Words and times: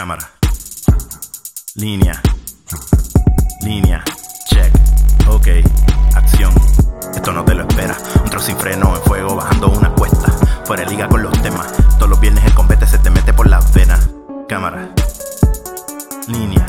Cámara. 0.00 0.30
Línea. 1.74 2.22
Línea. 3.60 4.02
Check. 4.46 4.72
Ok. 5.28 5.48
Acción. 6.16 6.54
Esto 7.14 7.32
no 7.34 7.44
te 7.44 7.52
lo 7.54 7.68
espera. 7.68 7.94
Un 8.24 8.30
trozo 8.30 8.46
sin 8.46 8.56
freno 8.56 8.96
en 8.96 9.02
fuego 9.02 9.36
bajando 9.36 9.68
una 9.68 9.90
cuesta. 9.94 10.32
Fuera 10.64 10.84
de 10.84 10.90
liga 10.90 11.06
con 11.06 11.22
los 11.22 11.38
temas. 11.42 11.70
Todos 11.98 12.08
los 12.08 12.18
viernes 12.18 12.42
el 12.46 12.54
combate 12.54 12.86
se 12.86 12.96
te 12.98 13.10
mete 13.10 13.34
por 13.34 13.46
las 13.46 13.74
venas. 13.74 14.08
Cámara. 14.48 14.88
Línea. 16.28 16.64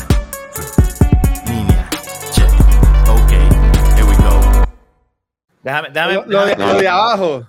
Línea. 1.47 1.87
Check. 2.33 2.51
Ok. 3.07 3.31
Here 3.95 4.03
we 4.03 4.15
go. 4.17 4.65
Déjame, 5.63 5.87
déjame. 5.91 6.13
Lo, 6.15 6.25
lo 6.25 6.45
de, 6.47 6.55
lo 6.57 6.73
de 6.73 6.87
abajo. 6.89 7.47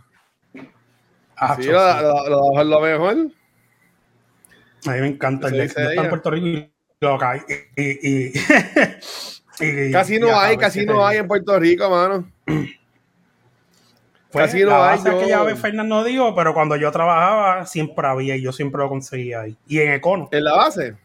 Ah, 1.37 1.57
Sí, 1.59 1.65
lo, 1.67 1.73
lo- 1.73 1.83
lo 1.83 2.23
de 2.23 2.35
abajo 2.35 2.61
es 2.61 2.67
lo 2.69 2.81
mejor. 2.81 3.17
A 4.87 4.91
mí 4.93 5.01
me 5.01 5.07
encanta. 5.09 5.49
El 5.49 5.61
estaba 5.61 5.93
ella. 5.93 6.03
en 6.03 6.09
Puerto 6.09 6.31
Rico 6.31 6.47
y 6.47 6.71
lo 7.01 7.19
caí. 7.19 7.41
Y, 7.77 7.83
y, 7.83 8.33
y- 9.61 9.89
y- 9.89 9.93
Casi 9.93 10.19
no 10.19 10.39
hay, 10.39 10.57
casi 10.57 10.85
no 10.87 11.07
hay 11.07 11.19
en 11.19 11.29
Puerto 11.29 11.59
Rico, 11.59 11.89
mano. 11.91 12.31
Pues, 14.31 14.47
casi 14.47 14.63
no 14.63 14.71
la 14.71 14.93
hay, 14.93 15.05
yo- 15.05 15.19
aquella 15.19 15.43
vez 15.43 15.59
Fernando 15.61 16.03
dijo, 16.03 16.35
pero 16.35 16.55
cuando 16.55 16.75
yo 16.77 16.91
trabajaba 16.91 17.67
siempre 17.67 18.07
había 18.07 18.35
y 18.35 18.41
yo 18.41 18.51
siempre 18.51 18.79
lo 18.81 18.89
conseguía 18.89 19.43
ahí. 19.43 19.59
Y 19.67 19.81
en 19.81 19.93
Econo. 19.93 20.31
En 20.33 20.45
la 20.45 20.55
base. 20.57 20.97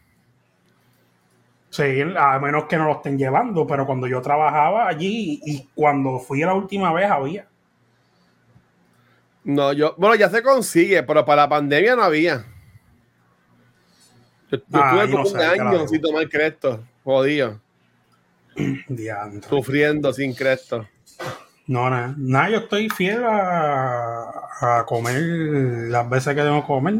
Sí, 1.68 1.82
a 2.16 2.38
menos 2.38 2.64
que 2.64 2.78
no 2.78 2.86
lo 2.86 2.92
estén 2.92 3.18
llevando, 3.18 3.66
pero 3.66 3.84
cuando 3.84 4.06
yo 4.06 4.22
trabajaba 4.22 4.88
allí 4.88 5.42
y 5.44 5.68
cuando 5.74 6.18
fui 6.18 6.40
la 6.40 6.54
última 6.54 6.90
vez 6.94 7.10
había. 7.10 7.46
No, 9.44 9.74
yo, 9.74 9.94
bueno, 9.98 10.14
ya 10.14 10.30
se 10.30 10.42
consigue, 10.42 11.02
pero 11.02 11.22
para 11.26 11.42
la 11.42 11.48
pandemia 11.50 11.96
no 11.96 12.04
había. 12.04 12.46
Yo, 14.50 14.58
Ah, 14.72 14.96
yo 14.96 15.06
no 15.06 15.12
como 15.12 15.26
sé, 15.26 15.36
un 15.36 15.42
año 15.42 15.88
sin 15.88 16.00
tomar 16.00 16.28
cresto, 16.28 16.82
jodido, 17.04 17.60
Diantre. 18.88 19.48
sufriendo 19.48 20.12
sin 20.12 20.34
cresto. 20.34 20.86
No, 21.66 21.90
nada, 21.90 22.14
nada, 22.16 22.48
yo 22.50 22.56
estoy 22.58 22.88
fiel 22.88 23.22
a, 23.24 24.30
a 24.60 24.84
comer 24.86 25.20
las 25.90 26.08
veces 26.08 26.34
que 26.34 26.40
tengo 26.42 26.62
que 26.62 26.66
comer. 26.66 26.94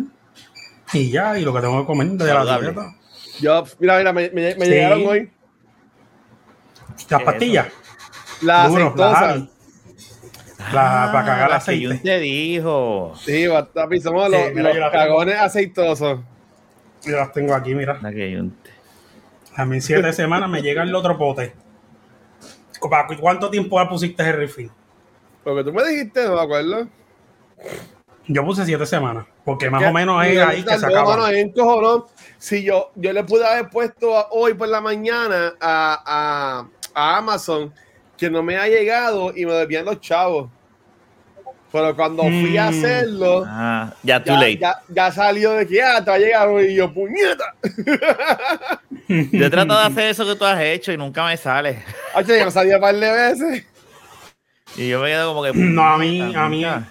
Y 0.93 1.11
ya, 1.11 1.39
y 1.39 1.45
lo 1.45 1.55
que 1.55 1.61
tengo 1.61 1.81
que 1.81 1.87
comer 1.87 2.09
de 2.09 2.35
la 2.35 2.59
dieta. 2.61 2.95
Yo, 3.41 3.65
mira, 3.79 3.99
mira, 3.99 4.13
me, 4.13 4.31
me- 4.31 4.55
me 4.57 4.65
Sí. 4.67 4.71
llegaron 4.71 5.07
hoy 5.07 5.31
Las 7.09 7.23
pastillas. 7.23 7.67
las 8.43 8.67
aceitosas. 8.75 9.49
La- 10.73 11.11
para 11.13 11.25
cagar 11.25 11.51
las 11.51 11.65
que 11.65 11.71
aceite. 11.73 11.99
Te 12.03 12.19
dijo. 12.19 13.15
Sí, 13.25 13.47
papi, 13.75 14.01
somos 14.01 14.27
Sí, 14.31 14.53
los, 14.55 14.91
cagones 14.93 15.37
aceitosos. 15.39 16.21
Yo 17.09 17.17
las 17.17 17.33
tengo 17.33 17.55
aquí, 17.55 17.75
mira. 17.75 17.99
A 19.57 19.65
mí 19.65 19.77
en 19.77 19.83
siete 19.83 20.13
semanas 20.13 20.49
me 20.49 20.63
llega 20.63 20.83
el 20.83 20.95
otro 20.95 21.17
pote. 21.19 21.55
¿Para 22.89 23.07
cu- 23.07 23.17
¿Cuánto 23.19 23.51
tiempo 23.51 23.83
ya 23.83 23.89
pusiste 23.89 24.23
el 24.23 24.35
refill? 24.37 24.71
Porque 25.43 25.65
tú 25.65 25.73
me 25.73 25.85
dijiste, 25.85 26.25
no 26.27 26.35
me 26.37 26.41
acuerdo. 26.43 26.89
Yo 28.27 28.45
puse 28.45 28.65
siete 28.67 28.85
semanas. 28.87 29.27
Porque 29.45 29.71
más 29.71 29.83
o 29.83 29.93
menos 29.93 30.25
es 30.27 30.39
ahí 30.39 30.63
que 30.63 30.79
se 30.79 30.87
mano, 30.87 30.99
acaba. 31.01 31.27
ahí 31.29 31.41
encojonó. 31.41 32.07
Si 32.37 32.63
yo, 32.63 32.91
yo 32.95 33.13
le 33.13 33.25
pude 33.25 33.45
haber 33.47 33.69
puesto 33.71 34.13
hoy 34.31 34.55
por 34.55 34.69
la 34.69 34.81
mañana 34.81 35.55
a, 35.61 36.03
a, 36.07 36.69
a 36.95 37.17
Amazon 37.17 37.73
que 38.17 38.29
no 38.31 38.43
me 38.43 38.57
ha 38.59 38.69
llegado 38.69 39.33
y 39.35 39.47
me 39.47 39.53
debían 39.55 39.87
los 39.87 40.01
chavos. 40.01 40.51
Pero 41.71 41.95
cuando 41.95 42.23
fui 42.23 42.57
a 42.57 42.67
Mm. 42.67 42.69
hacerlo, 42.69 43.45
Ah, 43.47 43.93
ya 44.03 44.19
too 44.25 44.33
ya, 44.33 44.41
late. 44.41 44.59
ya, 44.59 44.81
ya 44.89 45.13
salió 45.13 45.53
de 45.53 45.67
que 45.67 45.83
ah, 45.83 46.03
te 46.03 46.11
ha 46.11 46.19
llegado 46.19 46.63
y 46.63 46.75
yo, 46.75 46.93
puñeta. 46.93 47.55
Yo 49.09 49.47
he 49.47 49.51
tratado 49.51 49.81
de 49.81 49.87
hacer 49.87 50.09
eso 50.09 50.27
que 50.27 50.35
tú 50.35 50.45
has 50.45 50.61
hecho 50.61 50.93
y 50.93 50.97
nunca 50.97 51.25
me 51.25 51.37
sale. 51.37 51.83
Ay, 52.15 52.25
ya 52.27 52.45
me 52.45 52.51
salió 52.51 52.75
un 52.77 52.81
par 52.81 52.95
de 52.95 53.11
veces. 53.13 53.65
Y 54.77 54.89
yo 54.89 55.01
me 55.01 55.09
quedo 55.09 55.29
como 55.35 55.43
que. 55.45 55.53
No, 55.55 55.83
a 55.83 55.97
mí, 55.99 56.35
a 56.35 56.49
mí, 56.49 56.65
a, 56.65 56.87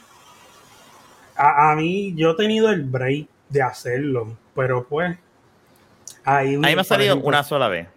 a 1.36 1.76
mí, 1.76 2.14
yo 2.16 2.32
he 2.32 2.36
tenido 2.36 2.70
el 2.72 2.84
break 2.84 3.28
de 3.50 3.62
hacerlo, 3.62 4.36
pero 4.56 4.88
pues, 4.88 5.16
ahí, 6.26 6.56
A 6.56 6.58
mí 6.60 6.76
me 6.76 6.82
ha 6.82 6.84
salido 6.84 7.12
ejemplo, 7.14 7.30
una 7.30 7.44
sola 7.44 7.68
vez. 7.68 7.88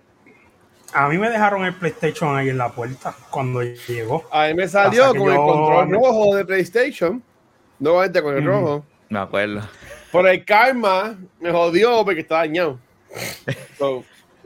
A 0.93 1.09
mí 1.09 1.19
me 1.19 1.31
dejaron 1.31 1.65
el 1.65 1.75
PlayStation 1.75 2.37
ahí 2.37 2.49
en 2.49 2.59
la 2.59 2.71
puerta 2.71 3.15
cuando 3.31 3.63
llegó. 3.63 4.25
A 4.33 4.49
mí 4.49 4.55
me 4.55 4.67
salió 4.67 5.15
con 5.15 5.31
el 5.31 5.37
control 5.37 5.91
rojo 5.93 6.37
de 6.37 6.45
PlayStation. 6.45 7.23
Nuevamente 7.79 8.23
con 8.23 8.37
el 8.37 8.41
Ujú. 8.41 8.49
rojo. 8.49 8.87
Me 9.09 9.19
acuerdo. 9.21 9.63
Por 10.11 10.29
el 10.29 10.45
karma 10.45 11.17
me 11.39 11.51
jodió 11.51 12.05
porque 12.05 12.21
está 12.21 12.37
dañado. 12.37 12.79
So, 13.79 14.05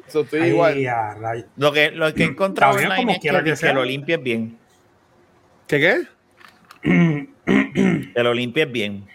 so 0.09 0.21
estoy 0.21 0.41
Ahí, 0.41 0.51
igual. 0.51 1.47
Lo 1.57 1.73
que, 1.73 1.91
lo 1.91 2.13
que 2.15 2.25
he 2.25 2.27
encontrado 2.27 2.73
Está 2.77 2.81
bien, 2.81 2.93
online 2.93 3.03
como 3.05 3.13
es 3.15 3.21
quiera 3.21 3.45
que, 3.45 3.55
que 3.55 3.73
lo 3.73 3.85
limpies 3.85 4.23
bien. 4.23 4.59
¿Qué 5.67 5.81
qué? 5.81 6.07
Que 8.15 8.23
lo 8.23 8.35
limpies 8.35 8.71
bien. 8.71 9.07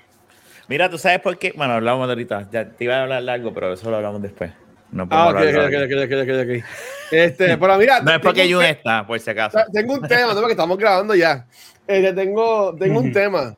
Mira, 0.68 0.90
tú 0.90 0.98
sabes 0.98 1.20
por 1.20 1.38
qué. 1.38 1.54
Bueno, 1.56 1.74
hablamos 1.74 2.08
de 2.08 2.14
ahorita. 2.14 2.50
Ya 2.52 2.70
te 2.70 2.84
iba 2.84 2.96
a 2.96 3.04
hablar 3.04 3.24
largo, 3.24 3.54
pero 3.54 3.74
eso 3.74 3.90
lo 3.90 3.98
hablamos 3.98 4.22
después. 4.22 4.52
No 4.92 5.08
Ah, 5.12 5.30
podemos 5.32 5.34
ok, 5.34 5.40
ok, 5.40 5.50
ok, 5.50 5.74
ahora. 5.74 5.86
ok, 5.86 6.12
ok, 6.14 6.30
ok, 6.30 6.60
ok. 6.60 6.66
Este, 7.12 7.58
pero 7.60 7.78
mira. 7.78 8.02
No 8.02 8.12
es 8.12 8.20
porque 8.20 8.52
Jun 8.52 8.64
está, 8.64 9.06
por 9.06 9.20
si 9.20 9.30
acaso. 9.30 9.60
Tengo 9.74 9.94
un 9.94 10.08
tema, 10.08 10.34
no 10.34 10.40
porque 10.40 10.54
estamos 10.54 10.78
grabando 10.78 11.14
ya. 11.16 11.46
Este, 11.88 12.14
tengo, 12.14 12.76
tengo 12.76 13.00
un 13.00 13.12
tema. 13.12 13.56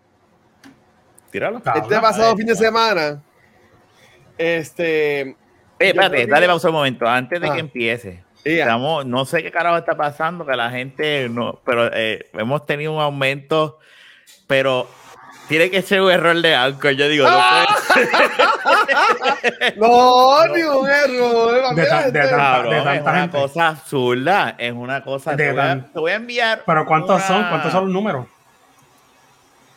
Tíralo. 1.31 1.62
Ah, 1.66 1.74
Este 1.78 1.96
Habla, 1.96 2.02
pasado 2.09 2.36
fin 2.38 2.46
de 2.47 2.56
semana. 2.56 3.22
Este. 4.38 5.22
Eh, 5.22 5.36
espérate, 5.80 6.28
dale 6.28 6.47
pausa 6.47 6.70
un 6.70 6.75
momento 6.75 7.08
antes 7.08 7.40
de 7.41 7.47
Ah. 7.50 7.53
que 7.53 7.59
empiece. 7.59 8.24
ya. 8.46 8.52
Estamos, 8.52 9.06
no 9.06 9.25
sé 9.25 9.44
qué 9.44 9.52
carajo 9.52 9.78
está 9.78 9.96
pasando, 9.96 10.46
que 10.46 10.56
la 10.56 10.70
gente 10.72 11.28
no, 11.30 11.59
pero 11.66 11.90
eh, 11.94 12.30
hemos 12.34 12.66
tenido 12.66 12.94
un 12.94 13.02
aumento, 13.02 13.80
pero 14.47 14.88
tiene 15.47 15.70
que 15.70 15.81
ser 15.81 16.02
un 16.02 16.09
error 16.12 16.40
de 16.41 16.56
Anchor. 16.56 16.91
Yo 16.94 17.08
digo, 17.08 17.25
no 17.30 17.36
¡Ah! 17.38 17.66
No, 19.78 20.47
ni 20.47 20.62
un 20.63 20.90
error. 20.90 21.75
De 21.75 21.85
ta- 21.85 22.09
de 22.12 22.19
este. 22.19 22.35
ta- 22.35 22.63
de 22.63 22.78
es 22.78 23.02
una 23.02 23.13
gente. 23.22 23.38
cosa 23.38 23.68
absurda, 23.69 24.56
es 24.57 24.74
una 24.74 25.03
cosa. 25.03 25.35
Te 25.35 25.52
voy, 25.52 25.59
a, 25.59 25.63
tan- 25.63 25.91
te 25.94 26.00
voy 26.00 26.12
a 26.12 26.16
enviar. 26.16 26.63
Pero 26.66 26.85
¿cuántos 26.85 27.16
una- 27.18 27.28
son? 27.28 27.50
¿Cuántos 27.50 27.72
son 27.72 27.85
los 27.85 27.94
números? 27.94 28.25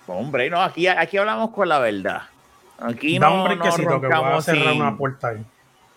Hombre, 0.06 0.50
no, 0.50 0.62
aquí, 0.62 0.86
aquí 0.86 1.16
hablamos 1.16 1.50
con 1.50 1.69
la 1.69 1.78
verdad. 1.78 2.22
Aquí 2.80 3.19
da 3.19 3.28
no, 3.28 3.44
un 3.44 3.48
no 3.48 3.48
que 3.48 3.56
voy 4.08 4.08
a 4.08 4.41
cerrar 4.42 4.72
sin- 4.72 4.81
una 4.82 4.96
puerta 4.96 5.28
ahí. 5.28 5.44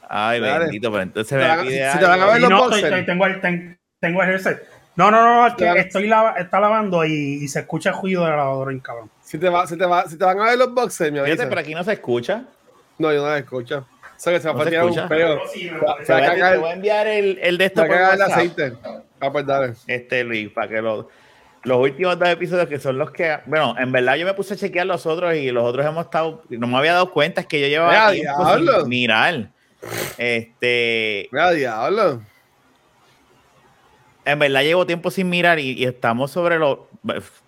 Ay, 0.09 0.39
Dale. 0.39 0.59
bendito, 0.59 0.89
pero 0.89 1.03
entonces 1.03 1.37
me 1.37 1.63
pide 1.63 1.91
si 1.91 1.99
te 1.99 2.05
van 2.05 2.21
a 2.21 2.25
ver 2.27 2.39
los 2.41 2.49
no, 2.49 2.57
boxers. 2.59 2.83
estoy- 2.83 3.05
tengo, 3.05 3.25
el, 3.25 3.41
ten- 3.41 3.77
tengo 3.99 4.23
el 4.23 4.29
headset. 4.29 4.63
No, 4.95 5.11
no, 5.11 5.21
no, 5.21 5.47
es 5.47 5.53
que 5.55 5.63
Claro. 5.65 5.79
estoy 5.79 6.07
lava- 6.07 6.35
está 6.37 6.59
lavando 6.59 7.03
y, 7.05 7.11
y 7.43 7.47
se 7.49 7.59
escucha 7.59 7.89
el 7.89 7.97
ruido 8.01 8.23
de 8.23 8.29
la 8.31 8.37
lavadora 8.37 8.71
en 8.71 8.79
cabrón. 8.79 9.11
Si 9.27 9.37
te, 9.37 9.49
va, 9.49 9.67
si, 9.67 9.77
te 9.77 9.85
va, 9.85 10.07
si 10.07 10.17
te 10.17 10.23
van 10.23 10.39
a 10.39 10.45
ver 10.45 10.57
los 10.57 10.73
boxers, 10.73 11.11
me 11.11 11.21
Fíjate, 11.23 11.47
pero 11.47 11.59
aquí 11.59 11.73
no 11.75 11.83
se 11.83 11.91
escucha. 11.93 12.45
No, 12.97 13.11
yo 13.11 13.21
no 13.21 13.27
la 13.27 13.39
escucho. 13.39 13.79
O 13.79 14.19
sea 14.19 14.31
que 14.33 14.39
se 14.39 14.47
va 14.47 14.53
No 14.53 14.61
a 14.61 14.63
se 14.63 14.69
tirar 14.69 14.85
un 14.85 15.07
peo. 15.09 15.41
Se 15.53 15.69
va- 15.71 15.97
se 16.03 16.13
a 16.13 16.15
Te 16.15 16.21
voy 16.21 16.21
a- 16.21 16.25
cagar 16.29 16.51
te 16.53 16.57
voy 16.59 16.69
a 16.69 16.73
enviar 16.73 17.07
el, 17.07 17.37
el 17.41 17.57
de 17.57 17.63
se 17.65 17.67
esto 17.67 17.81
va 17.81 17.85
a 17.85 17.89
cagar 17.89 18.13
el 18.15 18.21
aceite. 18.21 18.73
Ah, 19.19 19.31
pues 19.31 19.45
dale. 19.45 19.73
este 19.87 20.23
Luis, 20.23 20.49
para 20.51 20.67
que 20.69 20.81
lo- 20.81 21.09
los 21.63 21.77
últimos 21.79 22.17
dos 22.17 22.29
episodios 22.29 22.67
que 22.69 22.79
son 22.79 22.97
los 22.97 23.11
que, 23.11 23.37
bueno, 23.47 23.75
en 23.77 23.91
verdad 23.91 24.15
yo 24.15 24.25
me 24.25 24.33
puse 24.33 24.53
a 24.53 24.57
chequear 24.57 24.85
los 24.87 25.05
otros 25.05 25.35
y 25.35 25.51
los 25.51 25.63
otros 25.65 25.85
hemos 25.85 26.05
estado, 26.05 26.41
no 26.49 26.65
me 26.67 26.77
había 26.77 26.93
dado 26.93 27.11
cuenta, 27.11 27.41
es 27.41 27.47
que 27.47 27.59
yo 27.59 27.67
llevaba 27.67 27.91
¡Vea, 27.91 28.11
tiempo 28.11 28.45
diablo! 28.45 28.79
sin 28.79 28.89
mirar. 28.89 29.49
Este, 30.17 31.27
Mira, 31.31 31.51
diablo. 31.51 32.21
En 34.27 34.39
verdad 34.39 34.61
llevo 34.61 34.85
tiempo 34.85 35.09
sin 35.11 35.29
mirar 35.29 35.57
y, 35.59 35.71
y 35.73 35.85
estamos 35.85 36.31
sobre 36.31 36.59
los, 36.59 36.79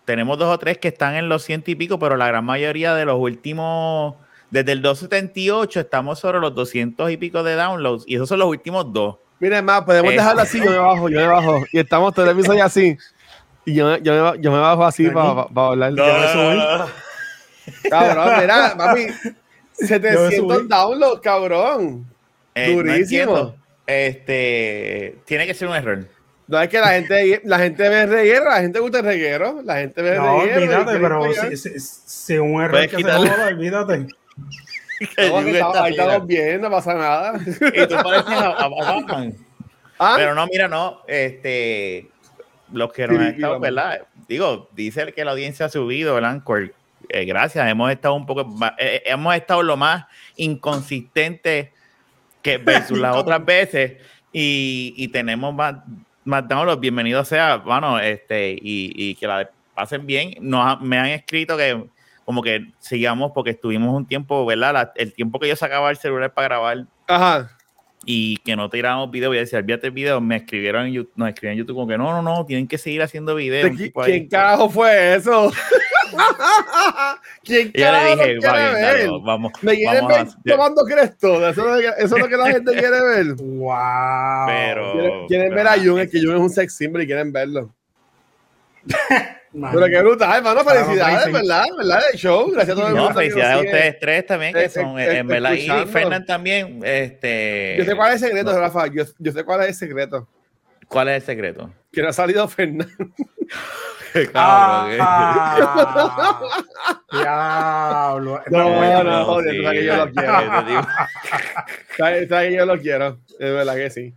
tenemos 0.05 0.37
dos 0.37 0.47
o 0.53 0.57
tres 0.57 0.77
que 0.77 0.87
están 0.87 1.15
en 1.15 1.29
los 1.29 1.43
ciento 1.43 1.69
y 1.71 1.75
pico, 1.75 1.99
pero 1.99 2.15
la 2.17 2.27
gran 2.27 2.45
mayoría 2.45 2.95
de 2.95 3.05
los 3.05 3.19
últimos, 3.19 4.15
desde 4.49 4.71
el 4.71 4.81
278 4.81 5.79
estamos 5.81 6.19
sobre 6.19 6.39
los 6.39 6.55
200 6.55 7.11
y 7.11 7.17
pico 7.17 7.43
de 7.43 7.55
downloads 7.55 8.03
y 8.07 8.15
esos 8.15 8.29
son 8.29 8.39
los 8.39 8.47
últimos 8.47 8.91
dos. 8.93 9.17
Miren, 9.39 9.63
más, 9.65 9.83
podemos 9.83 10.11
Eh. 10.11 10.15
dejarlo 10.15 10.41
así, 10.41 10.59
yo 10.59 10.71
me 10.71 10.77
bajo, 10.77 11.09
yo 11.09 11.19
me 11.19 11.27
bajo. 11.27 11.63
Y 11.71 11.79
estamos 11.79 12.13
todo 12.13 12.25
el 12.29 12.37
episodio 12.37 12.63
así. 12.65 12.97
Y 13.65 13.73
yo, 13.73 13.97
yo, 13.97 14.33
me, 14.33 14.41
yo 14.41 14.51
me 14.51 14.57
bajo 14.59 14.83
así 14.85 15.07
para 15.09 15.45
hablar. 15.53 15.93
Yo 15.95 16.03
me 16.05 16.27
subí. 16.33 17.89
Cabrón, 17.89 18.33
mira, 18.41 18.73
papi. 18.77 19.07
Yo 19.81 19.87
me 19.87 19.87
700 19.87 20.35
subí. 20.57 20.67
downloads, 20.67 21.21
cabrón. 21.21 22.05
Eh, 22.55 22.67
no 22.69 22.77
Durísimo. 22.83 23.55
este, 23.87 25.15
tiene 25.25 25.45
que 25.47 25.53
ser 25.53 25.67
un 25.69 25.75
error. 25.75 26.05
No 26.49 26.59
es 26.59 26.67
que 26.69 26.79
la 26.79 26.87
gente, 26.89 27.41
la 27.45 27.59
gente 27.59 27.87
ve 27.89 28.05
reguero, 28.07 28.45
la 28.45 28.59
gente 28.61 28.79
gusta 28.79 28.99
el 28.99 29.05
reguero, 29.05 29.61
la 29.63 29.75
gente 29.77 30.01
ve 30.01 30.15
No, 30.15 30.41
reguero. 30.41 30.57
olvídate, 30.61 30.99
pero 30.99 31.33
si, 31.51 31.57
si, 31.57 31.79
si 31.79 32.37
un 32.39 32.59
error 32.61 32.81
que 32.81 32.89
se 32.89 32.97
quitarle. 32.97 33.29
joda, 33.29 33.47
olvídate. 33.47 34.07
No, 34.99 35.05
que 35.07 35.51
Está 35.51 35.51
estamos- 35.51 35.77
ahí 35.77 35.91
estamos 35.91 36.27
bien, 36.27 36.61
no 36.61 36.69
pasa 36.69 36.93
nada. 36.93 37.39
Y 37.45 37.87
tú 37.87 37.95
pareces 38.03 38.33
a, 38.33 38.47
a- 38.49 38.67
Batman. 38.67 39.33
¿Ah? 39.99 40.15
Pero 40.17 40.35
no, 40.35 40.45
mira, 40.47 40.67
no, 40.67 41.01
este, 41.07 42.09
los 42.73 42.91
que 42.91 43.07
nos 43.07 43.11
han 43.17 43.21
Tiriquí, 43.23 43.41
estado. 43.41 43.59
¿verdad? 43.61 44.01
Digo, 44.27 44.69
dice 44.75 45.13
que 45.13 45.23
la 45.23 45.31
audiencia 45.31 45.67
ha 45.67 45.69
subido, 45.69 46.17
el 46.17 46.25
Anchor. 46.25 46.73
Eh, 47.09 47.23
gracias, 47.25 47.65
hemos 47.69 47.89
estado 47.91 48.13
un 48.15 48.25
poco, 48.25 48.43
ma- 48.43 48.75
eh, 48.77 49.03
hemos 49.05 49.33
estado 49.35 49.63
lo 49.63 49.77
más 49.77 50.05
inconsistente 50.35 51.71
que 52.41 52.57
versus 52.57 52.97
las 52.97 53.15
otras 53.15 53.43
veces 53.45 53.93
y, 54.33 54.93
y 54.97 55.07
tenemos 55.09 55.53
más, 55.53 55.75
los 56.65 56.79
bienvenidos 56.79 57.27
sea, 57.27 57.57
bueno, 57.57 57.99
este, 57.99 58.51
y, 58.51 58.91
y 58.95 59.15
que 59.15 59.27
la 59.27 59.49
pasen 59.73 60.05
bien. 60.05 60.35
Nos, 60.41 60.79
me 60.81 60.97
han 60.97 61.07
escrito 61.07 61.57
que 61.57 61.83
como 62.25 62.41
que 62.43 62.67
sigamos 62.79 63.31
porque 63.33 63.51
estuvimos 63.51 63.95
un 63.95 64.05
tiempo, 64.05 64.45
¿verdad? 64.45 64.73
La- 64.73 64.91
el 64.95 65.13
tiempo 65.13 65.39
que 65.39 65.47
yo 65.47 65.55
sacaba 65.55 65.89
el 65.89 65.97
celular 65.97 66.31
para 66.33 66.47
grabar 66.47 66.85
Ajá. 67.07 67.49
y 68.05 68.37
que 68.37 68.55
no 68.55 68.69
tirábamos 68.69 69.09
video, 69.09 69.33
y 69.33 69.37
decía, 69.37 69.57
olvídate 69.59 69.87
el 69.87 69.93
video, 69.93 70.21
me 70.21 70.35
escribieron 70.35 70.85
en 70.85 70.93
YouTube, 70.93 71.13
nos 71.15 71.29
escribieron 71.29 71.53
en 71.53 71.59
YouTube 71.63 71.75
como 71.75 71.87
que 71.87 71.97
no, 71.97 72.11
no, 72.11 72.21
no, 72.21 72.45
tienen 72.45 72.67
que 72.67 72.77
seguir 72.77 73.01
haciendo 73.01 73.33
videos. 73.35 73.65
¿De 73.65 73.71
un 73.71 73.77
qui- 73.77 73.83
tipo 73.85 74.01
ahí. 74.03 74.11
¿Quién 74.11 74.27
carajo 74.29 74.69
fue 74.69 75.15
eso? 75.15 75.51
¿Quién 77.43 77.71
Y 77.73 77.79
yo 77.79 77.91
le 77.91 77.99
dije, 77.99 78.39
"Va 78.47 78.53
bien, 78.57 78.81
dale, 78.81 79.07
vamos, 79.23 79.51
¿Me 79.61 79.75
quieren 79.75 80.07
ver 80.07 80.19
a- 80.21 80.27
tomando 80.45 80.83
Cresto? 80.83 81.47
Eso, 81.47 81.49
es 81.49 81.57
lo 81.57 81.77
que- 81.95 82.03
eso 82.03 82.15
es 82.15 82.21
lo 82.21 82.27
que 82.27 82.37
la 82.37 82.51
gente 82.51 82.71
quiere 82.71 83.01
ver. 83.01 83.25
Wow. 83.39 84.45
Pero- 84.47 84.91
Quieren, 84.93 85.27
quieren 85.27 85.49
pero 85.49 85.55
ver 85.55 85.67
a 85.67 85.77
Jun, 85.77 85.99
es 85.99 86.09
que 86.11 86.19
Jun 86.21 86.35
es 86.35 86.41
un 86.41 86.49
sex 86.49 86.75
symbol 86.75 87.01
y 87.01 87.05
quieren 87.05 87.31
verlo. 87.31 87.73
Man. 89.51 89.71
Pero 89.73 89.87
qué 89.87 89.99
brutal, 90.01 90.37
hermano. 90.37 90.63
Felicidades, 90.63 91.33
¿verdad? 91.33 91.65
¿Verdad? 91.75 92.01
El 92.13 92.19
show. 92.19 92.51
Gracias 92.51 92.77
a 92.77 92.79
todo 92.79 92.89
el 92.89 92.95
No, 92.95 93.11
felicidades 93.13 93.55
a 93.55 93.59
ustedes 93.59 93.99
tres 93.99 94.25
también, 94.27 94.53
que 94.53 94.69
son, 94.69 94.99
en 94.99 95.27
verdad, 95.27 95.53
y. 95.53 95.67
Fernan 95.87 96.25
también, 96.25 96.79
este... 96.83 97.75
Yo 97.79 97.85
sé 97.85 97.95
cuál 97.95 98.13
es 98.13 98.21
el 98.21 98.27
secreto, 98.29 98.57
Rafa. 98.59 98.87
Yo, 98.87 99.03
yo 99.17 99.31
sé 99.31 99.43
cuál 99.43 99.61
es 99.61 99.67
el 99.69 99.73
secreto. 99.73 100.27
¿Cuál 100.87 101.09
es 101.09 101.15
el 101.15 101.21
secreto? 101.23 101.71
Que 101.91 102.01
no 102.03 102.09
ha 102.09 102.13
salido 102.13 102.47
Fernando. 102.47 102.85
Cabrón, 104.33 104.91
eh. 104.93 104.97
Ah, 105.01 106.39
diablo. 107.11 108.41
No, 108.49 108.69
bueno, 108.69 109.03
no, 109.03 109.25
joder, 109.25 109.63
sabes 109.63 109.79
que 109.79 109.85
yo 109.85 109.95
lo 109.97 110.05
sí, 110.07 110.11
quiero. 110.15 110.37
te 110.65 110.69
digo. 110.69 110.81
¿Sabes 111.97 112.27
que 112.29 112.55
yo 112.55 112.65
lo 112.65 112.79
quiero? 112.79 113.19
Es 113.39 113.53
verdad 113.53 113.75
que 113.75 113.89
sí. 113.89 114.13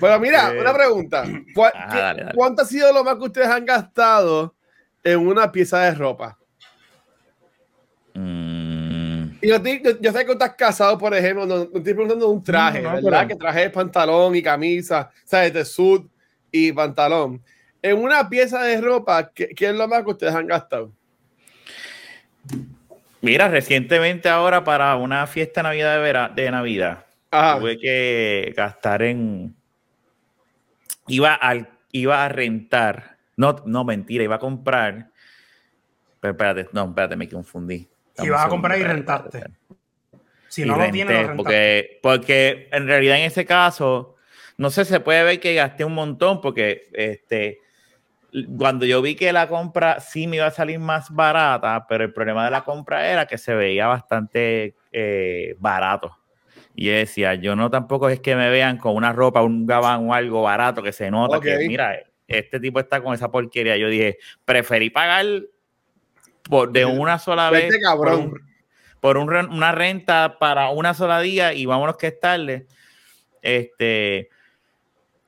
Pero 0.00 0.20
mira, 0.20 0.52
Eh, 0.54 0.60
una 0.60 0.74
pregunta. 0.74 1.24
¿Cuál- 1.54 1.72
ajá, 1.74 1.88
qué- 1.92 1.98
dale, 1.98 2.22
dale. 2.24 2.34
¿Cuánto 2.34 2.62
ha 2.62 2.64
sido 2.64 2.92
lo 2.92 3.02
más 3.04 3.16
que 3.16 3.24
ustedes 3.24 3.48
han 3.48 3.64
gastado 3.64 4.54
en 5.02 5.26
una 5.26 5.50
pieza 5.50 5.78
de 5.80 5.94
ropa? 5.94 6.36
Mm, 8.14 9.30
Y 9.42 9.48
yo, 9.48 9.62
te- 9.62 9.80
yo- 9.82 9.98
yo 10.00 10.12
sé 10.12 10.26
que 10.26 10.32
estás 10.32 10.54
casado, 10.54 10.98
por 10.98 11.14
ejemplo, 11.14 11.46
no, 11.46 11.56
no 11.56 11.62
estoy 11.62 11.94
preguntando 11.94 12.26
de 12.26 12.32
un 12.32 12.42
traje, 12.44 12.82
No, 12.82 12.90
¿verdad? 13.00 13.20
pero- 13.20 13.28
Que 13.28 13.36
traje 13.36 13.70
pantalón 13.70 14.36
y 14.36 14.42
camisa, 14.42 15.10
¿sabes? 15.24 15.54
De 15.54 15.64
sud 15.64 16.06
y 16.52 16.70
pantalón. 16.72 17.42
En 17.82 17.98
una 18.02 18.28
pieza 18.28 18.62
de 18.62 18.80
ropa, 18.80 19.30
¿qué, 19.32 19.48
qué 19.48 19.70
es 19.70 19.74
lo 19.74 19.88
más 19.88 20.02
que 20.04 20.10
ustedes 20.10 20.34
han 20.34 20.46
gastado? 20.46 20.92
Mira, 23.22 23.48
recientemente 23.48 24.28
ahora 24.28 24.64
para 24.64 24.96
una 24.96 25.26
fiesta 25.26 25.60
de 25.60 25.64
Navidad 25.64 25.94
de, 25.96 26.00
vera- 26.00 26.28
de 26.28 26.50
Navidad, 26.50 27.06
Ajá. 27.30 27.58
tuve 27.58 27.78
que 27.78 28.52
gastar 28.56 29.02
en... 29.02 29.54
Iba, 31.06 31.34
al, 31.34 31.68
iba 31.92 32.24
a 32.24 32.28
rentar, 32.28 33.16
no, 33.36 33.56
no, 33.66 33.84
mentira, 33.84 34.24
iba 34.24 34.36
a 34.36 34.40
comprar... 34.40 35.10
Pero 36.20 36.32
espérate, 36.32 36.68
no, 36.72 36.84
espérate, 36.84 37.16
me 37.16 37.28
confundí. 37.28 37.88
Dame 38.14 38.26
Ibas 38.28 38.44
a 38.44 38.48
comprar 38.50 38.78
y 38.78 38.82
rentaste. 38.82 39.42
Si 40.48 40.62
y 40.62 40.64
no 40.66 40.74
lo 40.74 40.82
renté, 40.82 40.96
tienes, 40.96 41.28
lo 41.28 41.36
porque, 41.36 41.98
porque 42.02 42.68
en 42.72 42.86
realidad 42.86 43.16
en 43.16 43.24
ese 43.24 43.46
caso, 43.46 44.16
no 44.58 44.68
sé, 44.68 44.84
se 44.84 45.00
puede 45.00 45.22
ver 45.24 45.40
que 45.40 45.54
gasté 45.54 45.84
un 45.84 45.94
montón 45.94 46.42
porque 46.42 46.88
este, 46.92 47.59
cuando 48.58 48.86
yo 48.86 49.02
vi 49.02 49.14
que 49.16 49.32
la 49.32 49.48
compra 49.48 50.00
sí 50.00 50.26
me 50.26 50.36
iba 50.36 50.46
a 50.46 50.50
salir 50.50 50.78
más 50.78 51.10
barata, 51.10 51.86
pero 51.88 52.04
el 52.04 52.12
problema 52.12 52.44
de 52.44 52.50
la 52.50 52.64
compra 52.64 53.08
era 53.08 53.26
que 53.26 53.38
se 53.38 53.54
veía 53.54 53.86
bastante 53.86 54.74
eh, 54.92 55.56
barato. 55.58 56.16
Y 56.74 56.86
yo 56.86 56.92
decía, 56.92 57.34
yo 57.34 57.56
no 57.56 57.70
tampoco 57.70 58.08
es 58.08 58.20
que 58.20 58.36
me 58.36 58.48
vean 58.50 58.76
con 58.78 58.94
una 58.94 59.12
ropa, 59.12 59.42
un 59.42 59.66
gabán 59.66 60.08
o 60.08 60.14
algo 60.14 60.42
barato 60.42 60.82
que 60.82 60.92
se 60.92 61.10
nota 61.10 61.36
que, 61.40 61.50
mira, 61.68 61.98
este 62.28 62.60
tipo 62.60 62.78
está 62.80 63.02
con 63.02 63.12
esa 63.14 63.30
porquería. 63.30 63.76
Yo 63.76 63.88
dije, 63.88 64.18
preferí 64.44 64.88
pagar 64.90 65.26
por, 66.48 66.72
de 66.72 66.84
una 66.98 67.18
sola 67.18 67.50
vez 67.50 67.68
por 67.96 68.08
un- 68.20 68.40
por 69.00 69.16
un 69.16 69.28
ren- 69.28 69.48
una 69.50 69.72
renta 69.72 70.36
para 70.38 70.70
una 70.70 70.94
sola 70.94 71.20
día 71.20 71.52
y 71.54 71.66
vámonos 71.66 71.96
que 71.96 72.08
es 72.08 72.20
tarde, 72.20 72.66
este, 73.42 74.28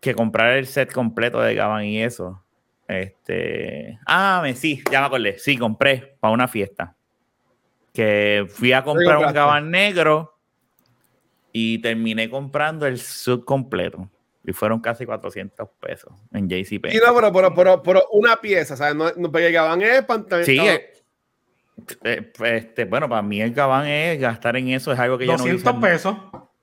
que 0.01 0.15
comprar 0.15 0.53
el 0.55 0.67
set 0.67 0.93
completo 0.93 1.41
de 1.41 1.55
Gabán 1.55 1.85
y 1.85 2.03
eso. 2.03 2.43
Este, 2.88 3.99
ah, 4.06 4.40
me, 4.43 4.55
sí, 4.55 4.82
ya 4.90 5.00
me 5.00 5.06
acordé, 5.06 5.38
sí, 5.38 5.56
compré 5.56 6.17
para 6.20 6.34
una 6.34 6.49
fiesta. 6.49 6.94
Que 7.93 8.46
fui 8.49 8.73
a 8.73 8.82
comprar 8.82 9.19
un? 9.19 9.32
Gabán 9.32 9.70
negro 9.70 10.38
y 11.52 11.79
terminé 11.79 12.29
comprando 12.31 12.87
el 12.87 12.99
sub 12.99 13.44
completo. 13.44 14.08
Y 14.44 14.52
fueron 14.52 14.81
casi 14.81 15.06
400 15.06 15.69
pesos 15.79 16.12
en 16.32 16.49
JCP. 16.49 16.87
Y 16.93 16.96
no, 16.96 17.14
pero, 17.14 17.32
pero, 17.32 17.55
pero, 17.55 17.82
pero 17.82 18.08
una 18.11 18.37
pieza, 18.37 18.76
¿sabes? 18.76 18.96
No, 18.96 19.05
no 19.17 19.31
porque 19.31 19.52
Gabán 19.52 19.82
es 19.82 20.02
pantalón. 20.02 20.44
Sí, 20.44 20.58
eh, 20.58 20.90
eh, 22.02 22.32
este, 22.46 22.84
bueno, 22.87 23.08
para 23.08 23.23
mí 23.23 23.40
el 23.40 23.52
Gabán 23.52 23.87
es 23.87 24.19
gastar 24.20 24.56
en 24.56 24.69
eso, 24.70 24.93
es 24.93 24.99
algo 24.99 25.17
que 25.17 25.26
yo 25.26 25.32
no 25.32 25.38
200 25.38 25.73
hice- 25.75 25.81
pesos. 25.81 26.17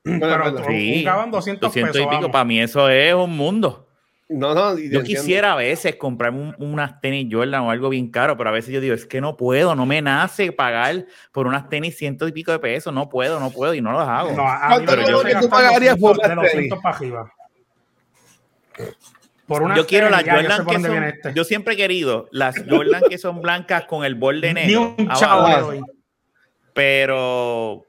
Pero 0.03 0.65
sí, 0.67 0.97
un 0.99 1.03
Gabán 1.05 1.31
200, 1.31 1.61
200 1.69 1.93
pesos. 1.93 2.13
y 2.13 2.17
pico, 2.17 2.31
para 2.31 2.43
mí 2.45 2.59
eso 2.59 2.89
es 2.89 3.13
un 3.13 3.35
mundo. 3.37 3.87
No, 4.31 4.53
no. 4.53 4.77
Yo 4.77 5.01
quisiera 5.03 5.53
a 5.53 5.55
veces 5.55 5.95
comprarme 5.95 6.39
un- 6.39 6.55
unas 6.59 7.01
tenis 7.01 7.27
Jordan 7.31 7.61
o 7.63 7.71
algo 7.71 7.89
bien 7.89 8.11
caro, 8.11 8.37
pero 8.37 8.51
a 8.51 8.53
veces 8.53 8.71
yo 8.71 8.79
digo, 8.79 8.93
es 8.93 9.07
que 9.07 9.21
no 9.21 9.35
puedo, 9.35 9.73
no 9.75 9.87
me 9.87 10.03
nace 10.03 10.51
pagar 10.51 11.05
por 11.31 11.47
unas 11.47 11.67
tenis 11.67 11.97
ciento 11.97 12.27
y 12.27 12.31
pico 12.31 12.51
de 12.51 12.59
pesos, 12.59 12.93
no 12.93 13.09
puedo, 13.09 13.39
no 13.39 13.49
puedo 13.49 13.73
y 13.73 13.81
no 13.81 13.91
las 13.91 14.07
hago. 14.07 14.31
No, 14.33 14.47
a 14.47 14.59
¿Cuánto 14.67 14.91
mí 14.91 14.97
me 14.97 15.03
es 15.03 15.09
lo 15.09 15.15
gusta 15.17 15.29
que 15.39 15.45
tú 15.45 15.49
pagarías 15.49 15.97
por 15.97 16.15
200 16.17 16.27
de 16.27 16.33
unas 16.33 16.43
los 16.43 16.51
tenis? 16.51 16.69
200 16.69 16.79
para 16.83 16.95
arriba. 16.95 17.33
Por 19.47 19.63
una 19.63 19.75
yo 19.75 19.87
quiero 19.87 20.09
las 20.11 20.23
yo 20.23 20.31
Jordan 20.31 20.65
que 20.67 20.79
son, 20.79 21.03
este. 21.03 21.33
yo 21.33 21.43
siempre 21.43 21.73
he 21.73 21.77
querido 21.77 22.29
las 22.31 22.55
Jordan 22.69 23.01
que 23.09 23.17
son 23.17 23.41
blancas 23.41 23.85
con 23.85 24.05
el 24.05 24.13
borde 24.13 24.53
Ni 24.53 24.61
negro, 24.67 24.93
un 24.95 25.09
chavo 25.09 25.47
le 25.47 25.53
abajo. 25.55 25.67
doy. 25.71 25.81
pero 26.73 27.83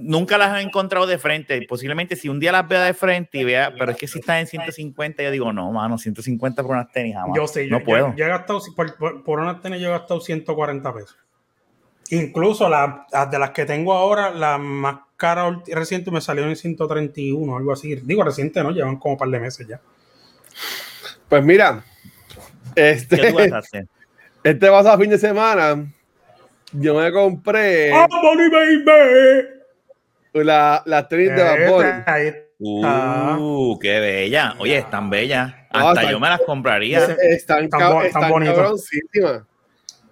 nunca 0.00 0.38
las 0.38 0.58
he 0.58 0.62
encontrado 0.62 1.06
de 1.06 1.18
frente. 1.18 1.60
Posiblemente 1.68 2.16
si 2.16 2.28
un 2.28 2.40
día 2.40 2.52
las 2.52 2.66
vea 2.68 2.82
de 2.84 2.94
frente 2.94 3.38
y 3.38 3.44
vea, 3.44 3.72
pero 3.78 3.92
es 3.92 3.96
que 3.98 4.06
si 4.08 4.18
están 4.20 4.38
en 4.38 4.46
150, 4.46 5.22
yo 5.22 5.30
digo, 5.30 5.52
no, 5.52 5.70
mano, 5.72 5.98
150 5.98 6.62
por 6.62 6.72
unas 6.72 6.90
tenis 6.90 7.14
jamás. 7.14 7.36
Yo 7.36 7.46
sé, 7.46 7.66
no 7.66 7.78
yo, 7.80 7.84
puedo. 7.84 8.08
yo- 8.10 8.16
yo 8.16 8.24
he 8.24 8.28
gastado, 8.28 8.60
por, 8.74 8.96
por, 8.96 9.24
por 9.24 9.40
una 9.40 9.60
tenis 9.60 9.80
yo 9.80 9.88
he 9.88 9.92
gastado 9.92 10.20
140 10.20 10.92
pesos. 10.94 11.16
Incluso 12.10 12.68
la- 12.68 13.06
las 13.12 13.30
de 13.30 13.38
las 13.38 13.50
que 13.50 13.64
tengo 13.66 13.92
ahora, 13.92 14.30
la 14.30 14.56
más 14.58 15.00
cara 15.16 15.60
reciente 15.66 16.10
me 16.10 16.20
salió 16.20 16.44
en 16.48 16.56
131, 16.56 17.56
algo 17.56 17.72
así. 17.72 17.96
Digo 17.96 18.22
reciente, 18.24 18.62
¿no? 18.62 18.70
Llevan 18.70 18.96
como 18.96 19.14
un 19.14 19.18
par 19.18 19.28
de 19.28 19.40
meses 19.40 19.66
ya. 19.68 19.80
Pues 21.28 21.44
mira, 21.44 21.84
este, 22.74 23.16
¿Qué 23.16 23.30
tú 23.30 23.36
gastaste? 23.36 23.86
este 24.44 24.70
pasado 24.70 24.98
fin 24.98 25.10
de 25.10 25.18
semana, 25.18 25.92
yo 26.72 26.94
me 26.94 27.12
compré 27.12 27.92
¡Oh, 27.92 28.06
money, 28.22 28.48
baby! 28.48 29.57
La, 30.44 30.82
la 30.86 31.08
tenis 31.08 31.28
de 31.34 31.42
vapor. 31.42 31.86
Uh, 32.60 33.78
qué 33.78 34.00
bella. 34.00 34.54
Oye, 34.58 34.78
están 34.78 35.10
bellas. 35.10 35.50
No, 35.72 35.88
Hasta 35.88 36.00
están- 36.00 36.10
yo 36.12 36.20
me 36.20 36.28
las 36.28 36.40
compraría. 36.40 36.98
Están, 36.98 37.16
Están 37.20 37.64
están 37.64 37.80
cabroncísimas. 38.44 39.42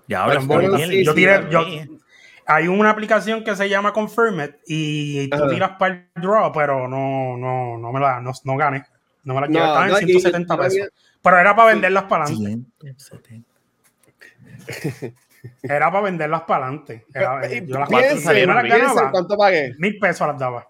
Ya 0.08 0.20
ahora 0.22 0.38
Están 0.38 0.50
estoy 0.50 0.66
bonitas. 0.68 0.88
bien. 0.90 1.04
Yo 1.04 1.14
tiré- 1.14 1.50
yo-. 1.50 1.66
Hay 2.48 2.68
una 2.68 2.90
aplicación 2.90 3.42
que 3.42 3.56
se 3.56 3.68
llama 3.68 3.92
Confirmed 3.92 4.54
y 4.68 5.28
tú 5.30 5.36
Ajá. 5.36 5.48
tiras 5.48 5.70
para 5.80 5.94
el 5.94 6.22
draw, 6.22 6.52
pero 6.52 6.86
no, 6.86 7.36
no, 7.36 7.76
no 7.76 7.92
me 7.92 7.98
la, 7.98 8.20
no, 8.20 8.30
no 8.44 8.56
gané. 8.56 8.84
No 9.24 9.34
me 9.34 9.40
la 9.40 9.46
No, 9.48 9.52
llevé. 9.54 9.64
Estaban 9.66 9.88
no, 9.90 9.98
en 9.98 10.04
y- 10.08 10.12
170 10.12 10.54
y- 10.54 10.58
pesos. 10.58 10.88
Pero 11.22 11.38
era 11.40 11.56
para 11.56 11.68
venderlas 11.72 12.04
para 12.04 12.24
adelante. 12.24 12.70
170. 12.80 13.48
Era 15.62 15.90
para 15.90 16.02
venderlas 16.04 16.42
para 16.42 16.66
adelante. 16.66 17.06
Era- 17.14 17.40
Eh, 17.46 17.64
Yo 17.66 17.78
las 17.78 17.88
¿cuánto 17.88 18.08
Piensen, 18.08 18.46
las 18.48 18.64
ganaba. 18.64 19.10
cuánto 19.10 19.36
pagué. 19.36 19.74
Mil 19.78 19.98
pesos 19.98 20.26
las 20.28 20.38
daba. 20.38 20.68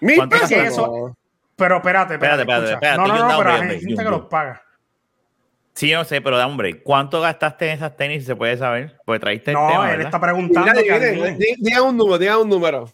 Mil 0.00 0.16
¿Cuánto 0.16 0.36
pesos. 0.36 0.52
eso- 0.52 0.86
No. 0.86 1.16
Pero 1.56 1.76
espérate, 1.76 2.14
espérate. 2.14 2.40
Espérate, 2.42 2.64
espérate, 2.64 2.72
escucha. 2.72 2.74
espérate, 2.74 2.96
no, 2.98 3.06
no, 3.06 3.28
no, 3.28 3.38
un 3.38 3.44
pero 3.44 3.50
hay 3.72 3.80
gente 3.80 4.02
que 4.04 4.10
los 4.10 4.26
paga. 4.26 4.62
Sí, 5.74 5.88
yo 5.88 6.04
sé, 6.04 6.20
pero 6.20 6.36
da 6.36 6.46
hombre, 6.46 6.82
¿cuánto 6.82 7.20
gastaste 7.20 7.66
en 7.68 7.72
esas 7.76 7.96
tenis? 7.96 8.22
si 8.22 8.26
Se 8.26 8.36
puede 8.36 8.56
saber. 8.56 8.98
Porque 9.04 9.20
traíste 9.20 9.50
el 9.52 9.56
No, 9.56 9.68
tema, 9.68 9.84
él 9.90 9.96
¿verdad? 9.98 10.06
está 10.06 10.20
preguntando. 10.20 10.70
Mira, 10.72 10.82
que 10.82 10.92
adivinen, 10.92 11.22
adivinen. 11.24 11.38
di- 11.38 11.54
digan 11.58 11.82
un 11.84 11.96
número, 11.96 12.18
digan 12.18 12.38
un 12.38 12.48
número. 12.48 12.90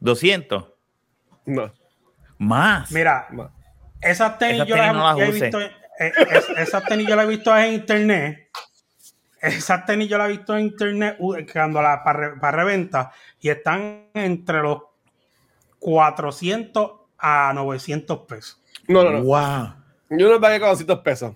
200. 0.00 0.66
No. 1.46 1.72
Más. 2.38 2.90
Mira, 2.92 3.26
no. 3.30 3.50
esas 4.00 4.38
tenis 4.38 4.56
Esas 4.56 4.68
yo 4.68 4.74
tenis 4.76 4.92
las, 4.94 4.96
no 5.16 5.22
he 5.22 5.30
visto. 5.30 5.60
eh, 5.60 5.72
es- 5.98 6.48
esas 6.58 6.84
tenis 6.84 7.06
yo 7.08 7.16
las 7.16 7.24
he 7.24 7.28
visto 7.28 7.56
en 7.56 7.72
internet. 7.74 8.48
Esas 9.44 9.84
tenis 9.84 10.08
yo 10.08 10.16
las 10.18 10.28
he 10.28 10.32
visto 10.32 10.56
en 10.56 10.66
internet 10.66 11.18
cuando 11.52 11.82
la 11.82 12.02
para, 12.02 12.38
para 12.40 12.56
reventa 12.56 13.12
y 13.40 13.50
están 13.50 14.08
entre 14.14 14.62
los 14.62 14.82
400 15.78 16.92
a 17.18 17.52
900 17.54 18.18
pesos. 18.20 18.62
No, 18.88 19.02
no, 19.02 19.10
no. 19.10 19.22
Wow. 19.22 19.74
Yo 20.10 20.30
no 20.30 20.40
pagué 20.40 20.60
con 20.60 20.70
200 20.70 21.00
pesos. 21.00 21.34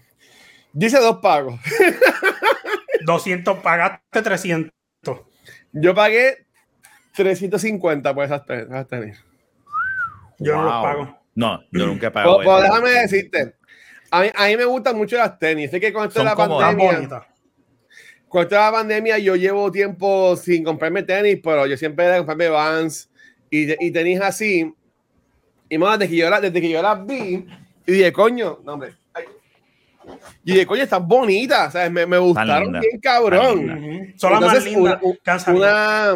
Dice 0.73 0.99
dos 0.99 1.19
pagos. 1.19 1.61
200 3.05 3.59
pagaste 3.59 4.23
300. 4.23 4.73
Yo 5.73 5.95
pagué 5.95 6.47
350 7.15 8.15
por 8.15 8.25
esas 8.25 8.45
tenis. 8.47 8.67
esas 8.67 8.89
tenis. 8.89 9.25
Yo 10.39 10.57
no 10.57 10.63
los 10.63 10.73
Wow. 10.73 10.83
pago. 10.83 11.19
No, 11.35 11.63
yo 11.71 11.87
nunca 11.87 12.09
he 12.09 12.11
pagado 12.11 12.37
Pues, 12.37 12.49
pues 12.49 12.63
déjame 12.63 12.91
decirte, 12.91 13.55
a 14.11 14.23
mí, 14.23 14.29
a 14.35 14.47
mí 14.47 14.57
me 14.57 14.65
gustan 14.65 14.97
mucho 14.97 15.17
las 15.17 15.39
tenis. 15.39 15.71
Sé 15.71 15.79
que 15.81 15.93
con 15.93 16.09
esto 16.09 16.21
de 16.21 16.25
la 16.25 16.35
pandemia, 16.35 16.93
bonitas. 16.95 17.27
Con 18.29 18.43
esto 18.43 18.55
de 18.55 18.61
la 18.61 18.73
pandemia, 18.73 19.19
yo 19.19 19.37
llevo 19.37 19.71
tiempo 19.73 20.37
sin 20.37 20.63
comprarme 20.65 21.03
tenis, 21.03 21.39
pero 21.43 21.67
yo 21.67 21.77
siempre 21.77 22.05
era 22.05 22.15
de 22.15 22.21
comprarme 22.21 22.49
Vans 22.49 23.09
y, 23.51 23.87
y 23.87 23.91
tenis 23.91 24.21
así. 24.21 24.73
Y 25.71 25.79
más 25.79 25.99
desde 25.99 26.11
que 26.11 26.17
yo, 26.19 26.31
la- 26.31 26.41
desde 26.41 26.61
que 26.61 26.69
yo 26.71 26.83
las 26.83 27.05
vi, 27.07 27.47
y 27.87 27.93
dije, 27.93 28.13
coño, 28.13 28.61
no, 28.65 28.75
hombre. 28.75 28.95
ay. 29.15 29.25
Y 30.45 30.53
dije, 30.53 30.67
coño, 30.67 30.83
están 30.83 31.07
bonitas, 31.07 31.73
¿sabes? 31.73 31.91
Me, 31.91 32.07
me 32.07 32.19
gustaron 32.19 32.65
lindas, 32.65 32.83
bien 32.83 33.01
cabrón. 33.01 34.15
Son 34.17 34.33
las 34.33 34.41
más 34.41 34.55
Entonces, 34.57 34.65
lindas 34.73 35.01
una-. 35.03 35.55
Una, 35.55 36.15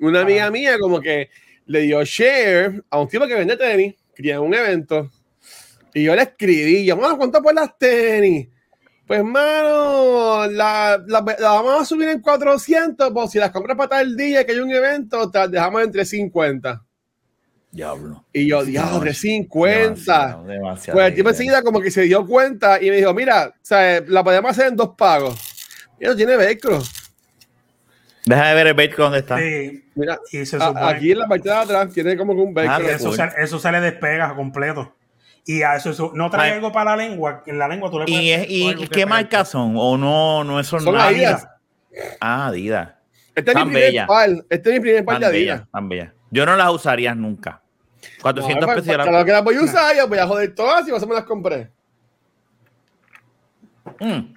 una 0.00 0.20
amiga 0.20 0.50
mía 0.50 0.78
como 0.78 1.00
que 1.00 1.28
le 1.66 1.80
dio 1.80 2.04
share 2.04 2.84
a 2.90 3.00
un 3.00 3.08
tipo 3.08 3.26
que 3.26 3.34
vende 3.34 3.56
tenis, 3.56 3.94
que 4.14 4.30
en 4.30 4.38
un 4.38 4.54
evento. 4.54 5.10
Y 5.94 6.04
yo 6.04 6.14
le 6.14 6.22
escribí, 6.22 6.84
yo, 6.84 6.96
mano, 6.96 7.16
¿cuánto 7.16 7.42
por 7.42 7.54
las 7.54 7.76
tenis? 7.78 8.48
Pues, 9.06 9.22
mano, 9.22 10.46
la, 10.48 11.00
la- 11.06 11.36
la 11.38 11.48
vamos 11.52 11.82
a 11.82 11.84
subir 11.84 12.08
en 12.08 12.20
400, 12.20 13.10
pues 13.12 13.30
si 13.30 13.38
las 13.38 13.50
compras 13.52 13.76
para 13.76 13.90
tal 13.90 14.16
día 14.16 14.44
que 14.44 14.52
hay 14.52 14.58
un 14.58 14.70
evento, 14.72 15.30
te 15.30 15.38
las 15.38 15.50
dejamos 15.50 15.82
en 15.82 15.92
350. 15.92 16.82
Diablo. 17.70 18.24
Y 18.32 18.48
yo, 18.48 18.64
diablo, 18.64 18.98
350. 19.00 19.86
Demasiado, 19.86 20.44
demasiado 20.44 20.96
Pues 20.96 21.08
el 21.08 21.14
tipo 21.14 21.28
enseguida 21.28 21.62
como 21.62 21.80
que 21.80 21.90
se 21.90 22.02
dio 22.02 22.26
cuenta 22.26 22.82
y 22.82 22.90
me 22.90 22.96
dijo, 22.96 23.12
mira, 23.14 23.48
o 23.48 23.52
sea, 23.62 24.02
la 24.08 24.24
podemos 24.24 24.50
hacer 24.50 24.68
en 24.68 24.76
dos 24.76 24.90
pagos. 24.96 25.38
Y 26.00 26.06
eso 26.06 26.16
tiene 26.16 26.36
velcro. 26.36 26.82
Deja 28.24 28.48
de 28.48 28.54
ver 28.54 28.66
el 28.66 28.74
Bitcoin 28.74 29.04
dónde 29.04 29.18
está. 29.20 29.38
Sí, 29.38 29.84
Mira, 29.94 30.18
y 30.32 30.44
se 30.44 30.56
a- 30.56 30.66
supone 30.68 30.84
aquí 30.86 31.12
en 31.12 31.18
la 31.20 31.28
parte 31.28 31.48
de 31.48 31.54
atrás 31.54 31.92
tiene 31.92 32.16
como 32.16 32.34
que 32.34 32.40
un 32.40 32.52
velcro. 32.52 32.74
Ah, 32.74 32.80
qué 32.80 32.92
eso, 32.94 33.12
se, 33.12 33.28
eso 33.38 33.58
se 33.60 33.70
le 33.70 33.80
despega 33.80 34.34
completo. 34.34 34.92
Y 35.48 35.62
a 35.62 35.76
eso, 35.76 35.90
eso- 35.90 36.10
no 36.14 36.28
trae 36.28 36.50
Ay. 36.50 36.56
algo 36.56 36.72
para 36.72 36.96
la 36.96 37.08
lengua. 37.08 37.42
En 37.46 37.58
la 37.58 37.68
lengua 37.68 37.88
tú 37.90 37.98
le 38.00 38.04
¿Y, 38.08 38.12
puedes 38.12 38.40
es- 38.42 38.50
y 38.50 38.68
algo 38.68 38.80
que 38.82 38.88
qué 38.88 38.94
pegue. 38.94 39.06
marcas 39.06 39.48
son? 39.48 39.74
¿O 39.76 39.96
no, 39.96 40.42
no 40.44 40.62
son 40.64 40.80
Son 40.80 40.94
nada? 40.94 41.08
Adidas. 41.08 41.48
Ah, 42.20 42.46
Adidas. 42.48 42.90
Este 43.34 43.50
es 43.50 43.54
mi 43.56 43.60
Tan 43.62 43.68
primer 43.68 43.82
bella. 43.84 44.06
par. 44.06 44.28
Este 44.50 44.68
es 44.70 44.74
mi 44.74 44.80
primer 44.80 45.04
par 45.04 45.14
Tan 45.14 45.20
de 45.20 45.26
Adidas. 45.28 45.56
bellas, 45.58 45.70
tan 45.72 45.88
bellas. 45.88 46.12
Yo 46.30 46.44
no 46.46 46.56
las 46.56 46.70
usaría 46.70 47.14
nunca. 47.14 47.62
400 48.22 48.66
No, 48.68 48.74
pesos. 48.74 48.86
y 48.88 48.90
para, 48.96 49.18
lo 49.18 49.24
que 49.24 49.32
las 49.32 49.44
voy 49.44 49.54
a 49.56 49.60
usar, 49.62 49.96
yo 49.96 50.08
voy 50.08 50.18
a 50.18 50.26
joder 50.26 50.54
todas 50.54 50.82
y 50.86 50.90
por 50.90 50.98
eso 50.98 51.06
me 51.06 51.14
las 51.14 51.24
compré. 51.24 51.70
Mm. 54.00 54.34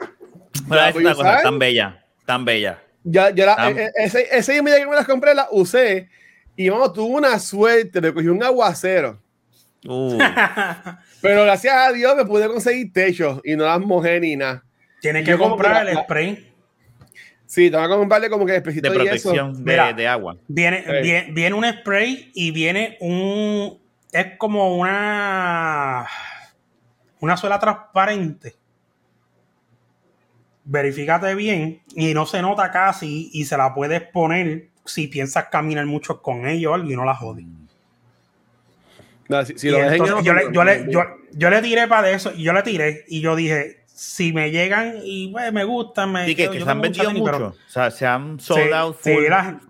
¿La 0.69 0.69
Pero 0.69 0.81
es 0.89 0.95
una 0.95 1.11
a 1.11 1.15
cosa 1.15 1.41
tan 1.41 1.59
bella, 1.59 2.05
tan 2.25 2.45
bella. 2.45 2.79
Ya, 3.03 3.29
ya 3.31 3.45
la- 3.47 3.55
Ah. 3.57 3.71
e- 3.71 3.85
e- 3.85 3.91
ese, 3.95 4.27
ese 4.31 4.53
día 4.61 4.61
que 4.77 4.85
me 4.87 4.95
las 4.95 5.05
compré, 5.07 5.33
las 5.33 5.47
usé. 5.51 6.09
Y 6.55 6.69
vamos, 6.69 6.93
tuve 6.93 7.15
una 7.15 7.39
suerte, 7.39 8.01
me 8.01 8.13
cogí 8.13 8.27
un 8.27 8.43
aguacero. 8.43 9.19
Uh, 9.85 10.17
Pero 11.21 11.43
gracias 11.43 11.73
a 11.75 11.91
Dios 11.91 12.15
me 12.15 12.25
pude 12.25 12.47
conseguir 12.47 12.91
techo 12.91 13.41
y 13.43 13.55
no 13.55 13.65
las 13.65 13.79
mojé 13.79 14.19
ni 14.19 14.35
nada. 14.35 14.63
Tienes 15.01 15.25
que 15.25 15.37
comprar 15.37 15.85
que 15.85 15.91
el 15.91 15.97
spray. 15.99 16.53
Sí, 17.45 17.71
tengo 17.71 17.83
que 17.87 17.95
comprarle 17.95 18.29
como 18.29 18.45
que 18.45 18.55
especito 18.55 18.89
de 18.89 18.95
protección 18.95 19.53
de, 19.63 19.71
Mira. 19.71 19.93
de 19.93 20.07
agua. 20.07 20.37
Viene, 20.47 20.83
Sí. 20.83 20.91
viene, 21.01 21.31
viene 21.31 21.55
un 21.55 21.65
spray 21.65 22.31
y 22.35 22.51
viene 22.51 22.97
un. 22.99 23.79
Es 24.11 24.37
como 24.37 24.77
una. 24.77 26.05
Una 27.21 27.37
suela 27.37 27.59
transparente. 27.59 28.55
Verifícate 30.65 31.33
bien 31.33 31.81
y 31.95 32.13
no 32.13 32.25
se 32.25 32.41
nota 32.41 32.69
casi 32.69 33.29
y 33.33 33.45
se 33.45 33.57
la 33.57 33.73
puedes 33.73 34.01
poner 34.03 34.67
si 34.85 35.07
piensas 35.07 35.45
caminar 35.51 35.85
mucho 35.87 36.21
con 36.21 36.47
ello 36.47 36.71
o 36.71 36.73
algo 36.75 36.91
y 36.91 36.95
no 36.95 37.05
la 37.05 37.15
jodes. 37.15 37.45
No, 39.29 39.45
si, 39.45 39.57
si 39.57 39.67
Y 39.67 39.71
lo 39.71 39.77
dejen, 39.77 39.93
entonces 39.93 40.15
no 40.17 40.21
yo, 40.23 40.33
lo 40.33 40.39
le, 40.39 40.53
yo, 40.53 40.63
le, 40.65 40.77
compro. 40.79 40.91
yo, 40.91 41.03
yo 41.33 41.49
le 41.49 41.61
tiré 41.61 41.87
para 41.87 42.09
eso 42.11 42.33
y 42.35 42.43
yo 42.43 42.51
le 42.51 42.63
tiré 42.63 43.05
y 43.07 43.21
yo 43.21 43.35
dije, 43.37 43.77
si 43.85 44.33
me 44.33 44.51
llegan 44.51 44.95
y 45.03 45.31
pues, 45.31 45.53
me 45.53 45.63
gustan, 45.63 46.11
me 46.11 46.25
Sí, 46.25 46.35
que, 46.35 46.45
yo 46.45 46.51
que 46.51 46.61
se 46.61 46.69
han 46.69 46.81
vendido 46.81 47.11
mucho. 47.11 47.23
pero- 47.31 47.47
O 47.47 47.55
sea, 47.69 47.91
se 47.91 48.05
han 48.05 48.39
Sí, 48.39 48.45
sold 48.47 48.73
out 48.73 48.97
sí, 49.01 49.13
full. 49.13 49.23
la- 49.29 49.61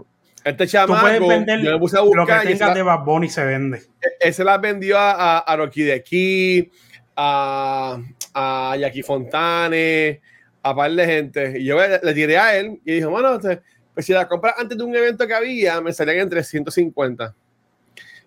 Este 0.45 0.65
tú 0.65 0.71
chamaco, 0.71 1.01
puedes 1.01 1.19
vender 1.19 1.61
yo 1.61 1.71
me 1.73 1.77
puse 1.79 1.97
a 1.97 1.99
lo 1.99 2.09
que 2.11 2.17
buscar 2.19 2.45
y 2.45 2.47
ese, 2.53 2.57
tengas 2.59 2.75
de 2.75 2.81
Bad 2.83 3.03
Bunny 3.03 3.29
se 3.29 3.43
vende. 3.43 3.81
él 4.21 4.33
se 4.33 4.43
las 4.43 4.59
vendió 4.61 4.97
a, 4.97 5.11
a, 5.11 5.37
a 5.39 5.55
Rocky 5.57 5.83
de 5.83 5.93
aquí, 5.93 6.71
a, 7.17 7.97
a 8.33 8.75
Jackie 8.79 9.03
Fontane, 9.03 10.21
a 10.63 10.75
par 10.75 10.91
de 10.91 11.05
gente. 11.05 11.59
Y 11.59 11.65
yo 11.65 11.77
le, 11.79 11.99
le 12.01 12.13
tiré 12.13 12.37
a 12.37 12.55
él 12.57 12.79
y 12.85 12.93
dijo, 12.93 13.09
bueno, 13.09 13.35
este, 13.35 13.59
pues 13.93 14.05
si 14.05 14.13
la 14.13 14.27
compras 14.27 14.55
antes 14.57 14.77
de 14.77 14.83
un 14.85 14.95
evento 14.95 15.27
que 15.27 15.33
había, 15.33 15.81
me 15.81 15.91
salían 15.91 16.19
en 16.19 16.29
350. 16.29 17.35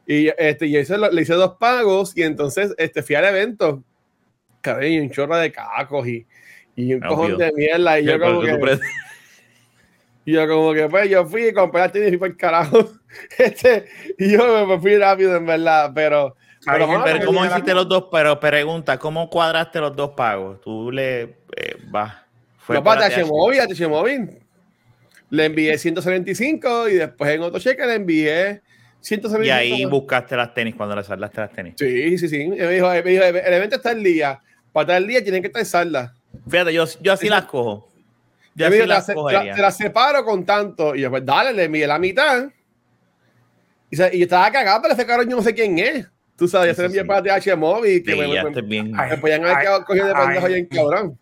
Y, 0.06 0.28
este, 0.36 0.66
y 0.66 0.76
eso 0.76 0.96
lo- 0.96 1.10
le 1.10 1.22
hice 1.22 1.34
dos 1.34 1.56
pagos 1.58 2.16
y 2.16 2.22
entonces 2.22 2.74
este, 2.78 3.02
fui 3.02 3.14
al 3.14 3.24
evento. 3.24 3.82
Cabrón, 4.60 4.86
y 4.92 4.98
un 5.00 5.10
chorro 5.10 5.36
de 5.36 5.50
cacos 5.52 6.06
y, 6.06 6.26
y 6.76 6.94
un 6.94 7.02
Obvio. 7.04 7.08
cojón 7.08 7.38
de 7.38 7.52
mierda. 7.52 8.00
Y 8.00 8.04
yo 8.04 8.18
como 8.18 8.40
que, 8.42 8.50
y 10.24 10.32
yo 10.32 10.48
como 10.48 10.72
que, 10.72 10.88
pues, 10.88 11.10
yo 11.10 11.26
fui 11.26 11.46
y 11.48 11.52
compré 11.52 11.80
la 11.80 11.92
tenis 11.92 12.08
y 12.08 12.10
fui 12.10 12.18
por 12.18 12.28
el 12.28 12.36
carajo. 12.36 12.90
Este, 13.38 13.84
y 14.18 14.32
yo 14.32 14.66
me, 14.66 14.78
fui 14.80 14.96
rápido, 14.96 15.36
en 15.36 15.44
verdad, 15.44 15.92
pero... 15.94 16.34
Pero, 16.64 16.86
Pero 17.04 17.26
¿cómo 17.26 17.40
llega 17.42 17.50
la- 17.50 17.58
hiciste 17.58 17.74
los 17.74 17.88
dos? 17.88 18.06
Pero 18.10 18.40
pregunta, 18.40 18.96
¿cómo 18.96 19.28
cuadraste 19.28 19.80
los 19.80 19.94
dos 19.94 20.12
pagos? 20.16 20.60
Tú 20.62 20.90
le 20.90 21.22
eh, 21.56 21.76
vas. 21.90 22.14
Fue 22.56 22.76
no 22.76 22.82
por 22.84 22.96
para 22.96 23.26
Móvil, 23.26 23.60
a 23.60 23.88
Móvil. 23.88 24.38
Le 25.28 25.44
envié 25.44 25.76
175 25.76 26.88
y 26.88 26.94
después 26.94 27.30
en 27.30 27.42
otro 27.42 27.58
cheque 27.58 27.84
le 27.84 27.94
envié 27.96 28.62
175. 29.02 29.44
Y 29.44 29.50
ahí 29.50 29.84
buscaste 29.84 30.36
las 30.36 30.54
tenis 30.54 30.74
cuando 30.74 30.96
le 30.96 31.02
saldaste 31.04 31.40
las 31.40 31.52
tenis. 31.52 31.74
Sí, 31.76 32.16
sí, 32.18 32.28
sí. 32.28 32.40
Y 32.42 32.48
Me 32.48 32.68
dijo, 32.70 32.88
me 32.88 33.02
dijo, 33.02 33.24
el 33.24 33.52
evento 33.52 33.76
está 33.76 33.90
el 33.92 34.02
día. 34.02 34.40
Para 34.72 34.86
tal 34.86 35.06
día 35.06 35.22
tienen 35.22 35.42
que 35.42 35.48
estar 35.48 35.64
saldas. 35.66 36.12
Fíjate, 36.48 36.72
yo, 36.72 36.84
yo 37.00 37.12
así 37.12 37.26
Sí. 37.26 37.30
las 37.30 37.44
cojo. 37.44 37.88
Yo 38.54 38.66
Y 38.66 38.68
me 38.70 38.74
así 38.74 38.74
dijo, 38.76 38.86
las 38.86 39.08
las, 39.08 39.16
te 39.16 39.32
las- 39.46 39.56
te 39.56 39.62
las 39.62 39.76
separo 39.76 40.24
con 40.24 40.44
tanto. 40.46 40.94
Y 40.94 41.00
yo, 41.02 41.10
pues 41.10 41.24
dale, 41.26 41.52
le 41.52 41.64
envié 41.64 41.86
la 41.86 41.98
mitad. 41.98 42.48
Y, 43.90 43.96
se- 43.96 44.10
y 44.14 44.18
yo 44.20 44.24
estaba 44.24 44.50
cagado, 44.50 44.80
pero 44.80 44.94
ese 44.94 45.04
cabrón 45.04 45.28
yo 45.28 45.36
no 45.36 45.42
sé 45.42 45.52
quién 45.54 45.78
es. 45.78 46.06
Tú 46.36 46.48
sabes, 46.48 46.68
yo 46.68 46.74
se 46.74 46.82
lo 46.82 46.86
envié 46.86 47.02
sí. 47.02 47.06
para 47.08 47.22
TH 47.22 47.56
Móvil. 47.56 48.02
Que 48.02 48.12
Sí, 48.12 48.18
me, 48.18 48.32
ya 48.32 48.44
me- 48.44 48.62
bien. 48.62 48.92
Ay, 48.96 49.10
me 49.10 49.18
podían 49.18 49.44
haber 49.44 49.84
cogido 49.84 50.06
de 50.06 50.14
pendejo 50.14 50.46
bien 50.46 50.68
ay. 50.70 50.76
cabrón. 50.78 51.18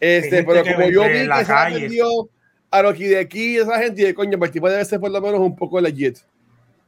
Este, 0.00 0.42
pero 0.42 0.64
como 0.64 0.88
yo 0.90 1.02
vi 1.04 1.18
en 1.18 1.30
que 1.30 1.44
se 1.44 1.78
vendió 1.80 2.06
a 2.70 2.82
Rocky 2.82 3.04
de 3.04 3.18
aquí, 3.20 3.56
esa 3.58 3.78
gente, 3.78 4.02
y 4.02 4.04
de, 4.06 4.14
coño, 4.14 4.38
pues 4.38 4.48
el 4.48 4.52
tipo 4.52 4.68
debe 4.68 4.84
ser 4.84 4.98
por 4.98 5.10
lo 5.10 5.20
menos 5.20 5.38
un 5.40 5.54
poco 5.54 5.80
legit. 5.80 6.18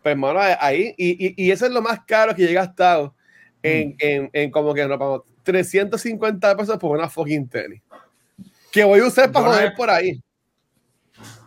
Pues, 0.04 0.12
hermano, 0.12 0.38
ahí, 0.60 0.94
y, 0.98 1.28
y, 1.28 1.46
y 1.46 1.50
eso 1.50 1.64
es 1.64 1.72
lo 1.72 1.80
más 1.80 2.00
caro 2.04 2.34
que 2.34 2.46
llega 2.46 2.60
a 2.60 2.64
estado 2.64 3.14
en, 3.62 3.88
Mm. 3.88 3.94
en, 3.98 4.30
en 4.34 4.50
como 4.50 4.74
que 4.74 4.86
no 4.86 4.98
pagamos 4.98 5.22
350 5.42 6.54
pesos 6.58 6.76
por 6.76 6.96
una 6.98 7.08
fucking 7.08 7.48
tenis. 7.48 7.80
Que 8.70 8.84
voy 8.84 9.00
a 9.00 9.06
usar 9.06 9.32
para 9.32 9.46
joder 9.46 9.72
por 9.74 9.88
ahí. 9.88 10.20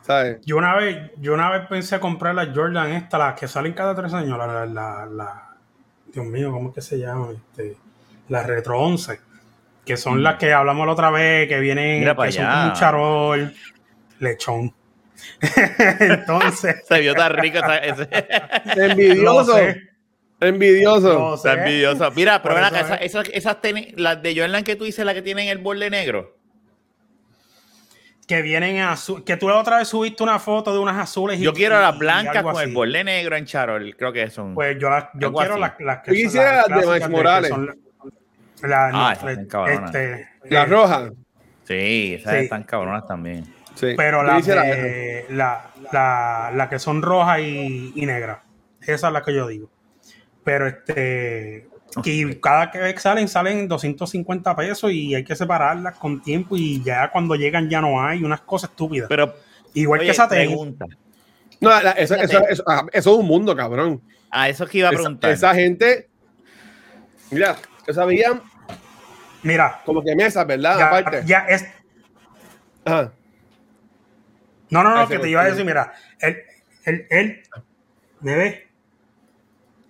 ¿Sabes? 0.02 0.40
Yo 0.44 0.58
una 0.58 0.76
vez, 0.76 1.12
yo 1.18 1.36
una 1.36 1.52
vez 1.52 1.68
pensé 1.68 2.00
comprar 2.00 2.34
las 2.34 2.50
Jordan 2.56 2.94
estas, 2.94 3.20
las 3.20 3.40
que 3.40 3.48
salen 3.48 3.74
cada 3.74 3.94
tres 3.94 4.12
años, 4.14 4.38
la, 4.40 4.48
la, 4.48 4.66
la, 4.66 5.06
la- 5.06 5.56
Dios 6.12 6.26
mío, 6.26 6.52
¿cómo 6.52 6.70
es 6.70 6.76
que 6.76 6.82
se 6.82 6.98
llama? 6.98 7.28
Este, 7.34 7.76
las 8.30 8.48
Retro 8.48 8.80
11, 8.80 9.20
que 9.86 9.98
son 9.98 10.24
las 10.24 10.38
que 10.38 10.52
hablamos 10.52 10.88
la 10.88 10.94
otra 10.94 11.12
vez, 11.12 11.48
que 11.48 11.60
vienen, 11.60 12.00
Mira 12.00 12.16
pa' 12.16 12.26
que 12.26 12.32
son 12.32 12.46
allá. 12.46 12.68
un 12.70 12.74
charol, 12.74 13.54
lechón. 14.20 14.74
Entonces, 16.00 16.84
Se 16.88 17.00
vio 17.00 17.14
tan 17.14 17.34
rico 17.34 17.58
esa- 17.58 17.78
ese. 17.78 18.08
Envidioso. 18.76 19.58
Envidioso. 20.40 21.14
lo 21.20 21.38
sé. 21.38 21.50
Está 21.50 21.62
envidioso. 21.64 22.12
Mira, 22.12 22.42
pero 22.44 22.58
acá, 22.58 22.96
esas, 22.98 23.28
esas 23.34 23.60
tenis, 23.60 23.88
las 23.98 24.22
de 24.22 24.40
Jordan 24.40 24.64
que 24.64 24.76
tú 24.76 24.84
dices, 24.84 25.04
las 25.04 25.16
que 25.16 25.24
tienen 25.24 25.48
el 25.48 25.58
borde 25.58 25.90
negro. 25.90 26.36
que 28.28 28.42
vienen 28.42 28.78
azul, 28.82 29.24
que 29.24 29.36
tú 29.38 29.48
la 29.48 29.58
otra 29.58 29.78
vez 29.80 29.88
subiste 29.88 30.22
una 30.22 30.38
foto 30.38 30.74
de 30.74 30.80
unas 30.80 30.98
azules 30.98 31.40
y 31.40 31.44
Yo 31.44 31.54
quiero 31.54 31.80
las 31.82 31.98
blancas 31.98 32.44
con 32.44 32.62
el 32.62 32.72
borde 32.74 33.04
negro 33.04 33.36
en 33.36 33.46
charol. 33.46 33.96
Creo 33.98 34.12
que 34.14 34.30
son. 34.30 34.54
Pues 34.54 34.78
yo, 34.80 34.90
las- 34.90 35.06
yo 35.16 35.34
quiero 35.34 35.58
las, 35.58 35.74
las 35.80 36.00
que 36.04 36.12
quisiera 36.12 36.66
las 36.68 37.00
de 37.00 37.08
Morales. 37.10 37.50
son 37.50 37.66
la- 38.62 38.68
la- 38.68 38.88
Ah, 38.88 38.92
no, 38.92 39.12
esas 39.12 39.38
están 39.40 39.40
este, 39.42 39.50
cabronas. 39.50 40.52
La 40.52 40.66
roja. 40.66 41.10
sí, 41.64 42.16
esas 42.20 42.34
Sí. 42.34 42.40
están 42.42 42.64
cabronas 42.64 43.08
también. 43.08 43.44
Sí. 43.78 43.94
Pero 43.96 44.22
Yo 44.22 44.24
las 44.24 44.46
de- 44.46 45.26
la, 45.30 45.70
la, 45.92 46.52
la 46.54 46.68
que 46.70 46.80
son 46.80 47.02
rojas 47.02 47.40
y, 47.42 47.92
y 47.96 48.06
negras. 48.06 48.40
Esa 48.82 49.08
es 49.08 49.14
la 49.14 49.22
que 49.22 49.34
yo 49.34 49.48
digo. 49.48 49.70
Pero 50.44 50.68
este. 50.68 51.68
Que 52.04 52.40
cada 52.42 52.70
que 52.70 52.98
salen, 53.00 53.28
salen 53.28 53.68
250 53.68 54.56
pesos 54.56 54.92
y 54.92 55.16
hay 55.16 55.24
que 55.24 55.36
separarlas 55.36 55.96
con 55.98 56.22
tiempo 56.22 56.58
y 56.58 56.84
ya 56.84 57.10
cuando 57.12 57.36
llegan 57.36 57.70
ya 57.70 57.80
no 57.82 58.04
hay 58.04 58.24
unas 58.24 58.42
cosas 58.42 58.70
estúpidas. 58.72 59.08
Pero, 59.10 59.34
Igual 59.74 60.00
oye, 60.02 60.08
que 60.08 60.12
esa 60.12 60.28
pregunta. 60.28 60.86
No, 61.62 61.70
la- 61.70 61.92
eso, 61.92 62.16
eso, 62.16 62.40
eso, 62.50 62.64
ah, 62.68 62.86
eso 62.92 63.14
es 63.14 63.20
un 63.20 63.26
mundo, 63.26 63.56
cabrón. 63.56 64.02
A 64.30 64.50
eso 64.50 64.66
que 64.68 64.80
iba 64.80 64.90
a 64.90 64.92
preguntar. 64.92 65.32
esa 65.32 65.54
gente, 65.56 66.10
mira, 67.32 67.56
que 67.86 67.94
sabían 67.94 68.42
Mira, 69.44 69.82
como 69.86 70.04
que 70.04 70.16
mesas, 70.16 70.46
¿verdad? 70.46 70.78
ya, 70.78 70.88
Aparte. 70.88 71.24
ya 71.26 71.40
es. 71.48 71.66
Ajá. 72.84 73.12
No, 74.70 74.84
no, 74.84 74.96
no, 74.96 75.08
que 75.08 75.20
te 75.20 75.30
iba 75.30 75.42
a 75.42 75.46
decir, 75.46 75.66
mira, 75.66 75.94
él, 76.20 76.38
él, 76.86 77.08
él, 77.10 77.42
bebé, 78.20 78.68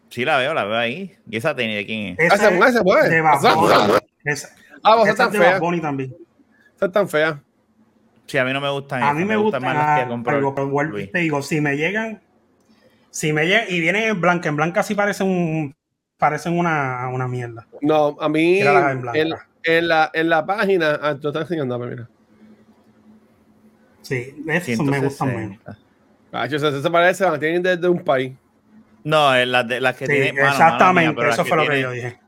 Sí, 0.10 0.24
la 0.24 0.38
veo, 0.38 0.54
la 0.54 0.64
veo 0.64 0.78
ahí. 0.78 1.18
¿Y 1.30 1.38
esa 1.38 1.56
tenis 1.56 1.76
de 1.76 1.86
quién 1.86 2.16
es? 2.18 2.34
Esa 2.34 2.48
Ah, 2.48 2.52
puede, 2.58 2.72
se 2.72 2.82
puede. 2.82 3.10
de 3.10 3.22
Bad 3.22 3.36
Esa-. 3.36 4.02
Esa- 4.24 4.56
Ah, 4.84 4.96
vos 4.96 5.04
esa 5.04 5.12
estás 5.12 5.28
es 5.28 5.34
de 5.34 5.40
Bad 5.40 5.60
fea. 5.60 5.82
También. 5.82 6.16
Estás 6.74 6.92
tan 6.92 7.10
fea. 7.10 7.42
Sí, 8.26 8.38
a 8.38 8.46
mí 8.46 8.54
no 8.54 8.62
me 8.62 8.70
gustan 8.70 9.02
A 9.02 9.06
esas, 9.08 9.16
mí 9.18 9.26
me 9.26 9.38
gustan 9.38 9.64
más 9.64 9.76
las 9.76 10.00
que 10.02 10.08
compró 10.08 10.54
pero, 10.54 10.68
vuelvo 10.68 10.98
te 11.12 11.20
digo, 11.20 11.42
si 11.42 11.62
me 11.62 11.78
llegan, 11.78 12.22
si 13.10 13.32
me 13.32 13.46
llegan 13.48 13.66
y 13.70 13.80
vienen 13.80 14.04
en 14.04 14.20
blanca, 14.22 14.50
en 14.50 14.56
blanca 14.58 14.84
sí 14.84 14.96
parecen 14.96 15.28
un, 15.28 15.76
parecen 16.18 16.58
una, 16.58 17.08
una 17.10 17.28
mierda. 17.28 17.68
No, 17.82 18.18
a 18.20 18.28
mí 18.28 18.60
Míralas 18.60 18.92
en 18.92 19.02
blanca. 19.02 19.20
en, 19.20 19.30
en 19.64 19.88
la, 19.88 20.12
en 20.14 20.30
la 20.30 20.46
página, 20.46 21.00
ah, 21.02 21.16
tú 21.20 21.30
estás 21.30 21.44
enseñando, 21.44 21.80
mira. 21.80 22.10
Sí, 24.08 24.36
eso 24.72 24.84
me 24.84 25.00
gustan 25.00 25.28
menos. 25.36 25.58
160. 25.60 25.78
Ah, 26.32 26.46
eso 26.46 26.60
se, 26.60 26.82
se 26.82 26.90
parece, 26.92 27.24
la 27.24 27.40
tienen 27.40 27.64
desde 27.64 27.88
un 27.88 28.04
país. 28.04 28.34
No, 29.04 29.34
es 29.36 29.48
las, 29.48 29.68
de, 29.68 29.80
las 29.80 29.96
que 29.96 30.06
Sí, 30.06 30.12
tiene. 30.12 30.34
mano, 30.34 30.44
mano 30.44 30.54
exactamente, 30.54 31.22
mía, 31.22 31.30
eso 31.30 31.38
las 31.42 31.48
fue 31.48 31.58
lo 31.58 31.68
que 31.72 31.82
yo 31.82 31.92
dije. 31.92 32.20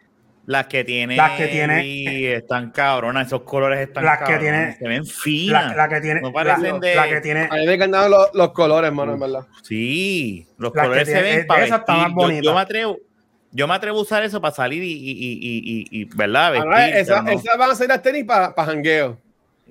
Las 0.46 0.66
que 0.66 0.84
tiene. 0.84 1.16
Las 1.16 1.32
que 1.38 1.48
tiene- 1.48 1.84
Luis 1.84 2.28
están 2.30 2.72
cabronas, 2.72 3.28
esos 3.28 3.44
colores 3.44 3.80
están 3.82 4.04
Las 4.04 4.18
que 4.18 4.24
cabrones, 4.24 4.42
tiene- 4.42 4.76
Se 4.78 4.88
ven 4.88 5.06
finas. 5.06 5.76
La, 5.76 5.84
la 5.84 5.90
que 5.90 6.02
tiene, 6.02 6.22
No 6.22 6.28
la, 6.30 6.34
parecen 6.34 6.80
de- 6.80 6.96
la 6.96 7.08
que 7.10 7.22
tiene, 7.22 7.48
A 7.52 7.56
mí 7.56 7.66
me 7.68 7.78
los, 7.88 8.30
los 8.34 8.52
colores, 8.54 8.92
mano, 8.92 9.14
en 9.14 9.20
verdad. 9.20 9.46
Sí, 9.62 10.48
los 10.58 10.74
Las 10.74 10.86
colores 10.86 11.08
se 11.08 11.22
ven 11.22 11.46
para 11.46 11.66
esas 11.66 11.80
están 11.82 12.14
más 12.14 12.16
vestir. 12.28 12.44
Yo, 12.44 12.54
me 12.56 12.62
atrevo. 12.62 12.98
Yo 13.52 13.68
me 13.68 13.74
atrevo 13.76 14.00
a 14.00 14.02
usar 14.02 14.24
eso 14.24 14.40
para 14.42 14.56
salir 14.56 14.82
y, 14.84 14.92
y, 14.92 15.12
y, 15.12 15.12
y, 15.12 15.88
y- 16.00 16.02
y, 16.02 16.06
¿verdad? 16.16 16.52
Vestir, 16.54 16.96
esa- 16.98 17.22
no. 17.22 17.32
Esas 17.32 17.58
van 17.58 17.72
a 17.72 17.76
ser 17.76 17.90
las 17.90 18.02
tenis 18.02 18.24
para 18.24 18.54
jangueo. 18.54 19.20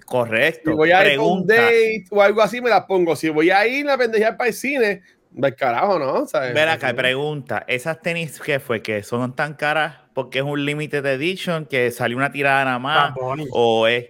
Correcto. 0.04 0.70
Si 0.70 0.76
voy 0.76 0.90
a 0.92 1.12
ir 1.12 1.18
un 1.18 1.46
Pregunta. 1.46 1.54
date 1.54 2.04
o 2.10 2.22
algo 2.22 2.42
así, 2.42 2.60
me 2.60 2.70
las 2.70 2.84
pongo. 2.84 3.16
Si 3.16 3.28
voy 3.28 3.50
a 3.50 3.66
ir 3.66 3.88
a 3.88 3.96
pendejear 3.96 4.36
para 4.36 4.48
el 4.48 4.54
cine, 4.54 5.02
del 5.30 5.54
carajo, 5.54 5.98
¿no? 5.98 6.26
¿Sabes? 6.26 6.54
Ven 6.54 6.68
acá, 6.68 6.92
pregunta. 6.94 7.64
¿Esas 7.66 8.00
tenis 8.00 8.40
qué 8.40 8.60
fue? 8.60 8.82
¿Que 8.82 9.02
son 9.02 9.34
tan 9.34 9.54
caras 9.54 9.96
porque 10.14 10.38
es 10.38 10.44
un 10.44 10.64
limited 10.64 11.04
edition? 11.06 11.66
¿Que 11.66 11.90
salió 11.90 12.16
una 12.16 12.32
tirada 12.32 12.64
nada 12.64 12.78
más? 12.78 13.14
¿O 13.52 13.86
es 13.86 14.06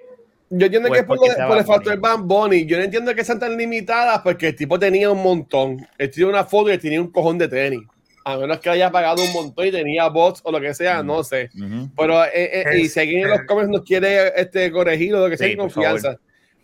Yo 0.51 0.67
entiendo 0.67 0.89
Pues 0.89 1.01
que 1.01 1.03
es 1.03 1.37
por, 1.47 1.59
el 1.59 1.65
factor 1.65 1.99
Bad 1.99 2.21
Bunny. 2.21 2.67
Yo 2.67 2.79
no 2.79 2.85
entiendo 2.85 3.15
que 3.15 3.25
sean 3.25 3.39
tan 3.39 3.57
limitadas 3.57 4.21
porque 4.21 4.49
el 4.49 4.57
tipo 4.57 4.79
tenía 4.79 5.11
un 5.11 5.23
montón. 5.23 5.87
Él 5.99 6.11
tiene 6.11 6.31
una 6.31 6.45
foto 6.45 6.73
y 6.73 6.79
tenía 6.79 7.01
un 7.01 7.11
cojón 7.11 7.39
de 7.39 7.49
tenis. 7.49 7.81
A 8.33 8.37
menos 8.37 8.59
que 8.61 8.69
haya 8.71 8.91
pagado 8.91 9.23
un 9.23 9.33
montón 9.33 9.67
y 9.67 9.71
tenía 9.71 10.07
bots 10.09 10.41
o 10.45 10.53
lo 10.53 10.61
que 10.61 10.75
sea, 10.75 11.03
no 11.03 11.25
sé. 11.25 11.51
Ujú. 11.55 11.89
Pero, 11.97 12.25
eh, 12.25 12.31
eh, 12.35 12.65
y 12.79 12.83
Es- 12.83 12.93
si 12.93 13.01
alguien 13.01 13.23
en 13.25 13.31
los 13.31 13.41
eh, 13.41 13.47
comments 13.47 13.71
nos 13.71 13.83
quiere 13.85 14.33
este, 14.41 14.71
corregir 14.71 15.15
o 15.15 15.21
lo 15.21 15.31
que 15.31 15.37
sea, 15.37 15.47
Sí, 15.47 15.53
en 15.55 15.59
confianza. 15.59 16.17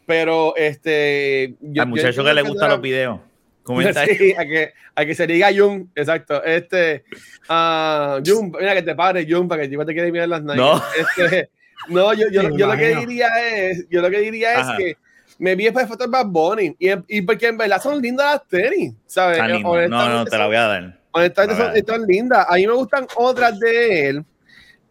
Pero, 0.07 0.55
este. 0.57 1.55
yo- 1.61 1.83
Al 1.83 1.87
yo 1.89 1.91
muchacho 1.91 2.09
entiendo 2.09 2.31
que 2.31 2.35
le 2.35 2.43
gustan 2.43 2.69
los 2.71 2.81
videos. 2.81 3.21
Comenta. 3.63 4.05
Sí, 4.07 4.35
a 4.37 4.45
que, 4.45 4.73
a 4.95 5.05
que 5.07 5.15
se 5.15 5.27
diga 5.27 5.49
Jun, 5.57 5.91
exacto. 5.95 6.45
Este, 6.45 7.05
ah, 7.49 8.21
Jun, 8.25 8.53
mira 8.61 8.75
que 8.75 8.83
te 8.83 8.95
pare, 8.95 9.27
Jun, 9.29 9.49
para 9.49 9.63
que 9.63 9.69
te 9.77 9.95
quede 9.95 10.13
mirar 10.13 10.29
las 10.29 10.43
nalgas. 10.43 10.67
No. 10.67 10.83
Este, 11.25 11.49
no, 11.89 12.13
yo, 12.13 12.27
yo, 12.31 12.43
Me 12.51 12.59
yo 12.59 12.67
lo 12.67 12.77
que 12.77 12.95
diría 12.97 13.29
es, 13.43 13.87
yo 13.89 14.03
lo 14.03 14.11
que 14.11 14.19
diría 14.21 14.61
Ajá. 14.61 14.73
es 14.73 14.79
que 14.79 14.97
me 15.39 15.55
vi 15.57 15.71
para 15.71 15.85
el 15.85 15.89
factor 15.89 16.11
Bad 16.11 16.27
Bunny 16.27 16.77
y, 16.79 16.91
y 17.09 17.23
porque 17.23 17.49
en 17.49 17.57
verdad 17.57 17.81
son 17.83 18.01
lindas 18.03 18.35
las 18.35 18.49
tenis, 18.49 18.93
¿sabes? 19.07 19.39
Lindo. 19.51 19.89
No, 19.89 20.09
no, 20.11 20.25
te 20.27 20.37
la 20.39 20.47
voy 20.47 20.57
a 20.57 20.63
dar. 20.67 20.99
Honestamente 21.15 21.55
son, 21.57 21.67
Alright. 21.69 21.89
están 21.89 22.03
lindas. 22.07 22.47
A 22.49 22.55
mí 22.57 22.67
me 22.67 22.73
gustan 22.75 23.07
otras 23.17 23.59
de 23.61 24.09
él, 24.09 24.25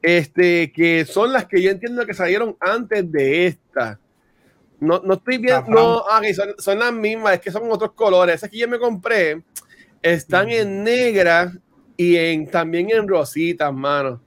este, 0.01 0.71
que 0.71 1.05
son 1.05 1.33
las 1.33 1.45
que 1.45 1.61
yo 1.61 1.69
entiendo 1.69 2.05
que 2.05 2.13
salieron 2.13 2.55
antes 2.59 3.11
de 3.11 3.47
esta. 3.47 3.99
No, 4.79 5.01
no 5.03 5.13
estoy 5.15 5.37
Las 5.43 5.67
no, 5.67 6.03
ah, 6.09 6.21
son, 6.33 6.55
son 6.57 6.79
las 6.79 6.91
mismas, 6.93 7.35
es 7.35 7.39
que 7.41 7.51
son 7.51 7.63
otros 7.71 7.91
colores. 7.93 8.35
Esas 8.35 8.49
que 8.49 8.57
yo 8.57 8.67
me 8.67 8.79
compré 8.79 9.43
están 10.01 10.47
Mm. 10.47 10.51
en 10.51 10.83
negra 10.83 11.51
y 11.95 12.15
en, 12.17 12.49
también 12.49 12.89
en 12.91 13.07
rositas, 13.07 13.71
mano. 13.73 14.21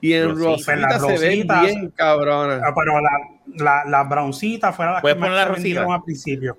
Y 0.00 0.12
en 0.12 0.28
Rosita. 0.36 0.74
rositas 0.76 1.02
Las 1.02 1.06
se 1.06 1.18
ven 1.18 1.46
bien 1.62 1.90
cabronas. 1.90 2.60
Ah, 2.64 2.72
pero 2.74 3.00
la, 3.00 3.10
la, 3.56 3.84
las 3.90 4.08
broncitas 4.08 4.74
fueron 4.74 4.94
las 4.94 5.00
que 5.00 5.02
¿Puedes 5.02 5.18
más 5.18 5.28
poner 5.28 5.36
la 5.36 5.42
se 5.42 5.48
rosita? 5.48 5.64
vendieron 5.64 5.92
al 5.92 6.02
principio. 6.04 6.58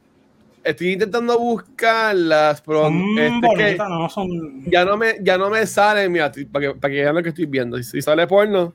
Estoy 0.63 0.93
intentando 0.93 1.39
buscarlas, 1.39 2.61
pero 2.61 2.83
Son 2.83 3.17
este, 3.17 3.39
que 3.41 3.47
bonitas, 3.47 3.89
no 3.89 4.09
son. 4.09 4.65
ya 4.65 4.83
no 4.85 4.97
me, 4.97 5.15
ya 5.21 5.37
no 5.37 5.49
me 5.49 5.65
sale, 5.65 6.09
mira, 6.09 6.31
para 6.51 6.67
que, 6.67 6.79
para 6.79 6.93
que 6.93 7.01
vean 7.01 7.15
lo 7.15 7.23
que 7.23 7.29
estoy 7.29 7.45
viendo. 7.45 7.81
Si 7.81 8.01
sale 8.01 8.27
porno, 8.27 8.73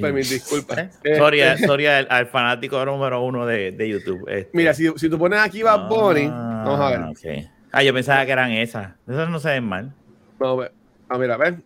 pues 0.00 0.14
mis 0.14 0.30
disculpas. 0.30 0.78
¿Eh? 0.78 0.90
Este, 0.92 1.16
Sorry, 1.18 1.40
sorry 1.66 1.86
al, 1.86 2.06
al 2.10 2.26
fanático 2.26 2.84
número 2.84 3.22
uno 3.22 3.44
de, 3.46 3.72
de 3.72 3.88
YouTube. 3.88 4.24
Este. 4.28 4.50
Mira, 4.52 4.72
si, 4.74 4.88
si 4.96 5.08
tú 5.08 5.18
pones 5.18 5.40
aquí 5.40 5.62
Bad 5.62 5.88
Bunny, 5.88 6.28
Ah, 6.30 6.62
vamos 6.66 6.80
a 6.80 6.90
ver. 6.90 7.48
Ah, 7.72 7.82
yo 7.82 7.92
pensaba 7.92 8.24
que 8.24 8.32
eran 8.32 8.52
esas. 8.52 8.92
Esas 9.08 9.28
no 9.28 9.40
se 9.40 9.48
ven 9.50 9.64
mal. 9.64 9.92
Vamos 10.38 10.58
a 10.58 10.60
ver. 10.62 10.72
Ah, 11.08 11.18
mira, 11.18 11.34
a 11.34 11.38
ver. 11.38 11.56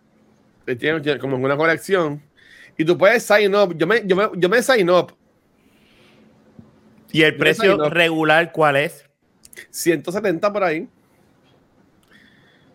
Tiene 0.79 1.19
como 1.19 1.37
una 1.37 1.57
colección. 1.57 2.23
Y 2.79 2.85
tú 2.85 2.97
puedes 2.97 3.23
sign 3.25 3.55
up. 3.55 3.77
Yo 3.77 3.87
me, 3.87 4.03
yo 4.07 4.17
me, 4.17 4.29
yo 4.37 4.49
me 4.49 4.63
sign 4.63 4.89
up. 4.91 5.13
¿Y 7.12 7.23
el 7.23 7.37
precio 7.37 7.77
no. 7.77 7.88
regular 7.90 8.53
cuál 8.53 8.77
es? 8.77 9.05
170 9.71 10.53
por 10.53 10.64
ahí. 10.64 10.88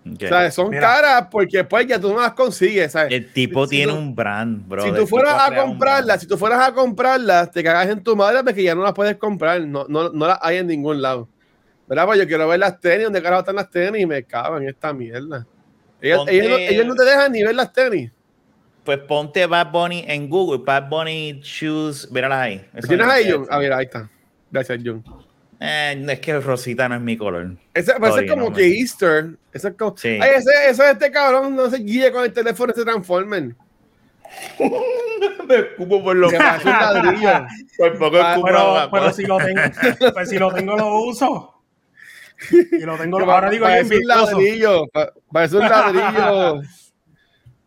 O 0.06 0.20
sea, 0.20 0.52
son 0.52 0.70
Mira. 0.70 0.82
caras 0.82 1.28
porque 1.32 1.64
pues 1.64 1.88
ya 1.88 1.98
tú 1.98 2.14
no 2.14 2.20
las 2.20 2.34
consigues, 2.34 2.92
¿sabes? 2.92 3.14
El 3.14 3.32
tipo 3.32 3.66
si 3.66 3.78
tiene 3.78 3.94
tú- 3.94 3.98
un 3.98 4.14
brand, 4.14 4.68
bro. 4.68 4.84
si 4.84 4.92
tú 4.92 5.08
fueras 5.08 5.36
a 5.50 5.56
comprarlas, 5.56 6.20
si 6.20 6.28
tú 6.28 6.38
fueras 6.38 6.68
a 6.68 6.74
comprarlas, 6.74 7.50
te 7.52 7.64
cagas 7.64 7.88
en 7.88 8.04
tu 8.04 8.14
madre 8.14 8.44
porque 8.44 8.64
ya 8.64 8.76
no 8.76 8.84
las 8.84 8.92
puedes 8.94 9.16
comprar. 9.16 9.62
No, 9.62 9.86
no, 9.88 10.10
no 10.10 10.28
las 10.28 10.40
hay 10.42 10.58
en 10.58 10.68
ningún 10.68 11.02
lado. 11.02 11.30
¿Verdad? 11.88 12.06
Pues 12.06 12.20
yo 12.20 12.28
quiero 12.28 12.48
ver 12.50 12.60
las 12.60 12.82
tenis, 12.82 13.06
donde 13.06 13.22
carajo 13.22 13.42
están 13.42 13.56
las 13.56 13.70
tenis 13.70 14.02
y 14.02 14.06
me 14.06 14.24
cago 14.24 14.58
en 14.58 14.68
esta 14.68 14.92
mierda. 14.94 15.46
Ellos, 16.02 16.26
ellos 16.28 16.50
no, 16.50 16.58
ellos 16.58 16.86
no 16.86 16.96
te 16.96 17.04
dejan 17.06 17.32
ni 17.32 17.44
ver 17.44 17.56
las 17.56 17.72
tenis. 17.72 18.12
Pues 18.84 18.98
ponte 19.00 19.46
Bad 19.46 19.72
Bunny 19.72 20.04
en 20.06 20.30
Google. 20.30 20.62
Bad 20.66 20.90
Bunny 20.90 21.40
Shoes. 21.42 22.12
Míralas 22.12 22.40
ahí. 22.40 22.66
Eso 22.74 22.88
¿Tienes 22.90 23.08
ahí. 23.08 23.32
Jun? 23.32 23.48
A 23.50 23.58
ver, 23.58 23.72
ahí 23.72 23.86
está. 23.86 24.10
Gracias, 24.54 24.80
Jun. 24.86 25.04
Eh, 25.60 25.96
no, 26.00 26.12
es 26.12 26.20
que 26.20 26.40
Rosita 26.40 26.88
no 26.88 26.96
es 26.96 27.02
mi 27.02 27.18
color. 27.18 27.56
Ese 27.74 27.94
parece 27.94 28.20
Sorry, 28.20 28.28
como 28.30 28.50
no, 28.50 28.56
que 28.56 28.62
man. 28.64 28.72
Easter. 28.74 29.30
Ese 29.52 29.68
es 29.70 29.74
como, 29.76 29.98
Sí. 29.98 30.20
Ay, 30.22 30.32
ese, 30.36 30.52
eso 30.70 30.84
es 30.84 30.92
este 30.92 31.12
cabrón, 31.12 31.56
no 31.56 31.70
se 31.70 31.78
guíe 31.78 32.12
con 32.12 32.24
el 32.24 32.32
teléfono 32.34 32.72
y 32.76 32.80
se 32.80 32.86
transformen. 32.86 33.56
Me 35.48 35.56
escupo 35.56 36.04
por 36.04 36.16
los 36.16 36.32
Se 36.32 36.38
parece 36.38 36.68
un 36.70 36.74
ladrillo. 36.74 37.46
Por 37.78 37.98
poco 37.98 38.18
Ah, 38.22 38.30
escupo 38.32 38.46
Pero, 38.48 38.90
pero 38.92 39.14
si 39.14 39.24
lo 39.26 39.38
tengo, 39.38 39.62
pues 40.14 40.30
si 40.30 40.38
lo 40.40 40.54
tengo, 40.54 40.76
lo 40.78 41.02
uso. 41.04 41.50
Y 42.52 42.80
lo 42.80 42.98
tengo, 42.98 43.18
Que 43.20 43.24
ahora 43.24 43.50
digo 43.50 43.66
parece 43.66 43.98
un 43.98 44.08
ladrillo. 44.08 44.88
pa- 44.88 45.14
Parece 45.32 45.58
un 45.58 45.62
ladrillo. 45.70 46.62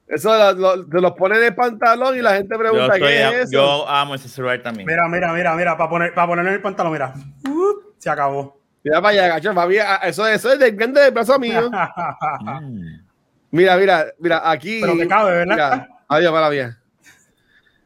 Eso 0.09 0.37
lo, 0.37 0.53
lo- 0.77 0.87
te 0.89 1.01
los 1.01 1.13
ponen 1.13 1.39
en 1.39 1.45
el 1.47 1.55
pantalón 1.55 2.17
y 2.17 2.23
la 2.23 2.35
gente 2.37 2.57
pregunta 2.57 2.95
estoy- 2.95 3.01
qué 3.09 3.27
es 3.29 3.35
eso. 3.45 3.53
yo 3.53 3.89
amo 3.89 4.15
ese 4.15 4.29
celular 4.29 4.63
también. 4.63 4.87
Mira, 4.87 5.09
mira, 5.09 5.33
mira, 5.33 5.55
mira, 5.57 5.77
para 5.77 5.91
poner, 5.91 6.15
para 6.15 6.29
ponerlo 6.29 6.51
en 6.51 6.57
el 6.57 6.63
pantalón, 6.63 6.93
mira. 6.93 7.13
Uh, 7.49 7.73
se 7.99 8.09
acabó. 8.09 8.61
Mira 8.85 9.03
para 9.03 9.09
allá, 9.25 9.29
gacho, 9.35 9.53
papi, 9.53 9.79
ah, 9.79 9.97
Eso, 10.05 10.25
eso 10.29 10.53
es 10.53 10.59
del 10.61 10.77
grande 10.77 11.01
del 11.01 11.11
brazo 11.13 11.39
mío. 11.41 11.69
Mira, 13.51 13.77
mira, 13.77 14.07
mira, 14.19 14.51
aquí. 14.51 14.81
Pero 14.81 14.97
te 14.99 15.09
cabe, 15.09 15.31
¿verdad? 15.33 15.55
Mira, 15.55 15.89
adiós, 16.09 16.33
mala 16.33 16.51
mía. 16.51 16.79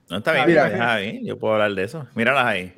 No 0.08 0.16
está 0.18 0.32
bien, 0.32 0.46
Mira. 0.46 0.68
deja 0.68 0.92
ahí. 0.94 1.24
Yo 1.24 1.38
puedo 1.38 1.54
hablar 1.54 1.72
de 1.72 1.84
eso. 1.84 2.06
Míralas 2.14 2.44
ahí. 2.46 2.74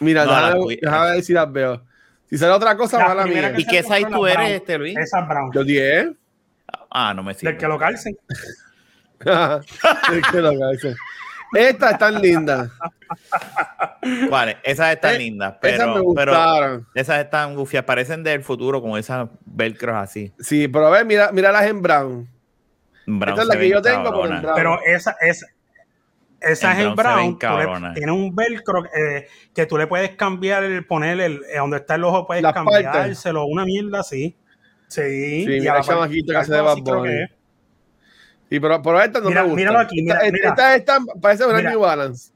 Mira, 0.00 0.24
No, 0.24 0.30
déjame, 0.32 0.46
las 0.50 0.58
tuya- 0.60 0.78
déjame 0.82 1.10
ver 1.12 1.22
si 1.22 1.32
las 1.32 1.52
veo. 1.52 1.82
Si 2.28 2.36
sale 2.38 2.52
otra 2.52 2.76
cosa, 2.76 2.98
La 2.98 3.08
mala 3.08 3.22
primera 3.22 3.48
mía. 3.50 3.60
¿Y 3.60 3.64
qué 3.64 3.82
size 3.82 4.00
la 4.02 4.08
tú 4.10 4.26
eres, 4.26 4.36
brown. 4.38 4.52
este, 4.52 4.78
Luis? 4.78 4.96
Esa 4.98 5.20
brown. 5.22 5.50
Yo 5.52 5.64
10. 5.64 6.10
Ah, 6.90 7.12
no 7.14 7.22
me 7.22 7.34
sirve. 7.34 7.52
Del 7.52 7.60
que 7.60 7.68
lo 7.68 7.78
calcen. 7.78 8.16
Es 9.20 10.22
que 10.32 10.40
lo 10.40 10.50
que 10.50 10.64
hace. 10.64 10.96
Estas 11.52 11.92
están 11.92 12.22
lindas. 12.22 12.70
Vale, 14.30 14.58
esas 14.62 14.94
están 14.94 15.14
Eh, 15.16 15.18
lindas, 15.18 15.54
Esas 15.62 15.86
me 15.88 15.94
pero, 15.94 16.14
pero 16.14 16.32
gustaron. 16.32 16.86
esas 16.94 17.24
están 17.24 17.56
gufias, 17.56 17.84
parecen 17.84 18.22
del 18.22 18.42
futuro 18.42 18.80
con 18.80 18.96
esas 18.98 19.28
velcros 19.44 19.96
así. 19.96 20.32
Sí, 20.38 20.68
pero 20.68 20.86
a 20.86 20.90
ver, 20.90 21.04
mira, 21.06 21.32
míralas 21.32 21.66
en 21.66 21.82
brown. 21.82 22.28
Brown 23.06 23.28
Esta 23.30 23.42
es 23.42 23.48
la 23.48 23.56
que 23.58 23.68
yo 23.68 23.82
tengo, 23.82 24.10
pero 24.22 24.34
en 24.36 24.42
brown. 24.42 24.54
Pero 24.56 24.78
esa, 24.86 25.16
esa, 25.20 25.46
esa 26.40 26.72
En 26.72 26.78
es 26.78 26.86
en 26.86 26.94
brown 26.94 27.38
le- 27.82 27.94
tiene 27.94 28.12
un 28.12 28.34
velcro 28.34 28.84
eh, 28.86 29.26
que 29.52 29.66
tú 29.66 29.76
le 29.76 29.88
puedes 29.88 30.10
cambiar, 30.10 30.62
el, 30.62 30.86
poner 30.86 31.20
el, 31.20 31.42
eh, 31.52 31.58
donde 31.58 31.78
está 31.78 31.96
el 31.96 32.04
ojo, 32.04 32.26
puedes 32.28 32.44
Las 32.44 32.52
partes. 32.52 32.84
cambiárselo, 32.84 33.44
una 33.46 33.64
mierda 33.64 34.00
así. 34.00 34.36
Sí, 34.90 35.44
Sí, 35.46 35.56
y 35.56 35.60
mira 35.60 35.74
la 35.74 35.78
el 35.80 35.84
chamaquito 35.86 36.32
que 36.32 36.36
hace 36.38 36.52
de 36.52 36.60
Bad 36.60 36.76
Bunny. 36.78 37.26
Sí, 38.50 38.58
pero, 38.60 38.82
pero 38.82 39.00
estas 39.00 39.22
no 39.22 39.28
Mira- 39.28 39.42
me 39.42 39.48
gustan. 39.50 39.56
míralo 39.56 39.78
aquí, 39.78 40.02
mira, 40.02 40.16
Esta- 40.18 40.32
mira. 40.32 40.48
Estas 40.48 40.76
están, 40.76 41.06
parece 41.20 41.44
una 41.46 41.56
Mira. 41.58 41.70
New 41.70 41.80
Balance. 41.80 42.32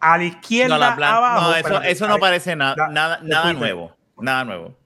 A 0.00 0.16
la 0.16 0.24
izquierda, 0.24 0.74
No, 0.74 0.78
la 0.78 0.96
blan- 0.96 1.14
abajo. 1.16 1.40
no, 1.42 1.50
eso, 1.50 1.58
espérate, 1.58 1.90
eso 1.90 2.08
no 2.08 2.18
parece 2.18 2.54
nada, 2.56 2.74
la- 2.76 2.88
nada, 2.88 3.18
nada 3.22 3.52
nuevo. 3.52 3.92
Nada 4.20 4.44
nuevo. 4.44 4.76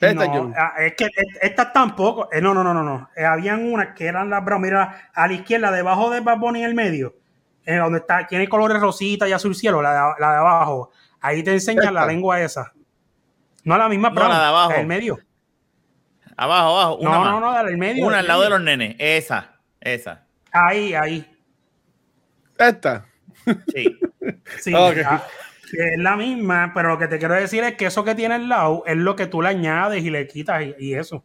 Esta, 0.00 0.14
no, 0.26 0.52
ah, 0.56 0.72
es 0.78 0.94
que 0.96 1.04
est- 1.04 1.38
estas 1.42 1.72
tampoco. 1.72 2.28
eh, 2.32 2.40
no, 2.40 2.52
no, 2.54 2.64
no, 2.64 2.74
no. 2.74 2.82
no. 2.82 3.08
Eh, 3.14 3.24
habían 3.24 3.70
unas 3.72 3.94
que 3.94 4.06
eran 4.06 4.28
las 4.30 4.44
brown. 4.44 4.60
Mira, 4.62 5.10
a 5.14 5.28
la 5.28 5.32
izquierda, 5.34 5.70
debajo 5.70 6.10
de 6.10 6.18
Bad 6.20 6.38
Bunny 6.38 6.60
en 6.60 6.70
el 6.70 6.74
medio, 6.74 7.14
eh, 7.64 7.76
donde 7.76 7.98
está, 8.00 8.26
tiene 8.26 8.48
colores 8.48 8.80
rosita 8.80 9.28
y 9.28 9.32
azul 9.32 9.54
cielo, 9.54 9.80
la 9.80 9.92
de, 9.92 10.00
la 10.20 10.30
de 10.32 10.36
abajo. 10.38 10.90
Ahí 11.20 11.44
te 11.44 11.52
enseña 11.52 11.82
Esta. 11.82 11.92
la 11.92 12.06
lengua 12.06 12.40
esa. 12.40 12.72
No 13.64 13.78
la 13.78 13.88
misma 13.88 14.08
No, 14.08 14.14
brown, 14.14 14.30
la 14.30 14.38
de 14.40 14.44
abajo. 14.46 14.72
El 14.72 14.86
medio. 14.86 15.18
Abajo, 16.36 16.68
abajo. 16.80 16.96
Una 16.96 17.10
No, 17.10 17.20
más. 17.20 17.30
no, 17.30 17.40
no, 17.40 17.52
dale 17.52 17.70
el 17.70 17.78
medio. 17.78 18.06
Una 18.06 18.18
al 18.20 18.26
lado 18.26 18.42
de 18.42 18.50
los 18.50 18.60
nenes. 18.60 18.96
Esa, 18.98 19.52
esa. 19.80 20.24
Ahí, 20.50 20.94
ahí. 20.94 21.26
Esta. 22.58 23.06
Sí. 23.72 23.98
Sí, 24.60 24.74
Ok. 24.76 24.96
ah, 25.06 25.22
que 25.70 25.94
es 25.94 25.98
la 25.98 26.16
misma, 26.16 26.72
pero 26.74 26.90
lo 26.90 26.98
que 26.98 27.08
te 27.08 27.18
quiero 27.18 27.34
decir 27.34 27.64
es 27.64 27.76
que 27.76 27.86
eso 27.86 28.04
que 28.04 28.14
tiene 28.14 28.34
al 28.34 28.48
lado 28.48 28.82
es 28.86 28.96
lo 28.96 29.16
que 29.16 29.26
tú 29.26 29.40
le 29.42 29.48
añades 29.48 30.02
y 30.04 30.10
le 30.10 30.26
quitas 30.26 30.62
y, 30.62 30.74
y 30.78 30.94
eso. 30.94 31.24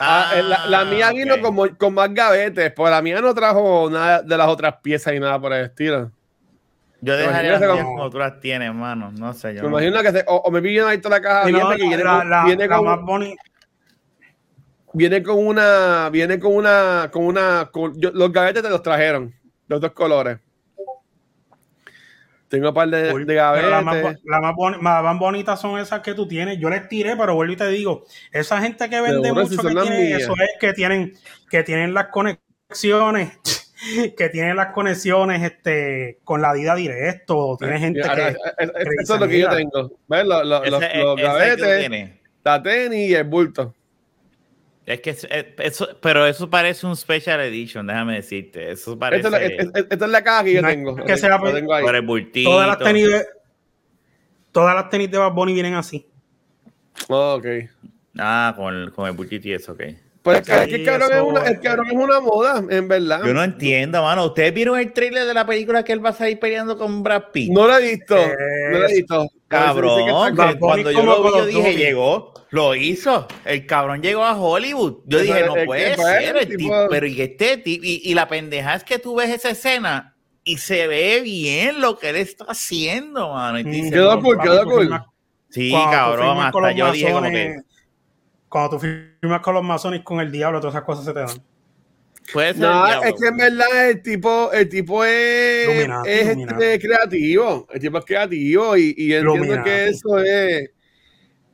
Ah, 0.00 0.32
eh, 0.36 0.42
la, 0.42 0.66
la 0.68 0.84
mía 0.84 1.10
vino 1.10 1.38
como, 1.40 1.68
con 1.76 1.92
más 1.94 2.12
gavetes, 2.14 2.72
pues 2.72 2.90
la 2.90 3.02
mía 3.02 3.20
no 3.20 3.34
trajo 3.34 3.88
nada 3.90 4.22
de 4.22 4.36
las 4.38 4.48
otras 4.48 4.76
piezas 4.82 5.12
y 5.14 5.20
nada 5.20 5.38
por 5.40 5.52
el 5.52 5.66
estilo. 5.66 6.10
Yo 7.04 7.16
dejaría 7.16 7.58
las 7.58 7.68
como- 7.68 7.82
como 7.96 8.10
tú 8.10 8.18
las 8.18 8.38
tienes, 8.40 8.68
hermano. 8.68 9.10
No 9.12 9.34
sé, 9.34 9.54
yo. 9.54 9.62
Me 9.64 9.68
no- 9.68 9.80
imagino 9.80 10.02
que 10.02 10.12
se, 10.18 10.24
o, 10.28 10.36
o 10.36 10.50
me 10.52 10.62
piden 10.62 10.86
ahí 10.86 10.98
toda 10.98 11.16
la 11.18 11.22
caja 11.22 11.50
Y 11.50 11.52
no, 11.52 11.58
abierta 11.58 11.76
que 11.76 11.88
viene, 11.88 12.04
la, 12.04 12.18
con- 12.18 12.30
la- 12.30 12.44
viene 12.44 12.66
la 12.68 12.76
con, 12.76 12.86
más 12.86 13.00
bonita. 13.02 13.42
viene 14.92 15.22
con 15.22 15.46
una, 15.46 16.08
viene 16.10 16.38
con 16.38 16.54
una, 16.54 17.10
con 17.12 17.24
una, 17.26 17.68
con- 17.72 18.00
yo- 18.00 18.12
los 18.12 18.32
gavetes 18.32 18.62
te 18.62 18.70
los 18.70 18.82
trajeron, 18.82 19.34
los 19.68 19.80
dos 19.80 19.90
colores. 19.92 20.38
Tengo 22.48 22.68
un 22.68 22.74
par 22.74 22.88
de, 22.88 23.12
más, 23.14 23.26
gavetes. 23.26 24.02
bo- 24.22 24.30
la 24.30 24.40
más, 24.40 24.54
boni- 24.54 24.78
más- 24.78 25.18
bonitas 25.18 25.58
son 25.58 25.78
esas 25.80 26.00
que 26.02 26.12
tú 26.12 26.28
tienes. 26.28 26.58
Yo 26.58 26.68
les 26.68 26.86
tiré, 26.86 27.16
pero 27.16 27.34
vuelvo 27.34 27.54
y 27.54 27.56
te 27.56 27.66
digo, 27.68 28.04
esa 28.30 28.60
gente 28.60 28.90
que 28.90 29.00
vende 29.00 29.32
mucho 29.32 29.56
que 29.56 29.72
las 29.72 29.84
tiene 29.88 30.12
eso 30.16 30.34
es 30.34 30.50
que 30.60 30.72
tienen, 30.74 31.14
que 31.48 31.62
tienen 31.62 31.94
las 31.94 32.08
conexiones, 32.08 33.38
que 34.16 34.28
tienen 34.28 34.56
las 34.56 34.68
conexiones 34.72 35.42
este, 35.42 36.18
con 36.24 36.40
la 36.42 36.52
vida 36.52 36.74
directo. 36.74 37.56
Tiene 37.58 37.78
gente 37.78 38.00
Mira, 38.02 38.14
que 38.14 38.22
eh, 38.22 38.36
eh, 38.58 38.64
eh, 38.76 38.84
Eso 39.02 39.14
es 39.14 39.20
lo 39.20 39.28
que 39.28 39.38
yo 39.40 39.48
tengo. 39.50 39.92
¿Ves? 40.08 40.26
Los, 40.26 40.46
los, 40.46 40.70
los- 40.70 40.82
Ese- 40.82 40.98
los 40.98 41.18
ese 41.18 41.26
que 41.26 41.56
tú 41.56 41.62
gavetes, 41.62 42.10
la 42.44 42.62
tenis 42.62 43.10
y 43.10 43.14
el 43.14 43.24
bulto. 43.24 43.74
Es 44.84 45.00
que 45.00 45.10
es- 45.10 45.24
es- 45.30 45.46
eso, 45.58 45.88
pero 46.00 46.26
eso 46.26 46.50
parece 46.50 46.86
un 46.86 46.96
special 46.96 47.40
edition, 47.40 47.86
déjame 47.86 48.16
decirte. 48.16 48.70
Eso 48.72 48.98
parece 48.98 49.26
Esta 49.26 49.40
es, 49.40 49.50
la, 49.50 49.62
es- 49.62 49.70
es- 49.74 49.86
esta 49.90 50.04
es 50.04 50.10
la 50.10 50.22
caja 50.24 50.44
que 50.44 50.52
yo 50.54 50.62
No 50.62 50.68
tengo. 50.68 50.96
que 50.96 51.16
sea- 51.16 51.38
Lo 51.38 51.52
tengo 51.52 51.72
ahí. 51.72 51.84
por 51.84 51.94
el 51.94 52.02
bultito. 52.02 52.50
todas 52.50 52.66
las 52.66 52.78
tenis 52.78 53.08
de, 53.08 53.26
todas 54.50 54.74
las 54.74 54.90
tenis 54.90 55.10
de 55.10 55.18
Bad 55.18 55.32
Bunny 55.32 55.54
vienen 55.54 55.74
así. 55.74 56.06
Oh, 57.08 57.34
ok. 57.36 57.46
Ah, 58.18 58.52
con 58.56 58.74
el, 58.74 58.92
con 58.92 59.06
el 59.08 59.12
bultito 59.16 59.48
y 59.48 59.52
eso, 59.52 59.72
ok. 59.72 59.82
Pues 60.22 60.38
es 60.40 60.46
que, 60.46 60.64
Sí, 60.66 60.74
el 60.76 60.84
cabrón, 60.84 61.10
eso- 61.10 61.20
es 61.20 61.28
una, 61.28 61.48
el 61.48 61.60
cabrón 61.60 61.86
es 61.88 61.92
una 61.94 62.20
moda, 62.20 62.64
en 62.70 62.86
verdad. 62.88 63.22
Yo 63.24 63.34
no 63.34 63.42
entiendo, 63.42 64.02
mano. 64.02 64.26
¿Ustedes 64.26 64.54
vieron 64.54 64.78
el 64.78 64.92
trailer 64.92 65.26
de 65.26 65.34
la 65.34 65.44
película 65.44 65.82
que 65.84 65.92
él 65.92 66.04
va 66.04 66.10
a 66.10 66.12
salir 66.12 66.38
peleando 66.38 66.78
con 66.78 67.02
Brad 67.02 67.24
Pitt? 67.32 67.50
No 67.52 67.66
lo 67.66 67.76
he 67.76 67.90
visto. 67.90 68.16
Eh, 68.16 68.34
no 68.70 68.78
lo 68.78 68.88
he 68.88 68.92
visto. 68.94 69.28
Cabrón, 69.48 69.98
Dice 69.98 70.44
que 70.46 70.52
que 70.52 70.58
cuando 70.58 70.90
yo 70.92 71.02
lo 71.02 71.22
vi, 71.24 71.30
yo 71.38 71.46
dije, 71.46 71.74
llegó, 71.76 72.32
lo 72.50 72.74
hizo. 72.76 73.26
El 73.44 73.66
cabrón 73.66 74.00
llegó 74.00 74.24
a 74.24 74.40
Hollywood. 74.40 74.98
Yo 75.06 75.18
dije, 75.18 75.44
no 75.44 75.54
puede 75.66 75.96
ser. 75.96 76.36
El 76.36 76.48
tipo- 76.48 76.56
tipo, 76.58 76.86
pero 76.88 77.06
y 77.06 77.20
este 77.20 77.56
tipo, 77.56 77.84
y, 77.84 78.00
y 78.04 78.14
la 78.14 78.28
pendeja 78.28 78.76
es 78.76 78.84
que 78.84 78.98
tú 79.00 79.16
ves 79.16 79.28
esa 79.30 79.50
escena 79.50 80.14
y 80.44 80.58
se 80.58 80.86
ve 80.86 81.20
bien 81.22 81.80
lo 81.80 81.98
que 81.98 82.10
él 82.10 82.16
está 82.16 82.44
haciendo, 82.48 83.30
mano. 83.30 83.58
Y 83.58 83.64
tú 83.64 83.70
dices, 83.70 83.92
Quedó 83.92 84.14
no, 84.16 84.22
cool, 84.22 84.38
tú 84.40 84.70
cool. 84.70 85.00
sí, 85.50 85.72
cabrón, 85.72 86.38
hasta 86.40 86.72
yo 86.72 86.92
dije 86.92 87.12
como 87.12 87.30
que 87.30 87.56
Cuando 88.52 88.76
tú 88.76 88.80
firmas 88.80 89.40
con 89.40 89.54
los 89.54 89.64
masones 89.64 90.02
con 90.02 90.20
el 90.20 90.30
diablo, 90.30 90.60
todas 90.60 90.74
esas 90.74 90.84
cosas 90.84 91.06
se 91.06 91.14
te 91.14 91.20
dan. 91.20 91.42
puede 92.32 92.52
ser. 92.52 92.60
No, 92.60 92.84
el 92.84 92.90
diablo. 92.92 93.08
es 93.08 93.14
que 93.20 93.28
en 93.28 93.36
verdad 93.38 93.90
el 93.90 94.02
tipo, 94.02 94.52
el 94.52 94.68
tipo 94.68 95.04
es, 95.04 95.68
es 95.68 95.88
este, 96.04 96.22
Illuminati. 96.32 96.78
creativo. 96.86 97.66
El 97.72 97.80
tipo 97.80 97.98
es 97.98 98.04
creativo 98.04 98.76
y, 98.76 98.94
y 98.96 99.14
entiendo 99.14 99.64
que 99.64 99.88
eso 99.88 100.18
es, 100.18 100.70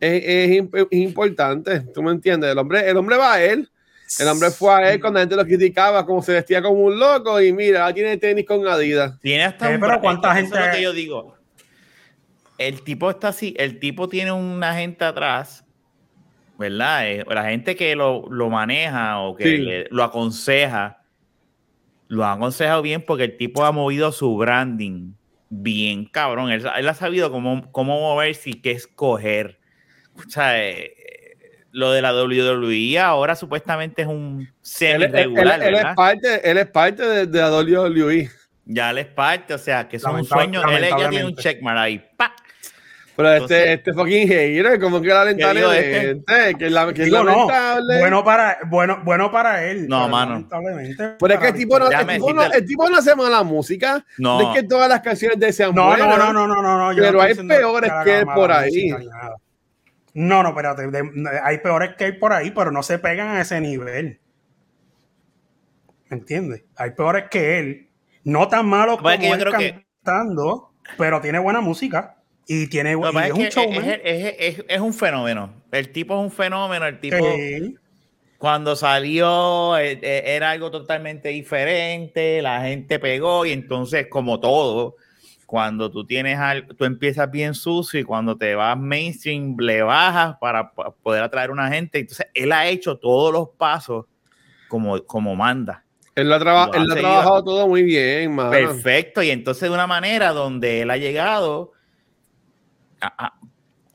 es, 0.00 0.22
es 0.24 0.50
imp- 0.50 0.88
es 0.90 0.98
importante. 0.98 1.80
¿Tú 1.94 2.02
me 2.02 2.10
entiendes? 2.10 2.50
El 2.50 2.58
hombre, 2.58 2.90
el 2.90 2.96
hombre 2.96 3.16
va 3.16 3.34
a 3.34 3.42
él. 3.44 3.70
El 4.18 4.26
hombre 4.28 4.50
fue 4.50 4.72
a 4.72 4.92
él 4.92 5.00
cuando 5.00 5.18
la 5.18 5.20
gente 5.22 5.36
lo 5.36 5.44
criticaba, 5.44 6.04
como 6.04 6.20
se 6.22 6.32
vestía 6.32 6.60
como 6.62 6.80
un 6.84 6.98
loco. 6.98 7.40
Y 7.40 7.52
mira, 7.52 7.82
ahora 7.82 7.94
tiene 7.94 8.16
tenis 8.16 8.44
con 8.44 8.66
Adidas. 8.66 9.20
Tiene 9.20 9.44
hasta 9.44 9.70
Eh, 9.70 9.74
un 9.76 9.80
pero 9.80 10.00
¿cuánta 10.00 10.32
eso 10.38 10.46
es 10.46 10.50
lo 10.50 10.56
gente- 10.56 10.76
que 10.78 10.82
yo 10.82 10.92
digo. 10.92 11.36
El 12.58 12.82
tipo 12.82 13.08
está 13.08 13.28
así, 13.28 13.54
el 13.56 13.78
tipo 13.78 14.08
tiene 14.08 14.32
una 14.32 14.74
gente 14.74 15.04
atrás, 15.04 15.64
¿verdad? 16.58 17.08
Eh, 17.08 17.24
la 17.28 17.44
gente 17.44 17.76
que 17.76 17.94
lo, 17.96 18.26
lo 18.30 18.50
maneja 18.50 19.20
o 19.20 19.36
que 19.36 19.44
Sí. 19.44 19.56
le- 19.58 19.86
lo 19.90 20.02
aconseja, 20.04 21.02
lo 22.08 22.24
ha 22.24 22.32
aconsejado 22.32 22.82
bien 22.82 23.02
porque 23.06 23.24
el 23.24 23.36
tipo 23.36 23.64
ha 23.64 23.72
movido 23.72 24.12
su 24.12 24.36
branding 24.36 25.12
bien 25.50 26.04
cabrón. 26.06 26.50
Él, 26.50 26.66
él 26.76 26.88
ha 26.88 26.94
sabido 26.94 27.30
cómo, 27.30 27.70
cómo 27.72 27.98
moverse 28.00 28.50
y 28.50 28.54
qué 28.54 28.72
escoger. 28.72 29.58
O 30.14 30.28
sea, 30.28 30.62
eh, 30.62 30.92
lo 31.70 31.92
de 31.92 32.02
la 32.02 32.12
WWE 32.12 32.98
ahora 32.98 33.36
supuestamente 33.36 34.02
es 34.02 34.08
un 34.08 34.40
Él, 34.40 34.48
semi 34.60 35.04
él- 35.04 35.12
regular, 35.12 35.62
él- 35.62 35.68
él 35.68 35.74
es 35.76 35.94
parte, 35.94 36.50
él 36.50 36.58
es 36.58 36.66
parte 36.66 37.02
de, 37.06 37.26
de 37.26 37.38
la 37.38 37.50
WWE. 37.50 38.28
Ya 38.70 38.92
les 38.92 39.06
parte, 39.06 39.54
o 39.54 39.58
sea, 39.58 39.88
que 39.88 39.96
es 39.96 40.04
un 40.04 40.24
sueño. 40.24 40.60
Él 40.68 40.84
ya 40.90 41.08
tiene 41.08 41.24
un 41.24 41.34
checkmark 41.36 41.78
ahí. 41.78 42.02
¡pa! 42.18 42.34
Pero 43.18 43.32
Entonces- 43.32 43.58
este, 43.58 43.72
este 43.72 43.92
fucking 43.94 44.28
hater, 44.28 44.78
como 44.80 45.00
que 45.02 45.08
lamentable, 45.08 45.58
digo, 45.60 45.72
este? 45.72 46.54
que, 46.56 46.70
la, 46.70 46.92
que 46.94 47.02
es 47.02 47.10
no, 47.10 47.24
lamentable. 47.24 47.98
bueno 47.98 48.22
para, 48.22 48.58
bueno, 48.68 49.00
bueno 49.04 49.32
para 49.32 49.64
él. 49.64 49.88
No, 49.88 50.02
pero 50.02 50.08
mano. 50.08 50.32
lamentablemente 50.34 51.16
Pero 51.18 51.34
es 51.34 51.40
que 51.40 51.48
el 51.48 51.54
tipo, 51.54 51.78
no, 51.80 51.90
el, 51.90 52.06
tipo 52.06 52.32
no, 52.32 52.42
decirte- 52.42 52.56
el 52.58 52.64
tipo 52.64 52.88
no 52.88 52.96
hace 52.98 53.16
mala 53.16 53.42
música. 53.42 54.06
No. 54.18 54.40
No 54.40 54.54
es 54.54 54.60
que 54.60 54.68
todas 54.68 54.88
las 54.88 55.00
canciones 55.00 55.36
de 55.40 55.48
él 55.48 55.52
sean 55.52 55.74
No, 55.74 55.86
buenas. 55.88 56.06
no, 56.08 56.32
no, 56.32 56.46
no, 56.46 56.62
no, 56.62 56.62
no, 56.92 56.96
Pero 56.96 57.20
hay 57.20 57.34
peores 57.34 57.92
que 58.04 58.18
él 58.20 58.24
mala 58.26 58.36
por 58.36 58.52
ahí. 58.52 58.92
música. 58.92 59.34
No, 60.14 60.42
no, 60.44 60.48
espérate. 60.50 60.86
de- 60.86 61.40
hay 61.42 61.58
peores 61.58 61.96
que 61.98 62.04
él 62.04 62.18
por 62.20 62.32
ahí, 62.32 62.52
pero 62.52 62.70
no 62.70 62.84
se 62.84 63.00
pegan 63.00 63.30
a 63.36 63.40
ese 63.40 63.60
nivel. 63.60 64.20
¿Me 66.08 66.18
entiendes? 66.18 66.62
Hay 66.76 66.92
peores 66.92 67.24
que 67.28 67.58
él. 67.58 67.88
No 68.22 68.46
tan 68.46 68.64
malos 68.68 68.98
Pues 69.02 69.02
como 69.02 69.10
es 69.14 69.18
que 69.18 69.26
yo 69.28 69.34
él 69.34 69.40
creo 69.40 69.58
que- 69.58 69.84
cantando, 70.04 70.70
pero 70.96 71.20
tiene 71.20 71.40
buena 71.40 71.60
música. 71.60 72.14
Y 72.50 72.66
tiene 72.68 72.94
Lo 72.94 73.12
y 73.12 73.16
es 73.18 73.24
es 73.26 73.32
un 73.32 73.44
showman. 73.50 73.84
es, 73.84 74.00
es- 74.02 74.34
es- 74.58 74.64
es 74.66 74.80
un 74.80 74.94
fenómeno. 74.94 75.52
El 75.70 75.92
tipo 75.92 76.14
es 76.18 76.20
un 76.24 76.32
fenómeno. 76.32 76.86
El 76.86 76.98
tipo, 76.98 77.18
Sí. 77.18 77.76
cuando 78.38 78.74
salió, 78.74 79.76
eh, 79.76 79.98
eh, 80.02 80.22
era 80.26 80.50
algo 80.52 80.70
totalmente 80.70 81.28
diferente. 81.28 82.40
La 82.40 82.62
gente 82.62 82.98
pegó 82.98 83.44
y 83.44 83.52
entonces, 83.52 84.06
como 84.08 84.40
todo, 84.40 84.96
cuando 85.44 85.90
tú 85.90 86.06
tienes 86.06 86.38
algo, 86.38 86.72
tú 86.74 86.86
empiezas 86.86 87.30
bien 87.30 87.52
sucio 87.54 88.00
y 88.00 88.04
cuando 88.04 88.36
te 88.36 88.54
vas 88.54 88.78
mainstream, 88.78 89.54
le 89.58 89.82
bajas 89.82 90.36
para, 90.40 90.72
pa- 90.72 90.90
poder 91.02 91.22
atraer 91.22 91.50
una 91.50 91.68
gente. 91.68 91.98
Entonces, 91.98 92.26
él 92.32 92.52
ha 92.52 92.66
hecho 92.66 92.96
todos 92.96 93.30
los 93.30 93.50
pasos 93.58 94.06
como, 94.68 95.02
como 95.04 95.36
manda. 95.36 95.84
Él 96.14 96.28
lo 96.30 96.34
ha, 96.34 96.38
traba- 96.38 96.66
Lo 96.68 96.82
él 96.82 96.90
ha 96.92 96.94
trabajado 96.96 97.44
todo 97.44 97.68
muy 97.68 97.82
bien. 97.82 98.34
Perfecto, 98.36 99.22
y 99.22 99.30
entonces 99.30 99.68
de 99.68 99.74
una 99.74 99.86
manera 99.86 100.32
donde 100.32 100.80
él 100.82 100.90
ha 100.90 100.96
llegado, 100.96 101.72
a- 103.00 103.26
a- 103.26 103.32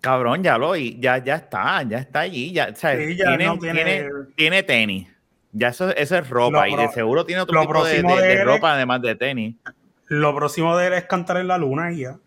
cabrón, 0.01 0.43
ya 0.43 0.57
lo, 0.57 0.75
y 0.75 0.99
ya, 0.99 1.17
ya 1.23 1.35
está, 1.35 1.83
ya 1.83 1.97
está 1.99 2.21
allí, 2.21 2.51
ya, 2.51 2.69
o 2.71 2.75
sea, 2.75 2.95
Sí, 2.97 3.15
ya 3.15 3.25
tiene, 3.29 3.45
no 3.45 3.57
tiene- 3.59 3.83
tiene, 3.83 4.09
tiene 4.35 4.63
tenis, 4.63 5.07
ya 5.51 5.69
eso, 5.69 5.95
eso 5.95 6.17
es 6.17 6.29
ropa, 6.29 6.67
Lo 6.67 6.73
y 6.73 6.75
de 6.75 6.89
seguro 6.89 7.25
tiene 7.25 7.41
otro 7.41 7.61
tipo 7.61 7.83
de, 7.85 8.01
próximo 8.01 8.15
de- 8.15 8.21
de 8.21 8.27
de 8.27 8.33
él 8.33 8.39
es- 8.39 8.45
ropa 8.45 8.73
además 8.73 9.01
de 9.01 9.15
tenis. 9.15 9.55
Lo 10.07 10.35
próximo 10.35 10.77
de 10.77 10.87
él 10.87 10.93
es 10.93 11.05
cantar 11.05 11.37
en 11.37 11.47
la 11.47 11.57
luna 11.57 11.91
y 11.91 12.01
ya. 12.01 12.17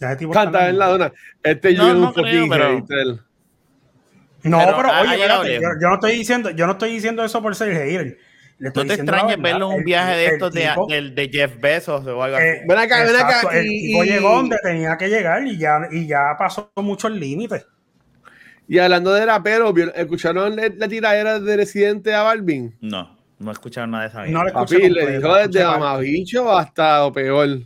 Ya 0.00 0.08
ese 0.08 0.16
tipo 0.16 0.32
está 0.32 0.44
Canta 0.44 0.68
en 0.68 0.78
la 0.78 0.86
dona. 0.88 1.12
Este 1.42 1.72
No, 1.74 1.86
yo 1.88 1.94
no 1.94 2.06
un 2.08 2.12
creo, 2.12 2.24
fucking 2.46 2.48
pero-. 2.86 3.18
No, 4.42 4.58
Pero 4.58 5.00
oye, 5.00 5.14
espérate, 5.14 5.60
yo 5.80 5.88
no 5.88 5.94
estoy 5.94 6.12
diciendo, 6.12 6.50
yo 6.50 6.66
no 6.66 6.72
estoy 6.72 6.90
diciendo 6.92 7.24
eso 7.24 7.42
por 7.42 7.54
ser 7.56 7.72
hater. 7.74 8.18
Le 8.58 8.68
estoy 8.68 8.84
No 8.84 8.88
te 8.88 8.96
la 8.96 9.02
extrañes 9.02 9.42
verlo 9.42 9.66
en 9.66 9.72
un 9.74 9.78
El- 9.80 9.84
viaje 9.84 10.16
de 10.16 10.26
el 10.26 10.32
estos 10.32 10.52
de, 10.52 11.28
Jeff 11.30 11.60
Bezos 11.60 12.06
o 12.06 12.22
algo 12.22 12.36
así. 12.36 12.46
eh, 12.46 12.62
Ven 12.66 12.78
acá, 12.78 13.04
ven 13.04 13.16
acá, 13.16 13.28
exacto, 13.28 13.50
El 13.50 13.66
y- 13.66 13.86
tipo 13.88 14.04
y- 14.04 14.08
llegó 14.08 14.30
donde 14.36 14.56
tenía 14.62 14.96
que 14.96 15.08
llegar 15.08 15.46
y 15.46 15.58
ya, 15.58 15.80
y 15.90 16.06
ya 16.06 16.34
pasó 16.38 16.70
muchos 16.76 17.10
límites. 17.12 17.66
Y 18.68 18.78
hablando 18.78 19.12
de 19.12 19.26
rapero, 19.26 19.72
¿vieron- 19.72 19.92
¿escucharon 19.94 20.56
la, 20.56 20.70
la 20.74 20.88
tiradera 20.88 21.38
de 21.38 21.56
Residente 21.56 22.14
a 22.14 22.22
Balvin? 22.22 22.74
No, 22.80 23.16
no 23.38 23.52
escucharon 23.52 23.90
nada 23.90 24.04
de 24.04 24.08
esa 24.08 24.26
No 24.26 24.42
le 24.44 24.52
Papi, 24.52 24.88
le 24.88 25.18
dijo 25.18 25.34
desde 25.34 25.62
mamabicho 25.64 26.50
hasta 26.56 27.00
lo 27.00 27.12
peor. 27.12 27.58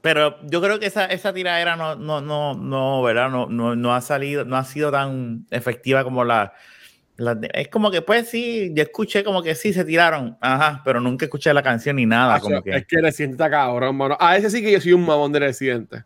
Pero 0.00 0.38
yo 0.46 0.62
creo 0.62 0.78
que 0.80 0.86
esa, 0.86 1.04
esa 1.06 1.32
tiradera 1.34 1.76
no, 1.76 1.94
no, 1.94 2.20
no, 2.22 2.54
no, 2.54 3.02
¿verdad? 3.02 3.28
No, 3.28 3.48
no, 3.50 3.76
no 3.76 3.94
ha 3.94 4.00
salido, 4.00 4.44
no 4.46 4.56
ha 4.56 4.64
sido 4.64 4.90
tan 4.90 5.44
efectiva 5.50 6.04
como 6.04 6.24
la, 6.24 6.36
la 6.44 6.54
es 7.52 7.68
como 7.68 7.90
que 7.90 8.02
pues 8.02 8.28
sí, 8.28 8.70
yo 8.74 8.82
escuché 8.82 9.22
como 9.24 9.42
que 9.42 9.54
sí 9.54 9.72
se 9.72 9.84
tiraron, 9.84 10.36
ajá, 10.40 10.82
pero 10.84 11.00
nunca 11.00 11.26
escuché 11.26 11.52
la 11.52 11.62
canción 11.62 11.96
ni 11.96 12.06
nada, 12.06 12.40
como 12.40 12.62
que. 12.62 12.70
Es 12.70 12.86
que 12.86 13.00
Residente 13.00 13.34
está 13.34 13.50
cabrón, 13.50 13.96
mano. 13.96 14.16
A 14.18 14.36
ese 14.36 14.50
sí 14.50 14.62
que 14.62 14.72
yo 14.72 14.80
soy 14.80 14.92
un 14.92 15.04
mamón 15.04 15.32
de 15.32 15.40
Residente. 15.40 16.04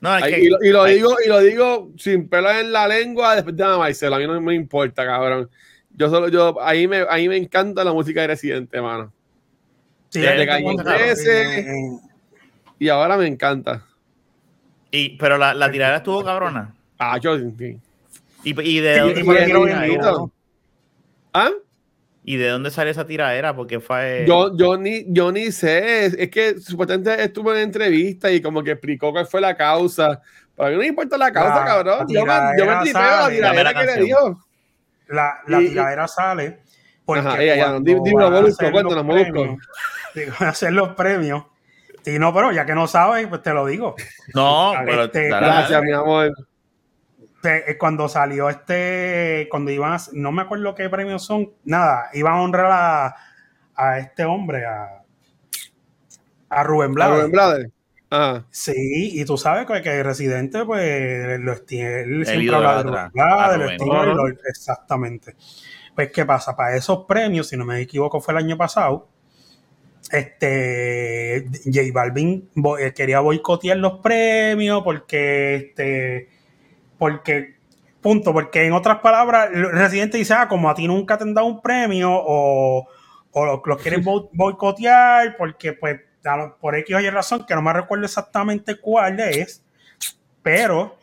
no, 0.00 0.16
es 0.16 0.22
Ay, 0.22 0.32
que- 0.34 0.40
y, 0.40 0.48
lo, 0.48 0.58
y 0.62 0.68
lo 0.70 0.82
ay, 0.84 0.94
digo, 0.94 1.16
y 1.24 1.28
lo 1.28 1.40
digo 1.40 1.90
sin 1.98 2.28
pelo 2.28 2.50
en 2.50 2.72
la 2.72 2.88
lengua 2.88 3.34
después 3.34 3.54
de 3.56 3.64
Marcelo. 3.64 4.16
A 4.16 4.18
mí 4.18 4.26
no 4.26 4.40
me 4.40 4.54
importa, 4.54 5.04
cabrón. 5.04 5.50
Yo 5.94 6.08
solo, 6.08 6.28
yo, 6.28 6.56
ahí 6.62 6.86
me, 6.88 7.04
ahí 7.10 7.28
me 7.28 7.36
encanta 7.36 7.82
la 7.84 7.92
música 7.92 8.20
de 8.22 8.28
Residente, 8.28 8.80
mano. 8.80 9.12
Sí, 10.08 10.20
de 10.20 10.28
él 10.42 10.46
Calle 10.46 10.70
está- 10.70 10.96
13. 10.96 11.60
eh, 11.60 11.90
Y 12.78 12.88
ahora 12.88 13.16
me 13.16 13.26
encanta. 13.26 13.84
y- 14.90 15.16
pero 15.18 15.36
la, 15.38 15.52
la 15.54 15.70
tiradera 15.70 15.98
estuvo 15.98 16.24
cabrona. 16.24 16.74
Ah, 16.98 17.18
yo, 17.18 17.38
sí. 17.38 17.78
¿Y, 18.42 18.60
y 18.62 18.80
de 18.80 19.14
Y- 19.14 19.20
y. 19.20 19.98
¿Ah? 21.32 21.50
¿Y 22.22 22.36
de 22.36 22.48
dónde 22.48 22.70
sale 22.70 22.90
esa 22.90 23.06
tiradera? 23.06 23.54
Porque 23.56 23.80
fue. 23.80 24.24
Yo, 24.28 24.56
yo, 24.56 24.76
ni, 24.76 25.04
yo 25.08 25.32
ni 25.32 25.50
sé, 25.52 26.04
es, 26.06 26.14
es 26.14 26.30
que 26.30 26.60
supuestamente 26.60 27.22
estuvo 27.22 27.52
en 27.54 27.60
entrevista 27.60 28.30
y 28.30 28.42
como 28.42 28.62
que 28.62 28.72
explicó 28.72 29.10
cuál 29.12 29.26
fue 29.26 29.40
la 29.40 29.56
causa. 29.56 30.20
Pero 30.54 30.66
a 30.66 30.70
mí 30.70 30.74
no 30.76 30.80
me 30.82 30.86
importa 30.88 31.16
la 31.16 31.32
causa, 31.32 31.60
La- 31.60 31.64
cabrón. 31.64 32.06
la 32.08 32.14
Yo 32.14 32.26
me, 32.26 32.32
yo 32.58 32.66
me 32.66 32.82
tiradera 32.82 32.82
tripeo 32.82 33.00
la 33.02 33.08
sale. 33.22 33.34
tiradera 33.36 33.72
la 33.72 33.80
que 33.80 33.86
le 33.86 34.04
dijo. 34.04 34.44
La, 35.08 35.34
la 35.46 35.62
Y- 35.62 35.68
tiradera 35.68 36.08
sale. 36.08 36.58
Porque 37.06 37.26
Ajá, 37.26 37.42
ella, 37.42 37.56
ya, 37.56 37.78
dime, 37.80 38.00
Molusco, 38.00 38.46
hacer 38.46 38.70
cuéntanos, 38.72 38.94
los 38.94 39.04
Molusco. 39.04 39.32
premios- 39.32 39.58
digo, 40.14 40.32
hacer 40.40 40.72
los 40.72 40.88
premios. 40.90 41.44
Y 42.06 42.18
no, 42.18 42.32
pero 42.32 42.52
ya 42.52 42.64
que 42.66 42.74
no 42.74 42.86
sabes, 42.86 43.26
pues 43.28 43.42
te 43.42 43.52
lo 43.52 43.66
digo. 43.66 43.94
No, 44.34 44.72
pero. 44.84 45.04
Este, 45.04 45.28
dale, 45.28 45.46
Gracias, 45.46 45.70
dale. 45.70 45.86
mi 45.86 45.92
amor. 45.92 46.32
Eh, 47.42 47.76
cuando 47.78 48.06
salió 48.08 48.50
este, 48.50 49.48
cuando 49.50 49.70
iban 49.70 49.94
a, 49.94 49.98
no 50.12 50.30
me 50.30 50.42
acuerdo 50.42 50.74
qué 50.74 50.90
premios 50.90 51.24
son, 51.24 51.50
nada, 51.64 52.10
iban 52.12 52.34
a 52.34 52.42
honrar 52.42 52.70
a, 52.70 53.16
a 53.74 53.98
este 53.98 54.24
hombre, 54.24 54.66
a, 54.66 55.02
a 56.50 56.62
Rubén 56.64 56.90
La 56.94 57.06
Blades. 57.06 57.16
Rubén 57.16 57.32
Blades. 57.32 57.68
Ajá. 58.10 58.44
Sí, 58.50 58.74
y 59.20 59.24
tú 59.24 59.38
sabes 59.38 59.66
que, 59.66 59.80
que 59.80 60.02
Residente, 60.02 60.64
pues, 60.66 61.40
lo 61.40 61.54
esti- 61.54 61.80
él 61.80 62.26
siempre 62.26 62.44
ídolo 62.44 62.68
habla 62.68 62.74
de 62.74 62.80
atrás, 62.80 63.12
Rubén 63.12 63.78
Blades, 63.78 64.08
a 64.10 64.14
lo 64.14 64.28
exactamente. 64.28 65.36
Pues, 65.94 66.12
¿qué 66.12 66.26
pasa? 66.26 66.54
Para 66.54 66.76
esos 66.76 67.06
premios, 67.06 67.48
si 67.48 67.56
no 67.56 67.64
me 67.64 67.80
equivoco, 67.80 68.20
fue 68.20 68.34
el 68.34 68.38
año 68.38 68.58
pasado, 68.58 69.08
este, 70.10 71.46
J 71.64 71.80
Balvin 71.92 72.50
bo- 72.54 72.78
eh, 72.78 72.92
quería 72.92 73.20
boicotear 73.20 73.76
los 73.78 74.00
premios 74.00 74.82
porque, 74.82 75.54
este, 75.54 76.28
porque, 77.00 77.56
punto, 78.02 78.32
porque 78.34 78.66
en 78.66 78.74
otras 78.74 78.98
palabras, 78.98 79.48
el 79.54 79.70
Residente 79.72 80.18
dice, 80.18 80.34
ah, 80.34 80.46
como 80.48 80.68
a 80.68 80.74
ti 80.74 80.86
nunca 80.86 81.16
te 81.16 81.24
han 81.24 81.32
dado 81.32 81.46
un 81.46 81.62
premio 81.62 82.10
o, 82.12 82.86
o 83.32 83.44
lo- 83.46 83.62
los 83.64 83.80
quieren 83.82 84.04
bo- 84.04 84.28
boicotear 84.34 85.34
porque, 85.38 85.72
pues, 85.72 85.98
lo- 86.22 86.58
por 86.58 86.76
X 86.76 86.94
o 86.94 87.00
Y 87.00 87.08
razón, 87.08 87.46
que 87.46 87.54
no 87.54 87.62
me 87.62 87.72
recuerdo 87.72 88.04
exactamente 88.04 88.76
cuál 88.78 89.18
es, 89.18 89.64
pero 90.42 90.98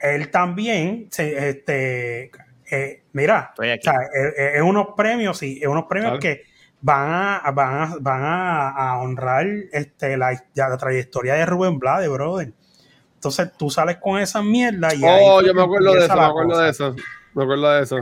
él 0.00 0.30
también, 0.30 1.08
se, 1.10 1.50
este, 1.50 2.30
eh, 2.70 3.02
mira, 3.12 3.52
o 3.78 3.82
sea, 3.82 3.94
es, 4.14 4.32
es- 4.38 4.54
es 4.56 4.62
unos 4.62 4.88
premios, 4.96 5.36
sí, 5.38 5.58
es 5.60 5.68
unos 5.68 5.84
premios 5.84 6.12
que 6.20 6.42
van 6.80 7.08
a, 7.44 7.50
van 7.52 7.74
a, 7.82 7.96
van 8.00 8.22
a, 8.24 8.68
a 8.70 8.98
honrar 8.98 9.46
este, 9.72 10.16
la, 10.16 10.42
la 10.54 10.76
trayectoria 10.78 11.34
de 11.34 11.44
Rubén 11.46 11.78
Blades, 11.78 12.08
brother. 12.08 12.52
Entonces 13.22 13.52
tú 13.56 13.70
sales 13.70 13.98
con 13.98 14.18
esa 14.18 14.42
mierda 14.42 14.92
y 14.92 15.04
ahí 15.04 15.24
Oh, 15.24 15.38
fue 15.38 15.46
yo 15.46 15.54
me 15.54 15.62
acuerdo 15.62 15.92
de 15.94 16.06
eso, 16.06 16.16
me 16.16 16.22
acuerdo 16.24 16.50
cosa. 16.50 16.62
de 16.64 16.70
eso. 16.70 16.96
Me 17.34 17.42
acuerdo 17.44 17.70
de 17.70 17.82
eso. 17.84 17.96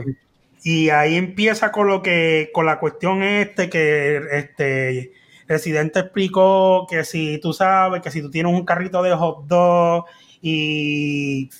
Y 0.63 0.89
ahí 0.89 1.15
empieza 1.15 1.71
con 1.71 1.85
lo 1.87 2.01
que, 2.01 2.49
con 2.51 2.65
la 2.65 2.79
cuestión 2.79 3.21
este 3.21 3.69
que 3.69 4.19
este 4.31 5.11
Residente 5.47 5.99
explicó 5.99 6.87
que 6.89 7.03
si 7.03 7.39
tú 7.39 7.53
sabes 7.53 8.01
que 8.01 8.09
si 8.09 8.19
tú 8.23 8.31
tienes 8.31 8.51
un 8.51 8.65
carrito 8.65 9.03
de 9.03 9.13
hot 9.15 9.45
dog 9.45 10.05
y 10.41 11.51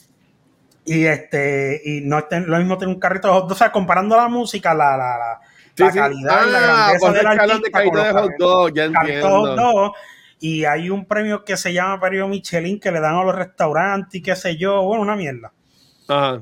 y 0.83 1.05
este 1.05 1.81
y 1.85 2.01
no 2.01 2.17
es 2.17 2.25
lo 2.47 2.57
mismo 2.57 2.79
tener 2.79 2.95
un 2.95 2.99
carrito 2.99 3.27
de 3.27 3.33
hot 3.35 3.43
dog, 3.43 3.51
o 3.51 3.55
sea, 3.55 3.71
comparando 3.71 4.15
la 4.17 4.27
música, 4.27 4.73
la, 4.73 4.97
la, 4.97 5.17
la, 5.19 5.39
Sí, 5.75 5.83
la 5.83 5.91
sí. 5.91 5.97
calidad 5.99 6.47
y 6.47 6.51
la 6.51 6.57
Ah, 6.57 6.93
grandeza 6.93 6.99
pues 6.99 7.13
del 7.13 7.21
de 7.23 7.29
artista 7.29 7.79
de 7.79 7.85
los 8.13 8.21
hot 8.23 8.31
dog, 8.39 8.73
ya 8.73 8.83
de 8.83 8.95
hot 8.95 9.05
entiendo. 9.05 9.55
dog, 9.55 9.93
y 10.41 10.65
hay 10.65 10.89
un 10.89 11.05
premio 11.05 11.45
que 11.45 11.55
se 11.55 11.71
llama 11.71 12.01
premio 12.01 12.27
Michelin 12.27 12.79
que 12.79 12.91
le 12.91 12.99
dan 12.99 13.15
a 13.15 13.23
los 13.23 13.35
restaurantes 13.35 14.15
y 14.15 14.21
qué 14.21 14.35
sé 14.35 14.57
yo, 14.57 14.81
bueno, 14.81 15.03
una 15.03 15.15
mierda 15.15 15.53
Ajá. 16.09 16.41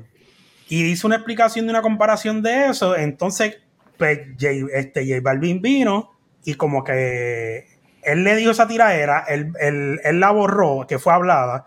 y 0.68 0.86
hizo 0.86 1.06
una 1.06 1.16
explicación 1.16 1.66
de 1.66 1.70
una 1.70 1.82
comparación 1.82 2.42
de 2.42 2.66
eso. 2.70 2.96
Entonces, 2.96 3.58
pues, 3.98 4.20
J, 4.40 4.48
este, 4.72 5.06
J 5.06 5.20
Balvin 5.22 5.60
vino 5.60 6.10
y 6.44 6.54
como 6.54 6.82
que 6.82 7.66
él 8.02 8.24
le 8.24 8.34
dijo 8.36 8.50
esa 8.52 8.66
tiradera, 8.66 9.26
él, 9.28 9.52
él- 9.60 10.00
él 10.02 10.18
la 10.18 10.30
borró, 10.30 10.86
que 10.88 10.98
fue 10.98 11.12
hablada, 11.12 11.66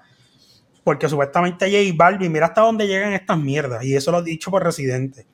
porque 0.83 1.07
supuestamente 1.07 1.67
J 1.67 1.95
Balvin, 1.95 2.31
mira 2.31 2.47
hasta 2.47 2.61
dónde 2.61 2.87
llegan 2.87 3.13
estas 3.13 3.37
mierdas, 3.37 3.83
y 3.85 3.95
eso 3.95 4.11
lo 4.11 4.19
he 4.21 4.23
dicho 4.23 4.49
por 4.49 4.63
Residente. 4.63 5.27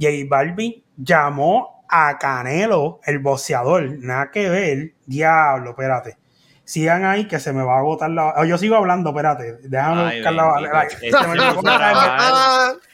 J 0.00 0.14
Balvin 0.26 0.82
llamó 0.96 1.84
a 1.90 2.16
Canelo, 2.18 3.00
el 3.04 3.18
boxeador, 3.18 3.98
nada 3.98 4.30
que 4.30 4.48
ver, 4.48 4.94
diablo, 5.04 5.70
espérate. 5.72 6.16
Sigan 6.70 7.04
ahí 7.04 7.26
que 7.26 7.40
se 7.40 7.52
me 7.52 7.64
va 7.64 7.74
a 7.74 7.78
agotar 7.80 8.10
la... 8.10 8.32
oh, 8.36 8.44
yo 8.44 8.56
sigo 8.56 8.76
hablando, 8.76 9.10
espérate, 9.10 9.56
déjame 9.62 10.02
Ay, 10.02 10.16
buscar 10.18 10.34
la... 10.34 10.82
Este 10.84 11.10
se 11.10 11.26
me 11.26 11.36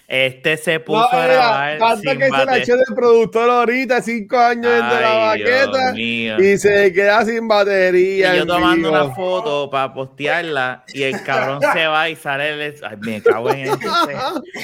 Este 0.08 0.56
se 0.56 0.78
puso 0.78 1.00
No, 1.12 1.18
a 1.18 1.26
grabar. 1.26 1.78
falta 1.78 2.10
sin 2.10 2.18
que 2.20 2.24
se 2.26 2.30
la 2.30 2.44
bate- 2.46 2.58
eche 2.62 2.72
de 2.76 2.84
productor 2.94 3.50
ahorita, 3.50 4.00
cinco 4.02 4.38
años 4.38 4.62
de 4.72 4.78
la 5.00 5.14
baqueta 5.14 5.92
mío. 5.94 6.36
y 6.40 6.56
se 6.58 6.92
queda 6.92 7.24
sin 7.24 7.44
Y 7.44 7.48
batería. 7.48 8.34
yo 8.36 8.42
en 8.42 8.46
tomando 8.48 8.90
vivo. 8.92 9.04
una 9.04 9.14
foto 9.16 9.68
para 9.68 9.92
postearla 9.92 10.84
y 10.94 11.02
el 11.02 11.20
cabrón 11.24 11.60
se 11.72 11.86
va 11.88 12.08
y 12.08 12.14
sale 12.14 12.50
el... 12.50 12.74
Ay, 12.88 12.96
me 13.00 13.20
cago 13.20 13.50
en 13.50 13.60
ese. 13.62 13.72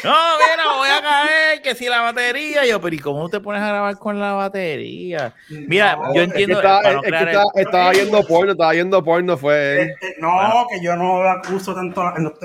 No, 0.04 0.14
mira, 0.38 0.76
voy 0.76 0.88
a 0.88 1.02
caer, 1.02 1.62
que 1.62 1.74
si 1.74 1.88
la 1.88 2.00
batería. 2.02 2.64
Yo, 2.64 2.80
pero 2.80 2.94
¿y 2.94 2.98
cómo 3.00 3.28
te 3.28 3.40
pones 3.40 3.62
a 3.62 3.68
grabar 3.68 3.98
con 3.98 4.20
la 4.20 4.32
batería? 4.34 5.34
Mira, 5.48 5.96
No, 5.96 6.14
yo 6.14 6.22
entiendo... 6.22 6.60
Es 6.60 6.62
que, 6.62 6.66
estaba, 6.68 6.82
no 6.82 6.88
es 6.88 7.02
que 7.02 7.08
crear 7.08 7.22
el- 7.22 7.28
estaba- 7.30 7.50
estaba 7.56 7.90
viendo 7.90 8.22
porno, 8.26 8.52
estaba 8.52 8.72
viendo 8.72 9.04
porno, 9.04 9.36
fue 9.36 9.72
él. 9.82 9.88
Este, 9.90 10.14
no, 10.20 10.66
que 10.70 10.80
yo 10.84 10.94
no 10.96 11.20
uso 11.52 11.74
tanto. 11.74 12.02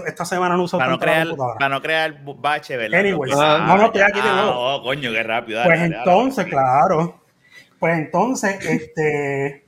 esta 0.08 0.26
semana 0.26 0.56
no 0.58 0.64
uso 0.64 0.78
para 0.80 0.90
no 0.90 0.98
tanto 0.98 1.36
crear, 1.36 1.54
para 1.60 1.70
no 1.70 1.82
crear 1.82 2.18
bache, 2.24 2.74
¿verdad? 2.76 2.87
Anyways, 2.96 3.34
Ah, 3.38 3.66
no, 3.68 3.78
no, 3.78 3.86
estoy 3.86 4.02
aquí 4.02 4.22
de 4.22 4.30
Ah, 4.30 4.42
nuevo. 4.44 4.52
oh, 4.76 4.84
coño, 4.84 5.12
qué 5.12 5.24
rápido. 5.24 5.60
dale, 5.60 5.70
Pues 5.70 5.80
dale, 5.80 5.92
dale. 5.96 6.04
entonces, 6.12 6.46
claro. 6.46 7.22
Pues 7.80 7.98
entonces, 7.98 8.58
este. 8.66 9.66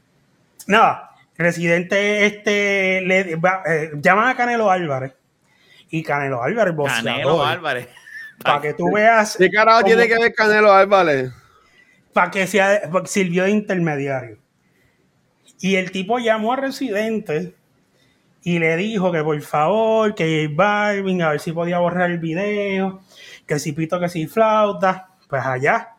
Nada, 0.67 1.11
Residente 1.37 2.25
este, 2.25 3.01
le, 3.01 3.35
va- 3.37 3.63
eh, 3.65 3.91
llaman 4.01 4.27
a 4.29 4.35
Canelo 4.35 4.69
Álvarez. 4.69 5.13
Y 5.89 6.03
Canelo 6.03 6.43
Álvarez, 6.43 6.73
Canelo 6.75 6.83
boxeador. 6.83 7.47
Álvarez. 7.47 7.87
Para 8.43 8.61
que 8.61 8.73
tú 8.73 8.91
veas. 8.93 9.35
¿Qué 9.37 9.49
carajo 9.49 9.81
cómo- 9.81 9.87
tiene 9.87 10.07
que 10.07 10.17
ver 10.21 10.33
Canelo 10.33 10.71
Álvarez? 10.71 11.31
para 12.13 12.31
que 12.31 12.47
sea, 12.47 12.81
sirvió 13.05 13.43
de 13.43 13.51
intermediario. 13.51 14.37
Y 15.61 15.75
el 15.75 15.91
tipo 15.91 16.17
llamó 16.19 16.53
a 16.53 16.55
Residente 16.57 17.53
y 18.43 18.59
le 18.59 18.75
dijo 18.77 19.11
que 19.11 19.23
por 19.23 19.39
favor, 19.41 20.15
que 20.15 20.47
J 20.49 20.53
Balvin, 20.55 21.21
a 21.21 21.29
ver 21.31 21.39
si 21.39 21.51
podía 21.51 21.77
borrar 21.79 22.09
el 22.11 22.17
video, 22.17 23.01
que 23.49 23.57
si 23.57 23.73
pito, 23.73 23.99
que 23.99 24.09
si 24.09 24.27
flauta, 24.27 25.07
pues 25.27 25.43
allá. 25.43 25.95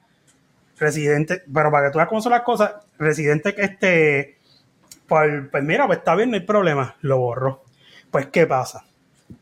Residente, 0.79 1.43
pero 1.53 1.71
para 1.73 1.89
que 1.89 1.93
tú 1.93 1.99
veas 1.99 2.09
cómo 2.09 2.23
son 2.23 2.31
las 2.31 2.43
cosas, 2.43 2.75
Residente 2.97 3.55
que 3.55 3.63
este, 3.63 4.39
pues, 5.09 5.49
pues 5.51 5.65
mira, 5.65 5.87
pues 5.89 5.99
está 5.99 6.15
bien, 6.15 6.31
no 6.31 6.37
hay 6.37 6.45
problema, 6.45 6.95
lo 7.01 7.19
borró. 7.19 7.65
Pues, 8.13 8.29
¿qué 8.29 8.47
pasa? 8.47 8.85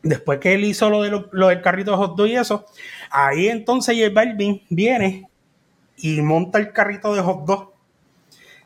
Después 0.02 0.38
que 0.38 0.54
él 0.54 0.64
hizo 0.64 0.88
lo, 0.88 1.02
de 1.02 1.10
lo, 1.10 1.28
lo 1.32 1.48
del 1.48 1.60
carrito 1.60 1.90
de 1.90 1.98
hot 1.98 2.16
dog 2.16 2.26
y 2.28 2.36
eso, 2.36 2.64
ahí 3.10 3.48
entonces 3.48 3.94
J 3.94 4.10
Balvin 4.12 4.62
viene 4.70 5.28
y 5.98 6.22
monta 6.22 6.58
el 6.58 6.72
carrito 6.72 7.14
de 7.14 7.20
hot 7.20 7.44
dog 7.44 7.74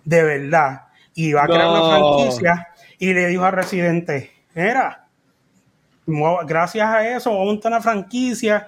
de 0.04 0.22
verdad 0.22 0.82
y 1.14 1.32
va 1.32 1.44
a 1.44 1.46
crear 1.48 1.68
una 1.68 1.96
franquicia 1.96 2.68
y 2.96 3.12
le 3.12 3.26
dijo 3.26 3.44
a 3.44 3.50
Residente, 3.50 4.30
mira, 4.54 5.02
gracias 6.46 6.86
a 6.86 7.08
eso 7.16 7.30
voy 7.30 7.42
a 7.42 7.44
montar 7.46 7.72
una 7.72 7.80
franquicia. 7.80 8.66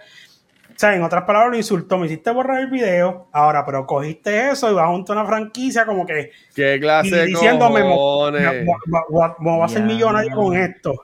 O 0.75 0.79
sea, 0.79 0.95
en 0.97 1.03
otras 1.05 1.23
palabras 1.23 1.53
lo 1.53 1.57
insultó, 1.57 1.99
me 1.99 2.07
hiciste 2.07 2.31
borrar 2.33 2.61
el 2.61 2.67
video, 2.69 3.29
ahora, 3.31 3.65
pero 3.65 3.87
cogiste 3.87 4.51
eso 4.51 4.69
y 4.71 4.75
vas 4.75 4.87
a 4.87 4.91
montar 4.91 5.17
una 5.17 5.25
franquicia 5.27 5.87
como 5.87 6.05
que 6.05 6.33
¿Qué 6.55 6.75
y 6.77 6.81
clase 6.81 7.15
de 7.15 7.27
diciéndome, 7.27 7.85
mo- 7.85 7.95
cojones? 7.97 8.65
mo- 8.65 8.77
mo- 8.87 9.05
mo- 9.09 9.37
mo- 9.39 9.57
voy 9.59 9.65
a 9.65 9.69
ser 9.69 9.83
millonario 9.85 10.35
con 10.35 10.57
esto. 10.57 10.95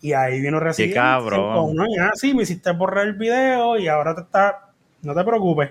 Y 0.00 0.12
ahí 0.12 0.40
vino 0.40 0.58
Residente. 0.60 0.94
cabrón. 0.94 1.74
No, 1.76 1.84
ya, 1.96 2.10
sí, 2.14 2.34
me 2.34 2.42
hiciste 2.42 2.70
borrar 2.72 3.06
el 3.06 3.14
video 3.14 3.78
y 3.78 3.88
ahora 3.88 4.14
te 4.14 4.22
está, 4.22 4.70
no 5.02 5.14
te 5.14 5.24
preocupes. 5.24 5.70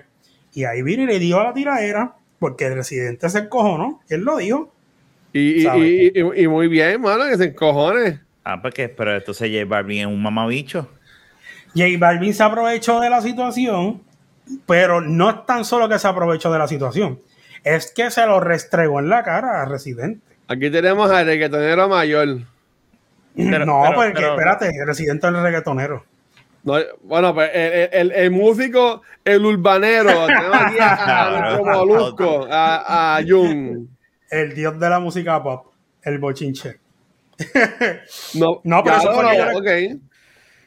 Y 0.54 0.64
ahí 0.64 0.82
vino 0.82 1.02
y 1.02 1.06
le 1.06 1.18
dio 1.18 1.38
a 1.40 1.44
la 1.44 1.52
tiradera, 1.54 2.14
porque 2.38 2.66
el 2.66 2.74
Residente 2.76 3.28
se 3.28 3.48
cojonó, 3.48 4.00
él 4.08 4.22
lo 4.22 4.38
dijo. 4.38 4.72
Y, 5.32 5.62
y, 5.62 5.66
y, 5.66 6.12
y- 6.14 6.42
y 6.44 6.48
muy 6.48 6.68
bien, 6.68 7.00
mano, 7.02 7.24
que 7.28 7.36
se 7.36 7.44
encojones. 7.44 8.20
Ah, 8.42 8.60
porque, 8.62 8.88
pero 8.88 9.14
entonces 9.16 9.50
J 9.52 9.64
Balvin 9.66 10.00
es 10.00 10.06
un 10.06 10.22
mamabicho. 10.22 10.88
J 11.76 11.98
Balvin 11.98 12.32
se 12.34 12.42
aprovechó 12.42 13.00
de 13.00 13.10
la 13.10 13.20
situación, 13.20 14.02
pero 14.66 15.00
no 15.00 15.30
es 15.30 15.46
tan 15.46 15.64
solo 15.64 15.88
que 15.88 15.98
se 15.98 16.08
aprovechó 16.08 16.50
de 16.52 16.58
la 16.58 16.68
situación, 16.68 17.20
es 17.64 17.92
que 17.92 18.10
se 18.10 18.24
lo 18.26 18.40
restregó 18.40 19.00
en 19.00 19.08
la 19.08 19.22
cara 19.22 19.62
a 19.62 19.64
Residente. 19.66 20.20
Aquí 20.48 20.70
tenemos 20.70 21.10
al 21.10 21.26
reggaetonero 21.26 21.88
mayor. 21.88 22.38
Pero- 23.36 23.66
no, 23.66 23.82
pero- 23.84 23.94
porque 23.96 24.12
pero- 24.14 24.30
espérate, 24.32 24.66
el 24.68 24.86
Residente 24.86 25.26
es 25.26 25.34
el 25.34 25.42
reggaetonero. 25.42 26.04
No, 26.62 26.74
bueno, 27.02 27.32
pues 27.34 27.50
el, 27.54 27.72
el- 27.72 27.88
el- 27.92 28.12
el 28.12 28.30
músico, 28.30 29.02
el 29.24 29.44
urbanero, 29.44 30.10
tenemos 30.26 30.56
aquí 30.56 30.76
a, 30.80 31.54
a 31.54 31.58
molusco, 31.62 32.48
a, 32.50 33.16
a 33.18 33.22
Jun. 33.22 33.88
El 34.30 34.54
dios 34.54 34.78
de 34.80 34.90
la 34.90 34.98
música 34.98 35.40
pop, 35.42 35.66
el 36.02 36.18
bochinche. 36.18 36.78
No, 38.34 38.60
No, 38.64 38.82
pero 38.82 38.96
ya 38.96 39.02
eso 39.02 39.12
fue 39.12 39.22
lo- 39.22 39.62
que 39.62 39.88
yo 39.90 39.96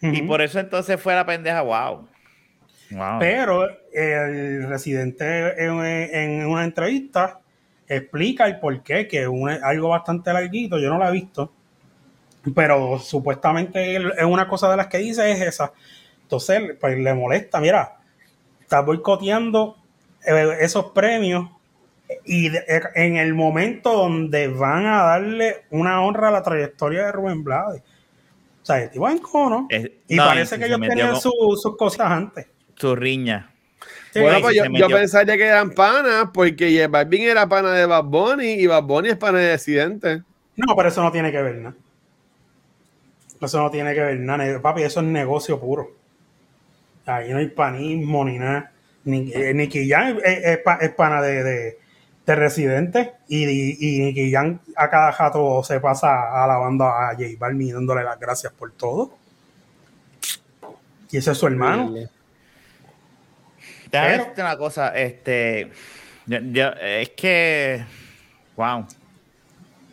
Y 0.02 0.22
por 0.22 0.42
eso 0.42 0.60
entonces 0.60 1.00
fue 1.02 1.14
la 1.16 1.26
pendeja, 1.26 1.62
wow. 1.62 2.08
Wow. 2.92 3.20
Pero 3.20 3.68
el 3.94 4.68
residente 4.68 5.64
en, 5.64 5.84
en 5.84 6.48
una 6.48 6.64
entrevista 6.64 7.40
explica 7.88 8.46
el 8.46 8.60
por 8.60 8.82
qué, 8.84 9.08
que 9.08 9.24
es 9.24 9.30
algo 9.64 9.90
bastante 9.90 10.32
larguito, 10.32 10.80
yo 10.80 10.90
no 10.90 10.98
lo 10.98 11.08
he 11.08 11.12
visto, 11.12 11.52
pero 12.56 13.00
supuestamente 13.00 13.96
es 13.96 14.24
una 14.24 14.48
cosa 14.48 14.70
de 14.70 14.78
las 14.78 14.88
que 14.88 15.00
dice 15.00 15.32
es 15.32 15.42
esa. 15.42 15.74
Entonces, 16.22 16.76
pues 16.80 16.98
le 16.98 17.14
molesta, 17.14 17.60
mira, 17.60 17.98
estás 18.62 18.86
boicoteando 18.86 19.78
eh, 20.26 20.58
esos 20.62 20.92
premios 20.92 21.50
y 22.26 22.56
eh, 22.56 22.82
en 22.96 23.18
el 23.18 23.34
momento 23.34 23.94
donde 23.94 24.48
van 24.48 24.86
a 24.86 25.04
darle 25.04 25.66
una 25.72 26.02
honra 26.02 26.28
a 26.30 26.32
la 26.32 26.44
trayectoria 26.44 27.06
de 27.06 27.12
Rubén 27.12 27.44
Blades. 27.44 27.82
Sea, 28.70 28.84
el 28.84 28.90
tipo. 28.92 29.08
Es- 29.70 29.92
Y 30.08 30.16
no, 30.16 30.26
parece 30.26 30.56
y 30.56 30.60
que 30.60 30.66
ellos 30.66 30.80
tenían 30.82 31.12
con 31.14 31.22
su- 31.22 31.60
sus 31.62 31.76
cosas 31.76 32.12
antes. 32.12 32.48
Su 32.76 32.96
riña. 32.96 33.52
Sí, 34.14 34.20
bueno, 34.22 34.42
pues 34.42 34.56
yo, 34.56 34.64
yo 34.66 34.88
pensaría 34.88 35.38
que 35.38 35.46
eran 35.46 35.72
panas 35.72 36.30
porque 36.34 36.72
J 36.76 36.88
Balvin 36.88 37.24
era 37.24 37.48
pana 37.48 37.72
de 37.74 37.86
Bad 37.86 38.04
Bunny 38.06 38.54
y 38.54 38.68
Bad 38.68 38.84
Bunny 38.84 39.10
es 39.10 39.18
pana 39.18 39.40
de 39.40 39.52
Residente. 39.54 40.24
No, 40.56 40.76
pero 40.76 40.90
eso 40.90 41.02
no 41.04 41.12
tiene 41.12 41.32
que 41.32 41.42
ver 41.42 41.56
nada. 41.56 41.76
Eso 43.42 43.60
no 43.62 43.72
tiene 43.72 43.94
que 43.94 44.02
ver 44.02 44.20
nada. 44.20 44.62
Papi, 44.62 44.84
eso 44.84 45.00
es 45.00 45.06
negocio 45.06 45.60
puro. 45.60 45.92
Ahí 47.06 47.32
no 47.32 47.38
hay 47.38 47.48
panismo 47.48 48.26
ni 48.26 48.38
nada. 48.38 48.72
Ni, 49.06 49.32
eh, 49.34 49.54
Nicky 49.54 49.90
Jam 49.90 50.18
es, 50.24 50.44
es 50.46 50.58
pa- 50.60 50.78
es 50.82 50.90
pana 50.94 51.22
de, 51.22 51.44
de, 51.44 51.78
de 52.34 52.36
residente 52.36 53.14
y, 53.28 53.46
y, 53.46 54.20
y 54.20 54.32
Jam 54.32 54.60
a 54.76 54.90
cada 54.90 55.12
jato 55.12 55.64
se 55.64 55.80
pasa 55.80 56.44
alabando 56.44 56.86
a 56.86 57.10
J 57.14 57.24
Balvin 57.38 57.68
y 57.70 57.72
dándole 57.72 58.04
las 58.04 58.20
gracias 58.20 58.54
por 58.54 58.72
todo. 58.74 59.18
Y 61.12 61.18
ese 61.18 61.32
es 61.32 61.38
su 61.38 61.48
hermano. 61.48 61.92
Déjame 63.92 64.12
decirte 64.18 64.42
una 64.42 64.58
cosa, 64.58 64.90
este, 64.96 65.72
yo- 66.28 66.40
yo- 66.52 66.72
es 66.80 67.10
que, 67.10 67.84
wow, 68.56 68.86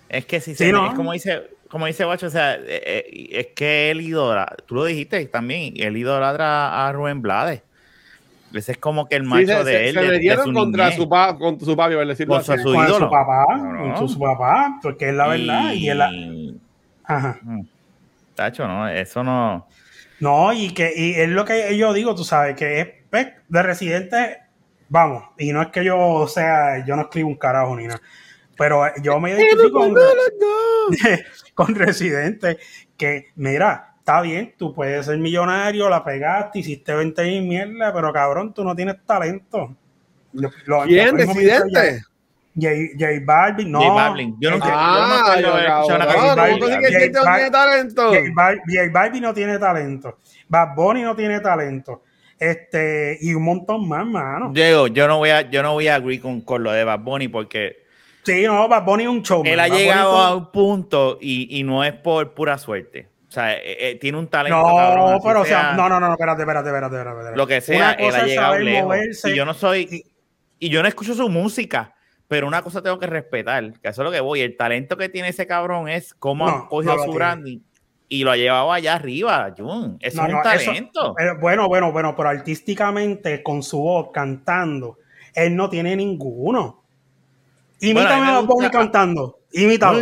es 0.08 0.26
que 0.26 0.40
si 0.40 0.54
Sí, 0.54 0.66
se, 0.66 0.72
¿no? 0.72 0.88
es 0.88 0.94
como 0.94 1.12
dice, 1.12 1.50
como 1.70 1.86
dice 1.86 2.04
Guacho, 2.04 2.26
o 2.26 2.30
sea, 2.30 2.56
eh, 2.56 2.62
eh, 2.66 3.28
es 3.32 3.46
que 3.54 3.90
él 3.90 4.02
idolatra, 4.02 4.56
tú 4.66 4.74
lo 4.74 4.84
dijiste 4.84 5.24
también, 5.26 5.72
él 5.78 5.96
idolatra 5.96 6.86
a 6.86 6.92
Rubén 6.92 7.22
Blades. 7.22 7.62
Ese 8.58 8.72
es 8.72 8.78
como 8.78 9.06
que 9.08 9.16
el 9.16 9.22
macho 9.22 9.46
Sí, 9.46 9.46
se, 9.52 9.58
de 9.58 9.64
se- 9.64 9.88
él, 9.88 9.94
se 9.94 10.08
metieron 10.08 10.44
su 10.46 10.52
contra 10.52 10.84
niñez. 10.84 10.96
su, 10.98 11.08
pa, 11.08 11.36
contra 11.36 11.64
su 11.66 11.76
papi, 11.76 11.94
por 11.94 12.06
decirlo 12.06 12.34
Contra 12.36 12.54
así. 12.54 12.62
su 12.62 12.72
Con 12.72 12.84
ídolo. 12.86 13.06
su 13.06 13.10
papá, 13.10 13.44
No, 13.56 13.94
con 13.94 14.08
su 14.08 14.18
papá, 14.18 14.78
porque 14.82 15.08
es 15.10 15.14
la 15.14 15.26
verdad. 15.28 15.72
Y, 15.72 15.88
él, 15.88 16.02
Y- 16.12 16.60
ajá. 17.04 17.38
Tacho, 18.34 18.66
no, 18.68 18.88
eso 18.88 19.22
no. 19.24 19.66
No, 20.20 20.52
y 20.52 20.70
que 20.72 20.92
y 20.96 21.14
es 21.14 21.28
lo 21.28 21.44
que 21.44 21.76
yo 21.76 21.92
digo, 21.92 22.14
tú 22.14 22.24
sabes, 22.24 22.56
que 22.56 22.80
es 22.80 22.88
pues, 23.10 23.28
de 23.48 23.62
residente, 23.62 24.38
vamos, 24.88 25.24
y 25.38 25.52
no 25.52 25.60
es 25.62 25.68
que 25.68 25.84
yo 25.84 26.26
sea, 26.26 26.84
yo 26.86 26.96
no 26.96 27.02
escribo 27.02 27.28
un 27.28 27.36
carajo 27.36 27.76
ni 27.76 27.86
nada, 27.86 28.00
pero 28.56 28.82
yo 29.02 29.20
me 29.20 29.30
identifico 29.32 29.72
con, 29.78 29.94
con 31.54 31.74
residente, 31.74 32.58
que 32.96 33.26
mira, 33.36 33.94
está 34.06 34.20
bien, 34.20 34.54
tú 34.56 34.72
puedes 34.72 35.04
ser 35.04 35.18
millonario, 35.18 35.88
la 35.88 36.04
pegaste, 36.04 36.60
hiciste 36.60 36.94
20 36.94 37.24
mil 37.24 37.42
mierda, 37.42 37.92
pero 37.92 38.12
cabrón, 38.12 38.54
tú 38.54 38.62
no 38.62 38.76
tienes 38.76 38.96
talento. 39.04 39.74
Lo- 40.32 40.50
lo- 40.66 40.82
¿Quién? 40.84 41.16
J, 42.58 42.68
J 42.98 43.06
Balvin, 43.24 43.70
no. 43.72 43.80
J 43.82 43.92
Balvin. 43.92 44.36
Yo 44.40 44.50
no 44.50 44.56
sé. 44.64 44.70
Ah, 44.72 45.34
yo 45.36 45.42
no 45.42 45.52
haber 45.54 45.66
escuchado 45.66 45.96
una 45.96 46.06
canción 46.06 46.06
de 46.06 46.14
¿cómo 46.14 46.28
J 46.28 46.34
Balvin. 46.36 46.60
no 46.60 46.88
tiene 46.88 47.50
talento? 47.50 48.08
J 48.08 48.20
Bal- 48.34 48.60
J 48.66 48.90
Balvin 48.92 49.22
no 49.22 49.34
tiene 49.34 49.58
talento. 49.58 50.18
Bad 50.48 50.74
Bunny 50.76 51.02
no 51.02 51.16
tiene 51.16 51.40
talento. 51.40 52.02
Este, 52.38 53.18
y 53.20 53.34
un 53.34 53.42
montón 53.42 53.88
más, 53.88 54.06
mano. 54.06 54.50
Diego, 54.54 54.86
yo 54.86 55.08
no 55.08 55.18
voy 55.18 55.30
a, 55.30 55.50
yo 55.50 55.62
no 55.64 55.72
voy 55.72 55.88
a 55.88 55.96
agree 55.96 56.20
con, 56.20 56.40
con 56.42 56.62
lo 56.62 56.70
de 56.70 56.84
Bad 56.84 57.00
Bunny 57.00 57.26
porque 57.28 57.84
Sí, 58.22 58.44
no, 58.44 58.68
Bad 58.68 58.84
Bunny 58.84 59.02
es 59.04 59.08
un 59.10 59.22
show. 59.22 59.42
él 59.44 59.58
ha 59.60 59.68
llegado 59.68 60.16
a 60.16 60.34
un 60.36 60.50
punto 60.52 61.18
y, 61.20 61.58
y 61.58 61.62
no 61.64 61.82
es 61.84 61.92
por 61.92 62.32
pura 62.34 62.56
suerte. 62.56 63.08
O 63.36 63.38
sea, 63.38 63.52
eh, 63.54 63.60
eh, 63.90 63.98
tiene 64.00 64.16
un 64.16 64.28
talento 64.28 64.56
No, 64.58 64.74
cabrón, 64.76 65.20
pero 65.22 65.42
o 65.42 65.44
sea, 65.44 65.74
no, 65.74 65.90
no, 65.90 66.00
no, 66.00 66.10
espérate, 66.12 66.40
espérate, 66.40 66.68
espérate, 66.70 66.96
espérate. 66.96 67.16
espérate. 67.18 67.36
Lo 67.36 67.46
que 67.46 67.60
sea, 67.60 67.92
él 67.92 68.14
ha 68.14 68.22
llegado 68.24 68.58
lejos. 68.58 69.24
Y 69.26 69.34
yo 69.36 69.44
no 69.44 69.52
soy, 69.52 70.04
y 70.58 70.68
yo 70.70 70.80
no 70.80 70.88
escucho 70.88 71.12
su 71.12 71.28
música, 71.28 71.94
pero 72.28 72.46
una 72.46 72.62
cosa 72.62 72.80
tengo 72.82 72.98
que 72.98 73.06
respetar, 73.06 73.72
que 73.78 73.88
eso 73.88 74.00
es 74.02 74.04
lo 74.06 74.10
que 74.10 74.20
voy. 74.20 74.40
El 74.40 74.56
talento 74.56 74.96
que 74.96 75.10
tiene 75.10 75.28
ese 75.28 75.46
cabrón 75.46 75.86
es 75.90 76.14
cómo 76.14 76.46
No, 76.46 76.56
ha 76.56 76.68
cogido 76.70 76.96
no 76.96 77.04
su 77.04 77.12
branding 77.12 77.58
y 78.08 78.24
lo 78.24 78.30
ha 78.30 78.36
llevado 78.38 78.72
allá 78.72 78.94
arriba, 78.94 79.52
Jun. 79.54 79.98
Eso 80.00 80.22
No, 80.22 80.28
es 80.28 80.32
un 80.32 80.40
eso- 80.52 80.64
talento. 80.70 81.14
eh, 81.18 81.24
bueno, 81.38 81.68
bueno, 81.68 81.92
bueno, 81.92 82.14
pero 82.16 82.30
artísticamente, 82.30 83.42
con 83.42 83.62
su 83.62 83.80
voz, 83.80 84.08
cantando, 84.14 84.96
él 85.34 85.54
no 85.54 85.68
tiene 85.68 85.94
ninguno. 85.94 86.82
Bueno, 87.82 88.00
a 88.00 88.14
Imítame 88.14 88.14
mí 88.14 88.20
me 88.22 88.28
a 88.32 88.34
Bad 88.36 88.44
Bunny 88.46 88.70
Imítalo. 89.62 90.00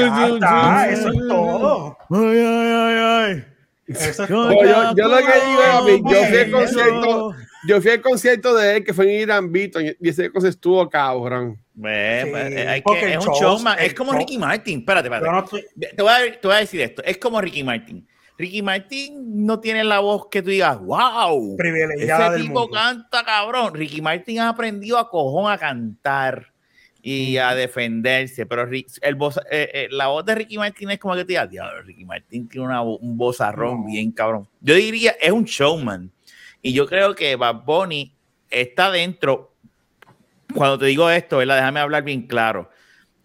Ya 0.00 0.26
está, 0.28 0.90
eso 0.90 1.08
es 1.08 1.18
todo. 1.28 1.96
Ay, 2.10 2.38
ay, 2.38 2.72
ay, 2.72 2.96
ay. 3.34 3.44
Eso 3.88 4.22
es 4.24 4.28
Yo 4.28 4.48
todo. 4.48 4.52
Yo, 4.52 4.94
yo 4.96 5.08
lo 5.08 5.16
que 5.18 5.32
digo 5.46 6.10
yo 6.10 6.24
fui 6.26 6.36
al 6.38 6.50
concierto, 6.50 7.34
yo 7.68 7.80
fui 7.80 7.90
al 7.90 8.00
concierto 8.00 8.54
de 8.54 8.76
él 8.76 8.84
que 8.84 8.92
fue 8.94 9.04
en 9.14 9.20
Irán 9.22 9.52
Beaton 9.52 9.84
y 10.00 10.08
ese 10.08 10.30
cosa 10.30 10.48
estuvo 10.48 10.88
cabrón. 10.88 11.56
Sí, 11.74 11.80
pues, 11.80 12.52
eh, 12.52 12.68
hay 12.68 12.82
que- 12.82 13.12
es 13.12 13.18
un 13.18 13.32
show- 13.34 13.40
showman, 13.58 13.78
es 13.78 13.92
como 13.94 14.12
show- 14.12 14.18
Ricky 14.18 14.38
Martin. 14.38 14.78
Espérate, 14.80 15.08
espérate. 15.08 15.26
Yo 15.26 15.32
no 15.32 15.44
estoy- 15.44 15.64
Te 15.96 16.02
voy, 16.02 16.12
a, 16.12 16.40
te 16.40 16.46
voy 16.48 16.56
a 16.56 16.60
decir 16.60 16.80
esto. 16.80 17.02
Es 17.04 17.18
como 17.18 17.40
Ricky 17.40 17.62
Martin. 17.62 18.06
Ricky 18.38 18.60
Martin 18.62 19.44
no 19.46 19.60
tiene 19.60 19.82
la 19.84 20.00
voz 20.00 20.28
que 20.30 20.42
tú 20.42 20.50
digas, 20.50 20.78
wow. 20.80 21.56
Privilegiada 21.56 22.26
Ese 22.26 22.32
del 22.34 22.42
tipo 22.48 22.60
mundo. 22.60 22.74
canta 22.76 23.24
cabrón. 23.24 23.74
Ricky 23.74 24.00
Martin 24.02 24.40
ha 24.40 24.48
aprendido 24.50 24.98
a 24.98 25.08
cojón 25.08 25.50
a 25.50 25.56
cantar 25.58 26.48
y 27.08 27.38
a 27.38 27.54
defenderse. 27.54 28.46
Pero 28.46 28.68
el 29.02 29.14
voz, 29.14 29.38
eh, 29.50 29.70
eh, 29.72 29.88
la 29.90 30.08
voz 30.08 30.24
de 30.24 30.34
Ricky 30.34 30.58
Martin 30.58 30.90
es 30.90 30.98
como 30.98 31.14
que 31.14 31.20
te 31.24 31.28
digas, 31.28 31.48
diablo, 31.48 31.82
Ricky 31.82 32.04
Martin 32.04 32.48
tiene 32.48 32.66
una, 32.66 32.82
un 32.82 33.16
vozarrón 33.16 33.82
No. 33.82 33.86
bien 33.86 34.10
cabrón. 34.10 34.48
Yo 34.60 34.74
diría, 34.74 35.14
es 35.20 35.30
un 35.30 35.44
showman. 35.44 36.10
Y 36.62 36.72
yo 36.72 36.86
creo 36.86 37.14
que 37.14 37.36
Bad 37.36 37.62
Bunny 37.64 38.12
está 38.50 38.90
dentro. 38.90 39.54
Cuando 40.52 40.78
te 40.78 40.86
digo 40.86 41.08
esto, 41.08 41.36
¿verdad? 41.38 41.56
déjame 41.56 41.78
hablar 41.80 42.02
bien 42.02 42.26
claro. 42.26 42.70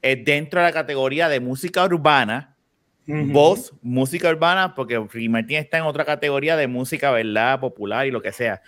Es 0.02 0.24
dentro 0.24 0.60
de 0.60 0.68
la 0.68 0.74
categoría 0.74 1.28
de 1.28 1.40
música 1.40 1.84
urbana 1.84 2.56
Ujú. 3.08 3.32
voz, 3.32 3.74
música 3.82 4.30
urbana, 4.30 4.76
porque 4.76 5.00
Ricky 5.00 5.28
Martin 5.28 5.58
está 5.58 5.80
en 5.80 5.86
otra 5.86 6.06
categoría 6.06 6.56
de 6.56 6.68
música, 6.68 7.10
¿verdad? 7.10 7.60
Popular 7.60 8.06
y 8.06 8.12
lo 8.12 8.22
que 8.22 8.32
sea. 8.32 8.62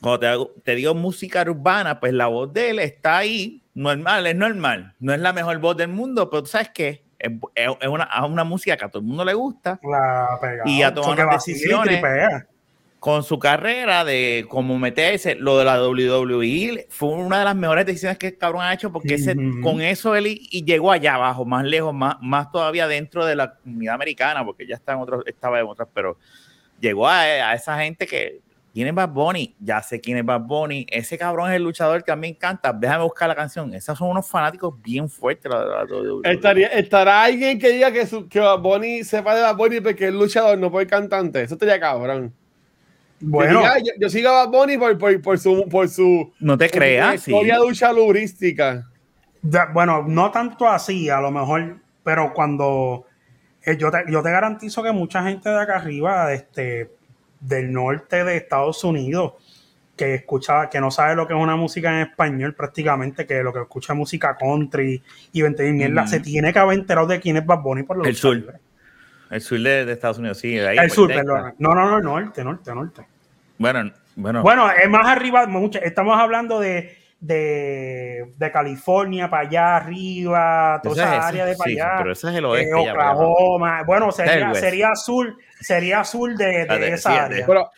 Cuando 0.00 0.20
te, 0.54 0.62
te 0.62 0.74
digo 0.74 0.94
música 0.94 1.42
urbana, 1.42 2.00
pues 2.00 2.14
la 2.14 2.28
voz 2.28 2.50
de 2.52 2.70
él 2.70 2.78
está 2.78 3.18
ahí, 3.18 3.62
normal, 3.76 4.26
es 4.26 4.34
normal. 4.36 4.94
No 4.98 5.12
es 5.14 5.20
la 5.20 5.32
mejor 5.32 5.58
voz 5.58 5.76
del 5.76 5.88
mundo, 5.88 6.28
pero 6.30 6.42
tú 6.42 6.48
sabes 6.48 6.70
qué? 6.74 7.04
Es, 7.18 7.30
es- 7.54 7.88
una, 7.88 8.04
es 8.04 8.22
una 8.30 8.44
música 8.44 8.76
que 8.76 8.84
a 8.84 8.88
todo 8.88 9.00
el 9.00 9.06
mundo 9.06 9.24
le 9.24 9.34
gusta, 9.34 9.78
La. 9.82 10.38
Y 10.64 10.82
a 10.82 10.92
tomar 10.92 11.18
unas 11.26 11.44
decisiones. 11.46 12.02
con 12.98 13.22
su 13.22 13.38
carrera 13.38 14.04
de 14.04 14.46
cómo 14.48 14.78
meterse, 14.78 15.36
lo 15.36 15.58
de 15.58 15.64
la 15.64 15.80
WWE, 15.80 16.86
fue 16.90 17.10
una 17.10 17.38
de 17.38 17.44
las 17.44 17.54
mejores 17.54 17.86
decisiones 17.86 18.18
que 18.18 18.28
el 18.28 18.38
cabrón 18.38 18.62
ha 18.62 18.72
hecho, 18.74 18.90
porque 18.92 19.14
ese- 19.14 19.36
Ujú. 19.36 19.60
con 19.60 19.80
eso 19.80 20.16
él 20.16 20.26
y, 20.26 20.48
y 20.50 20.64
llegó 20.64 20.90
allá 20.90 21.14
abajo, 21.14 21.44
más 21.44 21.64
lejos, 21.64 21.94
más, 21.94 22.16
más 22.20 22.50
todavía 22.50 22.88
dentro 22.88 23.24
de 23.24 23.36
la 23.36 23.54
comunidad 23.54 23.94
americana, 23.94 24.44
porque 24.44 24.66
ya 24.66 24.74
está 24.74 24.92
en 24.94 24.98
otros, 24.98 25.22
estaba 25.26 25.60
en 25.60 25.66
otras, 25.66 25.88
pero 25.94 26.18
llegó 26.80 27.06
a, 27.06 27.20
a 27.20 27.54
esa 27.54 27.78
gente 27.78 28.06
que 28.06 28.40
tiene 28.76 28.92
Bad 28.92 29.08
Bunny, 29.08 29.56
ya 29.58 29.80
sé 29.82 29.98
quién 30.02 30.18
es 30.18 30.24
Bad 30.26 30.42
Bunny, 30.42 30.84
ese 30.90 31.16
cabrón 31.16 31.48
es 31.48 31.56
el 31.56 31.62
luchador 31.62 32.04
que 32.04 32.12
a 32.12 32.14
mí 32.14 32.20
me 32.20 32.28
encanta, 32.28 32.74
déjame 32.74 33.04
buscar 33.04 33.26
la 33.26 33.34
canción, 33.34 33.72
esos 33.72 33.96
son 33.96 34.10
unos 34.10 34.28
fanáticos 34.28 34.74
bien 34.82 35.08
fuertes. 35.08 35.50
la- 35.50 35.64
la- 35.64 35.76
la 35.76 35.84
WWE. 35.86 36.30
Estaría, 36.30 36.66
¿Estará 36.68 37.22
alguien 37.22 37.58
que 37.58 37.70
diga 37.70 37.90
que, 37.90 38.04
su, 38.06 38.28
que 38.28 38.38
Bad 38.38 38.58
Bunny 38.58 39.02
sepa 39.02 39.34
de 39.34 39.40
Bad 39.40 39.56
Bunny 39.56 39.80
porque 39.80 40.08
es 40.08 40.12
luchador, 40.12 40.58
no 40.58 40.70
por 40.70 40.86
cantante? 40.86 41.40
Eso 41.40 41.54
estaría 41.54 41.80
cabrón. 41.80 42.34
Bueno, 43.18 43.60
diga, 43.60 43.78
yo, 43.78 43.92
yo 43.98 44.10
sigo 44.10 44.28
a 44.28 44.44
Bad 44.44 44.50
Bunny 44.52 44.76
por, 44.76 44.98
por, 44.98 45.22
por 45.22 45.38
su, 45.38 45.66
por 45.70 45.88
su 45.88 46.30
no 46.38 46.58
te 46.58 46.68
creas, 46.68 47.22
sí. 47.22 47.30
historia 47.32 47.54
de 47.54 47.60
lucha 47.66 47.90
lurística. 47.94 48.86
bueno, 49.72 50.04
no 50.06 50.30
tanto 50.30 50.68
así, 50.68 51.08
a 51.08 51.18
lo 51.22 51.30
mejor, 51.30 51.78
pero 52.04 52.34
cuando 52.34 53.06
eh, 53.64 53.78
yo, 53.78 53.90
te, 53.90 54.04
yo 54.10 54.22
te 54.22 54.30
garantizo 54.30 54.82
que 54.82 54.92
mucha 54.92 55.22
gente 55.22 55.48
de 55.48 55.58
acá 55.62 55.76
arriba, 55.76 56.30
este, 56.34 56.90
del 57.40 57.72
norte 57.72 58.24
de 58.24 58.36
Estados 58.36 58.82
Unidos, 58.84 59.34
que 59.96 60.14
escucha, 60.14 60.68
que 60.68 60.80
no 60.80 60.90
sabe 60.90 61.16
lo 61.16 61.26
que 61.26 61.32
es 61.34 61.40
una 61.40 61.56
música 61.56 61.90
en 61.90 62.08
español 62.08 62.54
prácticamente, 62.54 63.26
que 63.26 63.42
lo 63.42 63.52
que 63.52 63.60
escucha 63.60 63.92
es 63.94 63.98
música 63.98 64.36
country 64.36 65.02
y 65.32 65.42
20 65.42 65.62
mil 65.64 65.74
mierda, 65.74 66.06
se 66.06 66.20
tiene 66.20 66.52
que 66.52 66.58
haber 66.58 66.78
enterado 66.78 67.06
de 67.06 67.18
quién 67.20 67.36
es 67.38 67.46
Bad 67.46 67.60
Bunny 67.60 67.82
por 67.82 67.96
lo 67.98 68.04
El 68.04 68.14
sur. 68.14 68.60
El 69.30 69.40
sur 69.40 69.58
de, 69.58 69.90
Estados 69.90 70.18
Unidos, 70.18 70.38
sí. 70.38 70.58
ahí, 70.58 70.76
El 70.78 70.90
sur, 70.90 71.08
perdón. 71.08 71.54
No, 71.58 71.74
no, 71.74 71.90
no, 71.90 72.00
norte, 72.00 72.44
norte, 72.44 72.74
norte. 72.74 73.02
Bueno, 73.58 73.90
bueno, 74.14 74.42
Bueno, 74.42 74.70
es 74.70 74.88
más 74.88 75.06
arriba, 75.06 75.46
mucho- 75.46 75.80
estamos 75.80 76.18
hablando 76.18 76.60
de 76.60 76.96
de, 77.18 78.32
de 78.36 78.50
California 78.52 79.28
para 79.30 79.48
allá 79.48 79.76
arriba, 79.76 80.80
toda 80.82 81.02
esa 81.04 81.16
es- 81.18 81.24
área 81.24 81.46
de 81.46 81.56
para 81.56 81.70
sí, 81.70 81.80
allá. 81.80 81.94
pero 81.98 82.12
ese 82.12 82.28
es 82.30 82.34
el 82.34 82.44
eh, 82.44 82.48
oeste. 82.48 82.70
ya, 82.84 82.92
para 82.94 83.10
allá. 83.10 83.18
Oklahoma. 83.20 83.82
Bueno, 83.86 84.12
sería, 84.12 84.54
sería 84.54 84.88
azul, 84.90 85.36
sería 85.60 86.00
azul 86.00 86.36
de, 86.36 86.44
de 86.46 86.60
Espérate, 86.62 86.92
esa 86.92 87.24
área. 87.24 87.46
Pero, 87.46 87.70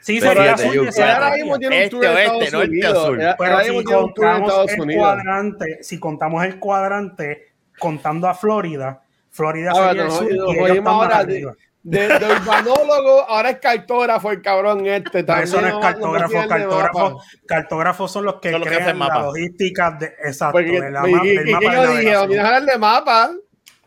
Sí, 0.00 0.18
Pero 0.20 0.34
sería 0.34 0.54
de 0.54 0.88
esa 0.88 1.14
ahora 1.16 1.34
mismo 1.36 1.58
tiene 1.58 1.76
un 1.76 1.82
Este, 1.82 1.96
oeste, 2.08 2.50
norte, 2.52 3.34
Pero 3.38 3.52
ahora 3.52 3.64
si 3.64 3.84
contamos 3.84 4.48
Estados 4.50 4.72
el 4.72 4.80
Unidos. 4.82 5.02
cuadrante, 5.02 5.78
si 5.82 5.98
contamos 5.98 6.44
el 6.44 6.58
cuadrante 6.60 7.48
contando 7.76 8.28
a 8.28 8.34
Florida, 8.34 9.02
Florida 9.30 9.72
Ahora, 9.72 9.88
sería 9.88 10.04
el 10.04 10.10
sur 10.12 10.28
y 10.30 10.34
ellos 10.56 10.68
están 10.68 10.84
más 10.84 10.94
ahora 10.94 11.18
arriba. 11.18 11.52
De, 11.88 12.08
de 12.18 12.26
urbanólogo, 12.32 13.22
ahora 13.28 13.50
es 13.50 13.58
cartógrafo 13.60 14.32
el 14.32 14.42
cabrón 14.42 14.84
este. 14.86 15.22
También 15.22 15.44
eso 15.48 15.60
no 15.60 15.66
es 15.68 15.72
no- 15.74 15.78
no 15.78 15.82
cartógrafo, 15.86 16.48
cartógrafo, 16.48 16.98
mapa. 17.10 17.24
cartógrafos 17.46 18.10
son 18.12 18.24
los 18.24 18.40
que 18.40 18.50
Son 18.50 18.60
los 18.60 18.68
que 18.68 18.74
crean 18.74 18.98
la 18.98 19.04
mapas. 19.06 19.22
logística 19.26 19.90
de, 19.92 20.06
exacto, 20.24 20.52
Porque, 20.58 20.80
de 20.80 20.90
la 20.90 21.08
y- 21.08 21.12
ma- 21.12 21.24
y- 21.24 21.36
del 21.36 21.48
y 21.48 21.52
mapa 21.52 21.70
que 21.70 21.76
de 21.76 21.76
yo 21.76 21.90
dije, 21.98 22.14
a 22.14 22.60
de 22.60 22.78
mapa. 22.78 23.30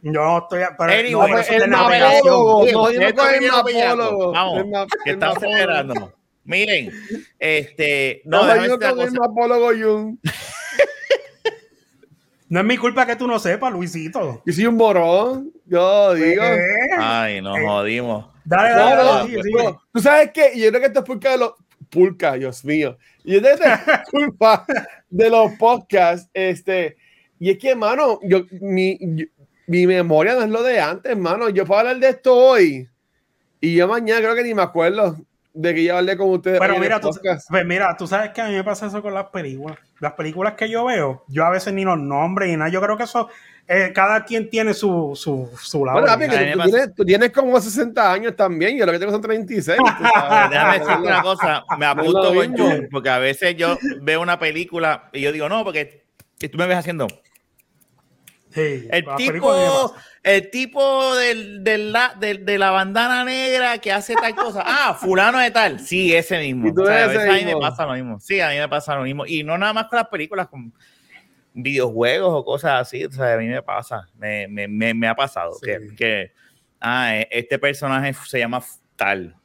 Yo 0.01 0.11
no 0.13 0.37
estoy, 0.37 0.61
pero 0.77 0.93
Anyway, 0.93 1.11
no, 1.11 1.25
el 1.49 1.69
mapólogo, 1.69 2.63
el 2.63 3.51
mapólogo. 3.51 4.31
Vamos, 4.31 4.87
que 5.03 5.09
el 5.09 5.15
estamos 5.15 5.37
acelerándonos. 5.37 6.09
Miren, 6.45 6.89
este, 7.37 8.21
no, 8.23 8.39
jodimos 8.39 8.79
decirte 8.79 8.89
con 8.95 8.99
el 9.01 9.11
mapólogo 9.11 9.67
Jun. 9.77 10.19
No 12.49 12.59
es 12.61 12.65
mi 12.65 12.77
culpa 12.77 13.05
que 13.05 13.15
tú 13.15 13.27
no 13.27 13.37
sepas, 13.39 13.71
Luisito. 13.71 14.41
Yo 14.45 14.53
soy 14.53 14.65
un 14.65 14.77
borrón. 14.77 15.51
Yo 15.65 16.13
digo. 16.15 16.43
Eh, 16.43 16.59
Ay, 16.97 17.41
nos 17.41 17.57
Eh, 17.57 17.63
jodimos. 17.65 18.25
Dale, 18.43 18.69
No, 18.71 18.75
dale, 18.75 18.95
no, 18.95 19.03
dale, 19.05 19.43
sigue. 19.43 19.63
no. 19.63 19.81
Tú 19.93 19.99
sabes 20.01 20.31
que 20.31 20.59
yo 20.59 20.69
creo 20.69 20.81
que 20.81 20.87
esto 20.87 20.99
es 20.99 21.05
pulca 21.05 21.31
de 21.31 21.37
los. 21.37 21.53
Pulca, 21.89 22.33
Dios 22.33 22.63
mío. 22.65 22.97
Y 23.23 23.33
yo 23.33 23.41
creo 23.41 23.57
que 23.57 23.63
esto 23.65 23.91
es 23.91 24.09
culpa 24.09 24.65
de 25.09 25.29
los 25.29 25.51
podcasts. 25.53 26.29
Este, 26.33 26.97
y 27.39 27.49
es 27.51 27.57
que, 27.57 27.69
hermano, 27.71 28.19
yo, 28.23 28.41
mi, 28.61 28.97
yo- 28.99 29.25
mi 29.67 29.85
memoria 29.87 30.33
no 30.33 30.41
es 30.43 30.49
lo 30.49 30.63
de 30.63 30.79
antes, 30.79 31.11
hermano. 31.11 31.49
Yo 31.49 31.65
puedo 31.65 31.79
hablar 31.79 31.97
de 31.99 32.09
esto 32.09 32.35
hoy. 32.35 32.87
Y 33.61 33.75
yo 33.75 33.87
mañana 33.87 34.19
creo 34.21 34.35
que 34.35 34.43
ni 34.43 34.53
me 34.55 34.61
acuerdo 34.63 35.17
de 35.61 35.75
que 35.75 35.83
yo 35.83 35.97
hablé 35.97 36.15
con 36.15 36.29
ustedes. 36.29 36.57
Pero 36.57 36.79
mira, 36.79 37.01
tú, 37.01 37.09
pues 37.49 37.65
mira, 37.65 37.95
tú 37.97 38.07
sabes 38.07 38.31
que 38.31 38.39
a 38.39 38.47
mí 38.47 38.53
me 38.55 38.63
pasa 38.63 38.87
eso 38.87 39.01
con 39.01 39.13
las 39.13 39.25
películas. 39.25 39.77
Las 39.99 40.13
películas 40.13 40.53
que 40.53 40.69
yo 40.69 40.85
veo, 40.85 41.25
yo 41.27 41.45
a 41.45 41.49
veces 41.49 41.73
ni 41.73 41.83
los 41.83 41.99
nombres 41.99 42.49
y 42.49 42.55
nada. 42.55 42.71
Yo 42.71 42.81
creo 42.81 42.95
que 42.95 43.03
eso, 43.03 43.27
eh, 43.67 43.91
cada 43.93 44.23
quien 44.23 44.49
tiene 44.49 44.73
su, 44.73 45.11
su, 45.15 45.49
su 45.61 45.85
lado. 45.85 45.99
Bueno, 45.99 46.13
tú, 46.13 46.63
tienes, 46.63 46.95
tú 46.95 47.03
tienes 47.03 47.31
como 47.31 47.59
60 47.59 48.09
años 48.09 48.37
también. 48.37 48.77
Yo 48.77 48.85
lo 48.85 48.93
que 48.93 48.99
tengo 48.99 49.11
son 49.11 49.21
36. 49.21 49.77
tú 49.77 50.03
sabes. 50.13 50.49
Déjame 50.49 50.79
decirte 50.79 51.01
una 51.01 51.21
cosa, 51.21 51.65
me 51.77 51.85
apunto 51.85 52.33
con. 52.33 52.57
Jun, 52.57 52.87
porque 52.89 53.09
a 53.09 53.19
veces 53.19 53.57
yo 53.57 53.77
veo 54.01 54.21
una 54.21 54.39
película 54.39 55.09
y 55.11 55.19
yo 55.19 55.33
digo, 55.33 55.49
no, 55.49 55.65
porque 55.65 56.03
y 56.39 56.47
tú 56.47 56.57
me 56.57 56.67
ves 56.67 56.77
haciendo. 56.77 57.07
Sí, 58.51 58.87
El 58.89 59.05
tipo, 59.15 59.95
el 60.23 60.49
tipo 60.49 61.15
del, 61.15 61.63
del 61.63 61.91
la- 61.93 62.15
del- 62.19 62.43
de 62.45 62.57
la 62.57 62.71
bandana 62.71 63.23
negra 63.23 63.77
que 63.77 63.91
hace 63.91 64.15
tal 64.15 64.33
cosa. 64.35 64.63
Ah, 64.65 64.95
fulano 64.99 65.37
de 65.37 65.51
tal. 65.51 65.79
Sí, 65.79 66.15
ese 66.15 66.39
mismo. 66.39 66.71
O 66.75 66.85
sea, 66.85 67.05
a 67.05 67.33
mí 67.33 67.45
me 67.45 67.55
pasa 67.57 67.85
lo 67.85 67.93
mismo. 67.93 68.19
Sí, 68.19 68.39
a 68.41 68.49
mí 68.49 68.57
me 68.57 68.67
pasa 68.67 68.95
lo 68.95 69.03
mismo. 69.03 69.25
Y 69.27 69.43
no 69.43 69.57
nada 69.57 69.73
más 69.73 69.85
con 69.85 69.97
las 69.97 70.07
películas, 70.07 70.47
con 70.47 70.73
videojuegos 71.53 72.31
o 72.33 72.43
cosas 72.45 72.81
así. 72.81 73.05
O 73.05 73.11
sea, 73.11 73.33
a 73.33 73.37
mí 73.37 73.47
me 73.47 73.61
pasa. 73.61 74.07
Me, 74.17 74.47
me, 74.47 74.67
me, 74.67 74.93
me 74.93 75.07
ha 75.07 75.15
pasado 75.15 75.53
Sí. 75.53 75.65
que, 75.65 75.95
que, 75.95 76.31
ah, 76.81 77.15
e- 77.17 77.27
este 77.31 77.59
personaje 77.59 78.13
se 78.25 78.39
llama 78.39 78.61
tal. 78.95 79.35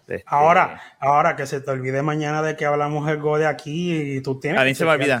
Este, 0.00 0.24
Ahora, 0.26 0.80
ahora 0.98 1.36
que 1.36 1.46
se 1.46 1.60
te 1.60 1.70
olvide 1.70 2.02
mañana 2.02 2.42
de 2.42 2.56
que 2.56 2.64
hablamos 2.66 3.08
el 3.08 3.18
go 3.18 3.38
de 3.38 3.46
aquí 3.46 4.16
y 4.16 4.20
tú 4.20 4.40
tienes. 4.40 4.60
A 4.60 4.64
mí 4.64 4.70
que 4.70 4.74
se 4.74 4.84
me 4.84 4.90
olvida. 4.90 5.20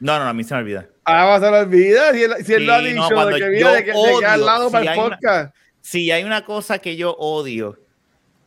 No, 0.00 0.18
no, 0.18 0.24
a 0.28 0.32
mí 0.32 0.44
se 0.44 0.54
me 0.54 0.60
olvida. 0.60 0.86
Ahora 1.08 1.40
se 1.46 1.50
lo 1.50 1.58
olvida. 1.58 2.12
Si 2.12 2.22
él, 2.22 2.34
si 2.44 2.54
él 2.54 2.66
lo 2.66 2.74
ha 2.74 2.78
dicho, 2.80 3.10
no, 3.10 3.26
de 3.26 3.38
que 3.40 3.48
viene, 3.48 3.70
de 3.72 3.84
que, 3.84 3.92
de 3.92 3.96
que 4.20 4.26
al 4.26 4.40
odio, 4.40 4.46
lado 4.46 4.66
si 4.66 4.72
para 4.72 4.82
el 4.82 4.88
hay 4.88 4.98
una- 4.98 5.08
podcast. 5.16 5.54
Si 5.80 6.10
hay 6.10 6.24
una 6.24 6.44
cosa 6.44 6.78
que 6.78 6.96
yo 6.96 7.12
odio 7.18 7.78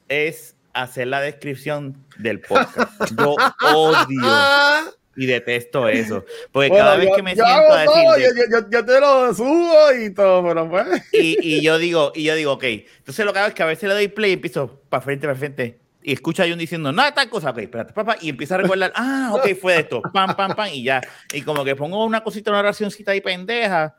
es 0.07 0.55
hacer 0.73 1.07
la 1.07 1.21
descripción 1.21 1.97
del 2.17 2.39
podcast. 2.39 2.91
Yo 3.17 3.35
odio 3.73 4.19
Ah, 4.23 4.83
y 5.17 5.25
detesto 5.25 5.89
eso. 5.89 6.23
Porque 6.51 6.69
bueno, 6.69 6.85
cada 6.85 6.97
vez 6.97 7.09
yo- 7.09 7.15
que 7.15 7.23
me 7.23 7.35
yo 7.35 7.43
siento 7.43 7.73
a 7.73 7.83
todo, 7.85 8.13
decir 8.13 8.33
yo- 8.51 8.69
yo 8.69 8.85
te 8.85 8.99
lo 9.01 9.33
subo 9.33 9.91
y 9.99 10.13
todo, 10.13 10.47
pero 10.47 10.69
pues. 10.69 10.87
y, 11.11 11.57
y 11.57 11.61
yo 11.61 11.77
digo, 11.77 12.13
y 12.15 12.23
yo 12.23 12.35
digo, 12.35 12.53
ok. 12.53 12.63
Entonces 12.63 13.25
lo 13.25 13.33
que 13.33 13.39
hago 13.39 13.47
es 13.49 13.53
que 13.53 13.63
a 13.63 13.65
veces 13.65 13.89
le 13.89 13.95
doy 13.95 14.07
play 14.07 14.29
y 14.31 14.33
empiezo 14.35 14.79
para 14.87 15.01
frente, 15.01 15.27
para 15.27 15.37
frente. 15.37 15.80
Y 16.03 16.13
escucho 16.13 16.41
a 16.43 16.47
Jun 16.47 16.57
diciendo, 16.57 16.91
no, 16.91 17.13
tal 17.13 17.29
cosa, 17.29 17.51
ok, 17.51 17.59
espérate, 17.59 17.93
papá. 17.93 18.15
Y 18.21 18.29
empiezo 18.29 18.55
a 18.55 18.57
recordar, 18.59 18.91
ah, 18.95 19.31
ok, 19.33 19.55
fue 19.59 19.73
de 19.73 19.79
esto, 19.81 20.01
pam, 20.01 20.35
pam, 20.35 20.55
pam, 20.55 20.69
y 20.73 20.83
ya. 20.83 21.01
Y 21.31 21.41
como 21.41 21.63
que 21.63 21.75
pongo 21.75 22.03
una 22.05 22.21
cosita, 22.23 22.49
una 22.51 22.59
oracióncita 22.59 23.11
ahí 23.11 23.21
pendeja, 23.21 23.95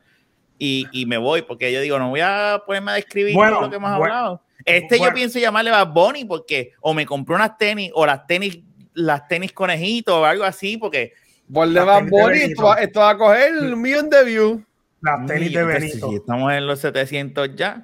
y, 0.59 0.87
y 0.93 1.07
me 1.07 1.17
voy, 1.17 1.43
porque 1.43 1.73
yo 1.73 1.81
digo, 1.81 1.99
no 1.99 2.11
voy 2.11 2.21
a 2.21 2.63
ponerme 2.67 2.93
a 2.93 2.95
describir 2.95 3.35
Bueno, 3.35 3.53
todo 3.55 3.63
lo 3.63 3.71
que 3.71 3.77
hemos 3.77 3.99
bueno, 3.99 4.15
hablado. 4.15 4.43
Este 4.65 4.97
yo 4.97 5.03
bueno. 5.03 5.15
pienso 5.15 5.39
llamarle 5.39 5.71
Bad 5.71 5.89
Bunny, 5.89 6.25
porque 6.25 6.73
o 6.81 6.95
me 6.95 7.05
compré 7.07 7.35
unas 7.35 7.57
tenis, 7.59 7.91
o 7.95 8.07
las 8.07 8.27
tenis, 8.27 8.61
las 8.95 9.27
tenis 9.27 9.53
conejitos, 9.53 10.15
o 10.15 10.25
algo 10.25 10.45
así, 10.45 10.77
porque. 10.77 11.13
Por 11.53 11.67
Las 11.69 11.85
Bad 11.85 12.05
Bunny, 12.09 12.39
esto, 12.39 12.63
va- 12.63 12.77
esto 12.77 13.01
va 13.01 13.11
a 13.11 13.19
coger 13.19 13.53
un 13.59 13.81
millón 13.81 14.09
de 14.09 14.25
views. 14.25 14.61
Las 15.01 15.27
tenis 15.27 15.53
de 15.53 15.65
Benito. 15.65 16.09
Si 16.09 16.15
estamos 16.17 16.53
en 16.53 16.67
los 16.67 16.79
700 16.79 17.57
ya. 17.57 17.83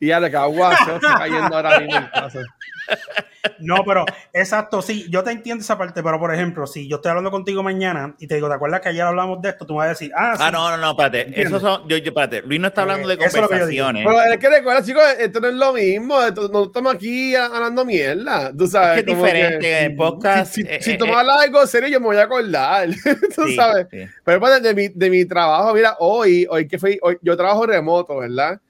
Y 0.00 0.08
ya 0.08 0.18
le 0.18 0.30
cago 0.30 0.54
se 0.84 0.94
está 0.94 1.14
cayendo 1.18 1.54
ahora 1.56 1.80
mismo. 1.80 2.00
No, 3.58 3.84
pero 3.84 4.04
exacto, 4.32 4.82
sí, 4.82 5.06
yo 5.10 5.22
te 5.22 5.30
entiendo 5.30 5.62
esa 5.62 5.78
parte, 5.78 6.02
pero 6.02 6.18
por 6.18 6.34
ejemplo, 6.34 6.66
si 6.66 6.88
yo 6.88 6.96
estoy 6.96 7.10
hablando 7.10 7.30
contigo 7.30 7.62
mañana 7.62 8.14
y 8.18 8.26
te 8.26 8.34
digo, 8.36 8.48
¿te 8.48 8.54
acuerdas 8.54 8.80
que 8.80 8.88
ayer 8.90 9.02
hablamos 9.02 9.40
de 9.42 9.50
esto? 9.50 9.66
Tú 9.66 9.74
me 9.74 9.78
vas 9.78 9.86
a 9.86 9.88
decir, 9.90 10.12
ah, 10.16 10.34
sí, 10.36 10.42
Ah, 10.44 10.50
no, 10.50 10.70
no, 10.70 10.76
no, 10.76 10.90
espérate. 10.90 11.40
Eso 11.40 11.60
son, 11.60 11.88
yo, 11.88 11.96
yo, 11.96 12.08
espérate. 12.10 12.42
Luis 12.42 12.60
no 12.60 12.68
está 12.68 12.82
hablando 12.82 13.08
de 13.08 13.14
Eh, 13.14 13.18
yo 13.20 13.28
digo. 13.28 13.48
conversaciones. 13.48 14.04
Pero 14.06 14.22
es 14.22 14.38
que 14.38 14.48
recuerda, 14.48 14.82
chicos, 14.82 15.02
esto 15.18 15.40
no 15.40 15.48
es 15.48 15.54
lo 15.54 15.72
mismo. 15.72 16.22
Esto, 16.22 16.48
no 16.48 16.64
estamos 16.64 16.94
aquí 16.94 17.34
hablando 17.34 17.84
mierda. 17.84 18.52
Tú 18.56 18.66
sabes. 18.66 18.98
Es 18.98 19.04
que 19.04 19.10
es 19.12 19.16
diferente. 19.16 19.84
el 19.86 19.96
podcast. 19.96 20.54
Si, 20.54 20.62
si, 20.62 20.68
eh, 20.68 20.78
si 20.82 20.90
eh, 20.92 20.96
tú 20.98 21.06
me 21.06 21.14
hablas 21.14 21.42
algo 21.42 21.66
serio, 21.66 21.88
yo 21.88 22.00
me 22.00 22.06
voy 22.06 22.16
a 22.16 22.22
acordar. 22.24 22.88
Tú 23.34 23.44
sí, 23.46 23.56
sabes. 23.56 23.86
sí. 23.90 23.98
Pero 24.24 24.40
pues, 24.40 24.62
de 24.62 24.74
mi, 24.74 24.88
de 24.88 25.10
mi 25.10 25.24
trabajo, 25.24 25.74
mira, 25.74 25.96
hoy, 25.98 26.46
hoy 26.50 26.66
que 26.68 26.78
fui, 26.78 26.98
hoy, 27.02 27.18
yo 27.22 27.36
trabajo 27.36 27.66
remoto, 27.66 28.16
¿verdad? 28.18 28.60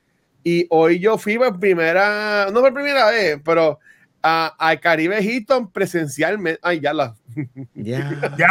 Y 0.43 0.67
hoy 0.71 0.99
yo 0.99 1.17
fui 1.17 1.39
por 1.39 1.59
primera, 1.59 2.49
no 2.53 2.61
por 2.61 2.73
primera 2.75 3.11
vez, 3.11 3.39
pero 3.45 3.79
a- 4.27 4.55
al 4.59 4.81
Caribe 4.81 5.21
Hilton 5.23 5.71
presencialmente. 5.71 6.59
Ay, 6.63 6.81
ya 6.81 6.93
la. 6.95 7.15
Ya. 7.75 7.99
ya, 8.39 8.49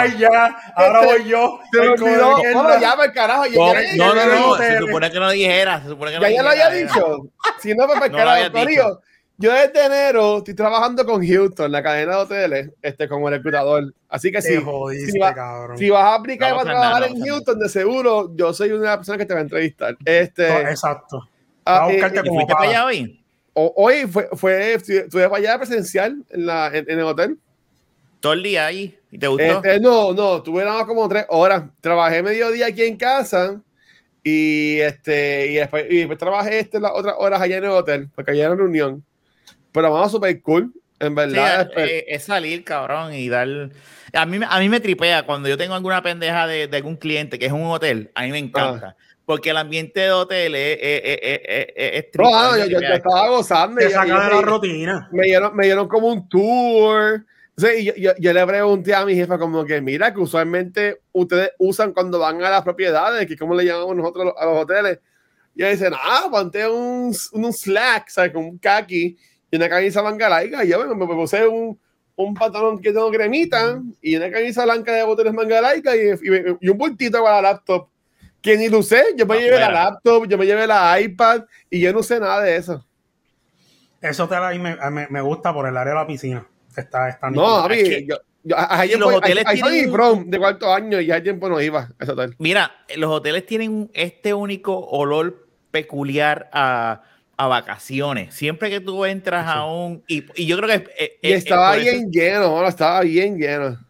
ay, 0.00 0.18
ya, 0.18 0.56
ahora 0.76 1.00
voy 1.06 1.24
yo. 1.28 1.58
Se 1.72 1.80
me 1.80 1.88
olvidó. 1.88 2.34
Oh, 2.34 2.38
mierda. 2.38 2.80
ya, 2.80 2.94
el 3.04 3.12
carajo. 3.12 3.46
Ya, 3.46 3.56
No, 3.56 3.72
ya- 3.74 3.96
no, 3.96 4.14
no, 4.14 4.26
no, 4.50 4.56
Se 4.56 4.78
supone 4.78 5.10
que 5.10 5.18
no 5.20 5.30
dijera. 5.30 5.80
Se 5.82 5.88
supone 5.88 6.10
que 6.12 6.16
no 6.18 6.22
Ya, 6.24 6.30
ya 6.30 6.42
lo 6.42 6.48
había 6.50 6.70
dicho. 6.70 7.28
Si 7.60 7.74
no, 7.74 7.86
pues 7.86 7.94
para 7.98 8.06
el 8.06 8.12
No 8.12 8.18
lo 8.18 8.24
carajo, 8.24 8.36
habías 8.46 8.50
Corillo, 8.50 9.00
Yo 9.38 9.52
desde 9.52 9.84
enero 9.86 10.38
estoy 10.38 10.54
trabajando 10.54 11.04
con 11.06 11.26
Houston, 11.26 11.70
la 11.72 11.82
cadena 11.82 12.12
de 12.16 12.18
hoteles, 12.22 12.70
este, 12.82 13.08
como 13.08 13.30
reclutador. 13.30 13.94
Así 14.08 14.30
que 14.32 14.40
sí. 14.42 14.56
jodiste, 14.62 15.12
si 15.12 15.18
va- 15.18 15.32
cabrón. 15.34 15.78
Si 15.78 15.88
vas 15.90 16.04
a 16.04 16.14
aplicar 16.16 16.50
No 16.50 16.56
para 16.58 16.72
nada, 16.72 16.80
trabajar 16.90 17.10
no 17.10 17.16
en 17.16 17.26
Houston, 17.30 17.58
de 17.58 17.68
seguro, 17.68 18.32
yo 18.36 18.52
soy 18.54 18.70
una 18.72 18.80
de 18.82 18.86
las 18.88 18.96
personas 18.98 19.18
que 19.18 19.26
te 19.26 19.34
va 19.34 19.40
a 19.40 19.42
entrevistar. 19.42 19.96
Este, 20.04 20.48
No, 20.48 20.68
Exacto. 20.70 21.28
ah, 21.64 21.72
Va 21.80 21.84
a 21.86 21.88
eh, 21.88 21.92
buscarte 21.92 22.18
eh, 22.18 22.22
¿Y 22.24 22.28
como 22.28 22.40
fuiste 22.40 22.54
para. 22.54 22.68
allá 22.70 22.84
hoy? 22.86 23.22
O- 23.56 23.72
hoy 23.76 24.06
fue, 24.06 24.28
fue 24.34 24.74
estuve 24.74 25.28
para 25.28 25.36
allá 25.36 25.58
presencial 25.58 26.22
en, 26.30 26.46
la, 26.46 26.68
en, 26.68 26.88
en 26.90 26.98
el 26.98 27.04
hotel. 27.04 27.38
Todo 28.20 28.34
el 28.34 28.42
día 28.42 28.66
ahí. 28.66 28.98
¿Y 29.10 29.18
te 29.18 29.26
gustó? 29.28 29.44
Este, 29.44 29.80
no, 29.80 30.12
no, 30.12 30.42
tuve 30.42 30.62
nada 30.64 30.78
más 30.78 30.86
como 30.86 31.08
tres 31.08 31.24
horas. 31.28 31.64
Trabajé 31.80 32.22
mediodía 32.22 32.66
aquí 32.66 32.82
en 32.82 32.96
casa 32.96 33.60
y, 34.22 34.78
este, 34.80 35.50
y, 35.52 35.54
después, 35.54 35.86
y 35.88 35.96
después 35.98 36.18
trabajé 36.18 36.58
este, 36.58 36.80
las 36.80 36.92
otras 36.94 37.14
horas 37.18 37.40
allá 37.40 37.56
en 37.58 37.64
el 37.64 37.70
hotel, 37.70 38.08
porque 38.14 38.32
allá 38.32 38.46
era 38.46 38.54
reunión. 38.56 39.04
Pero 39.72 39.92
vamos, 39.92 40.10
súper 40.12 40.40
cool, 40.42 40.72
en 40.98 41.08
Sí, 41.08 41.14
verdad. 41.14 41.66
Después- 41.66 41.88
eh, 41.90 42.04
es 42.08 42.24
salir, 42.24 42.64
cabrón, 42.64 43.14
y 43.14 43.28
dar. 43.28 43.48
A 44.12 44.26
mí, 44.26 44.40
a 44.48 44.58
mí 44.60 44.68
me 44.68 44.80
tripea 44.80 45.24
cuando 45.24 45.48
yo 45.48 45.56
tengo 45.56 45.74
alguna 45.74 46.02
pendeja 46.02 46.46
de, 46.46 46.66
de 46.68 46.76
algún 46.76 46.96
cliente 46.96 47.38
que 47.38 47.46
es 47.46 47.52
un 47.52 47.64
hotel. 47.66 48.10
A 48.14 48.22
mí 48.22 48.30
me 48.32 48.38
encanta. 48.38 48.96
Porque 49.26 49.50
el 49.50 49.56
ambiente 49.58 50.00
de 50.00 50.12
hotel 50.12 50.54
es, 50.54 50.78
es, 50.80 51.00
es, 51.04 51.40
es- 51.76 52.04
no, 52.16 52.24
ah, 52.34 52.56
yo, 52.58 52.64
me 52.64 52.70
yo- 52.70 52.80
yo 52.80 52.94
estaba 52.94 53.28
gozando. 53.28 53.80
Te 53.80 53.90
saca 53.90 54.06
de 54.06 54.34
la 54.36 54.40
rutina. 54.40 55.08
me 55.12 55.22
dieron, 55.24 55.56
me 55.56 55.64
dieron 55.66 55.88
como 55.88 56.08
un 56.08 56.28
tour. 56.28 57.26
Y 57.76 57.84
yo, 57.84 57.94
yo- 57.96 58.12
yo 58.18 58.32
le 58.32 58.46
pregunté 58.46 58.94
a 58.94 59.04
mi 59.04 59.14
jefa 59.14 59.36
como 59.38 59.64
que, 59.64 59.80
mira, 59.80 60.14
que 60.14 60.20
usualmente 60.20 61.00
ustedes 61.12 61.50
usan 61.58 61.92
cuando 61.92 62.18
van 62.18 62.42
a 62.44 62.50
las 62.50 62.62
propiedades, 62.62 63.26
que 63.26 63.36
como 63.36 63.54
le 63.54 63.64
llamamos 63.64 63.96
nosotros 63.96 64.22
a 64.22 64.26
los, 64.26 64.34
a 64.38 64.44
los 64.46 64.62
hoteles. 64.62 65.00
Y 65.56 65.62
ella 65.62 65.70
dice, 65.72 65.90
ah, 65.92 66.28
ponte 66.30 66.68
un, 66.68 67.12
un 67.32 67.52
slack, 67.52 68.08
¿sabes? 68.08 68.30
Con 68.32 68.44
un 68.44 68.58
khaki 68.58 69.16
y 69.50 69.56
una 69.56 69.68
camisa 69.68 70.02
manga 70.02 70.28
larga. 70.28 70.64
Y 70.64 70.68
yo 70.68 70.84
me, 70.86 70.94
me 70.94 71.06
puse 71.14 71.48
un, 71.48 71.80
un 72.14 72.34
pantalón 72.34 72.78
que 72.78 72.92
tengo 72.92 73.10
cremita 73.10 73.80
y 74.02 74.14
una 74.16 74.30
camisa 74.30 74.64
blanca 74.64 74.92
de 74.92 75.02
botones 75.02 75.32
manga 75.32 75.60
larga 75.62 75.96
y, 75.96 76.00
y- 76.10 76.56
y 76.60 76.68
un 76.68 76.78
bultito 76.78 77.22
para 77.24 77.36
la 77.42 77.52
laptop. 77.52 77.88
Que 78.46 78.56
ni 78.56 78.68
lo 78.68 78.78
usé, 78.78 79.02
yo 79.16 79.26
me 79.26 79.34
Ah, 79.34 79.40
llevé 79.40 79.58
la 79.58 79.72
laptop, 79.72 80.28
yo 80.28 80.38
me 80.38 80.46
llevé 80.46 80.68
la 80.68 81.00
iPad 81.00 81.42
y 81.68 81.80
yo 81.80 81.92
no 81.92 82.00
sé 82.04 82.20
nada 82.20 82.40
de 82.42 82.54
eso. 82.54 82.86
Eso 84.00 84.28
te 84.28 84.36
la, 84.36 84.50
me, 84.50 84.76
me, 84.90 85.08
me 85.08 85.20
gusta 85.20 85.52
por 85.52 85.66
el 85.66 85.76
área 85.76 85.94
de 85.94 85.98
la 85.98 86.06
piscina. 86.06 86.46
Está, 86.76 87.08
está 87.08 87.28
No, 87.30 87.56
a 87.58 87.68
mí, 87.68 87.76
que- 87.76 88.06
yo, 88.06 88.16
Yo, 88.44 88.98
los 88.98 89.14
hoteles 89.14 89.44
tienen 89.52 89.90
prom 89.90 90.30
de 90.30 90.38
cuarto 90.38 90.72
año 90.72 91.00
y 91.00 91.06
ya 91.06 91.20
tiempo 91.20 91.48
no 91.48 91.60
iba 91.60 91.80
a 91.80 92.04
ese 92.04 92.12
hotel. 92.12 92.36
Mira, 92.38 92.70
los 92.96 93.10
hoteles 93.10 93.44
tienen 93.46 93.90
este 93.94 94.32
único 94.32 94.78
olor 94.78 95.48
peculiar 95.72 96.48
a, 96.52 97.02
a 97.36 97.46
vacaciones. 97.48 98.32
Siempre 98.32 98.70
que 98.70 98.78
tú 98.78 99.04
entras 99.04 99.44
a 99.48 99.64
un... 99.64 100.04
Y, 100.06 100.24
y 100.40 100.46
yo 100.46 100.56
creo 100.58 100.68
que... 100.68 100.88
eh, 100.98 101.18
Y 101.20 101.32
eh, 101.32 101.34
estaba 101.34 101.76
eso- 101.76 101.82
bien 101.82 102.12
lleno, 102.12 102.54
mano, 102.54 102.68
estaba 102.68 103.00
bien 103.00 103.36
lleno. 103.38 103.84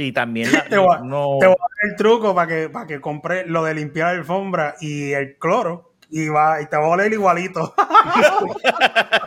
Y 0.00 0.12
también 0.12 0.52
la- 0.52 0.64
Te 0.64 0.78
voy 0.78 0.96
a- 0.96 1.00
no, 1.00 1.36
Te 1.40 1.46
voy 1.46 1.56
a 1.56 1.62
dar 1.62 1.90
el 1.90 1.96
truco 1.96 2.34
para 2.34 2.46
que, 2.48 2.68
para 2.68 2.86
que 2.86 3.00
compre 3.00 3.46
lo 3.46 3.62
de 3.64 3.74
limpiar 3.74 4.12
la 4.14 4.18
alfombra 4.20 4.74
y 4.80 5.12
el 5.12 5.36
cloro 5.38 5.94
y 6.10 6.28
va 6.28 6.60
y 6.60 6.66
te 6.66 6.76
va 6.76 6.84
a 6.84 6.88
oler 6.88 7.12
igualito. 7.12 7.74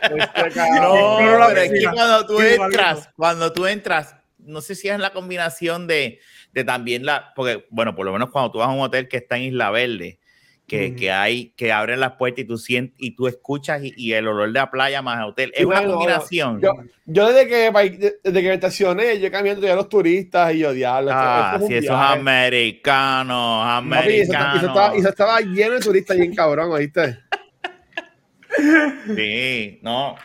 Este. 0.02 0.60
No, 0.80 1.16
Pero 1.18 1.46
pero 1.48 1.60
es 1.60 1.70
que 1.72 1.84
cuando 1.92 2.26
tú 2.26 2.32
igualito. 2.42 2.64
entras, 2.64 3.10
cuando 3.16 3.52
tú 3.52 3.66
entras, 3.66 4.16
no 4.38 4.60
sé 4.60 4.74
si 4.74 4.88
es 4.88 4.98
la 4.98 5.12
combinación 5.12 5.86
de, 5.86 6.20
de 6.52 6.64
también 6.64 7.06
la, 7.06 7.32
porque 7.34 7.66
bueno, 7.70 7.94
por 7.94 8.04
lo 8.04 8.12
menos 8.12 8.30
cuando 8.30 8.50
tú 8.50 8.58
vas 8.58 8.68
a 8.68 8.72
un 8.72 8.80
hotel 8.80 9.08
que 9.08 9.16
está 9.18 9.36
en 9.36 9.44
Isla 9.44 9.70
Verde, 9.70 10.18
que, 10.66 10.90
Mm. 10.90 10.96
que 10.96 11.12
hay, 11.12 11.48
que 11.56 11.72
abren 11.72 12.00
las 12.00 12.12
puertas 12.12 12.40
y 12.44 12.44
tú 12.46 12.56
sientes, 12.56 12.94
y 12.98 13.14
tú 13.14 13.26
escuchas 13.28 13.82
y, 13.84 13.92
y 13.96 14.12
el 14.14 14.26
olor 14.28 14.46
de 14.48 14.54
la 14.54 14.70
playa 14.70 15.02
más 15.02 15.18
el 15.18 15.24
hotel, 15.24 15.50
es 15.52 15.58
Sí, 15.60 15.64
una 15.66 15.84
combinación. 15.84 16.60
Yo, 16.62 16.72
yo 17.04 17.32
desde 17.32 17.46
que 17.48 17.70
desde 18.22 18.42
que 18.42 18.48
me 18.48 18.54
estacioné, 18.54 19.20
yo 19.20 19.30
cambiando 19.30 19.66
ya 19.66 19.74
los 19.76 19.88
turistas 19.90 20.54
y 20.54 20.60
yo 20.60 20.72
diablo. 20.72 21.10
ah, 21.12 21.58
si 21.66 21.74
esos 21.74 21.94
americanos, 21.94 23.84
Papi, 23.90 24.08
y 24.10 24.16
y 24.16 24.22
americanos. 24.22 24.62
estaba, 24.64 24.96
y 24.96 24.98
eso 25.00 25.08
estaba 25.10 25.40
lleno 25.40 25.74
de 25.74 25.80
turistas 25.80 26.16
bien 26.16 26.34
cabrón, 26.34 26.72
¿oíste? 26.72 27.18
Sí, 29.16 29.80
no. 29.82 30.16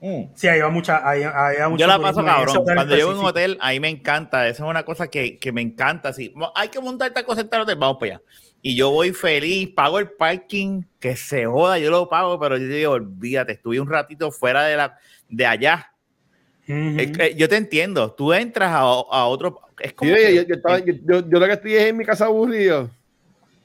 Mm. 0.00 0.24
Sí, 0.34 0.48
ahí 0.48 0.60
va 0.60 0.68
mucha, 0.70 1.08
ahí, 1.08 1.22
ahí 1.22 1.56
va 1.60 1.68
mucho 1.68 1.80
Yo 1.80 1.86
la 1.86 1.98
paso 1.98 2.20
en 2.20 2.26
cabrón. 2.26 2.64
Cuando 2.64 2.96
llego 2.96 3.10
a 3.10 3.18
un 3.18 3.24
hotel, 3.24 3.58
ahí 3.60 3.78
me 3.80 3.88
encanta. 3.88 4.48
Eso 4.48 4.64
es 4.64 4.70
una 4.70 4.84
cosa 4.84 5.08
que, 5.08 5.38
que 5.38 5.52
me 5.52 5.60
encanta. 5.60 6.12
Sí, 6.12 6.32
hay 6.54 6.68
que 6.68 6.80
montar 6.80 7.08
esta 7.08 7.24
cosa 7.24 7.42
en 7.42 7.48
tal 7.48 7.62
hotel, 7.62 7.76
vamos 7.76 7.98
para 7.98 8.14
allá. 8.16 8.22
Y 8.64 8.76
yo 8.76 8.90
voy 8.90 9.12
feliz, 9.12 9.68
pago 9.74 9.98
el 9.98 10.10
parking, 10.12 10.82
que 11.00 11.16
se 11.16 11.46
joda, 11.46 11.78
yo 11.80 11.90
lo 11.90 12.08
pago, 12.08 12.38
pero 12.38 12.56
yo 12.56 12.66
digo, 12.68 12.92
olvídate, 12.92 13.54
estuve 13.54 13.80
un 13.80 13.88
ratito 13.90 14.30
fuera 14.30 14.62
de, 14.64 14.76
la, 14.76 14.96
de 15.28 15.46
allá. 15.46 15.92
Yo 17.36 17.48
te 17.48 17.56
entiendo, 17.56 18.12
tú 18.12 18.32
entras 18.32 18.70
a, 18.70 18.78
a 18.80 19.26
otro... 19.26 19.60
Es 19.80 19.92
como 19.94 20.10
yo, 20.12 20.16
que- 20.16 20.34
yo, 20.36 20.42
yo 20.42 20.54
estaba- 20.54 20.78
yo- 20.78 20.94
yo- 21.04 21.28
yo 21.28 21.38
lo 21.40 21.46
que 21.46 21.52
estoy 21.52 21.74
es 21.74 21.86
en 21.86 21.96
mi 21.96 22.04
casa 22.04 22.26
aburrido. 22.26 22.88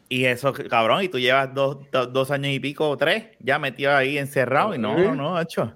y 0.10 0.26
eso, 0.26 0.52
cabrón, 0.54 1.04
y 1.04 1.10
tú 1.10 1.20
llevas 1.20 1.54
dos, 1.54 1.78
dos, 1.92 2.12
dos 2.12 2.32
años 2.32 2.52
y 2.54 2.60
pico 2.60 2.90
o 2.90 2.98
tres 2.98 3.26
ya 3.40 3.60
metido 3.60 3.96
ahí 3.96 4.18
encerrado 4.18 4.74
y 4.74 4.80
no, 4.80 4.98
no, 4.98 5.14
no, 5.14 5.40
hecho. 5.40 5.74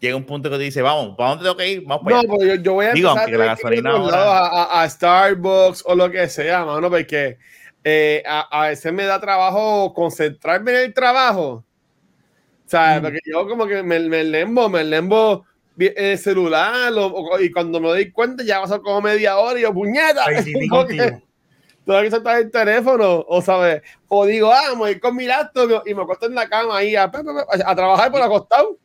Llega 0.00 0.16
un 0.16 0.24
punto 0.24 0.48
que 0.50 0.56
tú 0.56 0.62
dices, 0.62 0.82
vamos, 0.82 1.16
¿para 1.16 1.30
dónde 1.30 1.44
tengo 1.44 1.56
que 1.56 1.68
ir? 1.72 1.82
Vamos 1.86 2.02
para 2.04 2.16
No, 2.16 2.20
allá. 2.22 2.32
pero 2.38 2.54
yo, 2.56 2.62
yo 2.62 2.72
voy 2.72 2.86
a 2.86 2.92
Digo, 2.92 3.10
empezar 3.10 3.30
la 3.30 3.44
gasolina 3.44 3.90
ahora- 3.90 4.82
a 4.82 4.88
Starbucks 4.88 5.84
o 5.86 5.94
lo 5.94 6.10
que 6.10 6.28
sea, 6.28 6.64
mano, 6.64 6.88
porque 6.90 7.36
eh, 7.90 8.22
a, 8.26 8.40
a 8.64 8.68
veces 8.68 8.92
me 8.92 9.04
da 9.04 9.18
trabajo 9.18 9.94
concentrarme 9.94 10.72
en 10.72 10.76
el 10.76 10.94
trabajo. 10.94 11.64
O 12.66 12.70
sea, 12.70 12.98
Mm. 12.98 13.02
porque 13.02 13.18
yo 13.24 13.48
como 13.48 13.66
que 13.66 13.82
me, 13.82 13.98
me 14.00 14.24
lembo, 14.24 14.68
me 14.68 14.84
lembo 14.84 15.46
el 15.78 16.18
celular 16.18 16.92
o- 16.92 17.06
o- 17.06 17.40
y 17.40 17.50
cuando 17.50 17.80
me 17.80 17.88
doy 17.88 18.10
cuenta 18.12 18.44
ya 18.44 18.60
pasó 18.60 18.82
como 18.82 19.00
media 19.00 19.38
hora 19.38 19.58
y 19.58 19.62
yo, 19.62 19.72
puñeta, 19.72 20.26
tengo 20.44 20.86
que- 20.86 21.22
tengo 21.86 22.00
que 22.02 22.10
soltar 22.10 22.38
el 22.40 22.50
teléfono, 22.50 23.24
o 23.26 23.40
sabes, 23.40 23.80
o 24.08 24.26
digo, 24.26 24.52
ah, 24.52 24.70
me 24.72 24.76
voy 24.76 25.00
con 25.00 25.16
mi 25.16 25.24
laptop 25.24 25.82
y 25.86 25.94
me 25.94 26.02
acuesto 26.02 26.26
en 26.26 26.34
la 26.34 26.46
cama 26.46 26.76
ahí 26.76 26.94
a, 26.94 27.04
a 27.04 27.74
trabajar 27.74 28.10
por 28.12 28.20
acostado. 28.20 28.76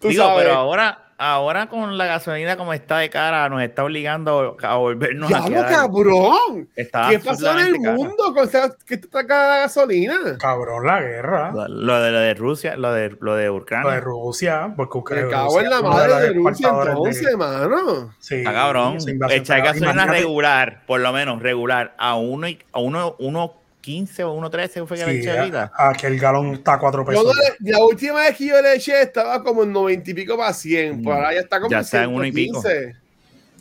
Tú 0.00 0.08
Digo, 0.08 0.24
sabes. 0.24 0.42
pero 0.44 0.54
ahora, 0.56 1.03
ahora 1.18 1.68
con 1.68 1.96
la 1.98 2.06
gasolina 2.06 2.56
como 2.56 2.72
está 2.72 2.98
de 2.98 3.10
cara, 3.10 3.48
nos 3.48 3.62
está 3.62 3.84
obligando 3.84 4.56
a 4.62 4.74
volvernos 4.76 5.32
a 5.32 5.38
¡Diablo, 5.40 5.48
quedar. 5.56 5.70
cabrón! 5.70 6.68
Está 6.76 7.08
¿Qué 7.10 7.18
pasó 7.18 7.58
en 7.58 7.66
el 7.66 7.80
cara. 7.82 7.96
mundo 7.96 8.34
con 8.34 8.44
esa, 8.48 8.74
que 8.86 8.96
te 8.96 9.08
saca 9.08 9.48
la 9.48 9.56
gasolina? 9.60 10.14
Cabrón, 10.38 10.86
la 10.86 11.00
guerra. 11.00 11.52
Lo, 11.52 11.68
lo 11.68 12.00
de, 12.02 12.10
lo 12.12 12.18
de 12.18 12.34
Rusia, 12.34 12.76
lo 12.76 12.92
de, 12.92 13.16
lo 13.20 13.34
de 13.36 13.50
Ucrania. 13.50 13.88
Lo 13.88 13.94
de 13.94 14.00
Rusia, 14.00 14.72
porque 14.76 14.94
Me 14.96 15.00
Ucrania. 15.00 15.30
cago 15.30 15.60
en 15.60 15.70
la 15.70 15.82
madre 15.82 16.14
de 16.14 16.32
Rusia 16.32 16.68
exportadores 16.68 17.20
de- 17.20 17.30
entonces, 17.30 17.36
mano. 17.36 18.14
Sí, 18.18 18.34
Está 18.36 18.52
cabrón. 18.52 18.96
Echar 19.30 19.62
gasolina 19.62 19.92
Imagínate- 19.92 20.18
regular, 20.20 20.82
por 20.86 21.00
lo 21.00 21.12
menos 21.12 21.42
regular, 21.42 21.94
a 21.98 22.16
uno 22.16 22.48
y- 22.48 22.58
a 22.72 22.80
uno, 22.80 23.16
uno 23.18 23.54
15 23.84 24.24
o 24.24 24.34
1.13 24.40 24.86
fue 24.86 24.96
que 24.96 25.04
le 25.06 25.12
Sí, 25.12 25.18
eché 25.18 25.38
ahorita. 25.38 25.72
a, 25.76 25.90
a 25.90 25.92
que 25.92 26.06
el 26.06 26.18
galón 26.18 26.54
está 26.54 26.74
a 26.74 26.78
4 26.78 27.02
Yo 27.02 27.06
pesos. 27.06 27.36
le- 27.60 27.70
la 27.70 27.84
última 27.84 28.20
vez 28.22 28.36
que 28.36 28.46
yo 28.46 28.62
le 28.62 28.74
eché 28.76 29.02
estaba 29.02 29.42
como 29.42 29.62
en 29.64 29.72
90 29.72 30.10
y 30.10 30.14
pico 30.14 30.36
para 30.38 30.52
100. 30.54 31.02
Por 31.02 31.12
Mm. 31.12 31.16
ahora 31.16 31.34
ya 31.34 31.40
está 31.40 31.58
como 31.60 31.70
Ya 31.70 31.76
en 31.78 31.82
está 31.82 32.02
en 32.04 32.10
uno 32.14 32.24
y 32.24 32.32
pico. 32.32 32.60
115. 32.62 32.96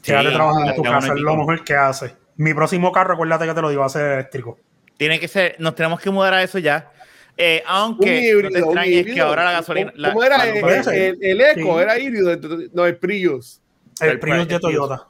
Quédate 0.02 0.28
Sí, 0.30 0.34
trabajando 0.34 0.70
en 0.70 0.76
tu 0.76 0.84
casa, 0.84 1.14
es 1.14 1.20
lo 1.20 1.36
mejor 1.36 1.64
que 1.64 1.76
hace. 1.76 2.14
Mi 2.38 2.54
próximo 2.54 2.92
carro, 2.92 3.14
acuérdate 3.14 3.46
que 3.46 3.54
te 3.54 3.62
lo 3.62 3.70
digo, 3.70 3.82
va 3.82 3.88
a 3.88 3.90
ser 3.90 4.12
eléctrico. 4.14 4.58
Tiene 4.98 5.20
que 5.20 5.28
ser, 5.28 5.56
nos 5.60 5.76
tenemos 5.76 6.00
que 6.00 6.10
mudar 6.10 6.34
a 6.34 6.42
eso 6.44 6.58
ya. 6.60 6.90
Eh, 7.36 7.64
Un 7.66 7.72
aunque 7.76 8.06
no 8.06 8.12
te 8.12 8.28
híbrido, 8.28 8.50
un 8.50 8.56
extrañes 8.58 8.94
que 9.04 9.10
híbrido. 9.10 9.26
ahora 9.28 9.44
la 9.46 9.52
gasolina. 9.54 9.92
¿Cómo, 9.92 10.02
la- 10.02 10.10
cómo 10.10 10.24
era 10.24 10.38
la- 10.38 10.48
el, 10.50 10.58
el, 10.58 10.88
el- 10.88 11.18
el 11.22 11.42
Eco? 11.42 11.78
Sí. 11.78 11.84
Era 11.84 12.00
híbrido, 12.00 12.38
no, 12.74 12.86
el 12.86 12.96
Prius. 12.98 13.60
El, 14.02 14.10
El 14.10 14.20
Prius 14.20 14.36
Pri- 14.38 14.46
de 14.46 14.60
Prius. 14.60 14.62
Toyota. 14.62 15.08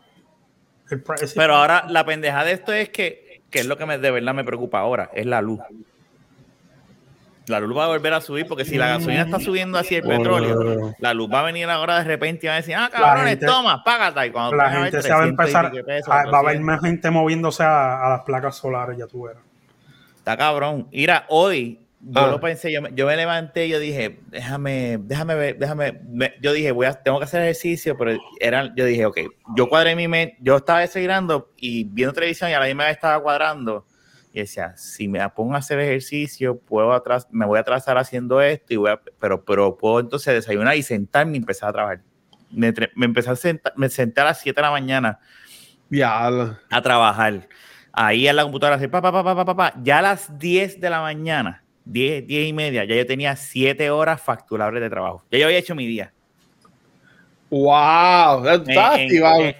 El 0.89 1.01
Pri- 1.03 1.15
ese- 1.21 1.35
Pero 1.35 1.55
ahora 1.55 1.85
la 1.89 2.05
pendeja 2.05 2.43
de 2.45 2.51
esto 2.53 2.71
es 2.73 2.89
que, 2.89 3.22
que 3.53 3.59
es 3.59 3.67
lo 3.67 3.77
que 3.77 3.85
me, 3.85 3.97
de 3.97 4.11
verdad 4.11 4.33
me 4.33 4.43
preocupa 4.43 4.79
ahora, 4.79 5.09
es 5.13 5.25
la 5.25 5.41
luz. 5.41 5.59
La 7.47 7.59
luz 7.59 7.77
va 7.77 7.83
a 7.85 7.87
volver 7.89 8.13
a 8.13 8.21
subir 8.21 8.47
porque 8.47 8.63
si 8.63 8.77
la 8.77 8.87
gasolina 8.87 9.23
está 9.23 9.37
subiendo 9.37 9.77
así 9.77 9.95
el 9.95 10.03
petróleo, 10.03 10.93
la 10.99 11.13
luz 11.13 11.29
va 11.31 11.41
a 11.41 11.43
venir 11.43 11.69
ahora 11.69 11.97
de 11.97 12.05
repente 12.05 12.45
y 12.45 12.47
va 12.47 12.53
a 12.53 12.57
decir, 12.57 12.73
ah, 12.75 12.89
cabrones, 12.89 13.31
gente- 13.31 13.45
toma, 13.45 13.83
págata. 13.83 14.25
Y 14.25 14.31
cuando 14.31 14.55
la 14.55 14.71
gente 14.71 15.01
se 15.01 15.09
va 15.09 15.15
a 15.15 15.19
300 15.19 15.25
y 15.25 15.29
empezar, 15.29 15.85
pesos, 15.85 16.07
a- 16.07 16.11
va 16.11 16.15
a 16.17 16.21
haber 16.21 16.31
400. 16.31 16.65
más 16.65 16.81
gente 16.81 17.11
moviéndose 17.11 17.63
a, 17.63 18.05
a 18.05 18.09
las 18.11 18.21
placas 18.21 18.55
solares, 18.55 18.97
ya 18.97 19.07
tú 19.07 19.23
verás. 19.23 19.43
Está 20.15 20.37
cabrón. 20.37 20.87
Mira, 20.93 21.25
hoy 21.27 21.82
yo 22.05 22.21
Ah. 22.21 22.27
lo 22.27 22.39
pensé, 22.39 22.71
yo 22.71 22.81
me, 22.81 22.89
yo 22.93 23.05
me 23.07 23.15
levanté 23.15 23.67
y 23.67 23.69
yo 23.69 23.79
dije, 23.79 24.19
déjame, 24.27 24.97
déjame 25.01 25.35
ver, 25.35 25.57
déjame, 25.57 26.01
me- 26.09 26.33
yo 26.41 26.51
dije, 26.53 26.71
voy 26.71 26.85
a, 26.85 26.93
tengo 26.93 27.17
que 27.19 27.25
hacer 27.25 27.41
ejercicio, 27.41 27.97
pero 27.97 28.17
era, 28.39 28.73
yo 28.75 28.85
dije, 28.85 29.05
ok, 29.05 29.19
yo 29.55 29.69
cuadré 29.69 29.95
mi 29.95 30.07
mente, 30.07 30.35
yo 30.41 30.57
estaba 30.57 30.79
desayunando 30.81 31.51
y 31.57 31.85
viendo 31.85 32.13
televisión 32.13 32.49
y 32.49 32.53
a 32.53 32.59
la 32.59 32.65
misma 32.65 32.85
vez 32.85 32.93
estaba 32.95 33.21
cuadrando 33.23 33.85
y 34.33 34.39
decía, 34.39 34.75
si 34.75 35.07
me 35.07 35.27
pongo 35.29 35.53
a 35.55 35.59
hacer 35.59 35.79
ejercicio, 35.79 36.57
puedo 36.59 36.91
atrás, 36.91 37.27
me 37.31 37.45
voy 37.45 37.57
a 37.57 37.61
atrasar 37.61 37.97
haciendo 37.97 38.41
esto 38.41 38.73
y 38.73 38.77
voy 38.77 38.91
a, 38.91 38.99
pero, 39.19 39.45
pero 39.45 39.77
puedo 39.77 39.99
entonces 39.99 40.33
desayunar 40.33 40.75
y 40.75 40.83
sentarme 40.83 41.33
y 41.33 41.37
empezar 41.37 41.69
a 41.69 41.73
trabajar. 41.73 42.01
Me, 42.51 42.73
me 42.95 43.05
empecé 43.05 43.29
a 43.29 43.35
sentar, 43.35 43.73
me 43.77 43.89
senté 43.89 44.21
a 44.21 44.25
las 44.25 44.39
7 44.41 44.57
de 44.59 44.61
la 44.63 44.71
mañana 44.71 45.19
Diablo. 45.89 46.57
a 46.69 46.81
trabajar. 46.81 47.47
Ahí 47.91 48.27
en 48.27 48.35
la 48.35 48.43
computadora, 48.43 48.77
así, 48.77 48.87
pa, 48.87 49.01
pa, 49.01 49.11
pa, 49.11 49.23
pa, 49.23 49.35
pa, 49.35 49.45
pa, 49.45 49.55
pa. 49.55 49.73
ya 49.83 49.99
a 49.99 50.01
las 50.01 50.37
10 50.39 50.79
de 50.81 50.89
la 50.89 51.01
mañana, 51.01 51.62
10, 51.85 52.25
10 52.27 52.49
y 52.49 52.53
media, 52.53 52.85
ya 52.85 52.95
yo 52.95 53.05
tenía 53.05 53.35
7 53.35 53.89
horas 53.89 54.21
facturables 54.21 54.81
de 54.81 54.89
trabajo. 54.89 55.23
Ya 55.31 55.39
yo 55.39 55.45
había 55.45 55.57
hecho 55.57 55.75
mi 55.75 55.85
día. 55.85 56.13
¡Wow! 57.49 58.47
Activado. 58.47 59.41
eh, 59.41 59.55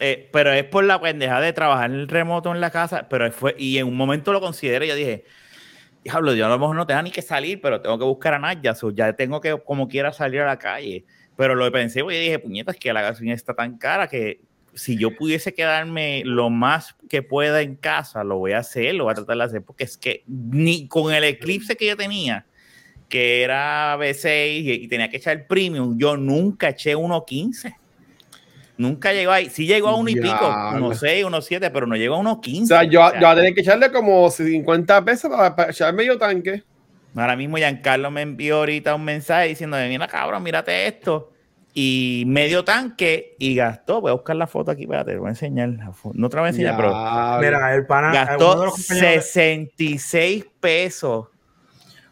eh, 0.00 0.28
pero 0.32 0.52
es 0.52 0.64
por 0.64 0.84
la 0.84 1.00
pendeja 1.00 1.40
de 1.40 1.52
trabajar 1.52 1.90
en 1.90 1.96
el 1.96 2.08
remoto 2.08 2.52
en 2.52 2.60
la 2.60 2.70
casa, 2.70 3.06
pero 3.08 3.30
fue, 3.32 3.54
y 3.58 3.78
en 3.78 3.86
un 3.86 3.96
momento 3.96 4.32
lo 4.32 4.40
consideré, 4.40 4.88
yo 4.88 4.94
dije, 4.94 5.24
diablo, 6.02 6.34
yo 6.34 6.46
a 6.46 6.48
lo 6.48 6.58
mejor 6.58 6.76
no 6.76 6.86
tengo 6.86 7.02
ni 7.02 7.10
que 7.10 7.22
salir, 7.22 7.60
pero 7.60 7.80
tengo 7.80 7.98
que 7.98 8.04
buscar 8.04 8.34
a 8.34 8.38
Naya, 8.38 8.74
so 8.74 8.90
ya 8.90 9.12
tengo 9.14 9.40
que 9.40 9.56
como 9.64 9.88
quiera 9.88 10.12
salir 10.12 10.40
a 10.40 10.46
la 10.46 10.58
calle. 10.58 11.04
Pero 11.36 11.54
lo 11.54 11.70
pensé, 11.72 12.02
porque 12.02 12.20
dije, 12.20 12.38
puñetas, 12.38 12.76
que 12.76 12.92
la 12.92 13.02
gasolina 13.02 13.34
está 13.34 13.54
tan 13.54 13.76
cara 13.76 14.06
que 14.06 14.40
si 14.74 14.96
yo 14.96 15.14
pudiese 15.16 15.54
quedarme 15.54 16.22
lo 16.24 16.50
más 16.50 16.96
que 17.08 17.22
pueda 17.22 17.62
en 17.62 17.76
casa, 17.76 18.24
lo 18.24 18.38
voy 18.38 18.52
a 18.52 18.58
hacer, 18.58 18.94
lo 18.94 19.04
voy 19.04 19.12
a 19.12 19.14
tratar 19.14 19.36
de 19.36 19.44
hacer, 19.44 19.62
porque 19.62 19.84
es 19.84 19.96
que 19.96 20.24
ni 20.26 20.88
con 20.88 21.12
el 21.12 21.24
eclipse 21.24 21.76
que 21.76 21.86
yo 21.86 21.96
tenía, 21.96 22.46
que 23.08 23.42
era 23.42 23.96
B6 23.96 24.62
y, 24.62 24.72
y 24.72 24.88
tenía 24.88 25.08
que 25.08 25.18
echar 25.18 25.36
el 25.36 25.46
premium, 25.46 25.96
yo 25.98 26.16
nunca 26.16 26.70
eché 26.70 26.96
1.15. 26.96 27.74
Nunca 28.76 29.12
llegó 29.12 29.30
ahí. 29.30 29.50
Sí 29.50 29.66
llegó 29.66 29.88
a 29.88 29.96
uno 29.96 30.10
y 30.10 30.14
pico, 30.14 30.26
Diablo. 30.26 30.92
1.6, 30.92 31.24
1.7, 31.24 31.70
pero 31.72 31.86
no 31.86 31.94
llegó 31.96 32.16
a 32.16 32.20
1.15. 32.20 32.62
O 32.62 32.66
sea, 32.66 32.82
yo, 32.84 33.06
O 33.06 33.10
sea, 33.10 33.20
yo 33.20 33.26
voy 33.26 33.32
a 33.32 33.36
tener 33.36 33.54
que 33.54 33.60
echarle 33.60 33.92
como 33.92 34.28
50 34.30 35.04
pesos 35.04 35.30
para, 35.30 35.54
para 35.54 35.70
echar 35.70 35.94
medio 35.94 36.18
tanque. 36.18 36.64
Ahora 37.14 37.36
mismo 37.36 37.56
Giancarlo 37.56 38.10
me 38.10 38.22
envió 38.22 38.56
ahorita 38.56 38.94
un 38.94 39.04
mensaje 39.04 39.48
diciendo, 39.48 39.76
mira 39.88 40.08
cabrón, 40.08 40.42
mírate 40.42 40.88
esto. 40.88 41.30
Y 41.76 42.22
medio 42.28 42.62
tanque 42.64 43.34
y 43.38 43.56
gastó, 43.56 44.00
voy 44.00 44.10
a 44.10 44.14
buscar 44.14 44.36
la 44.36 44.46
foto 44.46 44.70
aquí, 44.70 44.82
espérate, 44.84 45.10
te 45.12 45.18
voy 45.18 45.26
a 45.26 45.30
enseñar. 45.30 45.70
la 45.70 45.92
No 46.12 46.28
te 46.28 46.36
la 46.36 46.42
voy 46.42 46.46
a 46.46 46.50
enseñar, 46.50 46.76
pero. 46.76 46.90
Mira, 47.40 47.74
el 47.74 47.84
pana. 47.86 48.10
de 48.10 48.14
gastó 48.14 48.64
los 48.66 48.74
compañeros- 48.74 49.24
66 49.26 50.46
pesos 50.60 51.26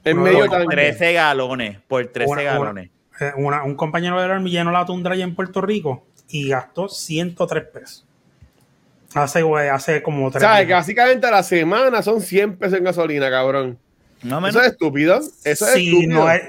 en 0.04 0.20
medio 0.20 0.48
tanque. 0.48 0.74
13 0.74 1.12
galones, 1.12 1.78
por 1.86 2.04
13 2.06 2.28
Una- 2.32 2.42
una- 2.42 2.52
galones. 2.52 2.90
eh, 3.20 3.32
una- 3.36 3.62
un 3.62 3.76
compañero 3.76 4.20
de 4.20 4.34
él 4.34 4.44
llenó 4.46 4.72
la 4.72 4.84
tundra 4.84 5.14
allá 5.14 5.22
en 5.22 5.36
Puerto 5.36 5.60
Rico 5.60 6.04
y 6.28 6.48
gastó 6.48 6.88
103 6.88 7.64
pesos. 7.66 8.04
Hace, 9.14 9.42
güey, 9.42 9.68
hace 9.68 10.02
como 10.02 10.30
tres 10.30 10.42
¿Sabes? 10.42 10.68
Básicamente 10.68 11.26
a 11.26 11.30
la 11.30 11.42
semana 11.44 12.02
son 12.02 12.20
100 12.20 12.56
pesos 12.56 12.78
en 12.78 12.84
gasolina, 12.84 13.30
cabrón. 13.30 13.78
No. 14.23 14.47
Eso 14.47 14.61
es 14.61 14.68
estúpido. 14.73 15.18
Eso 15.18 15.66
es 15.66 15.73
Sí, 15.73 15.89
estúpido. 15.89 16.20
no 16.25 16.31
es- 16.31 16.43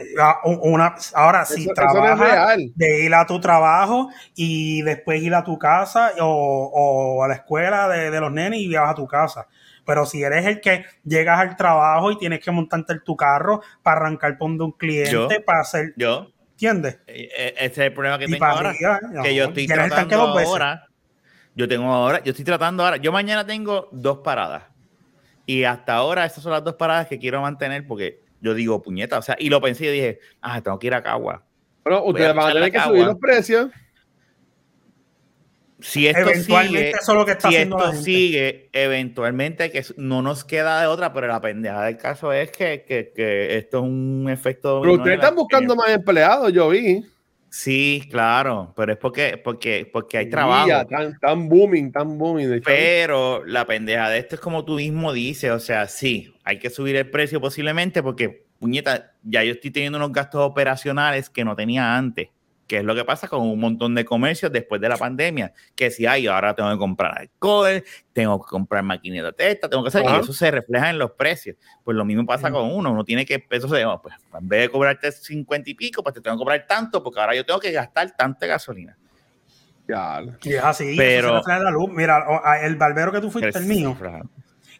una, 0.44 0.96
ahora 1.16 1.46
sí, 1.46 1.62
Eso- 1.64 1.72
eso 1.74 1.84
no 1.84 1.88
es 1.88 1.94
trabajas 1.94 2.20
real. 2.20 2.72
de 2.76 3.06
ir 3.06 3.14
a 3.16 3.26
tu 3.26 3.40
trabajo 3.40 4.10
y 4.36 4.82
después 4.84 5.22
ir 5.22 5.34
a 5.34 5.44
tu 5.44 5.58
casa 5.58 6.12
o, 6.22 6.72
o 6.74 7.24
a 7.24 7.28
la 7.28 7.34
escuela 7.36 7.88
de, 7.90 8.12
de 8.12 8.20
los 8.20 8.32
nenes 8.32 8.60
y 8.60 8.68
viajas 8.68 8.92
a 8.92 8.96
tu 8.96 9.08
casa. 9.08 9.48
Pero 9.86 10.06
si 10.06 10.24
eres 10.24 10.46
el 10.46 10.62
que 10.62 10.86
llegas 11.04 11.40
al 11.40 11.58
trabajo 11.58 12.12
y 12.12 12.18
tienes 12.18 12.40
que 12.40 12.52
montarte 12.52 12.94
en 12.94 13.04
tu 13.04 13.16
carro 13.18 13.62
para 13.82 14.02
arrancar 14.02 14.38
por 14.38 14.50
donde 14.50 14.64
un 14.66 14.72
cliente, 14.74 15.12
Yo. 15.12 15.28
para 15.46 15.60
hacer, 15.62 15.94
Yo, 15.98 16.28
¿entiendes? 16.52 17.00
eh, 17.08 17.28
eh, 17.38 17.54
ese 17.58 17.66
es 17.66 17.78
el 17.80 17.94
problema 17.94 18.18
que 18.18 18.26
Y 18.26 18.28
tengo 18.28 18.40
para 18.40 18.54
ahora. 18.54 18.70
arriba, 18.70 19.00
no, 19.12 19.24
que 19.24 19.36
yo 19.36 19.44
estoy 19.46 19.68
tratando 19.68 20.22
ahora. 20.22 20.88
Yo 21.56 21.68
tengo 21.68 21.92
ahora, 21.92 22.24
yo 22.24 22.32
estoy 22.32 22.46
tratando 22.46 22.84
ahora. 22.84 22.98
Yo 22.98 23.12
mañana 23.12 23.46
tengo 23.46 23.90
dos 23.92 24.20
paradas. 24.20 24.64
Y 25.46 25.64
hasta 25.64 25.96
ahora 25.96 26.26
esas 26.26 26.44
son 26.44 26.52
las 26.54 26.64
dos 26.64 26.76
paradas 26.76 27.08
que 27.08 27.20
quiero 27.20 27.41
mantener 27.41 27.86
porque 27.86 28.22
yo 28.41 28.54
digo, 28.54 28.82
puñeta, 28.82 29.18
o 29.18 29.22
sea, 29.22 29.36
y 29.39 29.50
lo 29.50 29.62
pensé 29.62 29.86
y 29.86 29.91
dije, 29.91 30.20
ah, 30.41 30.62
tengo 30.62 30.80
que 30.80 30.88
ir 30.88 30.94
a 30.94 31.04
Cagua. 31.04 31.44
Bueno, 31.84 32.04
ustedes 32.06 32.34
van 32.36 32.50
a 32.50 32.54
tener 32.54 32.72
que 32.72 32.78
cagua. 32.78 32.94
subir 32.94 33.06
los 33.06 33.18
precios. 33.18 33.70
Si 35.80 36.08
esto 36.08 36.22
Eventualmente 36.22 36.78
sigue, 36.78 36.89
eso 36.91 37.12
es 37.12 37.18
lo 37.18 37.26
que 37.26 37.32
está 37.34 37.50
si 37.50 37.56
haciendo 37.56 37.78
la 37.78 37.84
esto 37.84 37.94
gente. 37.94 38.06
sigue, 38.06 38.70
eventualmente 38.72 39.70
que 39.70 39.84
no 39.98 40.22
nos 40.22 40.46
queda 40.46 40.80
de 40.80 40.88
otra, 40.88 41.12
pero 41.12 41.28
la 41.28 41.41
pendeja 41.41 41.84
del 41.84 41.98
caso 41.98 42.32
es 42.32 42.52
que, 42.52 42.86
que, 42.88 43.12
que 43.14 43.58
esto 43.58 43.80
es 43.80 43.84
un 43.84 44.30
efecto. 44.30 44.80
Pero 44.82 44.94
ustedes 44.94 45.16
están 45.16 45.36
buscando 45.36 45.76
más 45.76 45.89
empleados, 45.89 46.54
yo 46.54 46.70
vi. 46.70 47.04
Sí, 47.56 48.08
claro, 48.10 48.74
pero 48.76 48.93
es 48.93 48.97
porque, 48.97 49.38
porque, 49.38 49.88
porque 49.93 50.18
hay 50.18 50.28
trabajo. 50.28 50.88
Tan, 50.89 51.20
tan 51.20 51.47
booming, 51.47 51.91
tan 51.91 52.18
booming. 52.18 52.49
de. 52.49 52.62
Pero 52.62 53.45
la 53.45 53.64
pendeja 53.68 54.10
de 54.10 54.18
esto 54.18 54.34
es 54.34 54.41
como 54.41 54.66
tú 54.66 54.78
mismo 54.78 55.14
dices, 55.14 55.51
o 55.51 55.60
sea, 55.60 55.88
sí, 55.88 56.34
hay 56.43 56.58
que 56.58 56.72
subir 56.72 56.95
el 56.95 57.12
precio 57.12 57.39
posiblemente 57.39 58.01
porque, 58.01 58.47
puñeta, 58.58 59.14
ya 59.22 59.43
yo 59.43 59.51
estoy 59.51 59.70
teniendo 59.70 59.99
unos 59.99 60.12
gastos 60.12 60.41
operacionales 60.41 61.30
que 61.30 61.45
no 61.45 61.56
tenía 61.56 61.95
antes, 61.95 62.30
que 62.68 62.78
es 62.78 62.84
lo 62.84 62.95
que 62.95 63.03
pasa 63.03 63.28
con 63.28 63.41
un 63.41 63.59
montón 63.59 63.93
de 63.93 64.05
comercios 64.05 64.51
después 64.51 64.80
de 64.80 64.89
la 64.89 64.97
pandemia, 64.97 65.53
que 65.76 65.91
si 65.91 66.05
hay, 66.05 66.28
ahora 66.28 66.55
tengo 66.55 66.72
que 66.72 66.78
comprar 66.78 67.18
alcohol, 67.20 67.84
tengo 68.14 68.41
que 68.43 68.49
comprar 68.49 68.84
maquinitas 68.84 69.26
de 69.28 69.34
testa, 69.34 69.70
tengo 69.70 69.84
que 69.84 69.89
hacer, 69.89 70.05
Ajá. 70.05 70.18
y 70.18 70.22
eso 70.22 70.34
se 70.34 70.49
refleja 70.49 70.89
en 70.89 70.97
los 70.97 71.11
precios. 71.11 71.57
Pues 71.84 71.95
lo 71.97 72.05
mismo 72.05 72.26
pasa 72.26 72.49
con 72.51 72.72
uno, 72.72 72.91
uno 72.91 73.03
tiene 73.03 73.26
que, 73.26 73.43
eso 73.49 73.68
se, 73.68 73.84
pues 74.01 74.16
en 74.39 74.47
vez 74.47 74.61
de 74.61 74.70
cobrarte 74.70 75.11
50 75.11 75.70
y 75.70 75.74
pico, 75.74 76.01
pues 76.03 76.16
te 76.16 76.22
tengo 76.22 76.38
que 76.38 76.39
cobrar 76.43 76.66
tanto, 76.68 77.03
porque 77.03 77.20
ahora 77.20 77.36
yo 77.36 77.45
tengo 77.45 77.59
que 77.59 77.72
gastar 77.72 78.16
tanta 78.16 78.45
gasolina. 78.47 78.97
Ya. 79.88 80.22
Y 80.43 80.53
es 80.53 80.64
así, 80.64 80.95
Pero- 80.97 81.28
eso 81.28 81.28
se 81.30 81.36
refleja 81.39 81.57
en 81.57 81.64
la 81.66 81.72
luz. 81.72 81.89
Mira, 81.91 82.24
el 82.61 82.76
barbero 82.78 83.11
que 83.11 83.20
tú 83.20 83.30
fuiste, 83.30 83.57
el 83.57 83.66
mío, 83.66 83.97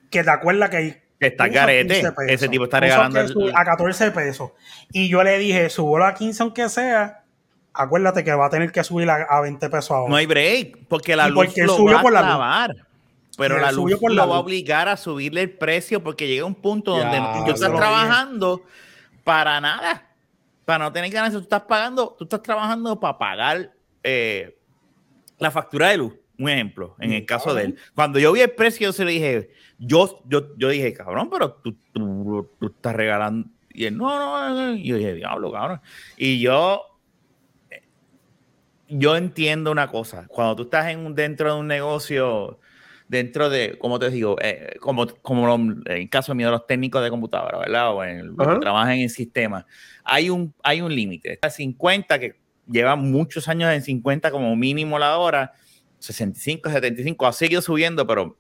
que 0.10 0.24
te 0.24 0.30
acuerdas 0.30 0.70
que 0.70 1.02
está 1.20 1.46
puso 1.46 1.56
garete, 1.56 1.94
15 1.96 2.12
pesos. 2.14 2.32
ese 2.32 2.50
tipo 2.50 2.64
está 2.66 2.80
regalando 2.80 3.20
el- 3.20 3.56
a 3.56 3.66
14 3.66 4.12
pesos. 4.12 4.52
Y 4.92 5.10
yo 5.10 5.24
le 5.24 5.38
dije, 5.38 5.70
subo 5.70 6.02
a 6.04 6.14
15 6.14 6.42
aunque 6.44 6.70
sea, 6.70 7.23
acuérdate 7.74 8.24
que 8.24 8.34
va 8.34 8.46
a 8.46 8.50
tener 8.50 8.72
que 8.72 8.84
subir 8.84 9.10
a, 9.10 9.24
a 9.24 9.42
20 9.42 9.70
pesos 9.70 9.92
ahora. 9.92 10.10
No 10.10 10.16
hay 10.16 10.26
break, 10.26 10.88
porque 10.88 11.16
la 11.16 11.28
luz 11.28 11.48
porque 11.48 11.64
lo 11.64 11.76
subió 11.76 11.96
va 11.98 12.02
por 12.02 12.14
la 12.14 12.20
a 12.20 12.22
luz. 12.24 12.30
clavar. 12.32 12.76
Pero 13.38 13.58
la 13.60 13.72
luz 13.72 13.96
por 14.00 14.12
lo 14.12 14.28
va 14.28 14.36
a 14.36 14.40
obligar 14.40 14.88
a 14.88 14.96
subirle 14.96 15.42
el 15.42 15.50
precio 15.52 16.04
porque 16.04 16.28
llega 16.28 16.46
un 16.46 16.54
punto 16.56 16.92
donde 16.92 17.18
Ya, 17.18 17.44
tú 17.46 17.52
estás 17.52 17.74
trabajando 17.74 18.62
para 19.24 19.60
nada, 19.60 20.08
para 20.66 20.84
no 20.84 20.92
tener 20.94 21.10
ganancias. 21.10 21.42
Tú 21.42 21.46
estás 21.46 21.64
pagando, 21.64 22.16
tú 22.18 22.26
estás 22.26 22.44
trabajando 22.44 23.00
para 23.00 23.18
pagar 23.18 23.72
eh, 24.04 24.56
la 25.40 25.50
factura 25.50 25.90
de 25.90 25.98
luz. 25.98 26.14
Un 26.38 26.50
ejemplo, 26.50 26.96
en 27.00 27.14
el 27.14 27.26
caso 27.26 27.54
de 27.54 27.66
él. 27.66 27.78
Cuando 27.96 28.20
yo 28.20 28.32
vi 28.32 28.42
el 28.42 28.52
precio, 28.52 28.88
yo 28.88 28.94
se 28.94 29.06
le 29.06 29.12
dije, 29.12 29.52
yo, 29.78 30.22
yo, 30.26 30.56
yo 30.58 30.70
dije, 30.70 30.92
cabrón, 30.94 31.30
pero 31.32 31.54
tú, 31.54 31.76
tú, 31.92 32.50
tú 32.60 32.68
estás 32.68 32.96
regalando. 32.96 33.48
Y 33.72 33.86
él, 33.86 33.98
no, 33.98 34.18
no, 34.20 34.50
no. 34.50 34.74
Y 34.76 34.84
yo 34.84 34.98
dije, 34.98 35.14
diablo, 35.14 35.52
cabrón. 35.52 35.80
Y 36.18 36.40
yo, 36.40 36.93
yo 38.98 39.16
entiendo 39.16 39.72
una 39.72 39.88
cosa. 39.88 40.26
Cuando 40.28 40.56
tú 40.56 40.64
estás 40.64 40.88
en 40.88 41.00
un, 41.06 41.16
dentro 41.16 41.54
de 41.54 41.60
un 41.60 41.68
negocio, 41.68 42.60
dentro 43.08 43.50
de, 43.50 43.78
como 43.78 44.00
te 44.00 44.10
digo, 44.10 44.36
eh, 44.42 44.76
como, 44.80 45.08
como 45.22 45.54
en 45.56 45.84
el 45.86 46.10
caso 46.10 46.34
mío 46.36 46.48
de 46.48 46.52
los 46.54 46.68
técnicos 46.68 47.04
de 47.04 47.10
computadora, 47.10 47.60
¿verdad? 47.60 47.94
O 47.94 48.04
en 48.04 48.28
los 48.28 48.38
que 48.56 48.60
trabajan 48.62 48.98
en 49.00 49.10
sistema, 49.10 49.66
hay 50.04 50.30
un, 50.30 50.54
hay 50.64 50.82
un 50.82 50.94
límite. 50.96 51.34
Está 51.34 51.50
50, 51.50 52.20
que 52.20 52.36
lleva 52.68 52.96
muchos 52.96 53.48
años 53.48 53.72
en 53.74 53.82
50 53.82 54.32
como 54.32 54.56
mínimo 54.56 54.98
la 54.98 55.18
hora, 55.18 55.52
65, 56.00 56.70
75, 56.70 57.28
ha 57.28 57.34
seguido 57.34 57.62
subiendo, 57.62 58.06
pero 58.08 58.38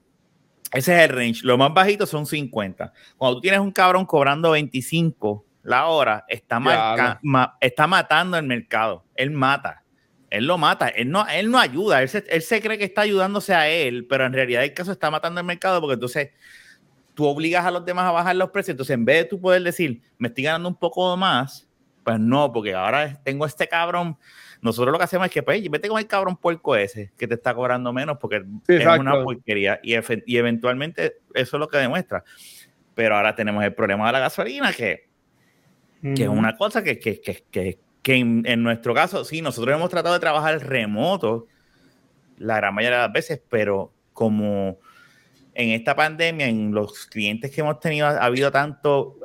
ese 0.71 0.95
es 0.97 1.09
el 1.09 1.15
range. 1.15 1.41
Lo 1.43 1.57
más 1.57 1.73
bajito 1.73 2.05
son 2.05 2.25
50. 2.25 2.91
Cuando 3.17 3.35
tú 3.37 3.41
tienes 3.41 3.59
un 3.59 3.71
cabrón 3.71 4.05
cobrando 4.05 4.51
25 4.51 5.45
la 5.63 5.85
hora, 5.87 6.25
está, 6.27 6.59
marca- 6.59 7.19
ma- 7.21 7.57
está 7.61 7.87
matando 7.87 8.37
el 8.37 8.45
mercado. 8.45 9.05
Él 9.15 9.31
mata. 9.31 9.82
Él 10.33 10.47
lo 10.47 10.57
mata. 10.57 10.87
Él 10.87 11.11
no, 11.11 11.27
él 11.27 11.51
no 11.51 11.59
ayuda. 11.59 12.01
Él 12.01 12.09
se, 12.09 12.23
él 12.27 12.41
se 12.41 12.59
cree 12.59 12.79
que 12.79 12.85
está 12.85 13.01
ayudándose 13.01 13.53
a 13.53 13.69
él, 13.69 14.07
pero 14.09 14.25
en 14.25 14.33
realidad 14.33 14.63
el 14.63 14.73
caso 14.73 14.91
está 14.91 15.11
matando 15.11 15.39
el 15.39 15.45
mercado 15.45 15.79
porque 15.79 15.93
entonces 15.93 16.31
tú 17.13 17.25
obligas 17.25 17.63
a 17.63 17.69
los 17.69 17.85
demás 17.85 18.05
a 18.05 18.11
bajar 18.11 18.35
los 18.35 18.49
precios. 18.49 18.73
Entonces, 18.73 18.95
en 18.95 19.05
vez 19.05 19.17
de 19.17 19.25
tú 19.25 19.39
poder 19.39 19.61
decir, 19.61 20.01
me 20.17 20.29
estoy 20.29 20.45
ganando 20.45 20.67
un 20.69 20.75
poco 20.75 21.15
más, 21.15 21.69
pues 22.03 22.19
no, 22.19 22.51
porque 22.51 22.73
ahora 22.73 23.21
tengo 23.23 23.45
este 23.45 23.67
cabrón. 23.67 24.17
Nosotros 24.59 24.91
lo 24.91 24.97
que 24.97 25.03
hacemos 25.03 25.27
es 25.27 25.31
que, 25.31 25.43
pues, 25.43 25.69
vete 25.69 25.87
con 25.87 25.99
el 25.99 26.07
cabrón 26.07 26.35
puerco 26.35 26.75
ese 26.75 27.11
que 27.15 27.27
te 27.27 27.35
está 27.35 27.53
cobrando 27.53 27.93
menos 27.93 28.17
porque 28.19 28.39
Sí, 28.65 28.73
es 28.73 28.77
exacto. 28.77 29.01
una 29.01 29.23
porquería 29.23 29.79
y, 29.83 29.93
y 30.25 30.37
eventualmente 30.37 31.17
eso 31.35 31.57
es 31.57 31.59
lo 31.59 31.67
que 31.67 31.77
demuestra. 31.77 32.23
Pero 32.95 33.17
ahora 33.17 33.35
tenemos 33.35 33.63
el 33.63 33.75
problema 33.75 34.07
de 34.07 34.13
la 34.13 34.19
gasolina, 34.19 34.73
que, 34.73 35.09
que 36.01 36.23
es 36.23 36.29
una 36.29 36.57
cosa 36.57 36.83
que, 36.83 36.97
que, 36.97 37.21
que, 37.21 37.79
que, 38.03 38.15
en, 38.15 38.43
en 38.45 38.61
nuestro 38.61 38.93
caso, 38.93 39.25
sí, 39.25 39.41
nosotros 39.41 39.75
hemos 39.75 39.89
tratado 39.89 40.13
de 40.13 40.19
trabajar 40.19 40.59
remoto 40.67 41.47
la 42.37 42.57
gran 42.57 42.75
mayoría 42.75 42.97
de 42.97 43.03
las 43.05 43.13
veces, 43.13 43.41
pero 43.49 43.91
como 44.11 44.77
en 45.55 45.69
esta 45.69 45.95
pandemia, 45.95 46.47
en 46.47 46.73
los 46.73 47.05
clientes 47.05 47.51
que 47.51 47.61
hemos 47.61 47.79
tenido, 47.79 48.07
ha 48.07 48.23
habido 48.25 48.51
tanto, 48.51 49.17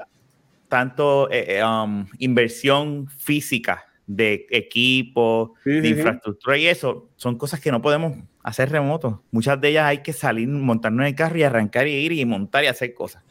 tanto 0.68 1.30
eh, 1.30 1.58
eh, 1.58 1.64
um, 1.64 2.06
inversión 2.18 3.08
física 3.08 3.84
de 4.06 4.46
equipo, 4.50 5.54
Sí, 5.64 5.70
de 5.70 5.82
sí, 5.82 5.88
sí. 5.88 5.94
infraestructura 5.94 6.56
y 6.56 6.66
eso, 6.66 7.10
son 7.16 7.36
cosas 7.36 7.60
que 7.60 7.70
no 7.70 7.82
podemos 7.82 8.16
hacer 8.42 8.70
remoto. 8.70 9.22
Muchas 9.30 9.60
de 9.60 9.68
ellas 9.68 9.86
hay 9.86 9.98
que 10.02 10.12
salir, 10.12 10.48
montarnos 10.48 11.02
en 11.02 11.08
el 11.08 11.14
carro 11.14 11.36
y 11.38 11.42
arrancar 11.42 11.86
y 11.88 11.92
ir 11.92 12.12
y 12.12 12.24
montar 12.24 12.64
y 12.64 12.68
hacer 12.68 12.94
cosas. 12.94 13.22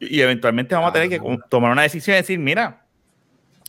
Y 0.00 0.20
eventualmente 0.20 0.74
vamos 0.74 0.90
a 0.90 0.92
tener 0.94 1.08
que 1.08 1.20
tomar 1.48 1.72
una 1.72 1.82
decisión 1.82 2.14
y 2.14 2.18
decir, 2.18 2.38
mira, 2.38 2.86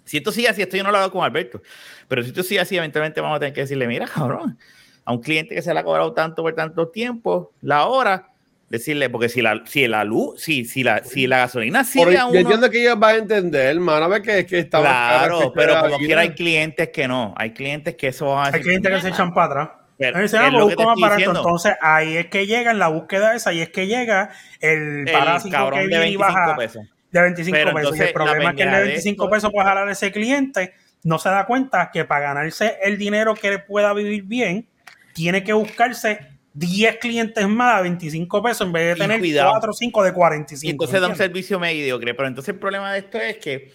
si 0.10 0.18
esto 0.18 0.32
sigue 0.32 0.48
así, 0.50 0.62
esto 0.62 0.76
yo 0.76 0.84
no 0.84 0.92
lo 0.92 0.98
hago 0.98 1.12
con 1.12 1.24
Alberto, 1.24 1.62
pero 2.08 2.24
si 2.24 2.30
esto 2.30 2.44
sigue 2.44 2.60
así, 2.60 2.76
eventualmente 2.76 3.22
vamos 3.22 3.38
a 3.38 3.40
tener 3.40 3.54
que 3.54 3.62
decirle, 3.62 3.88
mira, 3.88 4.08
cabrón, 4.08 4.58
a 5.06 5.14
un 5.14 5.22
cliente 5.22 5.54
que 5.56 5.62
se 5.62 5.74
le 5.74 5.80
ha 5.80 5.84
cobrado 5.84 6.14
tanto 6.14 6.42
por 6.44 6.54
tanto 6.56 6.88
tiempo, 6.90 7.52
la 7.62 7.86
hora, 7.86 8.28
decirle, 8.70 9.10
porque 9.10 9.30
si 9.30 9.42
la, 9.42 9.64
si 9.66 9.88
la 9.88 10.04
luz, 10.04 10.42
si, 10.42 10.66
si, 10.66 10.84
la, 10.84 11.04
si 11.04 11.26
la 11.28 11.38
gasolina 11.40 11.80
Por- 11.80 11.88
sigue 11.88 12.18
a 12.18 12.22
yo 12.22 12.28
uno, 12.30 12.40
entiendo 12.40 12.70
que 12.70 12.82
ellos 12.82 13.00
van 13.00 13.16
a 13.16 13.18
entender, 13.20 13.76
hermano, 13.76 14.06
a 14.06 14.08
ver 14.08 14.22
que, 14.22 14.46
que 14.46 14.60
está 14.60 14.80
claro, 14.80 15.40
que 15.40 15.60
pero 15.60 15.80
como 15.82 15.98
quiera 15.98 16.22
hay 16.22 16.30
clientes 16.32 16.90
que 16.90 17.08
no, 17.08 17.34
hay 17.38 17.52
clientes 17.54 17.96
que 17.96 18.08
eso 18.08 18.28
van 18.28 18.38
a 18.38 18.46
Hay 18.48 18.52
decir, 18.54 18.66
clientes 18.66 18.92
que 18.92 18.98
se 19.00 19.04
"Mira, 19.06 19.16
echan 19.16 19.34
para 19.34 19.46
atrás. 19.48 19.70
pero 19.98 20.20
es 20.20 20.32
lo 20.32 20.68
que 20.68 20.76
te 20.76 20.84
estoy. 20.84 21.24
Entonces 21.38 21.74
ahí 21.82 22.18
es 22.18 22.28
que 22.28 22.46
llega 22.48 22.72
en 22.72 22.80
la 22.80 22.88
búsqueda 22.90 23.36
esa, 23.36 23.50
ahí 23.50 23.62
es 23.62 23.70
que 23.70 23.88
llega 23.88 24.30
el, 24.62 25.08
el 25.08 25.12
parásito 25.12 25.58
cabrón 25.58 25.80
que 25.80 25.88
de 25.88 25.88
viene 25.88 26.10
y 26.12 26.16
25 26.18 26.34
baja 26.40 26.56
pesos. 26.58 26.84
De 27.12 27.22
25 27.22 27.56
Pero 27.56 27.74
pesos. 27.74 27.82
y 27.82 27.84
entonces, 27.86 28.08
el 28.08 28.14
problema 28.14 28.50
es 28.52 28.56
que 28.56 28.64
el 28.64 28.70
de 28.70 28.76
pendeja 28.76 28.78
de 28.80 28.84
25 28.88 29.24
esto- 29.24 29.32
pesos 29.32 29.52
para 29.54 29.70
jalar 29.70 29.88
a 29.88 29.92
ese 29.92 30.12
cliente 30.12 30.74
no 31.04 31.18
se 31.20 31.30
da 31.30 31.46
cuenta 31.46 31.90
que 31.92 32.06
para 32.06 32.22
ganarse 32.34 32.78
el 32.84 32.98
dinero 32.98 33.34
que 33.36 33.50
le 33.52 33.60
pueda 33.60 33.94
vivir 33.94 34.24
bien, 34.24 34.68
tiene 35.14 35.44
que 35.44 35.54
buscarse 35.54 36.20
10 36.54 36.98
clientes 36.98 37.48
más 37.48 37.76
a 37.76 37.82
25 37.82 38.44
pesos 38.44 38.68
en 38.68 38.74
vez 38.74 38.96
de 38.98 39.02
tener 39.04 39.20
cuidado. 39.20 39.52
4 39.52 39.72
o 39.72 39.74
5 39.74 40.04
de 40.04 40.14
45. 40.14 40.68
Y 40.68 40.72
entonces 40.72 41.00
da 41.02 41.08
un 41.08 41.16
servicio 41.16 41.60
mediocre. 41.60 42.14
Pero 42.14 42.28
entonces 42.28 42.54
el 42.54 42.60
problema 42.60 42.92
de 42.92 43.00
esto 43.00 43.18
es 43.18 43.38
que, 43.38 43.72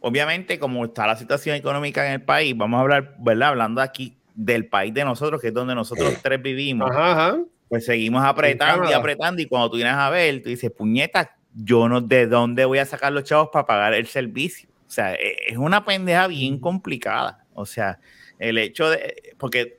obviamente, 0.00 0.58
como 0.58 0.84
está 0.84 1.06
la 1.06 1.16
situación 1.16 1.56
económica 1.56 2.06
en 2.06 2.12
el 2.14 2.22
país, 2.22 2.54
vamos 2.56 2.78
a 2.78 2.80
hablar, 2.82 3.14
¿verdad? 3.18 3.50
Hablando 3.50 3.80
aquí 3.80 4.16
del 4.34 4.66
país 4.66 4.92
de 4.92 5.04
nosotros, 5.04 5.40
que 5.40 5.48
es 5.48 5.54
donde 5.54 5.74
nosotros 5.74 6.14
tres 6.22 6.42
vivimos, 6.42 6.90
Ajá, 6.90 7.12
ajá. 7.12 7.38
pues 7.68 7.84
seguimos 7.86 8.24
apretando 8.24 8.90
y 8.90 8.92
apretando. 8.92 9.40
Y 9.40 9.46
cuando 9.46 9.70
tú 9.70 9.76
vienes 9.76 9.94
a 9.94 10.10
ver, 10.10 10.42
tú 10.42 10.48
dices, 10.48 10.70
puñeta, 10.76 11.36
yo 11.54 11.88
no, 11.88 12.00
¿de 12.00 12.26
dónde 12.26 12.64
voy 12.64 12.78
a 12.78 12.86
sacar 12.86 13.12
los 13.12 13.24
chavos 13.24 13.50
para 13.52 13.66
pagar 13.66 13.94
el 13.94 14.06
servicio? 14.06 14.68
O 14.86 14.90
sea, 14.90 15.14
e- 15.14 15.36
es 15.48 15.56
una 15.56 15.84
pendeja 15.84 16.26
bien 16.26 16.58
complicada. 16.58 17.44
O 17.54 17.66
sea, 17.66 18.00
el 18.38 18.58
hecho 18.58 18.90
de, 18.90 19.34
porque, 19.38 19.78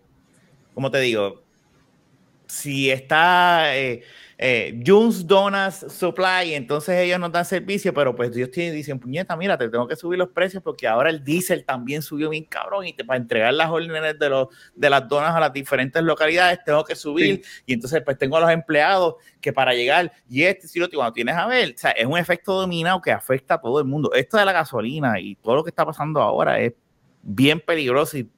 como 0.73 0.89
te 0.91 0.99
digo, 0.99 1.43
si 2.47 2.91
está, 2.91 3.75
eh, 3.77 4.03
eh, 4.37 4.81
June's 4.85 5.25
Donuts 5.25 5.85
Supply, 5.93 6.53
entonces 6.55 6.97
ellos 6.99 7.19
nos 7.19 7.31
dan 7.31 7.45
servicio, 7.45 7.93
pero 7.93 8.13
pues 8.13 8.35
ellos 8.35 8.51
tienen, 8.51 8.73
dicen, 8.73 8.99
puñeta, 8.99 9.35
mira, 9.37 9.57
te 9.57 9.69
tengo 9.69 9.87
que 9.87 9.95
subir 9.95 10.19
los 10.19 10.29
precios 10.29 10.61
porque 10.61 10.87
ahora 10.87 11.09
el 11.09 11.23
diésel 11.23 11.63
también 11.63 12.01
subió 12.01 12.29
bien 12.29 12.43
cabrón 12.43 12.85
y 12.85 12.93
te, 12.93 13.05
para 13.05 13.17
entregar 13.17 13.53
las 13.53 13.69
órdenes 13.69 14.19
de, 14.19 14.29
los, 14.29 14.49
de 14.75 14.89
las 14.89 15.07
donas 15.07 15.33
a 15.33 15.39
las 15.39 15.53
diferentes 15.53 16.03
localidades 16.03 16.59
tengo 16.65 16.83
que 16.83 16.95
subir 16.95 17.43
y 17.65 17.73
entonces 17.73 18.01
pues 18.03 18.17
tengo 18.17 18.35
a 18.35 18.41
los 18.41 18.49
empleados 18.51 19.15
que 19.39 19.53
para 19.53 19.73
llegar 19.73 20.11
y 20.29 20.43
este, 20.43 20.67
si 20.67 20.79
lo 20.79 20.89
cuando 20.89 21.13
tienes 21.13 21.35
a 21.35 21.47
ver, 21.47 21.73
o 21.73 21.77
sea, 21.77 21.91
es 21.91 22.05
un 22.05 22.17
efecto 22.17 22.53
dominado 22.59 23.01
que 23.01 23.11
afecta 23.11 23.55
a 23.55 23.61
todo 23.61 23.79
el 23.79 23.85
mundo. 23.85 24.11
Esto 24.13 24.37
de 24.37 24.45
la 24.45 24.51
gasolina 24.51 25.19
y 25.19 25.35
todo 25.35 25.55
lo 25.55 25.63
que 25.63 25.69
está 25.69 25.85
pasando 25.85 26.21
ahora 26.21 26.59
es 26.59 26.73
bien 27.21 27.59
peligroso 27.59 28.17
y 28.17 28.29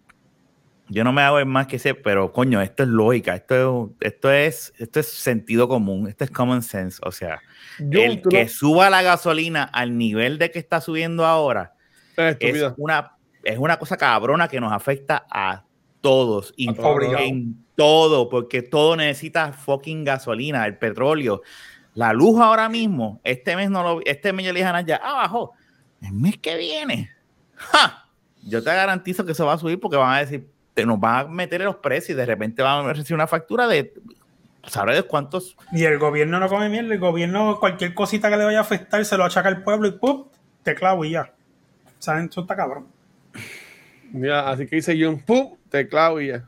yo 0.89 1.03
no 1.03 1.11
me 1.11 1.21
hago 1.21 1.43
más 1.45 1.67
que 1.67 1.79
ser, 1.79 2.01
pero 2.01 2.31
coño, 2.31 2.61
esto 2.61 2.83
es 2.83 2.89
lógica, 2.89 3.35
esto 3.35 3.95
es, 3.99 4.11
esto 4.11 4.31
es, 4.31 4.73
esto 4.77 4.99
es 4.99 5.07
sentido 5.07 5.67
común, 5.67 6.07
esto 6.07 6.23
es 6.23 6.31
common 6.31 6.61
sense. 6.61 6.99
O 7.03 7.11
sea, 7.11 7.41
el 7.79 8.21
que 8.21 8.47
suba 8.47 8.89
la 8.89 9.01
gasolina 9.01 9.63
al 9.63 9.97
nivel 9.97 10.37
de 10.37 10.51
que 10.51 10.59
está 10.59 10.81
subiendo 10.81 11.25
ahora 11.25 11.73
es, 12.15 12.73
una, 12.77 13.17
es 13.43 13.57
una 13.57 13.77
cosa 13.77 13.97
cabrona 13.97 14.47
que 14.47 14.59
nos 14.59 14.71
afecta 14.71 15.25
a 15.29 15.65
todos 16.01 16.53
y 16.55 16.69
en 16.69 17.65
todo, 17.75 18.29
porque 18.29 18.61
todo 18.61 18.95
necesita 18.95 19.53
fucking 19.53 20.03
gasolina, 20.03 20.65
el 20.65 20.77
petróleo. 20.77 21.41
La 21.93 22.13
luz 22.13 22.39
ahora 22.39 22.69
mismo, 22.69 23.19
este 23.23 23.55
mes 23.55 23.69
no 23.69 23.83
lo 23.83 24.01
este 24.05 24.31
mes 24.31 24.45
yo 24.45 24.53
le 24.53 24.59
dije 24.59 24.69
a 24.69 24.81
ya 24.81 24.97
abajo, 24.97 25.53
el 26.01 26.13
mes 26.13 26.37
que 26.37 26.55
viene, 26.55 27.11
yo 28.43 28.63
te 28.63 28.69
garantizo 28.69 29.25
que 29.25 29.31
eso 29.31 29.45
va 29.45 29.53
a 29.53 29.57
subir 29.57 29.79
porque 29.79 29.97
van 29.97 30.15
a 30.15 30.19
decir, 30.19 30.47
nos 30.85 30.99
van 30.99 31.25
a 31.25 31.29
meter 31.29 31.61
en 31.61 31.67
los 31.67 31.77
precios 31.77 32.11
y 32.11 32.13
de 32.13 32.25
repente 32.25 32.61
van 32.61 32.85
a 32.85 32.93
recibir 32.93 33.15
una 33.15 33.27
factura 33.27 33.67
de 33.67 33.93
¿sabes 34.67 35.03
cuántos? 35.03 35.57
Y 35.71 35.83
el 35.85 35.97
gobierno 35.97 36.39
no 36.39 36.47
come 36.47 36.69
mierda, 36.69 36.93
el 36.93 36.99
gobierno 36.99 37.59
cualquier 37.59 37.93
cosita 37.93 38.29
que 38.29 38.37
le 38.37 38.45
vaya 38.45 38.59
a 38.59 38.61
afectar 38.61 39.03
se 39.03 39.17
lo 39.17 39.23
achaca 39.23 39.47
al 39.49 39.63
pueblo 39.63 39.87
y 39.87 39.91
¡pum! 39.91 40.25
te 40.63 40.75
clavo 40.75 41.05
y 41.05 41.11
ya. 41.11 41.33
¿Saben? 41.99 42.27
Eso 42.29 42.41
está 42.41 42.55
cabrón. 42.55 42.87
Mira, 44.11 44.49
así 44.49 44.67
que 44.67 44.77
dice 44.77 45.01
Jun, 45.01 45.19
¡pum! 45.19 45.55
te 45.69 45.87
clavo 45.87 46.21
y 46.21 46.27
ya. 46.27 46.45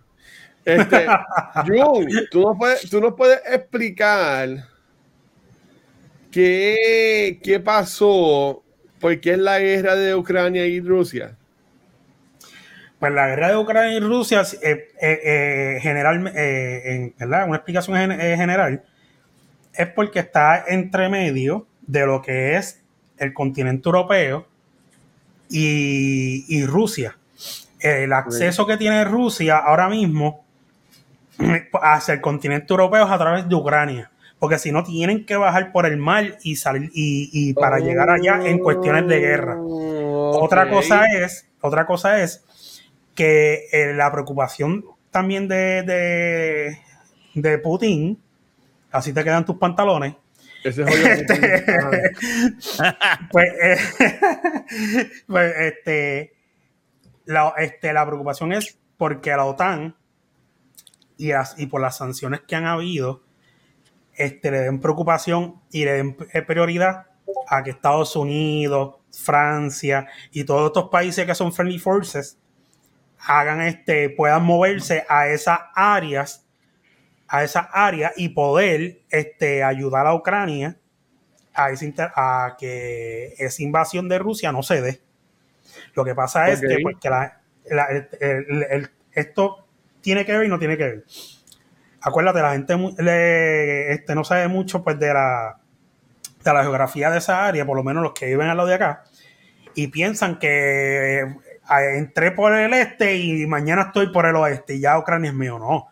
Este, 0.66 1.08
Jun, 1.68 2.08
¿tú 2.30 2.42
nos, 2.42 2.58
puedes, 2.58 2.90
tú 2.90 3.02
nos 3.02 3.14
puedes 3.16 3.40
explicar 3.50 4.50
qué, 6.32 7.40
qué 7.42 7.60
pasó, 7.60 8.64
por 9.00 9.20
qué 9.20 9.32
es 9.32 9.40
la 9.40 9.60
guerra 9.60 9.96
de 9.96 10.16
Ucrania 10.16 10.66
y 10.68 10.80
Rusia. 10.82 11.38
Pues 13.00 13.14
la 13.14 13.28
guerra 13.28 13.50
de 13.50 13.58
Ucrania 13.58 13.98
y 13.98 14.00
Rusia, 14.02 14.42
eh, 14.62 14.90
eh, 15.02 15.20
eh 15.24 15.80
general, 15.82 16.32
eh, 16.36 17.14
¿verdad? 17.18 17.48
Una 17.48 17.58
explicación 17.58 17.96
general, 18.12 18.84
es 19.74 19.88
porque 19.88 20.20
está 20.20 20.66
entre 20.68 21.08
medio 21.08 21.66
de 21.88 22.06
lo 22.06 22.22
que 22.22 22.58
es 22.58 22.82
el 23.18 23.34
continente 23.34 23.88
europeo 23.88 24.46
y, 25.50 26.66
Rusia. 26.66 27.18
El 27.80 28.12
acceso 28.12 28.68
que 28.68 28.76
tiene 28.76 29.06
Rusia 29.06 29.58
ahora 29.58 29.88
mismo 29.88 30.44
hacia 31.82 32.16
el 32.16 32.22
continente 32.22 32.68
europeo 32.74 33.06
es 33.06 33.12
a 33.12 33.18
través 33.18 33.48
de 33.48 33.56
Ucrania. 33.56 34.12
Porque 34.40 34.58
si 34.58 34.74
no, 34.74 34.84
tienen 34.84 35.26
que 35.26 35.38
bajar 35.38 35.72
por 35.72 35.86
el 35.86 35.96
mar 35.98 36.38
y 36.44 36.58
salir 36.58 36.90
y, 36.94 37.54
para 37.54 37.80
llegar 37.80 38.10
allá 38.10 38.42
en 38.44 38.60
cuestiones 38.60 39.08
de 39.08 39.20
guerra. 39.20 39.58
Otra 39.58 40.70
cosa 40.70 41.06
es, 41.06 41.48
otra 41.62 41.86
cosa 41.86 42.22
es 42.22 42.44
que 43.20 43.68
eh, 43.74 43.94
la 43.96 44.10
preocupación 44.14 44.86
también 45.12 45.50
de, 45.50 46.80
de, 47.34 47.58
Putin, 47.58 48.18
así 48.92 49.12
te 49.12 49.26
quedan 49.26 49.44
tus 49.44 49.58
pantalones. 49.58 50.16
Ese 50.64 50.84
este, 50.84 51.36
pues, 53.30 53.48
eh, 53.62 53.78
pues, 55.28 55.54
este, 55.60 56.34
la, 57.26 57.54
este, 57.58 57.92
la 57.92 58.06
preocupación 58.06 58.54
es 58.54 58.80
porque 58.96 59.32
la 59.32 59.44
OTAN 59.44 59.98
y, 61.18 61.32
y 61.58 61.66
por 61.66 61.82
las 61.82 61.98
sanciones 61.98 62.40
que 62.48 62.56
han 62.56 62.68
habido, 62.68 63.22
este, 64.14 64.50
le 64.50 64.60
den 64.60 64.80
preocupación 64.80 65.56
y 65.72 65.84
le 65.84 65.92
den 65.92 66.18
eh, 66.32 66.42
prioridad 66.42 67.08
a 67.50 67.64
que 67.64 67.72
Estados 67.72 68.16
Unidos, 68.16 68.96
Francia 69.12 70.08
y 70.32 70.46
todos 70.46 70.68
estos 70.68 70.88
países 70.88 71.26
que 71.26 71.36
son 71.36 71.52
friendly 71.52 71.80
forces 71.80 72.40
hagan 73.26 73.62
este, 73.62 74.10
puedan 74.10 74.44
moverse 74.44 75.06
a 75.10 75.28
esas 75.28 75.60
áreas, 75.76 76.48
a 77.28 77.44
esas 77.44 77.68
áreas 77.72 78.14
y 78.16 78.30
poder 78.30 79.02
este, 79.10 79.64
ayudar 79.64 80.08
a 80.08 80.16
Ucrania 80.16 80.78
a, 81.54 81.70
a 82.16 82.56
que 82.58 83.34
esa 83.38 83.64
invasión 83.64 84.08
de 84.10 84.20
Rusia 84.20 84.52
no 84.52 84.64
se 84.64 84.82
dé. 84.82 85.02
Lo 85.94 86.06
que 86.06 86.16
pasa 86.16 86.50
es 86.50 86.62
que, 86.62 86.80
pues, 86.82 86.98
esto 89.12 89.68
tiene 90.02 90.26
que 90.26 90.38
ver 90.38 90.46
y 90.46 90.50
no 90.50 90.60
tiene 90.60 90.78
que 90.78 90.84
ver. 90.84 91.06
Acuérdate, 92.02 92.42
la 92.42 92.54
gente 92.54 92.74
este, 93.94 94.16
no 94.16 94.24
sabe 94.24 94.48
mucho 94.48 94.84
pues, 94.84 94.98
de, 95.00 95.14
la, 95.14 95.60
de 96.44 96.54
la 96.54 96.64
geografía 96.64 97.12
de 97.12 97.18
esa 97.18 97.46
área, 97.46 97.66
por 97.66 97.76
lo 97.76 97.84
menos 97.84 98.02
los 98.02 98.14
que 98.14 98.28
viven 98.28 98.48
al 98.48 98.58
lado 98.58 98.70
de 98.70 98.76
acá, 98.76 99.04
y 99.76 99.88
piensan 99.88 100.40
que 100.40 101.36
entré 101.70 102.32
por 102.32 102.54
el 102.54 102.74
este 102.74 103.16
y 103.18 103.46
mañana 103.48 103.84
estoy 103.84 104.12
por 104.12 104.26
el 104.26 104.36
oeste 104.36 104.76
y 104.76 104.82
ya 104.82 104.98
Ucrania 104.98 105.30
es 105.30 105.36
mío. 105.36 105.60
No, 105.60 105.88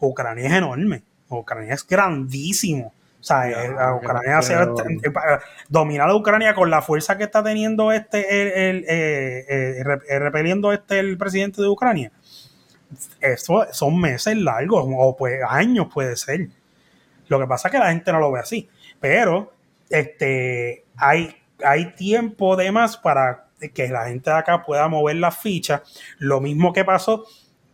Ucrania 0.00 0.46
es 0.46 0.52
enorme, 0.54 1.02
Ucrania 1.28 1.74
es 1.74 1.86
grandísimo. 1.86 2.92
O 3.20 3.24
sea, 3.24 3.48
eh, 3.50 3.74
Ucrania 3.96 4.38
eh, 4.38 5.38
dominar 5.68 6.08
a 6.08 6.14
Ucrania 6.14 6.54
con 6.54 6.70
la 6.70 6.82
fuerza 6.82 7.18
que 7.18 7.24
está 7.24 7.42
teniendo 7.42 7.90
este, 7.90 8.70
el, 8.70 8.84
eh, 8.88 9.82
repeliendo 10.20 10.72
este 10.72 11.00
el 11.00 11.18
presidente 11.18 11.60
de 11.60 11.68
Ucrania. 11.68 12.12
Eso 13.20 13.66
son 13.72 14.00
meses 14.00 14.36
largos, 14.36 14.84
o 14.86 15.16
pues 15.16 15.40
años 15.48 15.88
puede 15.92 16.16
ser. 16.16 16.48
Lo 17.26 17.38
que 17.40 17.46
pasa 17.46 17.68
es 17.68 17.72
que 17.72 17.78
la 17.78 17.90
gente 17.90 18.12
no 18.12 18.20
lo 18.20 18.32
ve 18.32 18.40
así. 18.40 18.68
Pero 19.00 19.52
este 19.90 20.84
hay, 20.96 21.36
hay 21.64 21.92
tiempo 21.94 22.56
de 22.56 22.70
más 22.70 22.96
para 22.96 23.47
que 23.72 23.88
la 23.88 24.06
gente 24.08 24.30
de 24.30 24.36
acá 24.36 24.62
pueda 24.62 24.88
mover 24.88 25.16
las 25.16 25.36
fichas. 25.38 25.82
Lo 26.18 26.40
mismo 26.40 26.72
que 26.72 26.84
pasó 26.84 27.24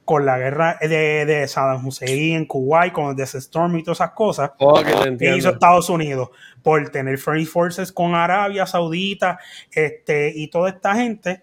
con 0.04 0.26
la 0.26 0.38
guerra 0.38 0.78
de, 0.80 1.24
de 1.24 1.48
Saddam 1.48 1.86
Hussein 1.86 2.36
en 2.36 2.46
Kuwait, 2.46 2.92
con 2.92 3.10
el 3.10 3.16
Desert 3.16 3.42
Storm 3.44 3.76
y 3.76 3.82
todas 3.82 3.98
esas 3.98 4.10
cosas 4.12 4.50
que 5.18 5.36
hizo 5.36 5.50
Estados 5.50 5.88
Unidos 5.88 6.30
por 6.62 6.88
tener 6.90 7.18
Free 7.18 7.46
Forces 7.46 7.90
con 7.92 8.14
Arabia 8.14 8.66
Saudita 8.66 9.38
este, 9.72 10.32
y 10.34 10.48
toda 10.48 10.70
esta 10.70 10.94
gente 10.94 11.42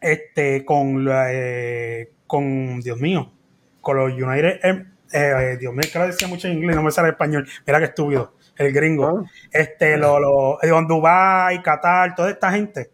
este, 0.00 0.64
con, 0.64 1.06
eh, 1.10 2.10
con, 2.26 2.80
Dios 2.80 2.98
mío, 2.98 3.32
con 3.80 3.96
los 3.96 4.12
United, 4.12 4.60
eh, 4.62 4.84
eh, 5.12 5.56
Dios 5.58 5.72
mío, 5.72 5.88
que 5.92 5.98
lo 5.98 6.06
decía 6.06 6.28
mucho 6.28 6.48
en 6.48 6.54
inglés, 6.54 6.76
no 6.76 6.82
me 6.82 6.90
sale 6.90 7.10
español, 7.10 7.46
mira 7.66 7.78
que 7.78 7.86
estúpido, 7.86 8.34
el 8.56 8.72
gringo, 8.72 9.24
ah. 9.24 9.30
este, 9.50 9.96
lo, 9.96 10.18
lo, 10.18 10.58
Dubai, 10.88 11.62
Qatar, 11.62 12.14
toda 12.14 12.30
esta 12.30 12.50
gente 12.50 12.90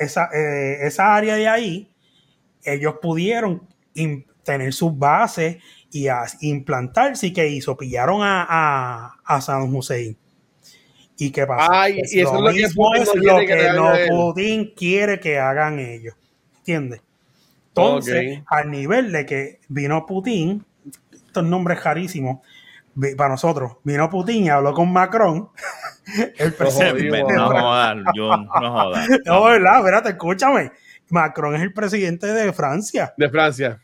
esa, 0.00 0.30
eh, 0.32 0.86
esa 0.86 1.14
área 1.14 1.36
de 1.36 1.48
ahí, 1.48 1.90
ellos 2.64 2.94
pudieron 3.00 3.66
tener 4.42 4.72
sus 4.72 4.96
bases 4.96 5.58
y 5.90 6.08
implantarse 6.40 7.28
y 7.28 7.32
que 7.32 7.48
hizo, 7.48 7.76
pillaron 7.76 8.22
a, 8.22 8.46
a, 8.48 9.16
a 9.24 9.40
San 9.40 9.74
Hussein. 9.74 10.16
¿Y 11.18 11.30
qué 11.30 11.46
pasa? 11.46 11.86
Pues 11.98 12.14
y 12.14 12.20
eso 12.20 12.40
lo 12.40 12.50
es 12.50 12.74
lo 12.76 13.38
que 13.38 14.06
Putin, 14.08 14.72
quiere 14.76 15.18
que 15.18 15.38
hagan 15.38 15.80
ellos. 15.80 16.14
¿Entiendes? 16.58 17.02
Entonces, 17.68 18.42
al 18.46 18.70
nivel 18.70 19.12
de 19.12 19.26
que 19.26 19.60
vino 19.68 20.06
Putin, 20.06 20.64
estos 21.12 21.44
nombres 21.44 21.80
carísimos, 21.80 22.40
para 23.16 23.30
nosotros, 23.30 23.76
vino 23.84 24.08
Putin 24.10 24.44
y 24.44 24.48
habló 24.48 24.72
con 24.72 24.92
Macron 24.92 25.48
El 26.36 26.52
presidente. 26.54 27.22
No, 27.34 27.48
jodas, 27.48 27.96
no 28.14 28.72
jodas. 28.72 29.08
No, 29.24 29.44
verdad, 29.44 29.78
espérate, 29.78 30.08
escúchame. 30.10 30.72
Macron 31.10 31.54
es 31.54 31.62
el 31.62 31.72
presidente 31.72 32.26
de 32.26 32.52
Francia. 32.52 33.14
De 33.16 33.28
Francia. 33.28 33.80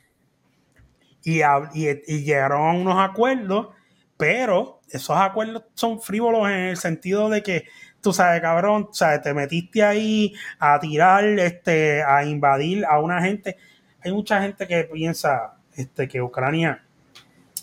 Y, 1.22 1.41
y, 1.72 2.25
llegaron 2.25 2.61
a 2.68 2.72
unos 2.72 2.99
acuerdos, 2.99 3.68
pero 4.16 4.81
esos 4.91 5.16
acuerdos 5.16 5.64
son 5.75 6.01
frívolos 6.01 6.47
en 6.49 6.59
el 6.59 6.77
sentido 6.77 7.31
de 7.31 7.43
que, 7.43 7.64
tú 8.03 8.12
sabes, 8.12 8.43
cabrón, 8.43 8.89
sabes, 8.93 9.22
te 9.22 9.33
metiste 9.33 9.83
ahí 9.83 10.35
a 10.59 10.79
tirar, 10.79 11.25
este, 11.25 12.03
a 12.03 12.25
invadir 12.25 12.85
a 12.85 13.01
una 13.01 13.22
gente. 13.22 13.57
Hay 14.03 14.12
mucha 14.12 14.43
gente 14.43 14.66
que 14.66 14.85
piensa 14.85 15.55
este, 15.75 16.07
que 16.09 16.20
Ucrania 16.20 16.84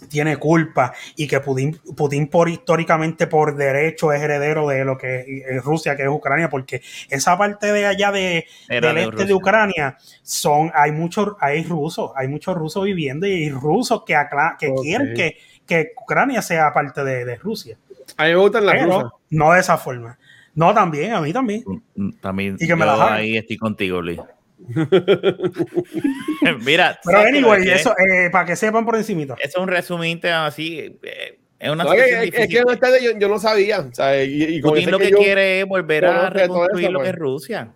tiene 0.09 0.37
culpa 0.37 0.93
y 1.15 1.27
que 1.27 1.39
Putin, 1.39 1.79
Putin 1.95 2.27
por 2.27 2.49
históricamente 2.49 3.27
por 3.27 3.55
derecho 3.55 4.11
es 4.13 4.21
heredero 4.21 4.67
de 4.67 4.83
lo 4.85 4.97
que 4.97 5.43
es 5.47 5.63
Rusia, 5.63 5.95
que 5.95 6.03
es 6.03 6.09
Ucrania, 6.09 6.49
porque 6.49 6.81
esa 7.09 7.37
parte 7.37 7.71
de 7.71 7.85
allá 7.85 8.11
de, 8.11 8.45
del 8.67 8.97
este 8.97 9.25
de 9.25 9.33
Ucrania 9.33 9.97
son, 10.23 10.71
hay 10.73 10.91
muchos, 10.91 11.29
hay 11.39 11.63
rusos, 11.63 12.11
hay 12.15 12.27
muchos 12.27 12.55
rusos 12.55 12.83
viviendo 12.83 13.27
y 13.27 13.31
hay 13.31 13.49
rusos 13.49 14.03
que, 14.05 14.15
que 14.59 14.73
quieren 14.81 15.13
que, 15.13 15.37
que 15.65 15.91
Ucrania 16.01 16.41
sea 16.41 16.73
parte 16.73 17.03
de, 17.03 17.25
de 17.25 17.35
Rusia. 17.37 17.77
A 18.17 18.23
mí 18.25 18.29
me 18.31 18.35
gustan 18.37 18.65
las 18.65 18.75
Pero 18.75 18.85
rusas. 18.85 19.11
no 19.29 19.51
de 19.53 19.59
esa 19.59 19.77
forma. 19.77 20.17
No, 20.53 20.73
también, 20.73 21.13
a 21.13 21.21
mí 21.21 21.31
también. 21.31 21.63
Mm, 21.95 22.11
También 22.19 22.59
Y 22.59 22.67
que 22.67 22.75
me 22.75 22.85
yo 22.85 22.85
la 22.85 22.93
hagan. 22.93 23.13
ahí 23.13 23.37
estoy 23.37 23.57
contigo, 23.57 24.01
Luis. 24.01 24.19
Mira, 26.65 26.99
Pero 27.03 27.19
anyway, 27.19 27.63
que 27.63 27.73
eso, 27.73 27.93
eh, 27.97 28.29
para 28.31 28.45
que 28.45 28.55
sepan 28.55 28.85
por 28.85 28.95
encimita. 28.95 29.35
es 29.41 29.55
un 29.55 29.67
resuminte 29.67 30.31
así. 30.31 30.97
eh, 31.03 31.39
Es 31.59 31.69
una 31.69 31.83
No, 31.83 31.93
es, 31.93 32.31
que 32.31 32.61
no 32.65 32.71
está 32.71 32.89
de- 32.91 33.03
yo, 33.03 33.11
yo 33.19 33.27
no 33.29 33.37
sabía. 33.39 33.79
o 33.81 33.93
sea, 33.93 34.23
y, 34.23 34.43
y 34.55 34.61
como 34.61 34.73
Putin 34.73 34.91
lo 34.91 34.99
que, 34.99 35.11
yo- 35.11 35.17
quiere 35.17 35.59
es 35.61 35.65
volver 35.67 36.05
a 36.05 36.29
reconstruir 36.29 36.85
eso, 36.85 36.91
lo 36.91 36.99
que 36.99 37.03
pues. 37.03 37.13
es 37.13 37.19
Rusia. 37.19 37.71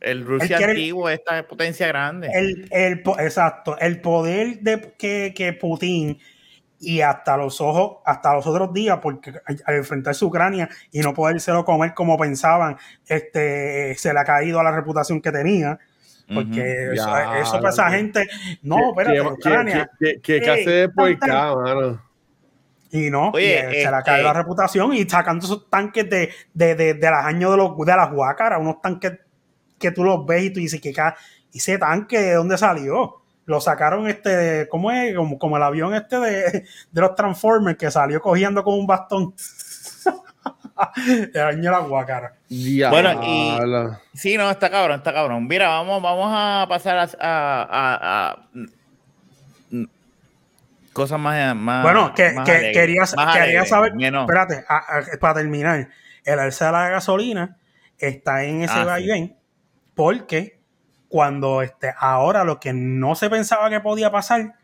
El 0.00 0.24
Rusia 0.26 0.56
quiere- 0.58 0.72
antiguo, 0.72 1.08
esta 1.08 1.46
potencia 1.46 1.86
grande. 1.88 2.28
El, 2.32 2.68
el 2.70 3.02
exacto, 3.20 3.78
el 3.78 4.00
poder 4.00 4.58
de 4.60 4.94
que, 4.98 5.32
que 5.36 5.52
Putin 5.52 6.18
y 6.78 7.00
hasta 7.00 7.36
los 7.38 7.60
ojos, 7.62 7.98
hasta 8.04 8.34
los 8.34 8.46
otros 8.46 8.72
días, 8.74 8.98
porque 9.02 9.30
al, 9.46 9.62
al 9.64 9.74
enfrentarse 9.76 10.24
a 10.24 10.28
Ucrania 10.28 10.68
y 10.92 11.00
no 11.00 11.14
podérselo 11.14 11.64
comer 11.64 11.94
como 11.94 12.18
pensaban, 12.18 12.76
este 13.06 13.94
se 13.96 14.12
le 14.12 14.18
ha 14.20 14.24
caído 14.24 14.60
a 14.60 14.64
la 14.64 14.72
reputación 14.72 15.22
que 15.22 15.32
tenía. 15.32 15.78
Porque 16.32 16.92
eso, 16.92 17.06
Ya, 17.06 17.38
eso 17.40 17.52
para 17.52 17.68
esa 17.70 17.90
gente, 17.90 18.28
no, 18.62 18.90
espérate, 18.90 19.14
que- 19.14 19.26
Ucrania. 19.28 19.90
Ey, 20.00 20.20
clase 20.40 20.70
de 20.70 20.86
tan, 20.88 20.94
puerca, 20.94 21.54
mano. 21.54 22.02
Y 22.90 23.10
no, 23.10 23.30
Oye, 23.30 23.46
y, 23.46 23.52
eh, 23.52 23.82
se 23.84 23.90
le 23.90 23.96
ha 23.96 24.02
caído 24.02 24.16
este- 24.16 24.22
la 24.22 24.32
reputación 24.32 24.92
y 24.94 25.08
sacando 25.08 25.44
esos 25.44 25.68
tanques 25.70 26.08
de, 26.08 26.30
de, 26.54 26.74
de, 26.74 26.94
de 26.94 27.10
las 27.10 27.26
años 27.26 27.50
de, 27.52 27.56
los, 27.58 27.76
de 27.76 27.96
las 27.96 28.10
guácaras, 28.10 28.60
unos 28.60 28.80
tanques 28.80 29.12
que 29.78 29.90
tú 29.90 30.02
los 30.04 30.24
ves 30.26 30.44
y 30.44 30.50
tú 30.52 30.60
dices 30.60 30.80
que 30.80 30.92
ca- 30.92 31.16
¿y 31.52 31.58
ese 31.58 31.78
tanque 31.78 32.18
de 32.20 32.34
dónde 32.34 32.56
salió. 32.58 33.22
Lo 33.44 33.60
sacaron 33.60 34.08
este, 34.08 34.66
¿cómo 34.68 34.90
es? 34.90 35.14
Como, 35.14 35.38
como 35.38 35.56
el 35.56 35.62
avión 35.62 35.94
este 35.94 36.18
de, 36.18 36.64
de 36.90 37.00
los 37.00 37.14
Transformers 37.14 37.78
que 37.78 37.90
salió 37.90 38.20
cogiendo 38.20 38.64
con 38.64 38.74
un 38.74 38.86
bastón. 38.88 39.34
el 41.34 41.40
año 41.40 41.62
de 41.62 41.70
las 41.70 41.88
guácaras. 41.88 42.32
Bueno, 42.48 43.20
y- 43.24 43.50
Diablo. 43.54 43.98
Sí, 44.14 44.36
no, 44.36 44.50
está 44.50 44.70
cabrón, 44.70 44.98
está 44.98 45.12
cabrón. 45.12 45.46
Mira, 45.46 45.68
vamos, 45.68 46.02
vamos 46.02 46.30
a 46.32 46.66
pasar 46.68 46.98
a, 46.98 47.02
a- 47.20 47.62
a- 47.62 48.30
a- 48.30 48.36
cosas 50.92 51.18
más, 51.20 51.54
más 51.54 51.82
Bueno, 51.82 52.14
que, 52.14 52.32
más 52.32 52.44
que 52.46 52.52
alegres, 52.52 52.76
quería, 52.76 53.00
más 53.00 53.10
quería 53.34 53.42
alegres, 53.42 53.68
saber, 53.68 53.94
menos- 53.94 54.22
espérate, 54.22 54.64
a- 54.68 54.76
a- 54.76 55.18
para 55.20 55.34
terminar, 55.34 55.88
el 56.24 56.38
alza 56.38 56.66
de 56.66 56.72
la 56.72 56.88
gasolina 56.88 57.56
está 57.98 58.44
en 58.44 58.62
ese 58.62 58.72
Ah, 58.74 58.80
sí. 58.82 58.86
vaivén 58.86 59.36
porque 59.94 60.58
cuando 61.08 61.62
este, 61.62 61.94
ahora 61.98 62.44
lo 62.44 62.58
que 62.60 62.72
no 62.72 63.14
se 63.14 63.30
pensaba 63.30 63.70
que 63.70 63.80
podía 63.80 64.10
pasar, 64.10 64.54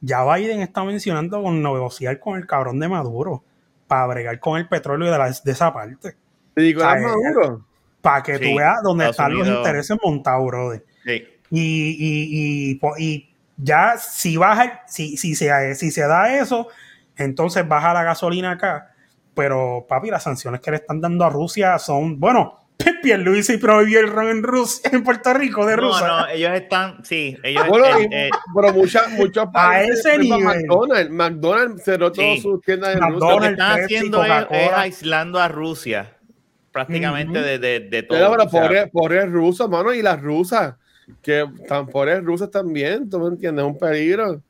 ya 0.00 0.24
Biden 0.24 0.60
está 0.62 0.82
mencionando 0.84 1.42
con 1.42 1.62
negociar 1.62 2.18
con 2.20 2.36
el 2.36 2.46
cabrón 2.46 2.78
de 2.80 2.88
Maduro 2.88 3.44
para 3.90 4.06
bregar 4.06 4.38
con 4.38 4.56
el 4.56 4.68
petróleo 4.68 5.10
de, 5.10 5.18
la- 5.18 5.30
de 5.44 5.50
esa 5.50 5.72
parte. 5.72 6.14
Te 6.54 6.62
digo, 6.62 6.80
¿eres 6.84 7.02
eh, 7.02 7.06
Maduro? 7.06 7.66
Para 8.00 8.22
que 8.22 8.38
Sí, 8.38 8.44
tú 8.44 8.56
veas 8.56 8.76
dónde 8.84 9.08
están 9.10 9.34
los 9.34 9.48
intereses 9.58 9.98
montados, 10.00 10.46
brother. 10.46 10.84
Sí. 11.04 11.24
Y, 11.50 11.96
y, 11.98 12.78
y, 12.78 13.04
y 13.04 13.34
ya 13.56 13.96
si 13.98 14.36
baja, 14.36 14.82
si, 14.86 15.16
si, 15.16 15.34
se, 15.34 15.74
si 15.74 15.90
se 15.90 16.02
da 16.02 16.32
eso, 16.36 16.68
entonces 17.16 17.66
baja 17.66 17.92
la 17.92 18.04
gasolina 18.04 18.52
acá. 18.52 18.92
Pero, 19.34 19.84
papi, 19.88 20.08
las 20.08 20.22
sanciones 20.22 20.60
que 20.60 20.70
le 20.70 20.76
están 20.76 21.00
dando 21.00 21.24
a 21.24 21.30
Rusia 21.30 21.76
son, 21.80 22.20
bueno, 22.20 22.59
Pierluisi 23.02 23.56
prohibió 23.56 24.00
el 24.00 24.08
ron 24.08 24.28
en 24.28 24.42
Rusia, 24.42 24.90
en 24.92 25.02
Puerto 25.02 25.32
Rico, 25.34 25.64
de 25.66 25.76
No, 25.76 25.82
Rusia. 25.82 26.06
no, 26.06 26.28
ellos 26.28 26.52
están, 26.54 27.04
sí, 27.04 27.36
ellos 27.42 27.66
Bueno, 27.68 27.86
eh, 27.98 28.08
eh, 28.10 28.30
pero 28.54 28.72
muchas, 28.72 29.10
muchos 29.12 29.46
países, 29.52 30.04
ese 30.04 30.18
nivel. 30.18 30.44
McDonald's, 30.44 31.10
McDonald's 31.10 31.84
cerró 31.84 32.12
todas 32.12 32.36
Sí. 32.36 32.40
sus 32.42 32.60
tiendas 32.62 32.94
en 32.94 33.00
McDonald's, 33.00 33.20
lo 33.20 33.28
que 33.28 33.34
Rusia. 33.36 33.50
están 33.50 33.76
Pepsi, 33.76 33.94
haciendo 33.96 34.24
es, 34.24 34.70
aislando 34.74 35.40
a 35.40 35.48
Rusia 35.48 36.16
prácticamente 36.72 37.40
de, 37.42 37.58
de, 37.58 37.80
de 37.80 38.02
todo. 38.04 38.18
Pero, 38.18 38.30
pero 38.30 38.44
o 38.44 38.48
sea, 38.48 38.60
pobres, 38.62 38.90
pobres 38.92 39.30
rusos, 39.30 39.68
mano, 39.68 39.92
y 39.92 40.02
las 40.02 40.20
rusas, 40.20 40.74
que 41.22 41.44
tan 41.66 41.88
pobres 41.88 42.22
rusas 42.22 42.50
también, 42.50 43.10
¿tú 43.10 43.18
me 43.18 43.28
entiendes? 43.28 43.64
Es 43.64 43.70
un 43.72 43.78
peligro. 43.78 44.42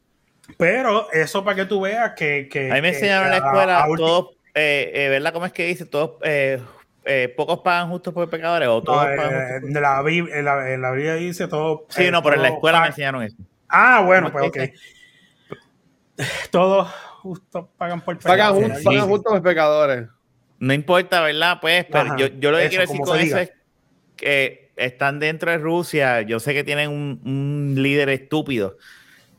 Pero 0.59 1.11
eso 1.13 1.43
para 1.45 1.57
que 1.57 1.65
tú 1.65 1.81
veas 1.81 2.13
que. 2.17 2.49
que 2.51 2.71
a 2.71 2.75
mí 2.75 2.81
me 2.83 2.89
enseñaron 2.89 3.27
en 3.27 3.31
la 3.31 3.37
a- 3.37 3.39
escuela, 3.49 3.85
a 3.85 3.87
todos, 3.97 4.31
eh, 4.55 4.91
eh, 4.95 5.09
¿verdad? 5.09 5.33
¿Cómo 5.33 5.47
es 5.47 5.53
que 5.53 5.67
dice? 5.67 5.87
Todos, 5.87 6.17
eh, 6.25 6.61
eh, 7.05 7.33
pocos 7.37 7.61
pagan 7.61 7.89
justos 7.91 8.13
por 8.15 8.29
pecadores 8.29 8.69
o 8.69 8.83
todos 8.83 9.09
no, 9.09 9.17
pagan 9.17 9.33
eh, 9.33 9.37
justos 9.37 9.61
por- 9.61 9.71
de 9.73 9.81
la, 9.81 10.01
en 10.39 10.45
la, 10.45 10.73
en 10.75 10.83
la 10.83 10.91
Biblia 10.93 11.15
dice 11.15 11.49
todo. 11.49 11.87
Sí, 11.89 12.05
eh, 12.05 12.11
no, 12.11 12.23
pero 12.23 12.37
en 12.37 12.43
la 12.43 12.49
escuela 12.49 12.81
me 12.81 12.87
enseñaron 12.89 13.23
eso. 13.23 13.37
Ah, 13.69 14.03
bueno, 14.05 14.33
¿Cómo 14.33 14.51
pues 14.51 14.65
es 14.65 14.71
ok. 14.71 14.77
Todos 16.51 16.89
justos 17.23 17.67
pagan 17.77 18.01
por 18.01 18.19
Pagan, 18.19 18.55
pecado. 18.55 18.61
ju- 18.75 18.79
sí. 18.79 18.85
pagan 18.85 19.09
justo 19.09 19.33
los 19.33 19.41
pecadores. 19.41 20.09
No 20.59 20.75
importa, 20.75 21.23
¿verdad? 21.23 21.59
Pues, 21.61 21.87
pero 21.87 22.01
Ajá, 22.01 22.17
yo, 22.19 22.27
yo 22.27 22.51
lo 22.51 22.59
que 22.59 22.65
eso, 22.65 22.71
quiero 22.71 22.83
decir 22.87 23.01
con 23.01 23.19
eso 23.19 23.39
es 23.39 23.53
que 24.17 24.73
están 24.77 25.19
dentro 25.19 25.51
de 25.51 25.59
Rusia. 25.59 26.21
Yo 26.23 26.39
sé 26.41 26.53
que 26.53 26.65
tienen 26.65 26.91
un, 26.91 27.21
un 27.25 27.83
líder 27.83 28.11
estúpido 28.11 28.77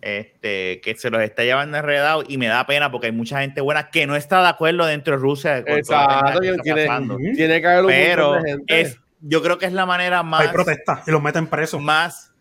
este, 0.02 0.82
que 0.82 0.96
se 0.96 1.10
los 1.10 1.22
está 1.22 1.44
llevando 1.44 1.78
enredado 1.78 2.24
y 2.28 2.38
me 2.38 2.48
da 2.48 2.66
pena 2.66 2.92
porque 2.92 3.08
hay 3.08 3.14
mucha 3.14 3.42
gente 3.42 3.62
buena 3.62 3.90
que 3.90 4.08
no 4.08 4.16
está 4.16 4.42
de 4.42 4.48
acuerdo 4.50 4.86
dentro 4.86 5.16
de 5.16 5.22
Rusia. 5.22 5.64
la 5.66 5.76
Exacto, 5.78 6.40
que 6.42 6.58
tiene, 6.64 6.88
tiene 7.36 7.62
que 7.62 7.68
haber 7.68 7.82
un 7.82 7.88
Pero 7.88 8.34
de 8.34 8.50
gente. 8.52 8.82
es, 8.82 8.98
yo 9.22 9.42
creo 9.44 9.58
que 9.60 9.66
es 9.68 9.74
la 9.74 9.86
manera 9.86 10.24
más 10.24 10.42
Hay 10.42 10.48
protestas 10.50 11.08
y 11.08 11.12
los 11.12 11.22
meten 11.22 11.46
presos. 11.48 11.80
más, 11.82 12.34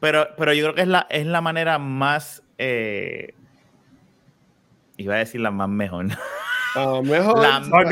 pero, 0.00 0.28
pero 0.36 0.52
yo 0.52 0.64
creo 0.64 0.74
que 0.74 0.82
es 0.82 0.88
la, 0.88 1.06
es 1.08 1.24
la 1.26 1.40
manera 1.40 1.78
más, 1.78 2.42
eh, 2.58 3.34
iba 4.96 5.14
a 5.14 5.18
decir 5.18 5.40
la 5.40 5.50
más 5.50 5.68
mejor, 5.68 6.06
Ah, 6.76 7.00
mejor. 7.04 7.38
la- 7.40 7.60
la- 7.60 7.84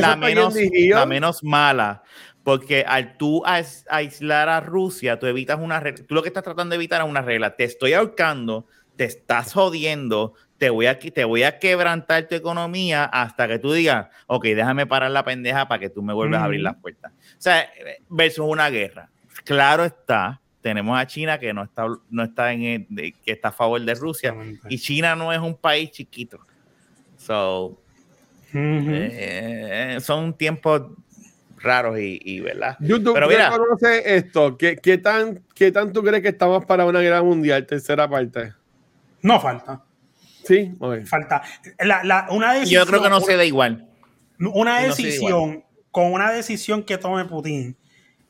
la, 0.00 0.16
menos, 0.16 0.54
la 0.90 1.06
menos 1.06 1.44
mala, 1.44 2.02
porque 2.44 2.84
al 2.86 3.16
tú 3.16 3.42
ais- 3.44 3.84
aislar 3.88 4.48
a 4.48 4.60
Rusia, 4.60 5.18
tú 5.18 5.26
evitas 5.26 5.58
una 5.60 5.78
regla, 5.80 6.04
tú 6.06 6.14
lo 6.14 6.22
que 6.22 6.28
estás 6.28 6.42
tratando 6.42 6.70
de 6.72 6.76
evitar 6.76 7.00
es 7.02 7.08
una 7.08 7.22
regla, 7.22 7.54
te 7.56 7.64
estoy 7.64 7.92
ahorcando, 7.92 8.66
te 8.96 9.04
estás 9.04 9.52
jodiendo, 9.52 10.34
te 10.58 10.70
voy 10.70 10.86
a, 10.86 10.98
te 10.98 11.24
voy 11.24 11.42
a 11.44 11.58
quebrantar 11.58 12.28
tu 12.28 12.34
economía 12.34 13.04
hasta 13.04 13.48
que 13.48 13.58
tú 13.58 13.72
digas, 13.72 14.08
ok, 14.26 14.44
déjame 14.44 14.86
parar 14.86 15.10
la 15.10 15.24
pendeja 15.24 15.66
para 15.68 15.78
que 15.80 15.88
tú 15.90 16.02
me 16.02 16.12
vuelvas 16.12 16.40
a 16.40 16.44
abrir 16.44 16.60
las 16.60 16.76
puertas. 16.76 17.12
O 17.12 17.40
sea, 17.40 17.68
versus 18.08 18.44
una 18.46 18.68
guerra. 18.70 19.08
Claro 19.44 19.84
está, 19.84 20.40
tenemos 20.60 20.96
a 20.98 21.06
China 21.06 21.38
que 21.38 21.52
no 21.52 21.64
está, 21.64 21.86
no 22.10 22.22
está 22.22 22.52
en 22.52 22.62
el- 22.62 22.86
que 23.24 23.32
está 23.32 23.48
a 23.48 23.52
favor 23.52 23.80
de 23.80 23.94
Rusia 23.94 24.34
y 24.68 24.78
China 24.78 25.16
no 25.16 25.32
es 25.32 25.38
un 25.40 25.56
país 25.56 25.90
chiquito. 25.90 26.38
So, 27.16 27.80
eh, 28.94 29.98
son 30.00 30.34
tiempos 30.36 30.82
raros 31.62 31.98
y, 31.98 32.18
y 32.22 32.40
¿verdad? 32.40 32.76
YouTube, 32.80 33.14
Pero 33.14 33.26
¿tú 33.26 33.32
mira. 33.32 33.50
reconoces 33.50 34.02
esto? 34.04 34.56
¿Qué, 34.58 34.76
qué, 34.76 34.98
tan, 34.98 35.42
¿Qué 35.54 35.70
tan 35.72 35.92
tú 35.92 36.02
crees 36.02 36.22
que 36.22 36.28
estamos 36.28 36.64
para 36.64 36.84
una 36.84 37.00
guerra 37.00 37.22
mundial, 37.22 37.66
tercera 37.66 38.08
parte? 38.08 38.52
No 39.22 39.40
falta. 39.40 39.82
Sí, 40.44 40.74
ok. 40.80 41.04
Falta. 41.06 41.42
La, 41.78 42.02
la- 42.04 42.26
una 42.30 42.54
decisión, 42.54 42.82
Yo 42.82 42.86
creo 42.90 43.02
que 43.02 43.08
no 43.10 43.20
se 43.20 43.36
da 43.36 43.44
igual. 43.44 43.88
Una 44.40 44.80
no 44.80 44.86
decisión, 44.88 45.64
con 45.92 46.12
una 46.12 46.32
decisión 46.32 46.82
que 46.82 46.98
tome 46.98 47.24
Putin, 47.26 47.76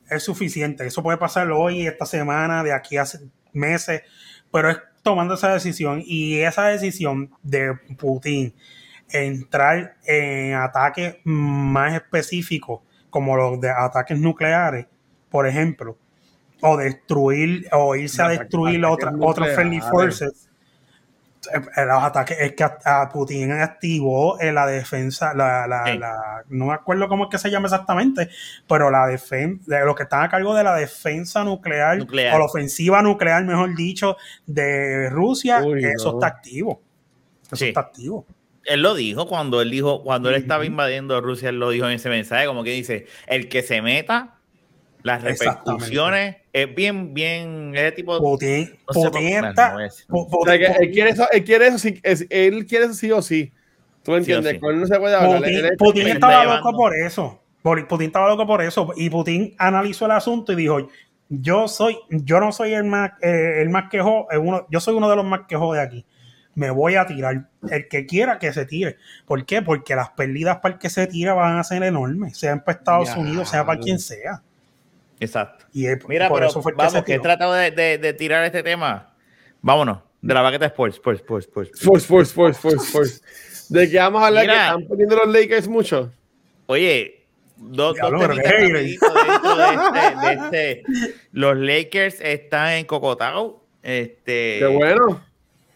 es 0.09 0.21
suficiente. 0.21 0.85
Eso 0.85 1.01
puede 1.01 1.17
pasar 1.17 1.49
hoy, 1.51 1.87
esta 1.87 2.05
semana, 2.05 2.63
de 2.63 2.71
aquí 2.71 2.97
a 2.97 3.05
se- 3.05 3.21
meses, 3.51 4.03
pero 4.51 4.69
es 4.69 4.77
tomando 5.01 5.33
esa 5.33 5.51
decisión 5.53 6.03
y 6.05 6.35
esa 6.39 6.67
decisión 6.67 7.31
de 7.41 7.73
Putin 7.97 8.53
entrar 9.09 9.95
en 10.05 10.53
ataques 10.55 11.17
más 11.23 11.93
específicos, 11.93 12.81
como 13.13 13.37
los 13.37 13.61
de 13.61 13.69
ataques 13.69 14.19
nucleares, 14.19 14.87
por 15.29 15.45
ejemplo, 15.45 15.95
o 16.61 16.75
destruir, 16.77 17.67
o 17.71 17.95
irse 17.95 18.23
a 18.23 18.27
destruir 18.27 18.83
ataques 18.83 19.07
otra, 19.21 19.45
friendly 19.53 19.79
forces. 19.81 20.49
Eh, 21.53 21.59
eh, 21.75 21.85
Los 21.85 22.01
ataques 22.01 22.37
es 22.39 22.53
que 22.53 22.63
a, 22.63 23.09
Putin 23.11 23.51
activó 23.51 24.41
en 24.41 24.55
la 24.55 24.65
defensa, 24.65 25.33
la, 25.35 25.67
la- 25.67 25.85
Sí. 25.85 25.97
la- 25.99 26.41
no 26.49 26.65
me 26.67 26.73
acuerdo 26.73 27.07
cómo 27.07 27.25
es 27.25 27.29
que 27.29 27.37
se 27.37 27.51
llama 27.51 27.67
exactamente, 27.67 28.29
pero 28.67 28.89
la 28.89 29.05
defensa, 29.05 29.63
de 29.67 29.85
los 29.85 29.95
que 29.95 30.03
están 30.03 30.23
a 30.23 30.29
cargo 30.29 30.55
de 30.55 30.63
la 30.63 30.73
defensa 30.75 31.43
nuclear, 31.43 31.97
Nuclear. 31.99 32.33
o 32.35 32.39
la 32.39 32.45
ofensiva 32.45 33.01
nuclear, 33.03 33.43
mejor 33.45 33.75
dicho, 33.75 34.15
de 34.47 35.09
Rusia, 35.11 35.61
Uy, 35.63 35.83
eso 35.85 36.13
no. 36.13 36.17
está 36.17 36.27
activo. 36.27 36.81
Eso 37.45 37.55
Sí. 37.57 37.67
está 37.67 37.81
activo. 37.81 38.25
Él 38.65 38.81
lo 38.81 38.95
dijo 38.95 39.27
cuando 39.27 39.61
él 39.61 39.69
dijo, 39.69 40.03
cuando 40.03 40.29
él 40.29 40.35
estaba 40.35 40.65
invadiendo 40.65 41.19
Rusia, 41.21 41.49
él 41.49 41.59
lo 41.59 41.69
dijo 41.69 41.85
en 41.85 41.91
ese 41.93 42.09
mensaje, 42.09 42.45
como 42.45 42.63
que 42.63 42.71
dice, 42.71 43.05
el 43.27 43.49
que 43.49 43.61
se 43.61 43.81
meta, 43.81 44.35
las 45.03 45.21
repercusiones, 45.21 46.37
es 46.53 46.73
bien, 46.73 47.13
bien, 47.13 47.73
ese 47.75 47.91
tipo 47.91 48.17
Putin, 48.85 49.11
no 49.41 49.49
está. 49.49 49.71
no 50.07 50.17
O 50.31 50.45
sea, 50.45 50.55
él 50.79 50.91
quiere 50.91 51.09
eso, 51.09 51.27
él 51.31 51.43
quiere 51.43 51.67
eso, 51.67 51.77
sí, 51.77 51.99
es- 52.03 52.25
él 52.29 52.65
quiere 52.65 52.85
eso 52.85 52.93
sí 52.93 53.11
o 53.11 53.21
sí. 53.21 53.51
¿Tú 54.03 54.11
me 54.11 54.17
entiendes? 54.17 54.53
sí. 54.53 54.59
Él 54.65 54.79
no 54.79 54.87
se 54.87 54.99
puede 54.99 55.15
hablar. 55.15 55.39
Putin, 55.41 55.55
Él 55.65 55.71
Putin 55.77 56.07
estaba 56.07 56.33
está 56.33 56.43
loco 56.45 56.57
llevando- 56.69 56.77
por 56.77 56.95
eso. 56.95 57.39
Por- 57.61 57.87
Putin 57.87 58.07
estaba 58.07 58.27
loco 58.29 58.45
por 58.47 58.61
eso. 58.61 58.89
Y 58.97 59.09
Putin 59.09 59.55
analizó 59.57 60.05
el 60.05 60.11
asunto 60.11 60.51
y 60.53 60.55
dijo: 60.57 60.89
Yo 61.29 61.67
soy, 61.67 61.97
yo 62.09 62.39
no 62.39 62.51
soy 62.51 62.73
el 62.73 62.83
más, 62.83 63.11
eh, 63.21 63.61
el 63.61 63.69
más 63.69 63.89
quejo, 63.89 64.27
eh, 64.31 64.37
uno, 64.37 64.67
yo 64.69 64.79
soy 64.79 64.93
uno 64.95 65.09
de 65.09 65.15
los 65.15 65.25
más 65.25 65.41
quejos 65.47 65.75
de 65.75 65.81
aquí. 65.81 66.05
Me 66.55 66.69
voy 66.69 66.95
a 66.95 67.05
tirar. 67.05 67.47
El 67.69 67.87
que 67.87 68.05
quiera 68.05 68.37
que 68.39 68.53
se 68.53 68.65
tire. 68.65 68.97
¿Por 69.25 69.45
qué? 69.45 69.61
Porque 69.61 69.95
las 69.95 70.09
pérdidas 70.11 70.57
para 70.57 70.75
el 70.75 70.79
que 70.79 70.89
se 70.89 71.07
tira 71.07 71.33
van 71.33 71.57
a 71.57 71.63
ser 71.63 71.81
enormes, 71.83 72.37
sea 72.37 72.63
para 72.63 72.77
Estados 72.77 73.09
Ya. 73.09 73.17
Unidos, 73.17 73.49
sea 73.49 73.65
para 73.65 73.79
quien 73.79 73.99
sea. 73.99 74.41
Exacto. 75.19 75.65
Y 75.73 75.85
es- 75.87 76.05
Mira, 76.07 76.27
por 76.27 76.39
pero 76.39 76.49
eso 76.49 76.61
fue 76.61 76.73
que 76.73 76.77
vamos, 76.77 77.03
que 77.03 77.13
he 77.15 77.19
tratado 77.19 77.53
de, 77.53 77.71
de- 77.71 77.97
de 77.97 78.13
tirar 78.13 78.43
este 78.43 78.61
tema. 78.63 79.13
Vámonos, 79.61 79.99
de 80.21 80.33
la 80.33 80.41
baqueta 80.41 80.65
Sports, 80.65 80.95
Sports, 80.97 81.21
Sports, 81.21 81.45
Sports. 81.47 81.79
Force, 81.81 82.05
force, 82.07 82.33
force, 82.33 82.59
force, 82.59 82.91
force. 82.91 83.21
¿De 83.69 83.89
qué 83.89 83.97
vamos 83.97 84.21
a 84.21 84.27
hablar? 84.27 84.43
Mira. 84.43 84.53
Que 84.55 84.61
están 84.65 84.87
poniendo 84.87 85.15
los 85.15 85.27
Lakers 85.29 85.67
mucho. 85.69 86.11
Oye, 86.65 87.25
dos, 87.57 87.95
dos 87.97 88.27
de 88.27 88.35
este, 88.35 88.73
de 88.73 90.33
este. 90.33 90.83
Los 91.31 91.57
Lakers 91.57 92.19
están 92.19 92.71
en 92.73 92.85
Cocotao. 92.85 93.63
Este, 93.81 94.57
Qué 94.59 94.65
bueno. 94.65 95.23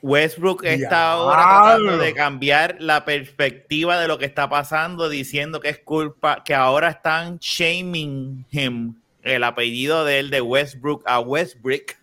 Westbrook 0.01 0.63
está 0.63 1.13
ahora 1.13 1.43
tratando 1.43 1.97
de 1.97 2.13
cambiar 2.13 2.77
la 2.79 3.03
perspectiva 3.05 3.99
de 3.99 4.07
lo 4.07 4.17
que 4.17 4.25
está 4.25 4.47
pasando, 4.47 5.09
diciendo 5.09 5.59
que 5.59 5.69
es 5.69 5.79
culpa, 5.79 6.43
que 6.43 6.53
ahora 6.53 6.89
están 6.89 7.39
shaming 7.39 8.45
him, 8.51 8.95
el 9.23 9.43
apellido 9.43 10.05
de 10.05 10.19
él 10.19 10.29
de 10.29 10.41
Westbrook 10.41 11.03
a 11.05 11.19
Westbrick. 11.19 11.97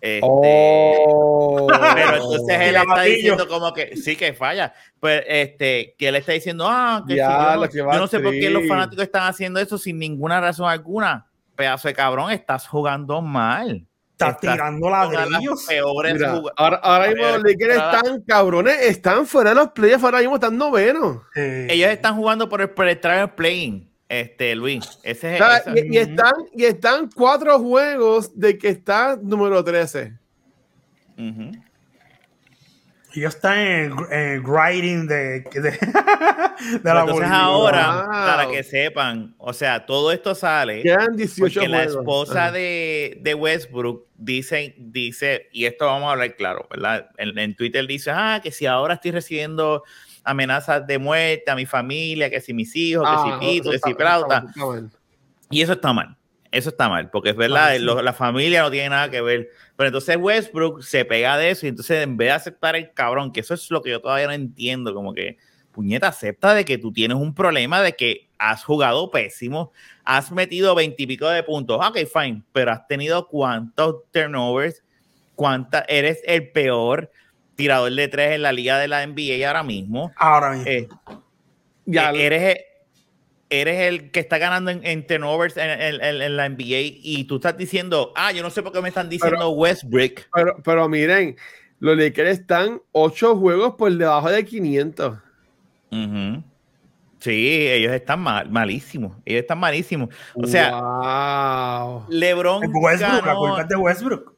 Este, 0.00 0.20
Oh. 0.22 1.66
Pero 1.68 2.16
entonces 2.16 2.60
él 2.60 2.76
está 2.76 3.02
diciendo 3.02 3.48
como 3.48 3.72
que 3.72 3.96
sí 3.96 4.14
que 4.14 4.34
falla. 4.34 4.72
Pues 5.00 5.22
este, 5.26 5.94
que 5.98 6.08
él 6.08 6.16
está 6.16 6.32
diciendo, 6.32 6.66
ah, 6.68 7.02
que 7.06 7.14
si 7.14 7.18
Ya, 7.18 7.54
yo, 7.54 7.60
no, 7.60 7.68
que 7.68 7.78
yo 7.78 7.92
no 7.92 8.06
sé 8.06 8.20
por 8.20 8.32
qué 8.32 8.50
los 8.50 8.68
fanáticos 8.68 9.04
están 9.04 9.24
haciendo 9.24 9.58
eso 9.58 9.78
sin 9.78 9.98
ninguna 9.98 10.40
razón 10.40 10.68
alguna. 10.68 11.26
Pedazo 11.56 11.88
de 11.88 11.94
cabrón, 11.94 12.30
estás 12.30 12.68
jugando 12.68 13.20
mal. 13.22 13.84
Estás 14.18 14.40
tirando 14.40 14.88
ladrillos. 14.88 15.66
peores 15.66 16.14
Mira, 16.14 16.40
ahora, 16.56 16.76
ahora 16.76 17.08
mismo 17.08 17.22
los 17.22 17.42
Lakers 17.42 17.74
están 17.74 18.22
cabrones, 18.22 18.80
están 18.80 19.26
fuera 19.26 19.50
de 19.50 19.56
los 19.56 19.72
playoffs, 19.72 20.04
ahora 20.04 20.20
mismo 20.20 20.36
están 20.36 20.56
novenos. 20.56 21.18
Eh, 21.34 21.66
Ellos 21.68 21.90
están 21.90 22.16
jugando 22.16 22.48
por 22.48 22.62
el, 22.62 22.70
por 22.70 22.88
el 22.88 22.98
playing, 22.98 23.86
este, 24.08 24.56
Luis. 24.56 24.98
Ese 25.02 25.34
O 25.34 25.36
sea, 25.36 25.62
y, 25.74 25.94
y 25.94 25.98
están, 25.98 26.32
y 26.54 26.64
están 26.64 27.10
cuatro 27.14 27.58
juegos 27.58 28.38
de 28.38 28.56
que 28.56 28.70
está 28.70 29.18
número 29.20 29.62
13. 29.62 30.14
Ujú. 31.18 31.50
Ellos 33.20 33.34
están 33.34 33.58
en 33.58 33.84
el, 33.84 33.92
en 34.12 34.20
el 34.30 34.42
grinding 34.42 35.06
de, 35.06 35.40
de, 35.40 35.60
de 35.60 35.70
la 36.84 37.00
entonces 37.00 37.12
bolita. 37.12 37.40
ahora, 37.40 38.02
Wow. 38.02 38.10
para 38.10 38.48
que 38.50 38.62
sepan, 38.62 39.34
o 39.38 39.52
sea, 39.52 39.84
todo 39.86 40.12
esto 40.12 40.34
sale 40.34 40.82
Quedan 40.82 41.16
18 41.16 41.60
porque 41.60 41.68
la 41.68 41.84
esposa 41.84 42.42
Ajá. 42.44 42.52
de, 42.52 43.18
de 43.20 43.34
Westbrook 43.34 44.06
dice, 44.16 44.74
dice, 44.78 45.48
y 45.52 45.64
esto 45.66 45.86
vamos 45.86 46.08
a 46.08 46.12
hablar 46.12 46.34
claro, 46.36 46.66
¿verdad? 46.70 47.08
En, 47.18 47.38
en 47.38 47.54
Twitter 47.54 47.86
dice, 47.86 48.10
ah, 48.12 48.40
que 48.42 48.50
si 48.50 48.66
ahora 48.66 48.94
estoy 48.94 49.10
recibiendo 49.12 49.82
amenazas 50.24 50.86
de 50.86 50.98
muerte 50.98 51.50
a 51.50 51.54
mi 51.54 51.66
familia, 51.66 52.28
que 52.30 52.40
si 52.40 52.52
mis 52.52 52.74
hijos, 52.74 53.08
que 53.08 53.14
Ah, 53.16 53.38
si 53.40 53.46
Pito, 53.46 53.70
eso 53.72 53.80
que 53.84 53.90
si 53.90 53.94
Plauta. 53.94 54.44
Y 55.50 55.62
eso 55.62 55.72
está 55.74 55.92
mal. 55.92 56.16
Eso 56.50 56.70
está 56.70 56.88
mal, 56.88 57.10
porque 57.10 57.30
es 57.30 57.36
verdad, 57.36 57.68
Ah, 57.70 57.74
sí. 57.76 57.82
lo- 57.82 58.00
la 58.02 58.12
familia 58.12 58.62
no 58.62 58.70
tiene 58.70 58.88
nada 58.88 59.10
que 59.10 59.20
ver. 59.20 59.50
Pero 59.76 59.88
entonces 59.88 60.16
Westbrook 60.16 60.82
se 60.82 61.04
pega 61.04 61.36
de 61.36 61.50
eso 61.50 61.66
y 61.66 61.68
entonces 61.68 62.02
en 62.02 62.16
vez 62.16 62.28
de 62.28 62.32
aceptar 62.32 62.76
el 62.76 62.92
cabrón, 62.92 63.32
que 63.32 63.40
eso 63.40 63.54
es 63.54 63.70
lo 63.70 63.82
que 63.82 63.90
yo 63.90 64.00
todavía 64.00 64.26
no 64.26 64.32
entiendo, 64.32 64.94
como 64.94 65.12
que, 65.12 65.36
puñeta, 65.72 66.08
acepta 66.08 66.54
de 66.54 66.64
que 66.64 66.78
tú 66.78 66.92
tienes 66.92 67.18
un 67.18 67.34
problema, 67.34 67.82
de 67.82 67.94
que 67.94 68.28
has 68.38 68.64
jugado 68.64 69.10
pésimo, 69.10 69.72
has 70.04 70.32
metido 70.32 70.74
veintipico 70.74 71.28
de 71.28 71.42
puntos, 71.42 71.78
ok, 71.84 71.98
fine, 72.10 72.42
pero 72.52 72.72
has 72.72 72.86
tenido 72.86 73.28
cuántos 73.28 73.96
turnovers, 74.10 74.82
cuánta, 75.34 75.84
eres 75.88 76.22
el 76.24 76.50
peor 76.50 77.10
tirador 77.54 77.92
de 77.92 78.08
tres 78.08 78.32
en 78.32 78.42
la 78.42 78.52
liga 78.52 78.78
de 78.78 78.88
la 78.88 79.06
NBA 79.06 79.46
ahora 79.46 79.62
mismo. 79.62 80.12
Ahora 80.16 80.52
mismo. 80.52 80.70
Eh, 80.70 80.88
Ya, 81.86 82.10
eh, 82.12 82.26
eres, 82.26 82.56
eres 83.50 83.80
el 83.82 84.10
que 84.10 84.20
está 84.20 84.38
ganando 84.38 84.70
en, 84.70 84.84
en 84.84 85.06
turnovers 85.06 85.56
en, 85.56 85.70
en- 85.70 86.02
en- 86.02 86.22
en 86.22 86.36
la 86.36 86.48
NBA 86.48 86.98
y 87.02 87.24
tú 87.24 87.36
estás 87.36 87.56
diciendo, 87.56 88.12
ah, 88.16 88.32
yo 88.32 88.42
no 88.42 88.50
sé 88.50 88.62
por 88.62 88.72
qué 88.72 88.80
me 88.82 88.88
están 88.88 89.08
diciendo 89.08 89.50
Westbrook. 89.50 90.22
pero, 90.34 90.56
pero 90.64 90.88
miren, 90.88 91.36
los 91.78 91.96
Lakers 91.96 92.40
están 92.40 92.80
8 92.92 93.36
juegos 93.36 93.74
por 93.76 93.92
debajo 93.92 94.30
de 94.30 94.44
500. 94.44 95.18
Ujú. 95.92 96.42
Sí, 97.20 97.66
ellos 97.68 97.92
están 97.92 98.20
mal, 98.20 98.50
malísimos. 98.50 99.16
Ellos 99.24 99.40
están 99.42 99.58
malísimos. 99.58 100.10
O 100.34 100.46
sea, 100.46 100.70
wow. 100.80 102.04
LeBron 102.08 102.64
Es 102.64 102.70
Westbrook, 102.72 103.26
la 103.26 103.34
culpa 103.34 103.62
es 103.62 103.68
de 103.68 103.76
Westbrook. 103.76 104.34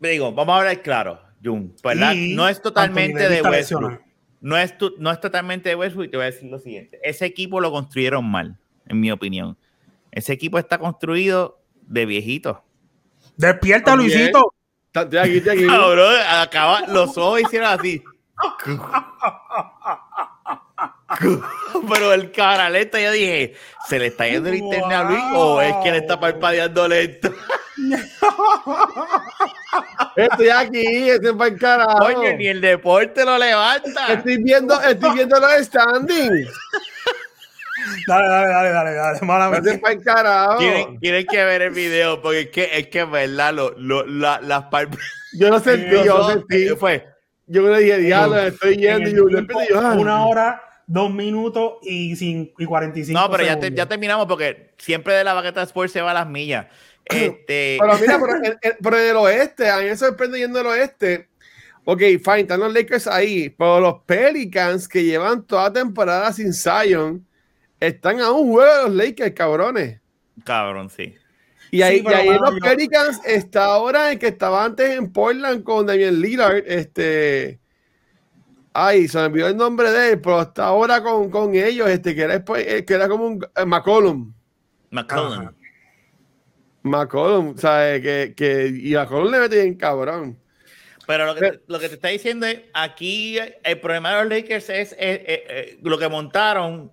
digo, 0.00 0.32
vamos 0.32 0.54
a 0.54 0.58
hablar 0.58 0.82
claro, 0.82 1.20
Jun, 1.44 1.74
¿verdad? 1.84 2.12
Y 2.14 2.34
No 2.34 2.48
es 2.48 2.60
totalmente 2.60 3.28
de 3.28 3.42
Westbrook. 3.42 3.52
lesionado. 3.54 4.00
No 4.42 4.56
es, 4.58 4.76
tu- 4.76 4.94
no 4.98 5.10
es 5.10 5.20
totalmente 5.20 5.68
de 5.70 5.74
Westbrook. 5.76 6.06
y 6.06 6.10
Te 6.10 6.16
voy 6.18 6.24
a 6.24 6.30
decir 6.30 6.50
lo 6.50 6.58
siguiente. 6.58 6.98
Ese 7.02 7.24
equipo 7.24 7.60
lo 7.60 7.70
construyeron 7.70 8.28
mal, 8.30 8.58
en 8.86 9.00
mi 9.00 9.10
opinión. 9.10 9.56
Ese 10.10 10.32
equipo 10.34 10.58
está 10.58 10.76
construido 10.78 11.60
de 11.82 12.04
viejitos. 12.04 12.58
Despierta, 13.36 13.92
También. 13.92 14.10
Luisito. 14.12 14.52
Está- 14.88 15.02
Estoy 15.02 15.18
aquí, 15.20 15.36
estoy 15.38 15.52
aquí. 15.58 15.66
Cabrón, 15.68 16.14
acaba, 16.28 16.86
los 16.88 17.16
ojos 17.16 17.40
hicieron 17.40 17.68
así. 17.70 18.02
Pero 21.92 22.12
el 22.12 22.30
canaleta 22.32 23.00
yo 23.00 23.10
dije, 23.12 23.54
¿se 23.88 23.98
le 23.98 24.06
está 24.08 24.26
yendo 24.28 24.48
el 24.48 24.56
internet 24.56 24.92
a 24.92 25.02
Luis 25.04 25.22
o 25.34 25.60
es 25.60 25.74
que 25.82 25.90
le 25.90 25.98
está 25.98 26.18
parpadeando 26.20 26.86
lento? 26.88 27.32
Estoy 30.16 30.48
aquí, 30.50 31.10
estoy 31.10 31.34
para 31.34 31.50
el 31.50 31.58
carajo. 31.58 32.04
Oye, 32.04 32.36
ni 32.36 32.46
el 32.46 32.60
deporte 32.60 33.24
lo 33.24 33.38
levanta. 33.38 34.12
Estoy 34.12 34.36
viendo, 34.42 34.78
estoy 34.82 35.10
viendo 35.14 35.40
los 35.40 35.50
standings. 35.66 36.50
Dale, 38.06 38.28
dale, 38.28 38.46
dale, 38.48 38.70
dale, 38.70 38.92
dale. 38.94 39.20
Mala. 39.22 39.56
Estoy 39.56 39.78
para 39.78 39.94
el 39.94 40.02
carajo. 40.04 40.58
Tienen, 40.58 41.00
tienen 41.00 41.26
que 41.26 41.44
ver 41.44 41.62
el 41.62 41.70
video 41.70 42.20
porque 42.22 42.40
es 42.40 42.48
que 42.50 42.78
es 42.78 42.86
que 42.88 43.00
en 43.00 43.10
verdad 43.10 43.52
lo, 43.54 43.70
lo- 43.78 44.06
la- 44.06 44.40
las 44.40 44.64
palpas 44.64 44.98
Yo 45.32 45.48
no 45.50 45.58
sentí, 45.58 45.90
yo 46.04 46.18
no 46.18 46.28
sentí. 46.30 46.68
fue 46.78 47.06
Yo 47.46 47.62
le 47.62 47.78
dije, 47.80 47.98
diablo, 47.98 48.38
estoy 48.38 48.76
yendo. 48.76 49.08
Y 49.08 49.14
yo, 49.14 49.28
yo, 49.28 49.46
tiempo, 49.46 49.58
ah. 49.76 49.94
una 49.96 50.26
hora, 50.26 50.62
dos 50.86 51.12
minutos 51.12 51.74
y, 51.82 52.12
cin- 52.14 52.52
y 52.58 52.64
45 52.64 53.18
no 53.18 53.30
pero 53.30 53.44
ya, 53.44 53.58
te- 53.58 53.72
ya 53.72 53.86
terminamos 53.86 54.26
porque 54.26 54.72
siempre 54.78 55.14
de 55.14 55.24
la 55.24 55.34
baqueta 55.34 55.62
Sports 55.62 55.92
se 55.92 56.00
va 56.02 56.10
a 56.10 56.14
las 56.14 56.28
millas 56.28 56.66
este 57.04 57.78
Pero 57.80 57.98
mira, 57.98 58.18
en- 58.42 58.76
pero 58.82 58.98
en 59.00 59.10
el 59.10 59.16
oeste, 59.16 59.68
a 59.70 59.78
mí 59.78 59.84
me 59.84 59.96
sorprende 59.96 60.38
yendo 60.38 60.60
al 60.60 60.66
oeste. 60.66 61.28
Ok, 61.84 61.98
fine, 62.22 62.40
están 62.42 62.60
los 62.60 62.72
Lakers 62.72 63.08
ahí, 63.08 63.50
pero 63.50 63.80
los 63.80 63.94
Pelicans 64.06 64.86
que 64.86 65.02
llevan 65.02 65.44
toda 65.44 65.72
temporada 65.72 66.32
sin 66.32 66.52
Zion 66.52 67.26
están 67.80 68.20
a 68.20 68.30
un 68.30 68.52
juego 68.52 68.72
de 68.76 68.82
los 68.84 68.92
Lakers, 68.94 69.32
cabrones. 69.34 70.00
cabrón 70.44 70.88
sí 70.90 71.14
Y 71.72 71.82
ahí, 71.82 71.98
Sí, 71.98 72.04
y 72.08 72.12
ahí 72.14 72.28
los 72.28 72.52
yo- 72.54 72.58
Pelicans 72.60 73.20
está 73.24 73.64
ahora 73.64 74.12
el 74.12 74.20
que 74.20 74.28
estaba 74.28 74.64
antes 74.64 74.90
en 74.96 75.12
Portland 75.12 75.64
con 75.64 75.86
Damian 75.86 76.20
Lillard, 76.20 76.62
este. 76.66 77.58
Ay, 78.74 79.08
se 79.08 79.18
me 79.18 79.24
olvidó 79.24 79.48
el 79.48 79.56
nombre 79.56 79.90
de 79.90 80.12
él, 80.12 80.20
pero 80.20 80.42
está 80.42 80.66
ahora 80.66 81.02
con, 81.02 81.30
con 81.30 81.54
ellos, 81.54 81.88
este, 81.88 82.14
que 82.14 82.22
era, 82.22 82.36
eh, 82.36 82.84
que 82.84 82.94
era 82.94 83.08
como 83.08 83.26
un 83.26 83.46
eh, 83.56 83.64
McCollum. 83.64 84.32
McCollum 84.90 85.32
Ajá. 85.32 85.54
McCollum, 86.82 87.56
¿sabes? 87.56 88.02
Que, 88.02 88.34
que, 88.36 88.72
y 88.74 88.94
McCollum 88.94 89.30
le 89.30 89.40
mete 89.40 89.62
bien 89.62 89.74
cabrón. 89.74 90.38
Pero 91.06 91.26
lo 91.26 91.34
que, 91.34 91.40
te, 91.40 91.60
lo 91.66 91.78
que 91.78 91.88
te 91.88 91.94
está 91.96 92.08
diciendo 92.08 92.46
es, 92.46 92.60
aquí 92.74 93.38
el 93.64 93.80
problema 93.80 94.10
de 94.14 94.22
los 94.22 94.32
Lakers 94.32 94.70
es, 94.70 94.92
eh, 94.92 94.96
eh, 95.00 95.44
eh, 95.48 95.78
lo 95.82 95.98
que 95.98 96.08
montaron 96.08 96.92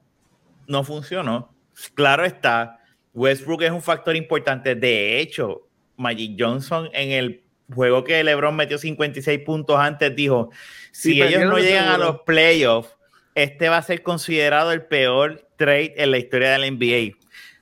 no 0.68 0.84
funcionó. 0.84 1.54
Claro 1.94 2.26
está, 2.26 2.80
Westbrook 3.14 3.62
es 3.64 3.72
un 3.72 3.82
factor 3.82 4.16
importante. 4.16 4.76
De 4.76 5.20
hecho, 5.20 5.68
Magic 5.96 6.36
Johnson 6.38 6.90
en 6.94 7.12
el 7.12 7.44
juego 7.74 8.04
que 8.04 8.24
LeBron 8.24 8.56
metió 8.56 8.78
56 8.78 9.40
puntos 9.46 9.78
antes 9.80 10.16
dijo, 10.16 10.50
si 10.92 11.14
Sí, 11.14 11.22
ellos 11.22 11.44
no 11.44 11.58
llegan 11.58 11.88
a 11.88 11.98
los 11.98 12.22
playoffs, 12.22 12.96
este 13.36 13.70
va 13.70 13.78
a 13.78 13.82
ser 13.82 14.04
considerado 14.04 14.72
el 14.72 14.84
peor 14.84 15.48
trade 15.56 15.94
en 15.98 16.12
la 16.12 16.18
historia 16.18 16.52
de 16.52 16.58
la 16.60 16.72
NBA. 16.72 17.18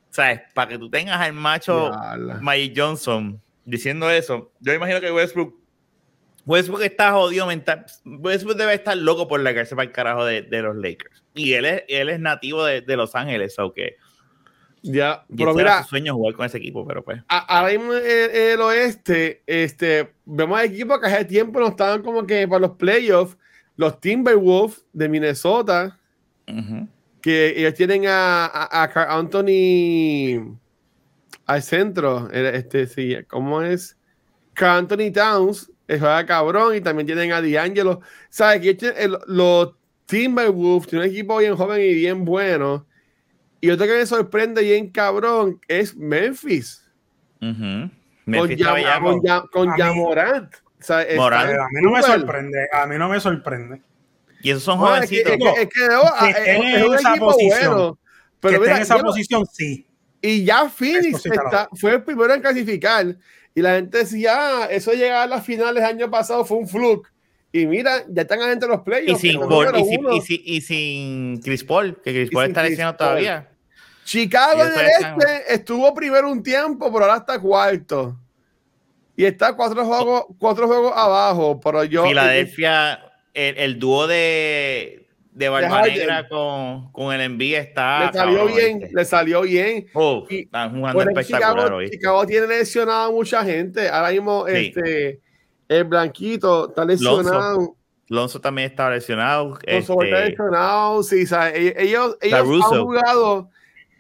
¿Sabes? 0.09 0.41
Para 0.53 0.69
que 0.69 0.77
tú 0.79 0.89
tengas 0.89 1.19
al 1.19 1.33
macho. 1.33 1.91
Magic 2.41 2.73
Johnson 2.75 3.41
diciendo 3.65 4.09
eso, 4.09 4.51
yo 4.61 4.73
imagino 4.73 5.01
que 5.01 5.11
Westbrook 5.11 5.53
Westbrook 6.45 6.81
está 6.81 7.11
jodido 7.11 7.45
mental. 7.45 7.85
Westbrook 8.05 8.55
debe 8.55 8.73
estar 8.73 8.95
loco 8.95 9.27
por 9.27 9.41
largarse 9.41 9.75
para 9.75 9.87
el 9.87 9.91
carajo 9.91 10.23
de, 10.23 10.43
de 10.43 10.61
los 10.61 10.77
Lakers. 10.77 11.21
Y 11.33 11.53
él 11.53 11.65
es, 11.65 11.83
él 11.89 12.07
es 12.07 12.21
nativo 12.21 12.63
de, 12.63 12.79
de 12.79 12.95
Los 12.95 13.15
Ángeles, 13.15 13.59
o 13.59 13.73
que 13.73 13.97
Ya, 14.81 15.25
pero 15.35 15.51
ese 15.51 15.61
era 15.61 15.71
mira, 15.71 15.83
su 15.83 15.89
sueño 15.89 16.13
jugar 16.13 16.35
con 16.35 16.45
ese 16.45 16.57
equipo, 16.57 16.85
pero 16.85 17.03
pues. 17.03 17.21
ahora 17.27 17.69
mismo 17.69 17.93
en, 17.93 18.51
el 18.51 18.61
oeste, 18.61 19.41
este, 19.45 20.13
vemos 20.25 20.61
equipos 20.61 20.99
que 20.99 21.07
hace 21.07 21.25
tiempo 21.25 21.59
no 21.59 21.67
estaban 21.67 22.01
como 22.01 22.25
que 22.25 22.47
para 22.47 22.61
los 22.61 22.71
playoffs. 22.71 23.37
Los 23.75 23.99
Timberwolves 23.99 24.85
de 24.91 25.07
Minnesota, 25.07 25.99
que 27.21 27.53
ellos 27.59 27.75
tienen 27.75 28.07
a, 28.07 28.45
a, 28.47 28.83
a 28.83 28.89
Karl 28.89 29.11
Anthony 29.11 30.57
al 31.45 31.61
centro. 31.61 32.27
Este, 32.31 32.87
sí, 32.87 33.15
¿cómo 33.27 33.61
es? 33.61 33.95
Carl 34.53 34.79
Anthony 34.79 35.11
Towns, 35.13 35.71
juega 35.87 36.25
cabrón 36.25 36.75
y 36.75 36.81
también 36.81 37.05
tienen 37.05 37.31
a 37.31 37.41
D'Angelo. 37.41 38.01
¿Sabes? 38.29 38.61
Que 38.61 39.09
los 39.27 39.73
Timberwolves 40.07 40.87
tienen 40.87 41.07
un 41.07 41.13
equipo 41.13 41.37
bien 41.37 41.55
joven 41.55 41.81
y 41.81 41.93
bien 41.93 42.25
bueno. 42.25 42.86
Y 43.61 43.69
otro 43.69 43.85
que 43.87 43.93
me 43.97 44.05
sorprende 44.05 44.61
bien 44.61 44.89
cabrón 44.91 45.59
es 45.67 45.95
Memphis. 45.95 46.83
Memphis 47.39 48.63
con, 48.65 49.21
Jam- 49.21 49.49
con 49.51 49.69
A 49.69 49.75
mí- 49.75 49.81
Jamorant. 49.81 50.53
O 50.79 50.83
sea, 50.83 51.01
está 51.01 51.15
Morant. 51.15 51.49
A 51.59 51.67
mí 51.71 51.81
no 51.81 51.91
me 51.91 52.03
sorprende, 52.03 52.67
a 52.71 52.85
mí 52.85 52.97
no 52.97 53.09
me 53.09 53.19
sorprende. 53.19 53.81
Y 54.43 54.51
esos 54.51 54.63
son 54.63 54.79
No, 54.79 54.95
es 54.95 55.09
que, 55.09 55.23
jovencitos. 55.23 55.33
es 55.49 55.55
que- 55.55 55.61
es 55.63 55.69
que, 55.69 55.93
no, 55.93 56.01
Que 56.19 56.29
es- 56.29 56.37
estén 56.37 56.63
es 56.63 56.75
en 56.77 56.87
un 56.87 56.95
esa 56.95 57.15
posición. 57.15 57.73
bueno. 57.73 57.93
que 57.95 58.39
Pero 58.39 58.53
esté 58.53 58.65
mira, 58.65 58.75
en 58.77 58.81
esa 58.83 58.97
yo 58.97 59.03
posición, 59.03 59.45
sí. 59.51 59.87
Y 60.21 60.43
ya 60.45 60.69
Phoenix 60.69 61.21
sí 61.23 61.29
está- 61.31 61.69
fue 61.79 61.95
el 61.95 62.03
primero 62.03 62.33
en 62.33 62.41
clasificar. 62.41 63.15
Y 63.55 63.61
la 63.61 63.75
gente 63.75 63.97
decía, 63.99 64.33
ah, 64.37 64.65
eso 64.69 64.91
de 64.91 64.97
llegar 64.97 65.23
a 65.23 65.27
las 65.27 65.43
finales 65.43 65.83
el 65.83 65.89
año 65.89 66.11
pasado 66.11 66.45
fue 66.45 66.57
un 66.57 66.67
fluke. 66.67 67.07
Y 67.51 67.65
mira, 67.65 68.03
ya 68.09 68.23
están 68.23 68.41
adentro 68.41 68.69
de 68.69 68.75
los 68.75 68.81
y, 68.81 68.89
playoffs. 68.89 69.21
sin 69.21 69.39
y, 69.39 69.85
sin, 69.85 70.09
y, 70.11 70.21
sin, 70.21 70.41
y 70.43 70.61
sin 70.61 71.41
Chris 71.41 71.63
Paul, 71.63 71.95
que 72.03 72.11
Chris 72.11 72.29
Paul 72.31 72.47
está 72.47 72.63
lesionado 72.63 72.95
todavía. 72.97 73.49
Chicago 74.03 74.63
en 74.63 74.67
el 74.79 74.85
este 74.85 75.53
estuvo 75.53 75.93
primero 75.93 76.29
un 76.31 76.41
tiempo, 76.43 76.91
pero 76.91 77.05
ahora 77.05 77.17
está 77.17 77.39
cuarto. 77.39 78.17
Y 79.15 79.25
está 79.25 79.53
cuatro 79.55 79.83
juegos, 79.83 80.25
cuatro 80.37 80.67
juegos 80.67 80.93
abajo. 80.95 81.59
Pero 81.59 81.83
yo. 81.83 82.05
Filadelfia, 82.05 82.99
el, 83.33 83.57
el 83.57 83.79
dúo 83.79 84.07
de, 84.07 85.07
de 85.31 85.49
Barba. 85.49 85.81
Negra 85.81 86.27
con, 86.29 86.91
con 86.91 87.13
el 87.15 87.21
envío 87.21 87.57
está. 87.57 88.05
Le 88.05 88.13
salió 88.13 88.37
cabrón, 88.37 88.55
bien, 88.55 88.79
¿viste? 88.79 88.95
le 88.95 89.05
salió 89.05 89.41
bien. 89.41 89.87
Uf, 89.93 90.31
Y- 90.31 90.39
están 90.41 90.77
jugando 90.77 91.01
espectacular 91.01 91.55
Chicago, 91.55 91.75
hoy. 91.77 91.89
Chicago 91.89 92.25
tiene 92.27 92.47
lesionado 92.47 93.03
a 93.07 93.11
mucha 93.11 93.43
gente. 93.43 93.89
Ahora 93.89 94.11
mismo, 94.11 94.45
Sí. 94.47 94.73
este, 94.75 95.19
el 95.69 95.83
Blanquito 95.85 96.69
está 96.69 96.85
lesionado. 96.85 97.75
Lonzo 98.09 98.39
también 98.39 98.69
estaba 98.71 98.91
lesionado. 98.91 99.51
Con 99.51 99.59
está 99.65 99.93
este, 99.93 100.29
lesionado. 100.29 101.03
Sí, 101.03 101.23
o 101.23 101.27
sea, 101.27 101.53
ellos, 101.53 102.17
ellos, 102.21 102.39
han 102.71 102.81
jugado. 102.81 103.49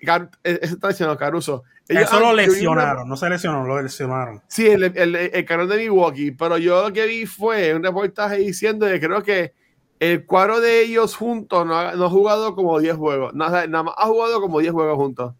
Car- 0.05 0.29
ese 0.43 0.65
está 0.75 0.87
lesionado, 0.87 1.17
Caruso. 1.17 1.63
Ellos 1.89 2.03
Eso 2.03 2.15
han- 2.17 2.21
lo 2.21 2.27
una- 2.29 2.41
lesionaron, 2.41 3.09
no 3.09 3.17
se 3.17 3.29
lesionó, 3.29 3.65
lo 3.65 3.81
lesionaron. 3.81 4.41
Sí, 4.47 4.67
el, 4.67 4.83
el, 4.83 5.15
el 5.15 5.45
canal 5.45 5.67
de 5.67 5.77
Milwaukee, 5.77 6.31
pero 6.31 6.57
yo 6.57 6.83
lo 6.87 6.93
que 6.93 7.05
vi 7.05 7.25
fue 7.25 7.73
un 7.73 7.83
reportaje 7.83 8.37
diciendo 8.37 8.85
que 8.87 8.99
creo 8.99 9.23
que 9.23 9.53
el 9.99 10.25
cuadro 10.25 10.59
de 10.61 10.83
ellos 10.83 11.15
juntos 11.15 11.65
no 11.65 11.75
ha, 11.77 11.93
no 11.95 12.05
ha 12.05 12.09
jugado 12.09 12.55
como 12.55 12.79
10 12.79 12.95
juegos. 12.97 13.33
Nada, 13.33 13.67
nada 13.67 13.83
más 13.85 13.95
ha 13.97 14.05
jugado 14.05 14.39
como 14.39 14.59
10 14.59 14.71
juegos 14.73 14.95
juntos. 14.97 15.33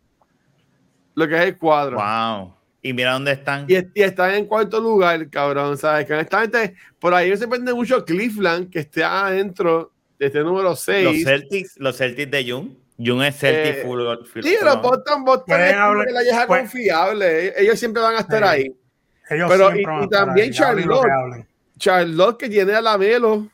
Lo 1.16 1.28
que 1.28 1.36
es 1.36 1.42
el 1.46 1.58
cuadro. 1.58 1.98
wow. 1.98 2.54
Y 2.88 2.94
mira 2.94 3.14
dónde 3.14 3.34
están. 3.34 3.66
Y, 3.68 3.76
y 3.94 4.02
están 4.04 4.34
en 4.36 4.46
cuarto 4.46 4.80
lugar, 4.80 5.30
cabrón. 5.30 5.78
¿Sabes? 5.78 6.06
Que 6.06 6.14
honestamente, 6.14 6.76
por 7.00 7.14
ahí 7.14 7.30
me 7.30 7.38
sorprende 7.38 7.74
mucho 7.74 8.06
Cleveland, 8.06 8.70
que 8.70 8.80
esté 8.80 9.04
adentro 9.04 9.92
de 10.18 10.28
este 10.28 10.40
número 10.40 10.70
Los 10.70 10.80
6. 10.82 11.24
Celtics, 11.24 11.74
los 11.78 11.98
Celtics 11.98 12.32
de 12.32 12.50
Jung. 12.52 12.70
Jung 12.98 13.22
es 13.24 13.36
Celtic 13.38 13.76
Eh, 13.76 13.82
full, 13.86 14.02
full- 14.32 14.42
Sí, 14.44 14.56
los 14.64 14.76
on. 14.78 14.82
Boston, 14.82 15.24
Boston 15.26 15.62
es 15.62 15.74
hablar- 15.76 16.06
la 16.12 16.22
vieja 16.22 16.48
pueden- 16.48 16.64
confiable. 16.66 17.54
Ellos 17.62 17.78
siempre 17.78 18.02
van 18.02 18.16
a 18.16 18.20
estar 18.20 18.42
Sí. 18.44 18.50
ahí. 18.50 18.76
Ellos 19.30 19.50
Pero, 19.52 19.64
siempre 19.72 19.82
y- 19.82 19.86
van 19.86 19.96
a 19.96 20.00
y 20.00 20.04
estar 20.06 20.26
también 20.26 20.48
que 20.48 20.54
Charlotte. 20.56 21.46
Charlotte, 21.78 22.38
que 22.40 22.50
tiene 22.50 22.74
a 22.74 22.82
la 22.82 22.98
Melo. 22.98 23.48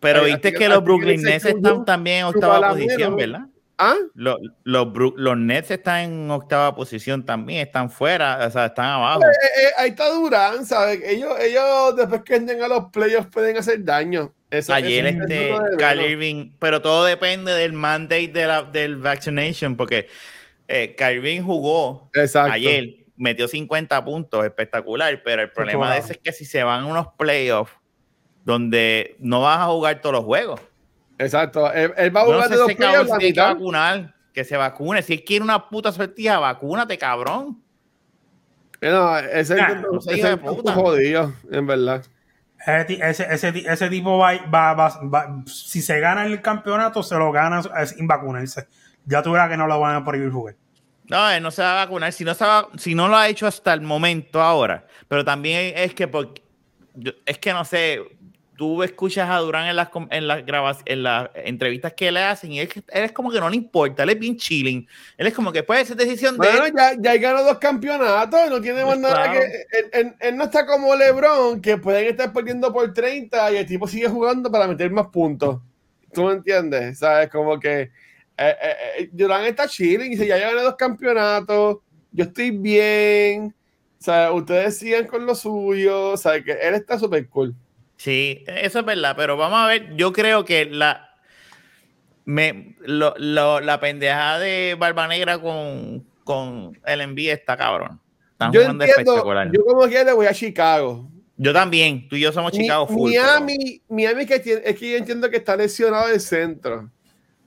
Pero 0.00 0.22
Ay, 0.22 0.32
viste 0.32 0.52
que 0.54 0.68
los 0.68 0.82
Brooklyn 0.82 1.22
Nets 1.22 1.44
están 1.44 1.84
también 1.84 2.20
en 2.20 2.24
octava 2.24 2.70
posición. 2.70 3.16
¿verdad? 3.16 3.46
¿Ah? 3.82 3.96
Los, 4.14 4.36
los, 4.64 4.88
los 5.16 5.38
Nets 5.38 5.70
están 5.70 6.00
en 6.00 6.30
octava 6.30 6.74
posición 6.74 7.24
también, 7.24 7.66
están 7.66 7.90
fuera, 7.90 8.46
o 8.46 8.50
sea, 8.50 8.66
están 8.66 8.84
abajo. 8.84 9.22
Eh, 9.22 9.62
eh, 9.62 9.68
ahí 9.78 9.90
está 9.90 10.10
Durán, 10.10 10.66
¿sabes? 10.66 11.00
Ellos, 11.02 11.34
ellos 11.40 11.96
después 11.96 12.20
que 12.22 12.36
entren 12.36 12.62
a 12.62 12.68
los 12.68 12.90
playoffs 12.92 13.28
pueden 13.32 13.56
hacer 13.56 13.82
daño. 13.82 14.34
Eso- 14.50 14.74
Ayer 14.74 15.06
eso- 15.06 15.22
este. 15.22 16.10
Irving, 16.10 16.52
pero 16.58 16.82
todo 16.82 17.06
depende 17.06 17.52
del 17.54 17.72
mandate 17.72 18.28
de 18.28 18.46
la, 18.46 18.64
del 18.64 18.96
vaccination, 18.96 19.74
porque 19.78 20.08
eh, 20.68 20.94
Irving 20.98 21.40
jugó 21.40 22.10
Exacto. 22.12 22.52
ayer, 22.52 22.96
metió 23.16 23.48
50 23.48 24.04
puntos, 24.04 24.44
espectacular, 24.44 25.22
pero 25.24 25.40
el 25.40 25.50
problema 25.52 25.94
de 25.94 26.00
eso 26.00 26.12
es 26.12 26.18
que 26.18 26.32
si 26.32 26.44
se 26.44 26.62
van 26.62 26.84
unos 26.84 27.06
playoffs 27.18 27.72
donde 28.44 29.16
no 29.20 29.40
vas 29.40 29.60
a 29.60 29.66
jugar 29.66 30.02
todos 30.02 30.16
los 30.16 30.24
juegos, 30.24 30.60
Exacto. 31.20 31.70
Él, 31.72 31.92
él 31.96 32.16
va 32.16 32.20
a 32.22 32.24
yo 32.24 32.30
no 32.30 32.34
jugar 32.36 32.48
sé 32.48 32.54
de 32.54 32.60
la 32.60 32.66
tiene 33.16 33.32
que 33.34 33.40
vacunar, 33.40 34.14
que 34.32 34.44
se 34.44 34.56
vacune, 34.56 35.02
si 35.02 35.12
él 35.14 35.24
quiere 35.24 35.44
una 35.44 35.68
puta 35.68 35.92
sortija, 35.92 36.38
vacúnate, 36.38 36.96
cabrón. 36.98 37.62
No, 38.80 39.18
ese 39.18 39.56
Nah, 39.56 39.74
no 39.74 39.98
ese 40.10 40.36
puta. 40.38 40.72
jodido, 40.72 41.34
en 41.50 41.66
verdad. 41.66 42.02
Ese, 42.66 42.98
ese, 43.08 43.26
ese, 43.30 43.52
ti- 43.52 43.64
ese 43.66 43.88
tipo 43.88 44.18
va, 44.18 44.32
va, 44.52 44.74
va- 44.74 45.00
va- 45.02 45.42
si 45.46 45.82
se 45.82 45.98
gana 46.00 46.26
el 46.26 46.40
campeonato, 46.42 47.02
se 47.02 47.14
lo 47.16 47.30
gana 47.32 47.62
sin 47.86 48.06
vacunarse. 48.06 48.66
Ya 49.06 49.22
tú 49.22 49.32
verás 49.32 49.50
que 49.50 49.56
no 49.56 49.66
lo 49.66 49.80
van 49.80 49.96
a 49.96 50.04
prohibir 50.04 50.30
jugar. 50.30 50.56
No, 51.08 51.30
él 51.30 51.42
no 51.42 51.50
se 51.50 51.62
va 51.62 51.72
a 51.72 51.84
vacunar. 51.84 52.12
Si 52.12 52.24
no, 52.24 52.32
se 52.34 52.44
va- 52.44 52.68
si 52.78 52.94
no 52.94 53.08
lo 53.08 53.16
ha 53.16 53.28
hecho 53.28 53.46
hasta 53.46 53.72
el 53.74 53.80
momento 53.82 54.40
ahora. 54.40 54.86
Pero 55.08 55.24
también 55.24 55.72
es 55.76 55.94
que 55.94 56.06
porque, 56.08 56.42
es 57.26 57.38
que 57.38 57.52
no 57.52 57.64
sé, 57.64 58.00
tú 58.60 58.82
escuchas 58.82 59.30
a 59.30 59.38
Durán 59.38 59.68
en 59.68 59.74
las, 59.76 59.88
en 60.10 60.28
las 60.28 60.44
grabas, 60.44 60.80
en 60.84 61.02
las 61.02 61.30
entrevistas 61.34 61.94
que 61.94 62.12
le 62.12 62.20
hacen 62.22 62.52
y 62.52 62.60
él, 62.60 62.68
él 62.88 63.04
es 63.04 63.12
como 63.12 63.30
que 63.30 63.40
no 63.40 63.48
le 63.48 63.56
importa, 63.56 64.02
él 64.02 64.10
es 64.10 64.18
bien 64.18 64.36
chilling. 64.36 64.86
Él 65.16 65.26
es 65.26 65.32
como 65.32 65.50
que 65.50 65.62
puede 65.62 65.82
ser 65.86 65.96
decisión 65.96 66.36
de 66.36 66.46
Bueno, 66.46 66.66
él. 66.66 66.72
ya, 66.76 66.92
ya 67.00 67.16
ganó 67.16 67.42
dos 67.42 67.56
campeonatos, 67.56 68.50
no 68.50 68.60
tiene 68.60 68.84
más 68.84 68.98
Pues 68.98 69.00
nada 69.00 69.14
claro. 69.32 69.40
que. 69.40 69.78
Él, 69.78 69.90
él- 69.94 70.14
él 70.20 70.36
no 70.36 70.44
está 70.44 70.66
como 70.66 70.94
LeBron, 70.94 71.62
que 71.62 71.78
pueden 71.78 72.04
estar 72.08 72.34
perdiendo 72.34 72.70
por 72.70 72.92
30 72.92 73.50
y 73.50 73.56
el 73.56 73.64
tipo 73.66 73.88
sigue 73.88 74.08
jugando 74.08 74.50
para 74.50 74.66
meter 74.68 74.90
más 74.90 75.06
puntos. 75.06 75.58
¿Tú 76.12 76.24
me 76.24 76.34
entiendes? 76.34 76.98
¿Sabes? 76.98 77.30
Como 77.30 77.58
que. 77.58 77.80
Eh, 77.80 77.90
eh, 78.36 78.76
eh, 78.98 79.08
Durán 79.10 79.46
está 79.46 79.66
chilling 79.68 80.08
y 80.08 80.16
dice: 80.16 80.26
Ya 80.26 80.36
gané 80.36 80.60
dos 80.60 80.76
campeonatos, 80.76 81.78
yo 82.12 82.24
estoy 82.24 82.50
bien. 82.50 83.54
O 83.98 84.02
sea, 84.04 84.32
ustedes 84.32 84.76
sigan 84.76 85.06
con 85.06 85.24
lo 85.24 85.34
suyo. 85.34 86.10
O 86.10 86.16
sea, 86.18 86.44
que 86.44 86.52
él 86.52 86.74
está 86.74 86.98
súper 86.98 87.26
cool. 87.30 87.54
Sí, 88.00 88.44
eso 88.46 88.78
es 88.78 88.84
verdad, 88.86 89.14
pero 89.14 89.36
vamos 89.36 89.58
a 89.58 89.66
ver, 89.66 89.94
yo 89.94 90.10
creo 90.10 90.42
que 90.46 90.64
la 90.64 91.10
me, 92.24 92.76
lo- 92.80 93.14
lo- 93.18 93.60
la 93.60 93.78
pendejada 93.78 94.38
de 94.38 94.74
Barba 94.78 95.06
Negra 95.06 95.38
con, 95.38 96.02
con 96.24 96.78
el 96.86 97.00
envío 97.02 97.30
está 97.30 97.58
cabrón. 97.58 98.00
Están 98.32 98.52
Yo 98.52 98.60
jugando 98.62 98.84
entiendo, 98.84 99.12
espectacular. 99.12 99.50
yo 99.52 99.64
como 99.66 99.86
quiera 99.86 100.04
le 100.04 100.12
voy 100.14 100.26
a 100.26 100.32
Chicago. 100.32 101.10
Yo 101.36 101.52
también, 101.52 102.08
tú 102.08 102.16
y 102.16 102.20
yo 102.20 102.32
somos 102.32 102.54
Mi- 102.54 102.60
Chicago 102.60 102.86
full. 102.86 103.10
pero- 103.12 103.22
Miami, 103.22 103.82
Miami 103.90 104.24
que 104.24 104.38
tiene, 104.40 104.62
es 104.64 104.78
que 104.78 104.92
yo 104.92 104.96
entiendo 104.96 105.28
que 105.28 105.36
está 105.36 105.54
lesionado 105.54 106.08
del 106.08 106.20
centro. 106.20 106.90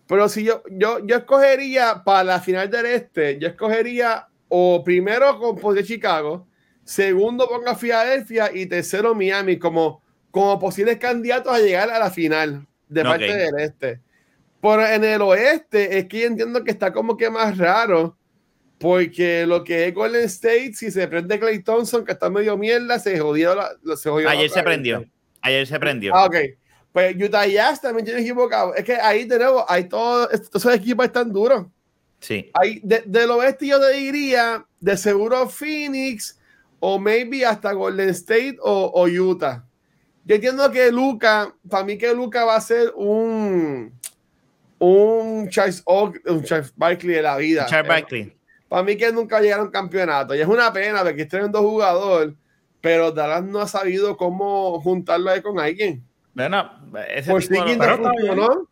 Pero 0.05 0.29
si 0.29 0.43
yo, 0.43 0.61
yo, 0.69 0.99
yo 1.03 1.15
escogería 1.15 2.03
para 2.05 2.23
la 2.23 2.39
final 2.39 2.69
del 2.69 2.85
este, 2.85 3.39
yo 3.39 3.47
escogería 3.47 4.27
o 4.49 4.83
primero 4.83 5.39
con 5.39 5.73
de 5.73 5.83
Chicago, 5.83 6.45
segundo 6.83 7.47
ponga 7.49 7.73
Filadelfia 7.73 8.51
y 8.53 8.67
tercero 8.67 9.15
Miami 9.15 9.57
como, 9.57 10.02
como 10.33 10.57
posibles 10.57 10.97
candidatos 10.97 11.53
a 11.53 11.59
llegar 11.59 11.91
a 11.91 11.99
la 11.99 12.09
final 12.09 12.65
de 12.89 13.01
Ok. 13.01 13.07
parte 13.07 13.35
del 13.35 13.59
este. 13.59 14.01
Pero 14.59 14.87
en 14.87 15.03
el 15.03 15.21
oeste 15.21 15.99
es 15.99 16.07
que 16.07 16.21
yo 16.21 16.25
entiendo 16.25 16.63
que 16.63 16.71
está 16.71 16.91
como 16.91 17.15
que 17.15 17.29
más 17.29 17.55
raro. 17.55 18.17
Porque 18.79 19.45
lo 19.45 19.63
que 19.63 19.85
es 19.87 19.93
Golden 19.93 20.23
State, 20.23 20.73
si 20.73 20.89
se 20.89 21.07
prende 21.07 21.39
Clay 21.39 21.61
Thompson, 21.61 22.03
que 22.03 22.13
está 22.13 22.31
medio 22.31 22.57
mierda, 22.57 22.97
se 22.97 23.19
jodió 23.19 23.53
la, 23.53 23.69
se 23.95 24.09
jodió 24.09 24.25
la 24.25 24.31
Ayer 24.31 24.49
se 24.49 24.53
otra 24.53 24.63
prendió. 24.63 25.05
Ayer 25.41 25.67
se 25.67 25.79
prendió. 25.79 26.15
Ah, 26.15 26.25
ok. 26.25 26.35
Pues 26.91 27.15
Utah 27.15 27.45
Jazz 27.45 27.79
también 27.79 28.03
tiene 28.03 28.21
equivocado. 28.21 28.73
Es 28.73 28.83
que 28.83 28.95
ahí 28.95 29.25
de 29.25 29.37
nuevo, 29.37 29.63
hay 29.69 29.83
todos 29.83 30.29
esos 30.33 30.73
equipos 30.73 31.05
están 31.05 31.31
duros. 31.31 31.67
Sí. 32.19 32.49
Ahí, 32.55 32.81
de, 32.83 33.03
del 33.05 33.29
oeste 33.29 33.67
yo 33.67 33.79
te 33.79 33.95
diría, 33.95 34.65
de 34.79 34.97
seguro 34.97 35.47
Phoenix 35.47 36.39
o 36.79 36.97
maybe 36.97 37.45
hasta 37.45 37.71
Golden 37.71 38.09
State 38.09 38.57
o, 38.61 38.91
o 38.95 39.05
Utah. 39.05 39.63
Yo 40.25 40.35
entiendo 40.35 40.71
que 40.71 40.91
Luca, 40.91 41.53
para 41.69 41.83
mí 41.83 41.97
que 41.97 42.13
Luca 42.13 42.45
va 42.45 42.55
a 42.55 42.61
ser 42.61 42.91
un 42.95 43.93
un 44.79 45.49
Charles, 45.49 45.81
Oak- 45.85 46.21
un 46.29 46.43
Charles 46.43 46.73
Barkley 46.75 47.15
de 47.15 47.21
la 47.21 47.37
vida. 47.37 47.65
Charles 47.67 47.87
Barkley. 47.89 48.35
Para 48.67 48.83
mí 48.83 48.97
que 48.97 49.11
nunca 49.11 49.39
llegaron 49.39 49.65
a 49.65 49.67
un 49.67 49.71
campeonato. 49.71 50.35
Y 50.35 50.41
es 50.41 50.47
una 50.47 50.73
pena 50.73 51.03
porque 51.03 51.21
es 51.21 51.27
tremendo 51.29 51.61
jugador, 51.61 52.35
pero 52.81 53.11
Dallas 53.11 53.43
no 53.43 53.59
ha 53.59 53.67
sabido 53.67 54.17
cómo 54.17 54.81
juntarlo 54.81 55.29
ahí 55.29 55.41
con 55.41 55.59
alguien. 55.59 56.03
Bueno, 56.33 56.69
ese 57.09 57.29
Por 57.31 57.41
tipo 57.41 57.67
si 57.67 57.77
no 57.77 57.97
funcionó. 57.97 58.69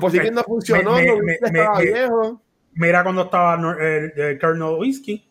Por 0.00 0.10
si 0.10 0.30
no 0.30 0.42
funcionó, 0.42 0.94
Me- 0.96 1.06
no 1.06 1.18
me- 1.22 1.32
estaba 1.34 1.78
me- 1.78 1.84
viejo. 1.84 2.42
Mira 2.74 3.02
cuando 3.04 3.22
estaba 3.22 3.56
Nor- 3.56 3.80
el, 3.80 4.12
el 4.20 4.38
Colonel 4.38 4.78
Whiskey, 4.80 5.24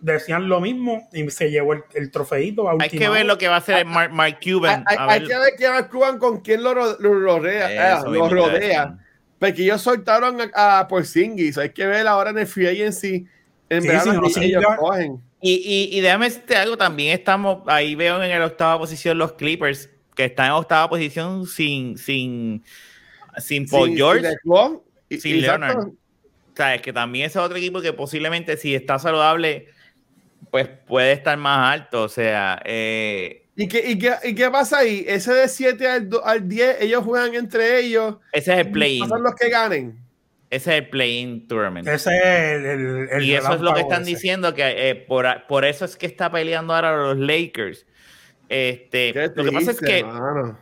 decían 0.00 0.48
lo 0.48 0.60
mismo 0.60 1.08
y 1.12 1.28
se 1.30 1.50
llevó 1.50 1.72
el, 1.72 1.82
el 1.94 2.10
trofeito 2.10 2.68
a 2.68 2.76
hay 2.78 2.88
que 2.90 3.08
ver 3.08 3.26
lo 3.26 3.38
que 3.38 3.48
va 3.48 3.54
a 3.56 3.58
hacer 3.58 3.84
Mark, 3.86 4.12
Mark 4.12 4.38
Hay, 4.40 4.52
Cuban. 4.52 4.84
hay- 4.86 4.96
a 4.96 5.06
hay 5.06 5.20
ver- 5.20 5.28
que 5.28 5.38
ver 5.38 5.52
que 5.58 5.66
actúan 5.66 6.18
con 6.18 6.40
quién 6.40 6.62
lo, 6.62 6.74
ro- 6.74 6.96
lo 7.00 7.20
rodea. 7.20 7.66
ah, 7.94 7.98
Eso 7.98 8.10
lo 8.10 8.28
rodea. 8.28 8.86
decir. 8.86 8.98
Porque 9.38 9.62
ellos 9.62 9.82
soltaron 9.82 10.38
a, 10.54 10.78
a 10.80 10.88
Porzingis. 10.88 11.58
Hay 11.58 11.70
que 11.70 11.86
ver 11.86 12.06
ahora 12.06 12.30
en 12.30 12.38
el 12.38 12.46
free 12.46 12.66
agency 12.68 13.26
En 13.68 13.82
Sí, 13.82 13.88
verano 13.88 14.12
no 14.14 14.28
ellos 14.42 14.64
cogen. 14.78 15.20
Y, 15.40 15.52
y, 15.92 15.98
y 15.98 16.00
déjame 16.00 16.26
decirte 16.26 16.56
algo, 16.56 16.76
también 16.78 17.12
estamos, 17.12 17.62
ahí 17.66 17.94
veo 17.94 18.22
en 18.22 18.38
la 18.38 18.46
octava 18.46 18.78
posición 18.78 19.18
los 19.18 19.32
Clippers, 19.32 19.90
que 20.14 20.24
están 20.24 20.46
en 20.46 20.52
octava 20.52 20.88
posición 20.88 21.46
sin, 21.46 21.98
sin, 21.98 22.64
sin 23.38 23.66
Paul 23.68 23.88
Sin- 23.88 23.96
George. 23.98 24.22
sin 24.22 24.80
y- 25.10 25.18
sin 25.20 25.36
exacto. 25.36 25.66
Leonard. 25.66 25.88
sabes 26.56 26.80
que 26.80 26.92
también 26.92 27.26
ese 27.26 27.38
es 27.38 27.44
otro 27.44 27.58
equipo 27.58 27.82
que 27.82 27.92
posiblemente 27.92 28.56
si 28.56 28.74
está 28.74 28.98
saludable, 28.98 29.68
pues 30.50 30.68
puede 30.86 31.12
estar 31.12 31.36
más 31.38 31.72
alto. 31.72 32.02
O 32.02 32.08
sea, 32.08 32.60
eh, 32.64 33.42
¿Y 33.56 33.68
qué, 33.68 33.90
y, 33.90 33.98
qué, 33.98 34.12
¿Y 34.24 34.34
qué 34.34 34.50
pasa 34.50 34.78
ahí? 34.78 35.04
Ese 35.08 35.32
de 35.32 35.48
7 35.48 35.88
al, 35.88 36.08
do- 36.10 36.24
al 36.24 36.46
10, 36.48 36.82
ellos 36.82 37.02
juegan 37.04 37.34
entre 37.34 37.80
ellos. 37.80 38.16
ese 38.32 38.52
es 38.52 38.58
el 38.60 38.70
play-in. 38.70 39.08
Son 39.08 39.22
los 39.22 39.34
que 39.34 39.48
ganen. 39.48 39.98
Ese 40.50 40.70
es 40.76 40.82
el 40.82 40.88
play-in 40.90 41.48
tournament. 41.48 41.88
Ese 41.88 42.10
es 42.16 42.24
el, 42.24 42.64
el- 42.66 43.08
el 43.10 43.24
y 43.24 43.34
eso 43.34 43.52
es 43.54 43.60
lo 43.60 43.74
que 43.74 43.80
están 43.80 44.02
ese. 44.02 44.10
diciendo, 44.10 44.54
que 44.54 44.90
eh, 44.90 44.94
por, 44.94 45.26
por 45.48 45.64
eso 45.64 45.84
es 45.84 45.96
que 45.96 46.06
está 46.06 46.30
peleando 46.30 46.74
ahora 46.74 46.96
los 46.96 47.16
Lakers. 47.18 47.86
Este, 48.48 49.12
lo 49.34 49.44
que 49.44 49.52
pasa 49.52 49.70
es 49.72 49.80
que 49.80 50.04
mano. 50.04 50.58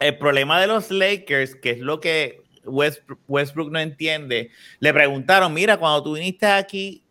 el 0.00 0.18
problema 0.18 0.60
de 0.60 0.66
los 0.66 0.90
Lakers, 0.90 1.54
que 1.54 1.70
es 1.70 1.78
lo 1.78 1.98
que 2.00 2.42
Westbrook, 2.64 3.20
Westbrook 3.26 3.70
no 3.70 3.78
entiende, 3.80 4.50
le 4.80 4.92
preguntaron, 4.92 5.54
mira, 5.54 5.78
cuando 5.78 6.02
tú 6.02 6.14
viniste 6.14 6.44
aquí, 6.46 7.01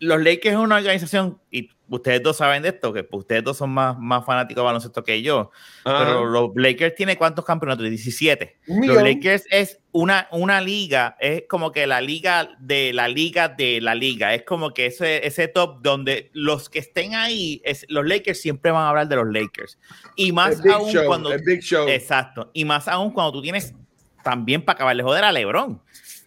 los 0.00 0.18
Lakers 0.18 0.54
es 0.54 0.60
una 0.60 0.76
organización, 0.76 1.40
y 1.50 1.70
ustedes 1.88 2.22
dos 2.22 2.36
saben 2.36 2.62
de 2.62 2.70
esto, 2.70 2.92
que 2.92 3.06
ustedes 3.10 3.44
dos 3.44 3.56
son 3.56 3.70
más, 3.70 3.98
más 3.98 4.24
fanáticos 4.24 4.62
de 4.62 4.64
baloncesto 4.64 5.04
que 5.04 5.22
yo, 5.22 5.50
pero 5.84 5.96
Ajá. 5.96 6.20
los 6.20 6.50
Lakers 6.54 6.94
tiene 6.94 7.16
cuántos 7.16 7.44
campeonatos? 7.44 7.88
17. 7.88 8.58
Un 8.68 8.86
Los. 8.86 9.02
Lakers 9.02 9.44
es 9.50 9.80
una, 9.92 10.28
una 10.32 10.60
liga, 10.60 11.16
es 11.20 11.44
como 11.48 11.72
que 11.72 11.86
la 11.86 12.00
liga 12.00 12.56
de 12.58 12.92
la 12.92 13.08
liga 13.08 13.48
de 13.48 13.80
la 13.80 13.94
liga. 13.94 14.34
Es 14.34 14.42
como 14.42 14.72
que 14.72 14.86
ese, 14.86 15.26
ese 15.26 15.48
top 15.48 15.82
donde 15.82 16.30
los 16.32 16.68
que 16.68 16.80
estén 16.80 17.14
ahí, 17.14 17.60
es, 17.64 17.86
los 17.88 18.06
Lakers 18.06 18.40
siempre 18.40 18.70
van 18.70 18.82
a 18.82 18.88
hablar 18.88 19.08
de 19.08 19.16
los 19.16 19.26
Lakers. 19.26 19.78
Y 20.16 20.32
más 20.32 20.64
El 20.64 20.72
aún 20.72 20.90
Show, 20.90 21.06
cuando. 21.06 21.30
Big 21.44 21.60
Show. 21.60 21.88
Exacto. 21.88 22.50
Y 22.52 22.64
más 22.64 22.88
aún 22.88 23.12
cuando 23.12 23.32
tú 23.32 23.42
tienes 23.42 23.74
también 24.22 24.62
para 24.62 24.76
acabarle 24.76 25.02
joder 25.02 25.24
a 25.24 25.32
LeBron 25.32 25.80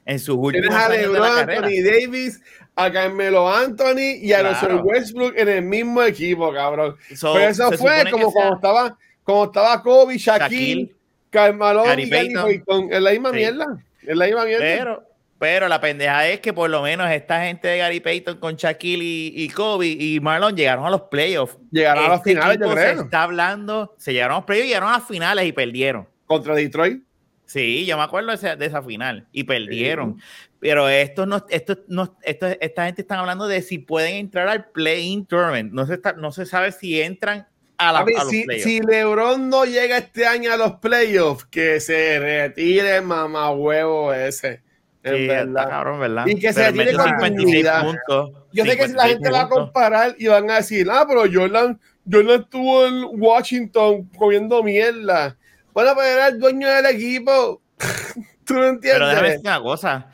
en 0.06 0.20
sus 0.20 0.38
últimos 0.38 0.70
Tienes 0.70 0.86
a 0.86 0.90
de 0.90 1.02
LeBron. 1.02 1.50
Anthony 1.50 1.84
Davis, 1.84 2.42
a 2.78 2.92
Carmelo 2.92 3.50
Anthony 3.54 4.18
y 4.22 4.32
a 4.34 4.40
Claro. 4.40 4.54
Russell 4.54 4.80
Westbrook 4.86 5.34
en 5.36 5.50
el 5.50 5.62
mismo 5.64 6.02
equipo, 6.04 6.54
cabrón. 6.54 6.96
So, 7.16 7.34
Pero 7.34 7.50
eso 7.50 7.72
fue 7.74 8.10
como 8.12 8.32
cuando 8.32 8.56
estaba, 8.56 8.98
como 9.24 9.46
estaba 9.46 9.82
Kobe, 9.82 10.18
Shaquille, 10.18 10.84
Shaquille, 10.84 10.96
Carmelo 11.32 11.84
y 12.00 12.06
Payton. 12.06 12.90
Es 12.92 13.02
la 13.02 13.12
misma 13.12 13.30
Sí. 13.32 13.36
mierda. 13.36 13.66
Es 14.06 14.16
la 14.16 14.26
misma 14.26 14.46
mierda. 14.46 14.64
Pero, 14.64 15.04
pero 15.40 15.68
la 15.68 15.82
pendeja 15.82 16.28
es 16.30 16.40
que 16.40 16.54
por 16.54 16.70
lo 16.70 16.82
menos 16.84 17.10
esta 17.12 17.44
gente 17.44 17.68
de 17.68 17.80
Gary 17.80 18.00
Payton 18.00 18.38
con 18.40 18.56
Shaquille 18.56 19.04
y, 19.04 19.34
y 19.44 19.50
Kobe 19.50 19.88
y 19.88 20.20
Marlon 20.20 20.56
llegaron 20.56 20.86
a 20.86 20.90
los 20.90 21.02
playoffs. 21.02 21.58
Llegaron 21.72 22.06
a 22.06 22.08
los 22.10 22.18
Este 22.20 22.30
finales, 22.32 22.60
yo 22.60 22.72
creo. 22.72 22.96
Se 22.98 23.04
está 23.04 23.24
hablando, 23.24 23.96
se 23.98 24.14
llegaron 24.14 24.36
a 24.36 24.38
los 24.38 24.46
playoffs 24.46 24.66
y 24.66 24.68
llegaron 24.70 24.90
a 24.90 24.98
las 25.00 25.08
finales 25.08 25.46
y 25.46 25.52
perdieron. 25.52 26.08
Contra 26.28 26.54
Detroit. 26.56 27.02
Sí, 27.46 27.86
yo 27.86 27.96
me 27.98 28.04
acuerdo 28.04 28.28
de 28.30 28.36
esa, 28.36 28.56
de 28.58 28.66
esa 28.66 28.82
final 28.82 29.26
y 29.32 29.46
perdieron. 29.46 30.20
Pero 30.68 30.90
esto 30.90 31.26
no, 31.26 31.46
esto 31.50 31.78
no, 31.88 32.18
esto, 32.24 32.48
esta 32.60 32.86
gente 32.86 33.02
están 33.04 33.20
hablando 33.20 33.48
de 33.48 33.62
si 33.62 33.78
pueden 33.80 34.16
entrar 34.16 34.50
al 34.50 34.70
play-in 34.72 35.26
tournament. 35.26 35.72
No 35.72 35.86
se, 35.86 35.94
está, 35.94 36.14
no 36.14 36.32
se 36.34 36.46
sabe 36.46 36.74
si 36.74 37.02
entran 37.02 37.48
a, 37.78 37.94
la, 37.94 38.00
A 38.00 38.24
los 38.26 38.30
si, 38.30 38.44
playoffs. 38.44 38.64
si 38.64 38.82
LeBron 38.82 39.50
no 39.50 39.64
llega 39.66 39.98
este 39.98 40.26
año 40.26 40.52
a 40.52 40.58
los 40.58 40.74
playoffs, 40.74 41.46
que 41.46 41.80
se 41.80 42.20
retire 42.20 43.00
mamá 43.02 43.52
huevo 43.52 44.14
ese. 44.14 44.62
En 45.04 45.16
Sí, 45.16 45.30
está 45.30 45.46
verdad. 45.46 45.70
cabrón, 45.70 46.00
¿verdad? 46.02 46.26
Y 46.28 46.38
que 46.38 46.52
se 46.52 46.72
Pero 46.74 46.74
retire 46.74 46.94
con 46.94 47.06
56 47.06 47.38
dignidad. 47.38 47.84
puntos. 47.84 48.32
Yo 48.52 48.66
sé 48.66 48.76
que 48.78 48.88
si 48.88 48.94
la 48.94 49.04
56 49.04 49.14
gente 49.14 49.30
va 49.32 49.42
a 49.44 49.50
comparar 49.50 50.16
y 50.20 50.28
van 50.28 50.52
a 50.52 50.56
decir, 50.56 50.88
ah, 50.92 51.06
pero 51.08 51.22
Jordan, 51.32 51.80
Jordan 52.12 52.42
estuvo 52.42 52.86
en 52.88 53.06
Washington 53.22 54.10
comiendo 54.18 54.62
mierda. 54.64 55.38
Bueno, 55.74 55.92
pero 55.96 56.08
era 56.08 56.28
el 56.28 56.40
dueño 56.40 56.68
del 56.68 56.88
equipo. 56.88 57.62
¿Tú 58.44 58.56
no 58.56 58.60
Pero 58.62 58.70
entiendes? 58.70 59.10
déjame 59.10 59.28
decir 59.30 59.42
una 59.46 59.62
cosa. 59.62 60.08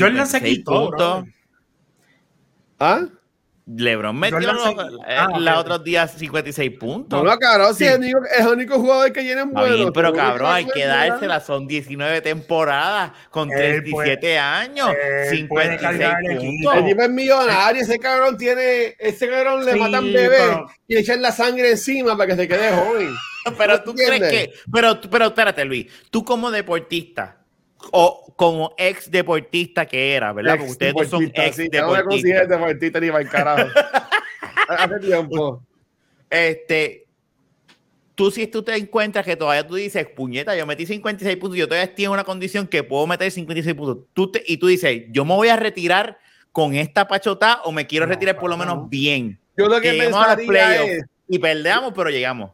Jordan 0.00 0.26
se 0.26 0.38
56 0.38 0.58
quitó, 0.58 0.72
puntos. 0.90 1.24
¿Ah? 2.78 3.06
LeBron 3.64 4.18
metió 4.18 4.40
los, 4.40 4.60
Ah, 5.06 5.28
otros 5.60 5.84
días 5.84 6.12
56 6.18 6.72
puntos. 6.80 7.22
No, 7.22 7.30
no, 7.30 7.38
cabrón, 7.38 7.72
si 7.76 7.84
Sí. 7.84 7.90
es, 7.90 7.92
el 7.92 8.00
único, 8.00 8.18
es 8.24 8.40
el 8.40 8.48
único 8.48 8.78
jugador 8.80 9.12
que 9.12 9.20
tienen 9.22 9.48
Está 9.48 9.60
bueno. 9.60 9.76
bien, 9.76 9.92
pero 9.92 10.12
cabrón, 10.12 10.50
hay 10.52 10.66
que 10.66 10.84
dársela. 10.84 11.38
Son 11.38 11.68
19 11.68 12.20
temporadas 12.22 13.12
con 13.30 13.52
Él 13.52 13.56
37 13.84 14.36
años. 14.36 14.88
él 14.90 15.46
puede 15.48 15.78
56 15.78 15.80
cargar 15.80 16.24
el 16.28 16.38
puntos. 16.38 16.84
tipo 16.84 17.02
es 17.02 17.10
millonario, 17.10 17.82
ese 17.82 17.98
cabrón 18.00 18.36
tiene, 18.36 18.96
ese 18.98 19.28
cabrón 19.28 19.64
le 19.64 19.72
Sí, 19.74 19.78
matan 19.78 20.12
bebé 20.12 20.28
pero- 20.38 20.66
y 20.88 20.94
le 20.94 21.00
echan 21.00 21.22
la 21.22 21.30
sangre 21.30 21.70
encima 21.70 22.16
para 22.16 22.30
que 22.30 22.36
se 22.42 22.48
quede 22.48 22.72
joven. 22.74 23.14
Pero 23.58 23.82
tú 23.82 23.94
crees 23.94 24.20
que. 24.20 24.52
Pero, 24.72 25.00
pero 25.10 25.26
espérate, 25.26 25.64
Luis. 25.64 25.86
Tú 26.10 26.24
como 26.24 26.50
deportista 26.52 27.41
o 27.90 28.32
como 28.36 28.74
ex 28.78 29.10
deportista 29.10 29.86
que 29.86 30.14
era, 30.14 30.32
¿verdad? 30.32 30.56
Porque 30.56 30.70
ustedes 30.72 30.94
dos 30.94 31.08
son 31.08 31.30
ex 31.34 31.56
sí, 31.56 31.68
yo 31.72 31.82
no 31.82 31.92
me 31.92 32.02
considero 32.04 32.46
deportistas. 32.46 32.48
deportista 32.48 33.00
ni 33.00 33.08
el 33.08 33.28
carajo. 33.28 33.68
Hace 34.68 35.00
tiempo. 35.00 35.62
Este. 36.30 37.06
Tú, 38.14 38.30
si 38.30 38.46
tú 38.46 38.62
te 38.62 38.76
encuentras 38.76 39.24
que 39.24 39.36
todavía 39.36 39.66
tú 39.66 39.74
dices, 39.74 40.06
puñeta, 40.06 40.54
yo 40.54 40.66
metí 40.66 40.84
56 40.86 41.36
puntos, 41.38 41.56
yo 41.58 41.66
todavía 41.66 41.88
estoy 41.88 42.04
en 42.04 42.10
una 42.10 42.24
condición 42.24 42.66
que 42.66 42.82
puedo 42.82 43.06
meter 43.06 43.30
56 43.30 43.74
puntos. 43.74 44.04
Tú 44.12 44.30
te- 44.30 44.44
y 44.46 44.58
tú 44.58 44.66
dices, 44.66 45.04
yo 45.10 45.24
me 45.24 45.34
voy 45.34 45.48
a 45.48 45.56
retirar 45.56 46.18
con 46.52 46.74
esta 46.74 47.08
pachota 47.08 47.62
o 47.64 47.72
me 47.72 47.86
quiero 47.86 48.06
No, 48.06 48.12
retirar 48.12 48.38
por 48.38 48.50
lo 48.50 48.56
no. 48.58 48.64
menos 48.64 48.90
bien. 48.90 49.40
Yo 49.56 49.66
lo 49.66 49.80
que 49.80 49.90
a 49.90 49.92
los 49.94 50.02
pensaría 50.04 50.46
playoffs 50.46 50.90
es, 50.92 51.04
y 51.28 51.38
perdamos, 51.38 51.92
pero 51.96 52.10
llegamos. 52.10 52.50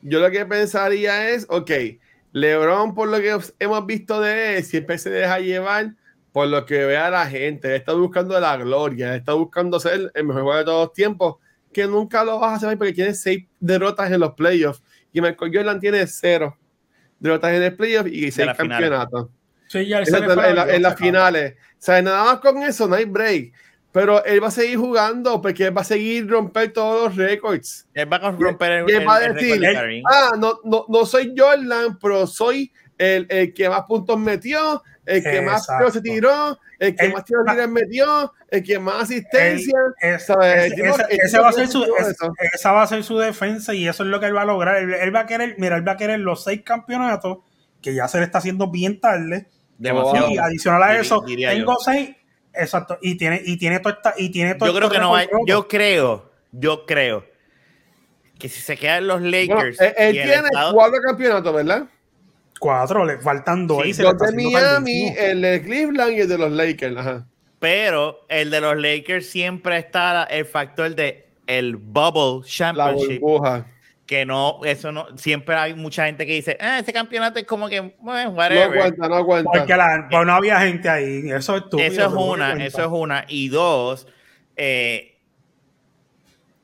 yo 0.00 0.20
lo 0.20 0.30
que 0.30 0.44
pensaría 0.46 1.28
es, 1.30 1.46
ok, 1.50 1.70
LeBron, 2.34 2.96
por 2.96 3.08
lo 3.08 3.18
que 3.18 3.38
hemos 3.60 3.86
visto 3.86 4.20
de 4.20 4.56
él, 4.56 4.64
siempre 4.64 4.98
se 4.98 5.08
deja 5.08 5.38
llevar 5.38 5.94
por 6.32 6.48
lo 6.48 6.66
que 6.66 6.84
vea 6.84 7.08
la 7.08 7.26
gente. 7.26 7.68
Él 7.68 7.74
está 7.76 7.92
buscando 7.92 8.38
la 8.40 8.56
gloria, 8.56 9.10
él 9.10 9.20
está 9.20 9.34
buscando 9.34 9.78
ser 9.78 10.10
el 10.12 10.24
mejor 10.24 10.42
jugador 10.42 10.64
de 10.64 10.66
todos 10.66 10.86
los 10.86 10.92
tiempos, 10.92 11.36
que 11.72 11.86
nunca 11.86 12.24
lo 12.24 12.40
vas 12.40 12.50
a 12.50 12.54
hacer 12.56 12.76
porque 12.76 12.92
tiene 12.92 13.14
seis 13.14 13.46
derrotas 13.60 14.10
en 14.10 14.18
los 14.18 14.34
playoffs. 14.34 14.82
Y 15.12 15.20
Michael 15.20 15.52
Jordan 15.54 15.78
tiene 15.78 16.04
cero 16.08 16.58
derrotas 17.20 17.52
en 17.52 17.62
el 17.62 17.76
playoff 17.76 18.08
y 18.08 18.32
seis 18.32 18.50
campeonatos. 18.56 19.28
Sí, 19.68 19.92
en, 19.92 20.82
las 20.82 20.96
finales. 20.96 21.54
O 21.54 21.76
sea, 21.78 22.02
nada 22.02 22.24
más 22.24 22.40
con 22.40 22.60
eso 22.64 22.88
no 22.88 22.96
hay 22.96 23.04
break. 23.04 23.52
Pero 23.94 24.24
él 24.24 24.42
va 24.42 24.48
a 24.48 24.50
seguir 24.50 24.76
jugando 24.76 25.40
porque 25.40 25.66
él 25.66 25.76
va 25.76 25.82
a 25.82 25.84
seguir 25.84 26.28
romper 26.28 26.72
todos 26.72 27.04
los 27.04 27.16
récords. 27.16 27.86
Él 27.94 28.12
va 28.12 28.16
a 28.16 28.32
romper 28.32 28.72
el, 28.72 28.90
él 28.90 28.96
el- 29.02 29.06
va 29.08 29.16
a 29.18 29.24
el 29.26 29.34
decir, 29.34 29.62
Karim. 29.72 30.02
Ah, 30.10 30.32
no, 30.36 30.58
no, 30.64 30.84
no 30.88 31.06
soy 31.06 31.32
Jordan, 31.38 31.96
pero 32.02 32.26
soy 32.26 32.72
el, 32.98 33.24
el 33.30 33.54
que 33.54 33.68
más 33.68 33.82
puntos 33.82 34.18
metió, 34.18 34.82
el 35.06 35.22
que 35.22 35.40
más 35.42 35.60
Exacto. 35.62 35.78
tiros 35.78 35.92
se 35.92 36.00
tiró, 36.00 36.58
el 36.80 36.96
que 36.96 37.06
Él- 37.06 37.12
más 37.12 37.24
tiros 37.24 37.44
libres 37.46 37.68
metió, 37.68 38.32
el 38.50 38.62
que 38.64 38.78
más 38.80 39.02
asistencia. 39.04 39.78
Él- 40.02 40.14
es- 40.16 40.26
¿sabes? 40.26 40.56
ese- 40.56 40.66
El 40.66 40.74
tipo- 40.74 40.94
ese- 40.96 41.04
el 41.14 41.20
ese 41.20 41.28
tipo 41.30 41.42
va 41.44 41.48
a 41.48 41.52
ser 41.52 41.68
su, 41.68 41.84
esa 42.52 42.72
va 42.72 42.82
a 42.82 42.86
ser 42.88 43.04
su 43.04 43.18
defensa 43.18 43.74
y 43.74 43.86
eso 43.86 44.02
es 44.02 44.08
lo 44.08 44.18
que 44.18 44.26
él 44.26 44.34
va 44.36 44.42
a 44.42 44.46
lograr. 44.46 44.76
Él, 44.82 44.92
él 44.92 45.14
va 45.14 45.20
a 45.20 45.26
querer, 45.26 45.54
mira, 45.58 45.76
él 45.76 45.86
va 45.86 45.92
a 45.92 45.96
querer 45.96 46.18
los 46.18 46.42
seis 46.42 46.62
campeonatos, 46.64 47.38
que 47.80 47.94
ya 47.94 48.08
se 48.08 48.18
le 48.18 48.24
está 48.24 48.38
haciendo 48.38 48.72
bien 48.72 48.98
tarde. 49.00 49.46
Demasiado. 49.78 50.30
Y 50.30 50.38
adicional 50.38 50.82
a 50.82 50.98
eso, 50.98 51.22
diría 51.24 51.50
tengo 51.50 51.74
yo. 51.74 51.78
seis, 51.84 52.10
exacto, 52.56 52.98
y 53.02 53.16
tiene, 53.16 53.40
y 53.44 53.56
tiene 53.56 53.80
toda 53.80 53.94
esta, 53.96 54.14
y 54.16 54.30
tiene 54.30 54.54
todo 54.54 54.68
Yo 54.68 54.74
creo 54.74 54.86
estos 54.88 54.92
que 54.98 55.02
no 55.02 55.14
hay, 55.14 55.26
yo 55.46 55.68
creo, 55.68 56.30
yo 56.52 56.86
creo 56.86 57.24
que 58.38 58.48
si 58.48 58.60
se 58.60 58.76
quedan 58.76 59.06
los 59.06 59.20
Bueno, 59.20 59.36
Lakers 59.36 59.80
él 59.80 60.12
tiene 60.12 60.32
estado- 60.34 60.72
cuatro 60.74 61.00
campeonatos, 61.00 61.54
¿verdad? 61.54 61.84
cuatro, 62.60 63.04
le 63.04 63.18
faltan 63.18 63.66
dos. 63.66 63.82
Sí, 63.82 63.90
y 63.90 63.94
se 63.94 64.02
de 64.04 64.32
Miami, 64.32 65.12
el 65.18 65.42
de 65.42 65.62
Cleveland 65.62 66.12
y 66.12 66.20
el 66.20 66.28
de 66.28 66.38
los 66.38 66.52
Lakers. 66.52 66.96
Ajá. 66.96 67.26
pero 67.58 68.26
el 68.28 68.50
de 68.50 68.60
los 68.60 68.76
Lakers 68.76 69.26
siempre 69.26 69.78
está 69.78 70.24
el 70.24 70.44
factor 70.44 70.94
de 70.94 71.28
el 71.46 71.76
bubble 71.76 72.40
La 72.40 72.46
championship 72.46 73.20
burbuja. 73.20 73.66
Que 74.06 74.26
no 74.26 74.60
eso 74.64 74.92
no 74.92 75.06
siempre 75.16 75.54
hay 75.54 75.74
mucha 75.74 76.04
gente 76.06 76.26
que 76.26 76.34
dice 76.34 76.58
ah, 76.60 76.78
ese 76.78 76.92
campeonato 76.92 77.38
es 77.38 77.46
como 77.46 77.68
que 77.68 77.80
bueno, 78.00 78.30
No 78.32 78.36
cuenta, 78.72 79.08
no 79.08 79.24
cuenta. 79.24 79.50
Porque 79.52 79.76
la- 79.76 80.06
pues 80.10 80.26
no 80.26 80.32
había 80.34 80.60
gente 80.60 80.88
ahí. 80.88 81.30
Eso 81.30 81.56
es 81.56 81.62
estúpido. 81.62 81.88
eso 81.88 82.06
es 82.06 82.12
no 82.12 82.24
una 82.26 82.64
eso 82.64 82.82
es 82.82 82.88
una 82.90 83.24
y 83.28 83.48
dos 83.48 84.06
eh, 84.56 85.18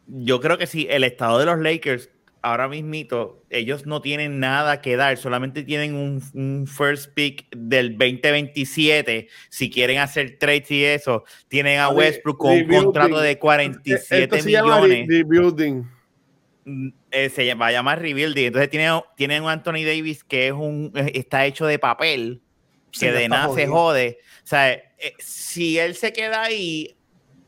yo 0.07 0.41
creo 0.41 0.59
que 0.59 0.67
si 0.67 0.87
el 0.91 1.05
estado 1.05 1.39
de 1.39 1.47
los 1.47 1.59
Lakers 1.59 2.11
ahora 2.43 2.69
mismito 2.69 3.43
ellos 3.51 3.85
no 3.87 4.01
tienen 4.01 4.41
nada 4.41 4.81
que 4.81 4.97
dar 4.97 5.17
solamente 5.19 5.63
tienen 5.63 5.95
un, 5.95 6.23
un 6.35 6.67
first 6.67 7.13
pick 7.15 7.47
del 7.55 7.97
2027 7.99 9.29
si 9.51 9.71
quieren 9.71 9.99
hacer 9.99 10.37
trades 10.39 10.71
y 10.71 10.85
eso 10.85 11.25
tienen 11.49 11.79
a 11.81 11.89
Re- 11.91 11.95
Westbrook 11.97 12.39
con 12.39 12.53
un 12.53 12.67
contrato 12.69 13.21
de 13.21 13.39
47 13.39 14.25
Esto 14.25 14.37
se 14.39 14.51
llama 14.51 14.81
millones 14.81 15.09
re- 15.09 15.17
rebuilding. 15.23 15.85
Eh, 17.13 17.29
se 17.29 17.45
llama- 17.45 17.65
va 17.65 17.69
a 17.69 17.73
llamar 17.73 18.01
Rebuilding. 18.01 18.47
Entonces 18.47 18.71
tienen, 18.71 19.01
tienen 19.17 19.43
un 19.43 19.51
Anthony 19.51 19.85
Davis 19.85 20.23
que 20.25 20.47
es 20.49 20.53
un 20.53 20.93
está 20.95 21.45
hecho 21.47 21.67
de 21.67 21.79
papel, 21.79 22.41
Sí, 22.93 23.07
que 23.07 23.13
de 23.13 23.29
nada 23.29 23.53
se 23.55 23.67
jode. 23.67 24.19
O 24.43 24.47
sea, 24.47 24.73
eh, 24.73 24.85
si 25.19 25.79
él 25.79 25.95
se 25.97 26.13
queda 26.13 26.43
ahí, 26.43 26.97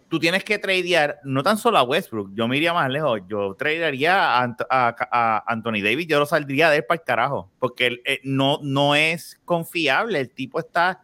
tú 0.09 0.19
tienes 0.19 0.45
que 0.45 0.59
tradear 0.59 1.21
no 1.25 1.43
tan 1.43 1.57
solo 1.59 1.79
a 1.79 1.83
Westbrook, 1.85 2.31
yo 2.35 2.47
me 2.49 2.57
iría 2.57 2.73
más 2.75 2.91
lejos, 2.91 3.21
yo 3.29 3.55
tradearía 3.55 4.39
a, 4.41 4.47
Ant- 4.47 4.67
a- 4.69 4.95
a 5.11 5.45
Anthony 5.53 5.81
Davis, 5.83 6.07
yo 6.07 6.19
lo 6.19 6.27
saldría 6.27 6.69
de 6.71 6.79
él 6.79 6.85
para 6.85 7.01
el 7.01 7.05
carajo, 7.05 7.51
porque 7.59 7.87
él, 7.87 8.03
eh, 8.05 8.21
no, 8.25 8.59
no 8.63 8.95
es 8.95 9.41
confiable, 9.45 10.21
el 10.21 10.31
tipo 10.31 10.59
está, 10.61 11.01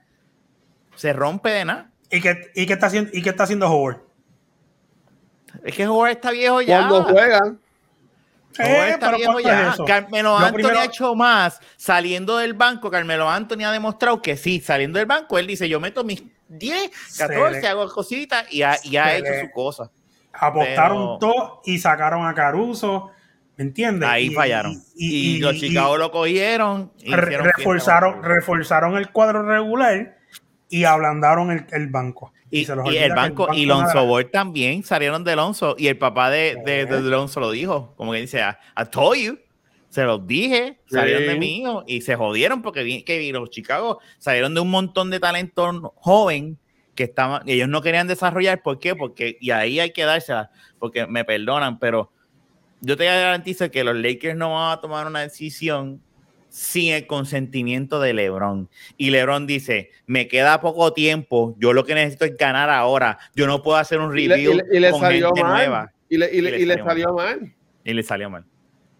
se 0.95 1.13
rompe 1.13 1.49
de 1.51 1.65
nada. 1.65 1.91
¿Y 2.11 2.21
qué, 2.21 2.51
y 2.55 2.67
qué 2.67 2.73
está 2.75 2.87
haciendo, 2.87 3.11
¿Y 3.15 3.23
qué 3.23 3.31
está 3.31 3.45
haciendo 3.45 3.67
Howard? 3.71 4.03
Es 5.65 5.75
que 5.75 5.87
Howard 5.87 6.11
está 6.13 6.31
viejo 6.31 6.61
ya. 6.61 6.89
Cuando 6.89 7.05
juegan, 7.05 7.61
Eh, 8.59 8.91
está 8.91 9.13
viejo 9.15 9.33
¿cuánto 9.33 9.49
es 9.51 9.77
ya. 9.77 9.85
Carmelo 9.87 10.31
Lo 10.31 10.39
Anthony 10.39 10.55
primero- 10.55 10.81
ha 10.81 10.85
hecho 10.85 11.15
más 11.15 11.61
saliendo 11.77 12.37
del 12.39 12.55
banco. 12.55 12.91
Carmelo 12.91 13.29
Anthony 13.29 13.65
ha 13.65 13.73
demostrado 13.73 14.21
que 14.23 14.37
sí, 14.37 14.61
saliendo 14.61 14.99
del 14.99 15.07
banco, 15.07 15.39
él 15.39 15.47
dice: 15.47 15.69
Yo 15.69 15.81
meto 15.81 16.05
mis 16.05 16.23
10, 16.49 16.91
Se 17.09 17.27
14, 17.27 17.61
le- 17.61 17.69
hago 17.69 17.89
cositas 17.89 18.53
y 18.53 18.63
ha, 18.63 18.77
y 18.83 18.97
ha 18.97 19.05
se 19.07 19.17
hecho 19.19 19.31
le- 19.31 19.41
su 19.43 19.51
cosa. 19.51 19.91
Apostaron 20.33 20.97
Pero- 20.99 21.19
todo 21.19 21.63
y 21.65 21.79
sacaron 21.79 22.27
a 22.27 22.35
Caruso. 22.35 23.11
¿Me 23.57 23.65
entiendes? 23.65 24.09
Ahí 24.09 24.27
Y- 24.27 24.31
fallaron. 24.35 24.81
Y, 24.95 25.37
y- 25.37 25.39
los 25.41 25.57
Chicago 25.57 25.97
lo 25.97 26.13
cogieron. 26.13 26.93
y 26.99 27.13
reforzaron, 27.15 28.23
reforzaron 28.23 28.97
el 28.97 29.11
cuadro 29.11 29.43
regular 29.43 30.18
y 30.69 30.85
ablandaron 30.85 31.51
el, 31.51 31.67
el 31.73 31.89
banco. 31.89 32.33
Y, 32.51 32.65
se 32.65 32.75
les 32.77 32.87
y 32.87 32.97
el 32.97 33.09
que 33.11 33.15
banco, 33.15 33.53
y 33.53 33.67
Lonzo 33.67 34.07
Ball 34.07 34.31
también 34.31 34.83
salieron 34.83 35.23
de 35.23 35.37
Lonzo. 35.37 35.75
Y 35.79 35.89
el 35.89 35.99
papá 35.99 36.31
de, 36.31 36.57
de, 36.65 36.87
de 36.87 37.01
Lonzo 37.03 37.41
lo 37.41 37.51
dijo. 37.51 37.95
Como 37.97 38.13
que 38.13 38.21
dice: 38.21 38.41
I 38.41 38.85
told 38.91 39.19
you. 39.19 39.39
Se 39.91 40.05
los 40.05 40.27
dije, 40.27 40.79
salieron 40.87 41.23
de 41.23 41.33
Sí. 41.33 41.39
mí 41.39 41.59
hijo, 41.61 41.83
y 41.87 42.03
se 42.03 42.15
jodieron 42.15 42.61
porque 42.61 42.83
vi 42.83 43.03
que 43.05 43.33
los 43.33 43.49
Chicago 43.49 44.01
salieron 44.19 44.55
de 44.55 44.61
un 44.61 44.71
montón 44.71 45.09
de 45.09 45.19
talento 45.19 45.95
joven 45.97 46.59
que 46.95 47.05
estaban, 47.05 47.49
y 47.49 47.53
ellos 47.53 47.69
no 47.71 47.81
querían 47.81 48.07
desarrollar. 48.07 48.63
¿Por 48.63 48.79
qué? 48.81 48.95
Porque, 48.95 49.39
y 49.41 49.51
ahí 49.51 49.81
hay 49.81 49.93
que 49.93 50.05
dársela, 50.05 50.51
porque 50.79 51.07
me 51.07 51.25
perdonan, 51.25 51.79
pero 51.79 52.13
yo 52.83 52.97
te 52.99 53.07
garantizo 53.07 53.71
que 53.71 53.83
los 53.83 53.97
Lakers 53.97 54.37
no 54.37 54.53
van 54.53 54.73
a 54.73 54.81
tomar 54.81 55.07
una 55.07 55.21
decisión 55.21 56.03
sin 56.49 56.93
el 56.95 57.07
consentimiento 57.07 58.01
de 58.01 58.15
LeBron. 58.15 58.69
Y 58.97 59.11
LeBron 59.11 59.47
dice, 59.47 59.91
me 60.07 60.29
queda 60.29 60.61
poco 60.61 60.93
tiempo, 60.93 61.55
yo 61.59 61.73
lo 61.73 61.85
que 61.85 61.95
necesito 61.95 62.25
es 62.25 62.37
ganar 62.37 62.71
ahora, 62.71 63.19
yo 63.35 63.47
no 63.47 63.63
puedo 63.63 63.77
hacer 63.79 64.01
un 64.01 64.17
y 64.19 64.27
le, 64.29 64.35
review 64.37 64.53
y 64.53 64.57
le- 64.57 64.65
y 64.77 64.81
le 64.81 64.91
con 64.91 65.01
salió 65.01 65.27
gente 65.29 65.43
mal. 65.43 65.53
nueva. 65.53 65.93
Y 66.09 66.17
le, 66.19 66.27
y 66.35 66.41
le- 66.41 66.49
Y 66.49 66.53
le 66.53 66.61
y 66.61 66.67
le 66.67 66.85
salió 66.85 67.13
mal. 67.15 67.55
Y 67.85 67.93
le 67.95 68.03
salió 68.03 68.31
mal. 68.31 68.45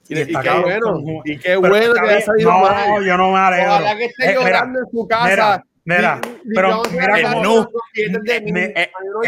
Y, 0.09 0.15
y 0.17 0.21
está 0.23 0.41
qué 0.41 0.49
cabrón 0.49 1.03
bueno. 1.05 1.23
Y 1.25 1.39
qué 1.39 1.57
bueno 1.57 1.93
que 1.95 2.01
le 2.01 2.01
ha 2.01 2.13
bien. 2.15 2.23
salido 2.23 2.51
no, 2.51 2.61
mal. 2.61 3.05
yo 3.05 3.17
no 3.19 3.31
me 3.33 3.39
alegro. 3.39 3.73
Ojalá 3.73 3.97
que 3.99 4.05
esté 4.07 4.25
Eh, 4.25 4.29
mira, 4.29 4.41
llorando 4.45 4.79
en 4.81 4.87
su 4.91 5.07
casa. 5.09 5.29
mira, 5.29 5.63
mira, 5.85 6.21
Ni- 6.25 6.31
ni 6.49 6.55
pero 6.55 6.69
vamos 6.71 6.89
a 6.89 6.91
mira 6.93 7.07
no 7.09 7.17
es 7.17 7.19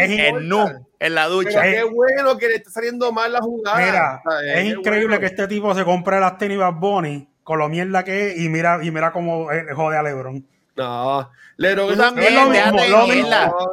importa. 0.09 0.27
El 0.27 0.47
nu, 0.49 0.65
en 0.99 1.15
la 1.15 1.25
ducha. 1.27 1.61
Pero 1.61 1.87
qué 1.87 1.93
bueno 1.93 2.37
que 2.37 2.47
le 2.47 2.55
está 2.55 2.69
saliendo 2.71 3.11
mal 3.11 3.31
la 3.33 3.39
jugada. 3.41 3.77
Mira, 3.85 4.21
O 4.25 4.31
sea, 4.31 4.53
es 4.55 4.63
qué 4.63 4.69
increíble 4.79 5.07
bueno. 5.07 5.19
que 5.19 5.25
este 5.27 5.47
tipo 5.47 5.73
se 5.75 5.83
compre 5.85 6.19
las 6.19 6.37
tenis 6.37 6.57
Bad 6.57 6.73
Bunny 6.75 7.27
con 7.51 7.59
lo 7.59 7.67
mierda 7.67 8.05
que 8.05 8.31
es 8.31 8.39
y 8.39 8.47
mira, 8.47 8.79
y 8.81 8.91
mira 8.91 9.11
cómo 9.11 9.51
eh, 9.51 9.65
jode 9.75 9.97
a 9.97 10.03
LeBron. 10.03 10.45
No, 10.77 11.29
Lebron 11.57 11.89
Tú 11.89 11.97
también, 11.97 12.27
es 12.29 12.33
lo 12.33 12.41
mismo, 12.45 12.53
déjate 12.53 12.81
de 12.83 12.89
lo 12.89 13.07
mierda. 13.07 13.45
No, 13.47 13.67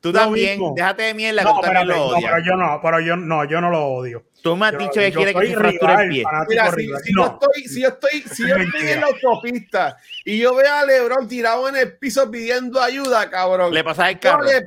Tú 0.00 0.12
también, 0.12 0.58
mismo. 0.60 0.74
déjate 0.76 1.02
de 1.02 1.14
mierda, 1.14 1.42
que 1.42 1.48
No, 1.48 1.60
espérate, 1.60 1.86
lo 1.86 1.96
no, 1.96 2.16
pero 2.22 2.38
yo 2.38 2.56
no, 2.56 2.80
pero 2.80 3.00
yo 3.00 3.16
no, 3.16 3.44
yo 3.44 3.60
no 3.60 3.70
lo 3.70 3.84
odio. 3.86 4.22
Tú 4.42 4.56
me 4.56 4.66
has 4.66 4.72
Yo- 4.72 4.78
dicho 4.78 4.92
que 4.92 5.10
yo 5.10 5.16
quiere 5.18 5.34
que 5.34 5.46
se 5.48 5.54
fracture 5.56 5.92
el 6.04 6.08
pie. 6.08 6.24
Mira, 6.48 6.70
si, 6.70 6.76
rival. 6.76 7.02
si 7.02 7.12
No, 7.12 7.22
yo 7.24 7.32
estoy, 7.32 7.62
si 7.64 7.82
yo 7.82 7.88
estoy, 7.88 8.20
si 8.32 8.48
yo 8.48 8.54
Es 8.56 8.62
estoy 8.66 8.88
en 8.90 9.00
la 9.00 9.06
autopista 9.08 9.96
y 10.24 10.38
yo 10.38 10.54
veo 10.54 10.72
a 10.72 10.86
Lebron 10.86 11.26
tirado 11.28 11.68
en 11.68 11.74
el 11.76 11.96
piso 11.98 12.30
pidiendo 12.30 12.80
ayuda, 12.80 13.28
cabrón. 13.28 13.74
Le 13.74 13.82
pasas 13.82 14.08
el 14.10 14.14
yo 14.14 14.20
carro. 14.20 14.44
le 14.44 14.64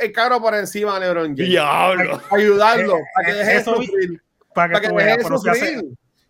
el 0.00 0.12
carro 0.12 0.40
por 0.40 0.54
encima 0.54 0.96
a 0.96 1.00
Lebron 1.00 1.36
James. 1.36 1.48
Diablo. 1.50 2.22
Ayudarlo, 2.30 2.96
Eh, 2.98 3.02
para 3.14 3.26
que 3.26 3.32
deje 3.34 3.52
de 3.54 3.64
sufrir. 3.64 4.22
para 4.54 4.68
que 4.68 4.72
Para 4.74 4.80
que 4.80 4.88
tú 4.88 4.94
deje 4.96 5.10
de 5.10 5.16
pero 5.24 5.38
sufrir. 5.38 5.80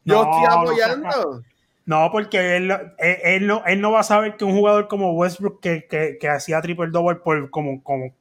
Yo 0.02 0.14
No, 0.14 0.22
estoy 0.22 0.42
no, 0.42 0.60
apoyando. 0.62 1.42
No, 1.90 2.08
porque 2.12 2.56
él, 2.56 2.70
él, 2.98 3.16
él 3.24 3.46
no, 3.48 3.64
él 3.66 3.80
no 3.80 3.90
va 3.90 3.98
a 3.98 4.04
saber 4.04 4.36
que 4.36 4.44
un 4.44 4.52
jugador 4.52 4.86
como 4.86 5.10
Westbrook 5.14 5.60
que, 5.60 5.88
que, 5.88 6.18
que 6.20 6.28
hacía 6.28 6.60
triple 6.60 6.86
double 6.92 7.16
por 7.16 7.50
como, 7.50 7.82
como, 7.82 8.14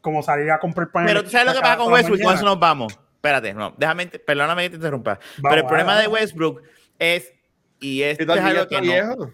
como 0.00 0.22
salir 0.22 0.48
a 0.52 0.60
comprar 0.60 0.92
pan. 0.92 1.04
Pero 1.04 1.24
tú 1.24 1.30
sabes 1.30 1.48
lo 1.48 1.54
que 1.54 1.60
pasa 1.60 1.78
con 1.78 1.92
Westbrook, 1.92 2.22
con 2.22 2.34
eso 2.36 2.44
nos 2.44 2.60
vamos. 2.60 2.96
Espérate, 3.16 3.54
no, 3.54 3.74
déjame, 3.76 4.06
perdóname 4.06 4.62
que 4.62 4.70
te 4.70 4.76
interrumpa. 4.76 5.18
Pero 5.42 5.56
el 5.56 5.66
problema 5.66 5.96
vamos. 5.96 6.02
de 6.04 6.08
Westbrook 6.10 6.62
es, 7.00 7.32
y 7.80 8.02
esto 8.02 8.32
es 8.32 8.40
algo 8.40 8.68
que 8.68 8.76
no, 8.76 8.82
viejo. 8.82 9.32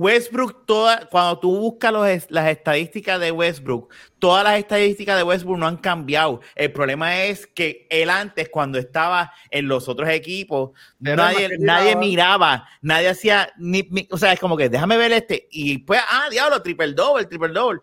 Westbrook, 0.00 0.64
toda, 0.64 1.06
cuando 1.10 1.38
tú 1.38 1.54
buscas 1.58 1.92
los 1.92 2.06
las 2.30 2.48
estadísticas 2.48 3.20
de 3.20 3.30
Westbrook, 3.30 3.92
todas 4.18 4.42
las 4.44 4.58
estadísticas 4.58 5.16
de 5.18 5.22
Westbrook 5.22 5.58
no 5.58 5.66
han 5.66 5.76
cambiado. 5.76 6.40
El 6.54 6.72
problema 6.72 7.22
es 7.24 7.46
que 7.46 7.86
él 7.90 8.08
antes, 8.08 8.48
cuando 8.48 8.78
estaba 8.78 9.30
en 9.50 9.68
los 9.68 9.88
otros 9.88 10.08
equipos, 10.08 10.70
nadie, 11.16 11.48
nadie 11.66 11.92
miraba, 11.96 12.66
nadie 12.80 13.08
hacía, 13.08 13.52
ni, 13.58 13.82
ni- 13.90 14.08
o 14.10 14.16
sea, 14.16 14.32
es 14.32 14.40
como 14.40 14.56
que 14.56 14.70
déjame 14.70 14.96
ver 14.96 15.12
este. 15.12 15.48
Y 15.50 15.78
pues, 15.78 16.00
ah, 16.10 16.28
diablo, 16.30 16.62
triple 16.62 16.92
doble, 16.94 17.26
triple 17.26 17.48
doble. 17.48 17.80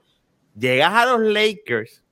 Llegas 0.57 0.91
a 0.94 1.06
los 1.06 1.19
Lakers, 1.22 2.03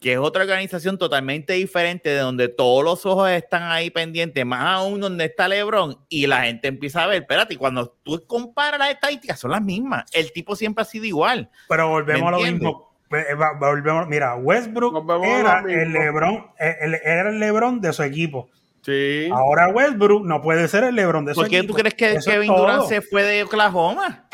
que 0.00 0.12
es 0.14 0.18
otra 0.18 0.42
organización 0.44 0.96
totalmente 0.96 1.52
diferente, 1.52 2.08
de 2.10 2.18
donde 2.18 2.48
todos 2.48 2.82
los 2.82 3.04
ojos 3.04 3.30
están 3.30 3.64
ahí 3.64 3.90
pendientes, 3.90 4.46
más 4.46 4.62
aún 4.64 4.98
donde 5.00 5.26
está 5.26 5.46
LeBron, 5.46 5.98
y 6.08 6.26
la 6.26 6.42
gente 6.44 6.68
empieza 6.68 7.04
a 7.04 7.06
ver, 7.06 7.22
espérate, 7.22 7.56
cuando 7.56 7.96
tú 8.02 8.22
comparas 8.26 8.78
las 8.78 8.90
estadísticas, 8.90 9.38
son 9.38 9.50
las 9.50 9.60
mismas. 9.62 10.04
El 10.12 10.32
tipo 10.32 10.56
siempre 10.56 10.82
ha 10.82 10.84
sido 10.86 11.04
igual. 11.04 11.50
Pero 11.68 11.88
volvemos 11.88 12.22
¿Me 12.22 12.28
a 12.28 12.30
lo 12.30 12.36
entiendes? 12.38 12.62
mismo. 12.62 12.90
Eh, 13.12 13.34
va- 13.34 13.58
volvemos, 13.58 14.06
mira, 14.08 14.36
Westbrook 14.36 15.04
era 15.24 15.64
el 15.68 15.92
Lebron, 15.92 16.46
eh, 16.58 16.76
el- 16.80 16.94
era 17.04 17.28
el 17.30 17.38
Lebron 17.40 17.80
de 17.80 17.92
su 17.92 18.02
equipo. 18.02 18.48
Sí. 18.82 19.28
Ahora 19.32 19.68
Westbrook 19.68 20.24
no 20.24 20.40
puede 20.40 20.66
ser 20.68 20.84
el 20.84 20.94
Lebron 20.94 21.24
de 21.26 21.34
su 21.34 21.40
¿Por 21.40 21.50
qué 21.50 21.58
equipo. 21.58 21.74
tú 21.74 21.78
crees 21.80 21.94
que 21.94 22.12
Eso 22.12 22.30
Kevin 22.30 22.54
Durant 22.54 22.84
se 22.84 23.02
fue 23.02 23.24
de 23.24 23.42
Oklahoma? 23.42 24.28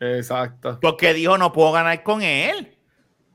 Exacto. 0.00 0.78
Porque 0.80 1.14
dijo, 1.14 1.38
no 1.38 1.52
puedo 1.52 1.72
ganar 1.72 2.02
con 2.02 2.22
él. 2.22 2.75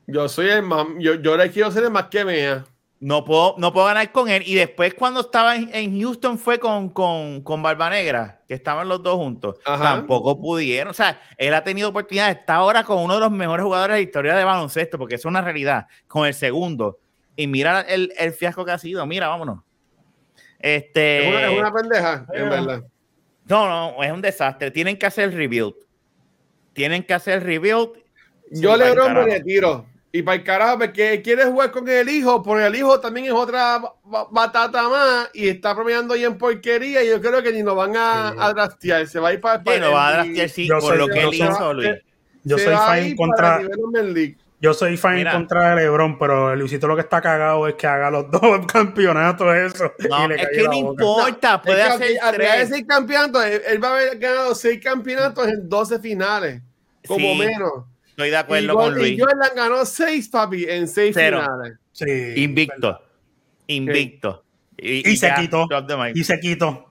Yo 0.06 0.28
soy 0.28 0.48
el 0.48 0.62
más. 0.62 0.86
Yo, 0.98 1.14
yo 1.14 1.36
le 1.36 1.50
quiero 1.50 1.70
ser 1.70 1.84
el 1.84 1.90
más 1.90 2.06
que 2.06 2.24
mea. 2.24 2.64
No 3.00 3.24
puedo, 3.24 3.56
no 3.58 3.72
puedo 3.72 3.86
ganar 3.86 4.12
con 4.12 4.28
él. 4.28 4.44
Y 4.46 4.54
después 4.54 4.94
cuando 4.94 5.22
estaba 5.22 5.56
en, 5.56 5.70
en 5.72 6.00
Houston 6.00 6.38
fue 6.38 6.60
con, 6.60 6.88
con, 6.88 7.42
con 7.42 7.60
Barba 7.60 7.90
Negra, 7.90 8.42
que 8.46 8.54
estaban 8.54 8.88
los 8.88 9.02
dos 9.02 9.16
juntos. 9.16 9.56
Ajá. 9.64 9.96
Tampoco 9.96 10.40
pudieron. 10.40 10.92
O 10.92 10.94
sea, 10.94 11.20
él 11.36 11.52
ha 11.52 11.64
tenido 11.64 11.88
oportunidad. 11.88 12.30
Está 12.30 12.54
ahora 12.54 12.84
con 12.84 12.98
uno 12.98 13.14
de 13.14 13.20
los 13.20 13.32
mejores 13.32 13.64
jugadores 13.64 13.94
de 13.94 14.02
la 14.02 14.06
historia 14.06 14.36
de 14.36 14.44
baloncesto, 14.44 14.98
porque 14.98 15.16
es 15.16 15.24
una 15.24 15.40
realidad, 15.40 15.88
con 16.06 16.26
el 16.28 16.34
segundo. 16.34 17.00
Y 17.34 17.48
mira 17.48 17.80
el, 17.80 18.12
el 18.16 18.32
fiasco 18.32 18.64
que 18.64 18.70
ha 18.70 18.78
sido. 18.78 19.04
Mira, 19.04 19.26
vámonos. 19.26 19.60
Este, 20.60 21.28
Es 21.28 21.34
una, 21.34 21.52
es 21.52 21.58
una 21.58 21.72
pendeja, 21.72 22.26
en 22.32 22.50
verdad. 22.50 22.84
No, 23.46 23.68
no, 23.68 24.02
es 24.02 24.12
un 24.12 24.22
desastre. 24.22 24.70
Tienen 24.70 24.96
que 24.96 25.06
hacer 25.06 25.34
rebuild. 25.34 25.74
Tienen 26.72 27.02
que 27.02 27.14
hacer 27.14 27.42
rebuild. 27.42 27.90
Yo 28.52 28.78
pa'l 28.78 29.14
me 29.14 29.24
retiro. 29.24 29.86
Y 30.14 30.22
para 30.22 30.36
el 30.36 30.44
carajo, 30.44 30.78
porque 30.78 31.22
quiere 31.22 31.44
jugar 31.46 31.70
con 31.70 31.88
el 31.88 32.06
hijo, 32.10 32.42
porque 32.42 32.66
el 32.66 32.74
hijo 32.76 33.00
también 33.00 33.26
es 33.26 33.32
otra 33.32 33.78
ba- 34.04 34.26
batata 34.30 34.86
más 34.88 35.30
y 35.32 35.48
está 35.48 35.74
promediando 35.74 36.12
ahí 36.12 36.24
en 36.24 36.36
porquería. 36.36 37.02
Y 37.02 37.08
yo 37.08 37.20
creo 37.22 37.42
que 37.42 37.50
ni 37.50 37.62
lo 37.62 37.74
van 37.74 37.96
a, 37.96 38.32
Sí. 38.32 38.36
a 38.40 38.52
draftear. 38.52 39.06
Se 39.06 39.18
va 39.18 39.30
a 39.30 39.32
ir 39.32 39.40
para 39.40 39.62
Sí, 39.64 39.80
lo 39.80 39.92
va 39.92 40.08
a 40.08 40.12
draftear, 40.12 40.48
sí, 40.50 40.68
Yo 40.68 40.74
por 40.80 40.82
soy- 40.90 40.98
lo 40.98 41.08
que 41.08 41.20
él 41.22 41.32
hizo, 41.34 41.72
Luis. 41.72 41.90
Yo 42.44 42.58
soy 42.58 42.74
fan 42.74 43.16
contra, 43.16 43.60
yo 44.60 44.74
soy 44.74 44.96
fan 44.96 45.14
Mira. 45.16 45.32
contra 45.32 45.70
de 45.70 45.76
Lebron, 45.82 46.18
pero 46.18 46.54
Luisito 46.54 46.86
lo 46.86 46.94
que 46.94 47.00
está 47.02 47.20
cagado 47.20 47.66
es 47.66 47.74
que 47.74 47.86
haga 47.86 48.10
los 48.10 48.30
dos 48.30 48.66
campeonatos 48.66 49.54
eso. 49.56 49.92
No, 50.10 50.30
es 50.30 50.48
que 50.50 50.62
no 50.64 50.72
importa, 50.74 51.60
puede 51.62 51.80
Es 51.80 51.86
que 51.96 52.18
hacer 52.18 52.32
de 52.32 52.36
tres. 52.38 52.68
seis 52.68 52.84
campeonatos, 52.86 53.44
él, 53.44 53.62
él 53.66 53.82
va 53.82 53.88
a 53.88 53.92
haber 53.92 54.18
ganado 54.18 54.54
seis 54.54 54.78
campeonatos 54.82 55.48
en 55.48 55.68
12 55.68 55.98
finales, 55.98 56.60
como 57.08 57.32
Sí, 57.32 57.38
menos. 57.38 57.72
Estoy 58.12 58.28
de 58.30 58.34
Y, 58.34 58.38
acuerdo 58.38 58.74
con 58.74 58.94
Luis. 58.94 59.12
y 59.12 59.20
Jordan 59.20 59.50
ganó 59.56 59.84
seis, 59.84 60.28
papi, 60.28 60.64
en 60.68 60.86
seis 60.88 61.14
Cero. 61.18 61.40
finales. 61.40 61.78
Sí, 61.92 62.42
Invicto. 62.42 63.00
Invicto. 63.66 64.44
Y 64.78 65.16
se 65.16 65.26
ya, 65.28 65.34
quitó. 65.36 65.66
Y 66.14 66.24
se 66.24 66.40
quitó. 66.40 66.90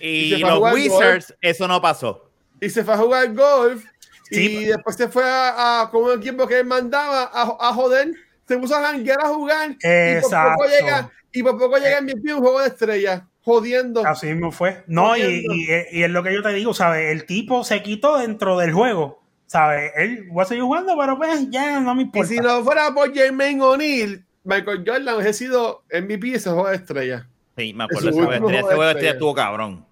Y, 0.00 0.36
los 0.38 0.72
Wizards, 0.72 1.34
eso 1.40 1.68
no 1.68 1.80
pasó. 1.80 2.30
Y 2.60 2.70
se 2.70 2.84
fue 2.84 2.94
a 2.94 2.98
jugar 2.98 3.32
golf. 3.34 3.84
Sí, 4.30 4.58
y 4.58 4.64
después 4.64 4.96
se 4.96 5.08
fue 5.08 5.22
a, 5.24 5.82
a- 5.82 5.90
con 5.90 6.04
un 6.04 6.18
equipo 6.18 6.46
que 6.46 6.60
él 6.60 6.66
mandaba 6.66 7.24
a, 7.32 7.42
a 7.68 7.72
joder. 7.74 8.10
Se 8.48 8.58
puso 8.58 8.74
a 8.76 8.82
janguear 8.82 9.20
a 9.22 9.28
jugar. 9.28 9.70
Y 9.70 9.74
por 9.74 9.80
poco 9.80 10.26
Exacto. 10.26 10.64
llega, 10.68 11.10
y 11.32 11.42
por 11.42 11.58
poco 11.58 11.76
llega 11.76 11.98
en 11.98 12.04
mi 12.06 12.14
pie 12.14 12.34
un 12.34 12.40
juego 12.40 12.60
de 12.60 12.68
estrellas. 12.68 13.22
Jodiendo. 13.42 14.06
Así 14.06 14.26
mismo 14.28 14.50
fue. 14.50 14.82
No, 14.86 15.16
y, 15.16 15.22
y- 15.46 15.66
y 15.98 16.02
es 16.02 16.10
lo 16.10 16.22
que 16.22 16.32
yo 16.32 16.42
te 16.42 16.48
digo, 16.54 16.72
¿sabes? 16.72 17.12
El 17.12 17.26
tipo 17.26 17.62
se 17.64 17.82
quitó 17.82 18.18
dentro 18.18 18.56
del 18.58 18.72
juego. 18.72 19.22
¿Sabes? 19.54 19.92
Él 19.94 20.26
voy 20.32 20.42
a 20.42 20.46
seguir 20.46 20.64
jugando, 20.64 20.96
pero 20.98 21.16
pues 21.16 21.48
ya 21.48 21.78
no 21.78 21.94
me 21.94 22.02
Y 22.02 22.04
importa. 22.06 22.28
si 22.28 22.38
no 22.38 22.64
fuera 22.64 22.92
por 22.92 23.14
Jermaine 23.14 23.62
O'Neal, 23.62 24.24
Michael 24.42 24.82
Jordan 24.84 25.14
hubiese 25.14 25.32
sido 25.32 25.84
MVP 25.92 26.26
de 26.30 26.34
ese 26.38 26.50
juego 26.50 26.68
de 26.68 26.74
estrellas. 26.74 27.24
Sí, 27.56 27.72
me 27.72 27.84
acuerdo. 27.84 28.08
Ese 28.08 28.18
juego 28.18 28.30
de 28.32 28.36
estrella, 28.38 28.58
ese 28.58 28.66
juego 28.66 28.82
de 28.82 28.88
estrella 28.88 28.90
estrella. 28.90 29.12
estuvo 29.12 29.34
cabrón. 29.36 29.86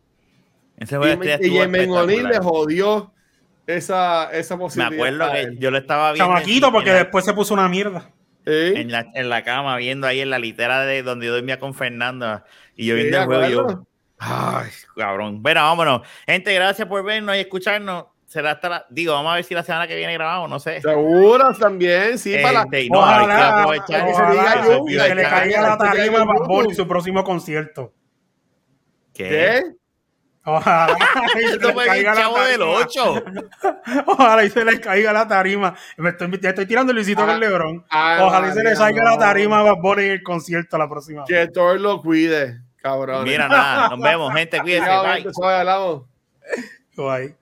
Ese 0.79 0.95
Y, 0.97 0.99
juego 0.99 1.05
de 1.05 1.13
estrella 1.13 1.39
y 1.47 1.51
Jermaine 1.59 1.93
O'Neal 1.93 2.25
le 2.29 2.39
jodió 2.41 3.13
esa, 3.69 4.33
esa 4.33 4.57
Me 4.57 4.61
posibilidad. 4.63 4.93
acuerdo 4.95 5.25
a 5.25 5.33
que 5.33 5.57
yo 5.61 5.71
lo 5.71 5.79
estaba 5.79 6.13
viendo. 6.13 6.33
Chamaquito, 6.35 6.73
porque 6.73 6.91
la- 6.91 6.97
después 6.99 7.25
se 7.25 7.33
puso 7.33 7.55
una 7.55 7.69
mierda. 7.69 8.11
¿Sí? 8.45 8.51
en 8.75 8.91
la, 8.91 9.07
en 9.15 9.29
la 9.29 9.45
cama, 9.45 9.77
viendo 9.77 10.09
ahí 10.09 10.19
en 10.19 10.31
la 10.31 10.41
litera 10.41 10.81
de 10.85 11.05
donde 11.05 11.27
yo 11.27 11.35
dormía 11.35 11.61
con 11.61 11.73
Fernando. 11.75 12.43
Y 12.75 12.87
yo 12.87 12.97
viendo 12.97 13.17
el 13.21 13.27
juego, 13.27 13.47
y 13.47 13.53
yo, 13.53 13.61
acuerdo. 13.61 13.87
ay, 14.19 14.71
cabrón. 14.97 15.41
Bueno, 15.41 15.61
vámonos. 15.63 16.03
Gente, 16.27 16.53
gracias 16.53 16.89
por 16.89 17.05
vernos 17.05 17.37
y 17.37 17.39
escucharnos. 17.39 18.07
Será 18.33 18.53
hasta 18.53 18.69
la, 18.71 18.87
digo, 18.89 19.13
vamos 19.13 19.31
a 19.33 19.35
ver 19.35 19.45
si 19.45 19.53
la 19.55 19.63
semana 19.63 19.87
que 19.87 19.95
viene 19.95 20.15
grabamos, 20.15 20.49
no 20.49 20.59
sé. 20.59 20.81
Seguro 20.81 21.53
también, 21.53 22.17
sí, 22.19 22.35
para 22.39 22.53
la- 22.53 22.63
Este, 22.63 22.89
no, 22.89 23.05
hay 23.05 23.19
que 23.19 23.25
Ojalá, 23.27 23.59
aprovechar. 23.61 24.07
que 24.07 24.15
se 24.15 24.23
diga 24.23 24.33
ojalá 24.33 24.67
yo, 24.67 24.85
que 24.87 24.93
y 24.93 24.97
se 24.97 25.03
hay 25.03 25.15
le 25.15 25.23
caiga 25.23 25.61
la 25.61 25.73
hay 25.73 25.79
tarima 25.79 26.21
a 26.23 26.25
Bad 26.25 26.47
Bunny 26.49 26.75
su 26.75 26.89
próximo 26.89 27.23
concierto. 27.25 27.93
¿Qué? 29.13 29.29
¿Qué? 29.29 29.63
Ojalá. 30.47 30.97
y 31.37 31.39
se 31.41 31.53
Esto 31.53 31.67
le 31.69 31.73
fue 31.75 31.83
bien 31.85 31.95
caiga 31.95 32.15
la 32.15 32.47
del 32.49 32.61
tarima. 32.61 32.77
8. 32.79 33.25
Ojalá 34.07 34.45
y 34.45 34.49
se 34.51 34.65
le 34.65 34.81
caiga 34.81 35.13
la 35.13 35.29
tarima. 35.29 35.75
Me 35.99 36.09
estoy, 36.09 36.41
ya 36.41 36.49
estoy 36.49 36.65
tirando 36.67 36.91
el 36.93 36.97
Luisito 36.97 37.23
Ah, 37.23 37.27
con 37.27 37.39
Lebron. 37.39 37.85
ay, 37.91 38.21
Ojalá 38.23 38.49
y 38.49 38.51
se 38.53 38.57
le 38.57 38.63
María, 38.65 38.77
salga 38.77 39.03
no. 39.05 39.11
la 39.11 39.19
tarima 39.19 39.59
a 39.61 39.63
Bad 39.65 39.77
Bunny 39.83 40.05
en 40.05 40.11
el 40.13 40.23
concierto 40.23 40.79
la 40.79 40.89
próxima. 40.89 41.25
vez. 41.27 41.29
Que 41.29 41.53
Thor 41.53 41.79
lo 41.79 42.01
cuide, 42.01 42.63
cabrón. 42.79 43.25
Mira, 43.25 43.47
nada, 43.47 43.91
nos 43.91 44.01
vemos, 44.01 44.33
gente, 44.33 44.59
cuídense, 44.63 44.89
bye. 44.89 45.27
Guay. 46.97 47.35